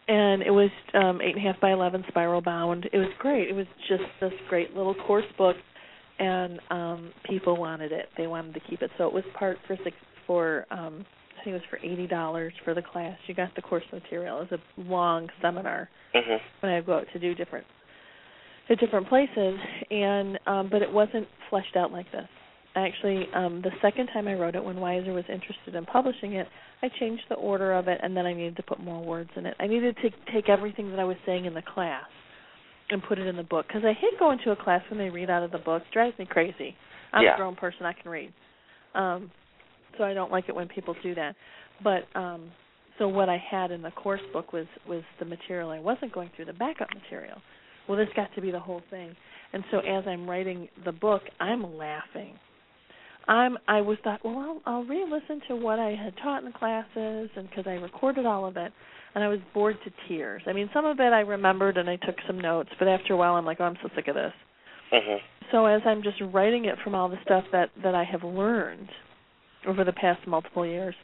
And 0.09 0.43
it 0.43 0.51
was 0.51 0.71
um 0.95 1.21
eight 1.21 1.37
and 1.37 1.47
a 1.47 1.53
half 1.53 1.61
by 1.61 1.73
eleven 1.73 2.05
spiral 2.09 2.41
bound. 2.41 2.89
It 2.93 2.99
was 2.99 3.11
great. 3.19 3.49
It 3.49 3.55
was 3.55 3.67
just 3.89 4.03
this 4.21 4.33
great 4.49 4.75
little 4.75 4.95
course 4.95 5.25
book 5.39 5.57
and 6.21 6.61
um 6.71 7.13
people 7.29 7.57
wanted 7.57 7.91
it. 7.91 8.07
They 8.17 8.29
wanted 8.29 8.55
to 8.55 8.61
keep 8.69 8.83
it. 8.83 8.91
So 8.99 9.07
it 9.07 9.13
was 9.13 9.25
part 9.37 9.59
for 9.67 9.77
six 9.83 9.97
for 10.27 10.67
um 10.71 11.05
I 11.41 11.45
think 11.45 11.55
it 11.55 11.63
was 11.63 11.63
for 11.71 11.79
eighty 11.79 12.07
dollars 12.07 12.53
for 12.65 12.75
the 12.75 12.83
class. 12.83 13.17
You 13.27 13.35
got 13.35 13.55
the 13.57 13.63
course 13.63 13.85
material. 13.93 14.43
It 14.43 14.51
was 14.51 14.61
a 14.61 14.81
long 14.83 15.29
seminar 15.43 15.89
mm-hmm. 16.15 16.37
when 16.61 16.73
I 16.73 16.81
go 16.83 16.99
out 16.99 17.07
to 17.13 17.19
do 17.19 17.35
different 17.35 17.67
at 18.69 18.79
different 18.79 19.09
places 19.09 19.59
and 19.91 20.39
um 20.47 20.69
but 20.71 20.83
it 20.83 20.93
wasn't 20.93 21.27
fleshed 21.49 21.77
out 21.77 21.91
like 21.91 22.11
this. 22.13 22.29
Actually, 22.77 23.27
um 23.35 23.63
the 23.63 23.73
second 23.83 24.09
time 24.09 24.29
I 24.29 24.35
wrote 24.35 24.55
it, 24.55 24.63
when 24.63 24.77
Weiser 24.77 25.15
was 25.15 25.25
interested 25.29 25.75
in 25.75 25.87
publishing 25.87 26.35
it, 26.35 26.47
I 26.83 26.89
changed 27.01 27.25
the 27.29 27.35
order 27.37 27.73
of 27.73 27.89
it, 27.89 27.99
and 28.03 28.17
then 28.17 28.27
I 28.27 28.33
needed 28.33 28.57
to 28.57 28.63
put 28.63 28.81
more 28.81 29.03
words 29.03 29.31
in 29.37 29.45
it. 29.45 29.55
I 29.59 29.67
needed 29.67 29.97
to 30.03 30.11
take 30.33 30.49
everything 30.49 30.91
that 30.91 30.99
I 30.99 31.05
was 31.05 31.17
saying 31.27 31.47
in 31.47 31.55
the 31.55 31.63
class 31.63 32.05
and 32.91 33.03
put 33.03 33.19
it 33.19 33.27
in 33.27 33.37
the 33.37 33.43
book 33.43 33.67
because 33.67 33.83
I 33.85 33.93
hate 33.93 34.19
going 34.19 34.39
to 34.45 34.51
a 34.53 34.57
class 34.57 34.83
when 34.91 34.99
they 34.99 35.11
read 35.11 35.31
out 35.31 35.43
of 35.43 35.51
the 35.51 35.59
book. 35.59 35.83
It 35.83 35.93
drives 35.93 36.19
me 36.19 36.27
crazy. 36.27 36.75
I'm 37.13 37.25
Yeah. 37.25 37.35
a 37.35 37.37
grown 37.37 37.57
person; 37.57 37.87
I 37.87 37.93
can 37.93 38.11
read, 38.11 38.33
um, 38.95 39.31
so 39.99 40.05
I 40.05 40.15
don't 40.15 40.31
like 40.31 40.49
it 40.49 40.55
when 40.55 40.69
people 40.69 40.95
do 41.03 41.15
that. 41.15 41.35
But 41.83 42.05
um, 42.15 42.51
so 42.99 43.09
what 43.09 43.29
I 43.29 43.39
had 43.39 43.71
in 43.71 43.83
the 43.83 43.91
course 43.93 44.21
book 44.33 44.53
was 44.53 44.67
was 44.87 45.03
the 45.19 45.25
material. 45.25 45.71
I 45.71 45.81
wasn't 45.81 46.13
going 46.13 46.31
through 46.37 46.47
the 46.47 46.53
backup 46.53 46.89
material. 46.95 47.39
Well, 47.89 47.99
this 47.99 48.09
got 48.15 48.33
to 48.35 48.41
be 48.41 48.51
the 48.51 48.61
whole 48.61 48.83
thing, 48.91 49.17
and 49.53 49.65
so 49.71 49.79
as 49.79 50.05
I'm 50.07 50.29
writing 50.29 50.69
the 50.85 50.93
book, 50.93 51.23
I'm 51.41 51.77
laughing. 51.77 52.39
I'm 53.27 53.59
I 53.69 53.81
was 53.81 53.99
thought, 54.05 54.21
well, 54.25 54.61
I'll, 54.67 54.75
I'll 54.75 54.85
re-listen 54.85 55.41
to 55.49 55.57
what 55.57 55.79
I 55.79 55.95
had 55.95 56.15
taught 56.23 56.39
in 56.39 56.47
the 56.47 56.59
classes, 56.59 57.31
and 57.37 57.49
because 57.49 57.65
I 57.67 57.73
recorded 57.75 58.27
all 58.27 58.47
of 58.47 58.57
it, 58.57 58.73
and 59.15 59.25
I 59.25 59.29
was 59.29 59.41
bored 59.53 59.77
to 59.85 59.91
tears. 60.09 60.43
I 60.47 60.53
mean, 60.53 60.71
some 60.73 60.85
of 60.85 61.01
it 61.01 61.13
I 61.13 61.21
remembered 61.21 61.77
and 61.77 61.89
I 61.89 61.97
took 61.97 62.17
some 62.27 62.39
notes, 62.39 62.71
but 62.79 62.89
after 62.89 63.15
a 63.15 63.17
while, 63.17 63.35
I'm 63.35 63.45
like, 63.45 63.59
oh, 63.61 63.65
I'm 63.65 63.79
so 63.83 63.89
sick 63.95 64.09
of 64.09 64.15
this. 64.15 64.33
Mhm. 64.93 65.21
So 65.51 65.67
as 65.67 65.83
I'm 65.85 66.03
just 66.03 66.21
writing 66.21 66.67
it 66.67 66.79
from 66.81 66.95
all 66.95 67.09
the 67.09 67.21
stuff 67.23 67.45
that 67.53 67.71
that 67.83 67.95
I 67.95 68.05
have 68.05 68.23
learned 68.23 68.89
over 69.67 69.85
the 69.85 69.93
past 69.93 70.27
multiple 70.27 70.65
years, 70.65 70.95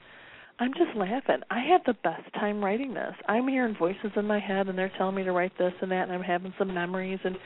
I'm 0.59 0.73
just 0.75 0.95
laughing. 0.97 1.43
I 1.51 1.61
had 1.61 1.83
the 1.85 1.95
best 1.95 2.33
time 2.35 2.65
writing 2.65 2.95
this. 2.95 3.15
I'm 3.29 3.47
hearing 3.49 3.75
voices 3.75 4.13
in 4.17 4.27
my 4.27 4.39
head 4.39 4.69
and 4.69 4.79
they're 4.79 4.93
telling 4.97 5.15
me 5.15 5.25
to 5.25 5.33
write 5.33 5.57
this 5.59 5.75
and 5.83 5.91
that 5.91 6.05
and 6.05 6.13
I'm 6.13 6.23
having 6.23 6.55
some 6.59 6.73
memories 6.73 7.19
and 7.25 7.37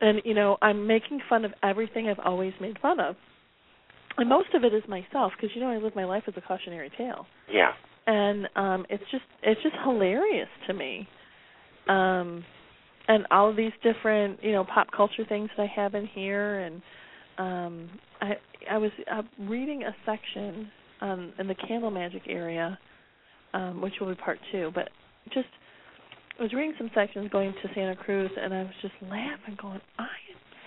and 0.00 0.20
you 0.24 0.34
know, 0.34 0.58
I'm 0.60 0.86
making 0.86 1.20
fun 1.28 1.44
of 1.44 1.54
everything 1.62 2.08
I've 2.08 2.18
always 2.18 2.52
made 2.60 2.78
fun 2.80 3.00
of. 3.00 3.16
And 4.16 4.28
most 4.28 4.52
of 4.54 4.62
it 4.62 4.74
is 4.74 4.82
myself 4.88 5.32
because 5.36 5.54
you 5.56 5.62
know 5.62 5.70
I 5.70 5.78
live 5.78 5.96
my 5.96 6.04
life 6.04 6.24
as 6.28 6.34
a 6.36 6.40
cautionary 6.40 6.90
tale 6.96 7.26
Yeah. 7.48 7.72
And 8.06 8.48
um 8.56 8.86
it's 8.90 9.04
just 9.10 9.24
it's 9.42 9.62
just 9.62 9.76
hilarious 9.84 10.48
to 10.66 10.74
me. 10.74 11.08
Um 11.88 12.44
and 13.08 13.26
all 13.30 13.48
of 13.48 13.56
these 13.56 13.72
different 13.82 14.42
you 14.42 14.52
know 14.52 14.64
pop 14.64 14.88
culture 14.94 15.24
things 15.28 15.48
that 15.56 15.62
i 15.62 15.66
have 15.66 15.94
in 15.94 16.06
here 16.06 16.60
and 16.60 16.82
um 17.38 17.90
i 18.20 18.32
i 18.70 18.78
was 18.78 18.90
uh, 19.12 19.22
reading 19.40 19.82
a 19.82 19.94
section 20.06 20.68
um 21.00 21.32
in 21.38 21.46
the 21.46 21.54
candle 21.54 21.90
magic 21.90 22.22
area 22.28 22.78
um 23.52 23.80
which 23.80 23.94
will 24.00 24.08
be 24.08 24.14
part 24.14 24.38
two 24.52 24.70
but 24.74 24.88
just 25.32 25.48
i 26.38 26.42
was 26.42 26.52
reading 26.52 26.74
some 26.78 26.90
sections 26.94 27.28
going 27.30 27.52
to 27.62 27.68
santa 27.74 27.96
cruz 27.96 28.30
and 28.40 28.54
i 28.54 28.62
was 28.62 28.74
just 28.82 28.94
laughing 29.02 29.56
going 29.60 29.80
i 29.98 30.02
am 30.02 30.08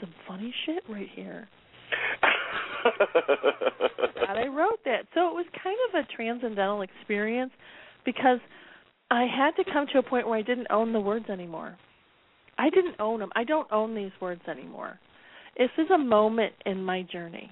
some 0.01 0.13
funny 0.27 0.53
shit 0.65 0.83
right 0.89 1.09
here 1.15 1.47
God, 4.27 4.37
I 4.37 4.47
wrote 4.47 4.79
that. 4.85 5.07
So 5.13 5.27
it 5.29 5.33
was 5.33 5.45
kind 5.63 5.77
of 5.89 6.03
a 6.03 6.15
transcendental 6.15 6.81
experience 6.81 7.51
because 8.05 8.39
I 9.09 9.25
had 9.25 9.51
to 9.61 9.71
come 9.71 9.85
to 9.93 9.99
a 9.99 10.03
point 10.03 10.27
where 10.27 10.37
I 10.37 10.41
didn't 10.41 10.67
own 10.69 10.93
the 10.93 10.99
words 10.99 11.29
anymore. 11.29 11.77
I 12.57 12.69
didn't 12.69 12.95
own 12.99 13.19
them. 13.19 13.29
I 13.35 13.43
don't 13.43 13.71
own 13.71 13.95
these 13.95 14.11
words 14.19 14.41
anymore. 14.49 14.99
This 15.57 15.69
is 15.77 15.89
a 15.93 15.97
moment 15.97 16.53
in 16.65 16.83
my 16.83 17.03
journey. 17.03 17.51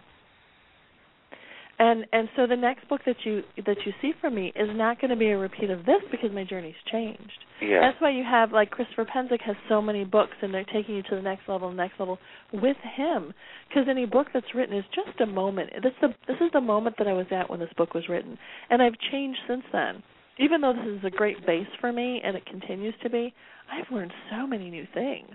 And 1.77 2.05
and 2.13 2.29
so 2.37 2.47
the 2.47 2.55
next 2.55 2.87
book 2.87 3.01
that 3.05 3.17
you 3.25 3.43
that 3.65 3.77
you 3.85 3.91
see 4.01 4.13
from 4.21 4.35
me 4.35 4.53
is 4.55 4.69
not 4.73 5.01
going 5.01 5.09
to 5.09 5.17
be 5.17 5.27
a 5.27 5.37
repeat 5.37 5.69
of 5.69 5.85
this 5.85 6.01
because 6.09 6.31
my 6.31 6.45
journey's 6.45 6.75
changed. 6.89 7.43
yeah. 7.61 7.81
That's 7.81 7.99
why 7.99 8.11
you 8.11 8.23
have 8.23 8.53
like 8.53 8.71
Christopher 8.71 9.05
Penzick 9.05 9.41
has 9.41 9.57
so 9.67 9.81
many 9.81 10.05
books 10.05 10.33
and 10.41 10.53
they're 10.53 10.63
taking 10.63 10.95
you 10.95 11.03
to 11.03 11.15
the 11.15 11.21
next 11.21 11.49
level, 11.49 11.69
the 11.69 11.75
next 11.75 11.99
level 11.99 12.17
with 12.53 12.77
him. 12.95 13.33
Because 13.67 13.87
any 13.89 14.05
book 14.05 14.27
that's 14.33 14.55
written 14.55 14.77
is 14.77 14.85
just 14.95 15.19
a 15.19 15.25
moment. 15.25 15.71
This 15.83 15.91
the 16.01 16.09
this 16.27 16.37
is 16.39 16.49
the 16.53 16.61
moment 16.61 16.95
that 16.97 17.07
I 17.07 17.13
was 17.13 17.27
at 17.31 17.49
when 17.49 17.59
this 17.59 17.73
book 17.75 17.93
was 17.93 18.07
written, 18.07 18.37
and 18.69 18.81
I've 18.81 18.97
changed 19.11 19.39
since 19.47 19.63
then. 19.73 20.01
Even 20.39 20.61
though 20.61 20.73
this 20.73 20.99
is 20.99 21.03
a 21.05 21.09
great 21.09 21.45
base 21.45 21.67
for 21.79 21.91
me 21.91 22.21
and 22.23 22.35
it 22.35 22.45
continues 22.45 22.93
to 23.03 23.09
be, 23.09 23.33
I've 23.71 23.89
learned 23.93 24.11
so 24.29 24.45
many 24.45 24.69
new 24.69 24.85
things. 24.93 25.31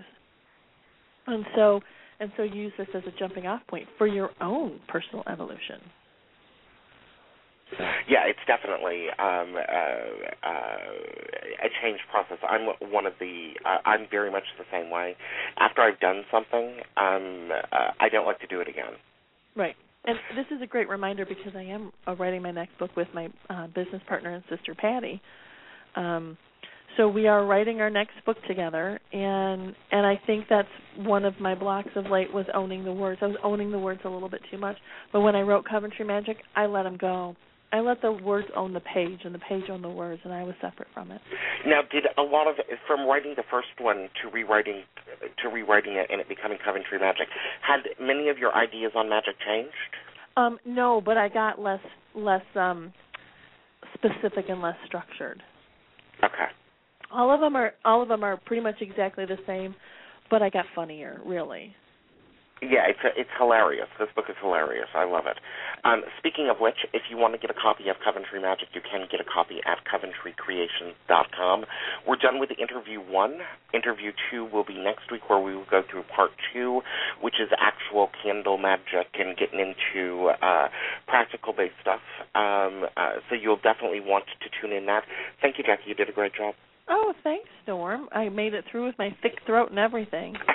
And 1.27 1.45
so 1.55 1.81
and 2.19 2.31
so 2.35 2.43
use 2.43 2.73
this 2.79 2.87
as 2.95 3.03
a 3.05 3.19
jumping 3.19 3.45
off 3.45 3.61
point 3.67 3.87
for 3.99 4.07
your 4.07 4.31
own 4.41 4.79
personal 4.87 5.23
evolution. 5.31 5.81
Yeah, 8.07 8.25
it's 8.27 8.39
definitely 8.47 9.07
um, 9.17 9.55
uh, 9.55 10.47
uh, 10.47 11.65
a 11.65 11.69
change 11.81 11.99
process. 12.11 12.37
I'm 12.47 12.67
one 12.91 13.05
of 13.05 13.13
the. 13.19 13.51
Uh, 13.65 13.77
I'm 13.85 14.07
very 14.09 14.31
much 14.31 14.43
the 14.57 14.65
same 14.71 14.89
way. 14.89 15.15
After 15.57 15.81
I've 15.81 15.99
done 15.99 16.23
something, 16.31 16.77
um, 16.97 17.49
uh, 17.71 17.91
I 17.99 18.09
don't 18.09 18.25
like 18.25 18.39
to 18.39 18.47
do 18.47 18.59
it 18.59 18.67
again. 18.67 18.93
Right. 19.55 19.75
And 20.05 20.17
this 20.35 20.45
is 20.55 20.61
a 20.63 20.67
great 20.67 20.89
reminder 20.89 21.25
because 21.25 21.53
I 21.55 21.61
am 21.61 21.91
uh, 22.07 22.15
writing 22.15 22.41
my 22.41 22.51
next 22.51 22.77
book 22.79 22.91
with 22.97 23.07
my 23.13 23.29
uh, 23.49 23.67
business 23.67 24.01
partner 24.07 24.33
and 24.33 24.43
sister 24.49 24.73
Patty. 24.73 25.21
Um, 25.95 26.37
so 26.97 27.07
we 27.07 27.27
are 27.27 27.45
writing 27.45 27.79
our 27.79 27.89
next 27.89 28.13
book 28.25 28.37
together, 28.47 28.99
and 29.13 29.75
and 29.91 30.05
I 30.05 30.19
think 30.25 30.45
that's 30.49 30.67
one 30.97 31.23
of 31.23 31.39
my 31.39 31.55
blocks 31.55 31.89
of 31.95 32.07
late 32.07 32.33
was 32.33 32.45
owning 32.53 32.83
the 32.83 32.91
words. 32.91 33.19
I 33.21 33.27
was 33.27 33.37
owning 33.43 33.71
the 33.71 33.79
words 33.79 34.01
a 34.03 34.09
little 34.09 34.27
bit 34.27 34.41
too 34.49 34.57
much, 34.57 34.75
but 35.13 35.21
when 35.21 35.35
I 35.35 35.41
wrote 35.41 35.65
Coventry 35.69 36.03
Magic, 36.03 36.37
I 36.55 36.65
let 36.65 36.83
them 36.83 36.97
go. 36.97 37.35
I 37.73 37.79
let 37.79 38.01
the 38.01 38.11
words 38.11 38.47
own 38.55 38.73
the 38.73 38.81
page, 38.81 39.19
and 39.23 39.33
the 39.33 39.39
page 39.39 39.63
own 39.69 39.81
the 39.81 39.89
words, 39.89 40.21
and 40.25 40.33
I 40.33 40.43
was 40.43 40.55
separate 40.61 40.89
from 40.93 41.11
it. 41.11 41.21
Now, 41.65 41.81
did 41.89 42.03
a 42.17 42.21
lot 42.21 42.47
of 42.47 42.55
from 42.87 43.07
writing 43.07 43.33
the 43.37 43.43
first 43.49 43.69
one 43.79 44.09
to 44.21 44.29
rewriting 44.31 44.83
to 45.41 45.49
rewriting 45.49 45.93
it 45.93 46.07
and 46.11 46.19
it 46.19 46.27
becoming 46.27 46.57
Coventry 46.63 46.99
Magic, 46.99 47.27
had 47.61 47.81
many 48.05 48.29
of 48.29 48.37
your 48.37 48.53
ideas 48.55 48.91
on 48.95 49.07
magic 49.09 49.35
changed? 49.45 49.71
Um, 50.35 50.59
no, 50.65 51.01
but 51.03 51.17
I 51.17 51.29
got 51.29 51.59
less 51.61 51.79
less 52.15 52.43
um, 52.55 52.91
specific 53.93 54.45
and 54.49 54.61
less 54.61 54.75
structured. 54.85 55.41
Okay. 56.23 56.47
all 57.11 57.33
of 57.33 57.39
them 57.39 57.55
are 57.55 57.73
all 57.83 58.01
of 58.01 58.07
them 58.07 58.23
are 58.23 58.37
pretty 58.45 58.61
much 58.61 58.75
exactly 58.81 59.25
the 59.25 59.37
same 59.47 59.73
but 60.29 60.41
i 60.41 60.49
got 60.49 60.65
funnier 60.75 61.19
really 61.25 61.75
Yeah, 62.61 62.85
it's 62.85 62.99
it's 63.17 63.29
hilarious. 63.39 63.87
This 63.97 64.09
book 64.15 64.25
is 64.29 64.35
hilarious. 64.39 64.87
I 64.93 65.03
love 65.03 65.25
it. 65.25 65.37
Um, 65.83 66.03
speaking 66.19 66.47
of 66.47 66.57
which, 66.61 66.85
if 66.93 67.01
you 67.09 67.17
want 67.17 67.33
to 67.33 67.39
get 67.39 67.49
a 67.49 67.57
copy 67.57 67.89
of 67.89 67.95
Coventry 68.05 68.39
Magic, 68.39 68.69
you 68.73 68.81
can 68.81 69.07
get 69.09 69.19
a 69.19 69.23
copy 69.23 69.57
at 69.65 69.79
CoventryCreations.com. 69.89 71.65
We're 72.07 72.21
done 72.21 72.39
with 72.39 72.49
the 72.49 72.55
interview 72.61 73.01
one. 73.01 73.39
Interview 73.73 74.11
two 74.29 74.45
will 74.45 74.63
be 74.63 74.77
next 74.77 75.11
week, 75.11 75.27
where 75.27 75.39
we 75.39 75.55
will 75.55 75.65
go 75.71 75.81
through 75.89 76.03
part 76.03 76.31
two, 76.53 76.81
which 77.19 77.41
is 77.41 77.49
actual 77.57 78.11
candle 78.21 78.59
magic 78.59 79.09
and 79.17 79.35
getting 79.35 79.59
into 79.59 80.29
uh, 80.29 80.67
practical-based 81.07 81.73
stuff. 81.81 82.01
Um, 82.35 82.85
uh, 82.95 83.25
so 83.27 83.33
you'll 83.35 83.57
definitely 83.57 84.01
want 84.01 84.25
to 84.39 84.49
tune 84.61 84.71
in 84.71 84.85
that. 84.85 85.03
Thank 85.41 85.57
you, 85.57 85.63
Jackie. 85.63 85.83
You 85.87 85.95
did 85.95 86.09
a 86.09 86.13
great 86.13 86.35
job. 86.35 86.53
Oh 86.89 87.13
thanks 87.23 87.49
storm 87.63 88.07
i 88.11 88.29
made 88.29 88.53
it 88.53 88.63
through 88.71 88.85
with 88.85 88.95
my 88.97 89.15
thick 89.21 89.33
throat 89.45 89.69
and 89.69 89.79
everything 89.79 90.35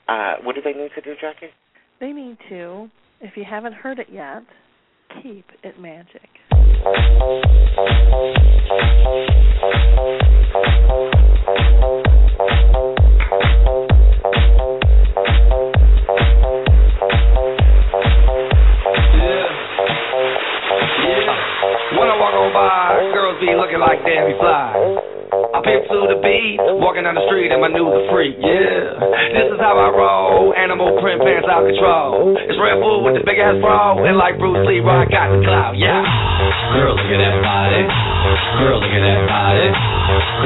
uh, 0.08 0.36
what 0.42 0.56
do 0.56 0.62
they 0.62 0.74
need 0.74 0.92
to 0.96 1.02
do, 1.02 1.16
Jackie? 1.20 1.52
they 2.00 2.12
need 2.12 2.38
to 2.50 2.90
if 3.22 3.38
you 3.38 3.46
haven't 3.50 3.74
heard 3.74 4.00
it 4.00 4.08
yet 4.12 4.44
keep 5.22 5.46
it 5.64 5.80
magic. 5.80 6.30
When 21.96 22.10
I 22.10 22.18
walk 22.20 22.34
on 22.34 22.54
by, 22.54 23.12
girls 23.14 23.40
be 23.40 23.56
looking 23.56 23.80
like 23.80 24.04
we 24.04 24.34
fly. 24.38 25.25
I 25.36 25.60
pimp 25.60 25.84
to 25.92 25.98
the 26.16 26.20
beat, 26.24 26.58
walking 26.80 27.04
down 27.04 27.20
the 27.20 27.26
street 27.28 27.52
and 27.52 27.60
my 27.60 27.68
news 27.68 27.92
a 27.92 28.04
freak, 28.08 28.40
yeah. 28.40 28.96
This 29.36 29.52
is 29.52 29.60
how 29.60 29.76
I 29.76 29.92
roll, 29.92 30.56
animal 30.56 30.96
print 31.04 31.20
pants 31.20 31.48
out 31.52 31.68
control. 31.68 32.36
It's 32.40 32.56
Red 32.56 32.80
Bull 32.80 33.04
with 33.04 33.20
the 33.20 33.24
big 33.28 33.40
ass 33.40 33.60
bra, 33.60 34.00
and 34.00 34.16
like 34.16 34.40
Bruce 34.40 34.64
Lee, 34.64 34.80
I 34.80 35.04
got 35.12 35.28
the 35.36 35.44
clout, 35.44 35.76
yeah. 35.76 36.04
Girl, 36.76 36.96
look 36.96 37.12
at 37.12 37.20
that 37.20 37.36
body. 37.44 37.84
Girl, 38.64 38.80
look 38.80 38.96
at 38.96 39.04
that 39.04 39.22
body. 39.28 39.68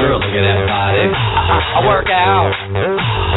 Girl, 0.02 0.18
look 0.18 0.34
at 0.34 0.44
that 0.44 0.60
body. 0.66 1.06
I, 1.06 1.54
I, 1.54 1.58
I 1.60 1.80
work 1.86 2.08
out. 2.10 2.50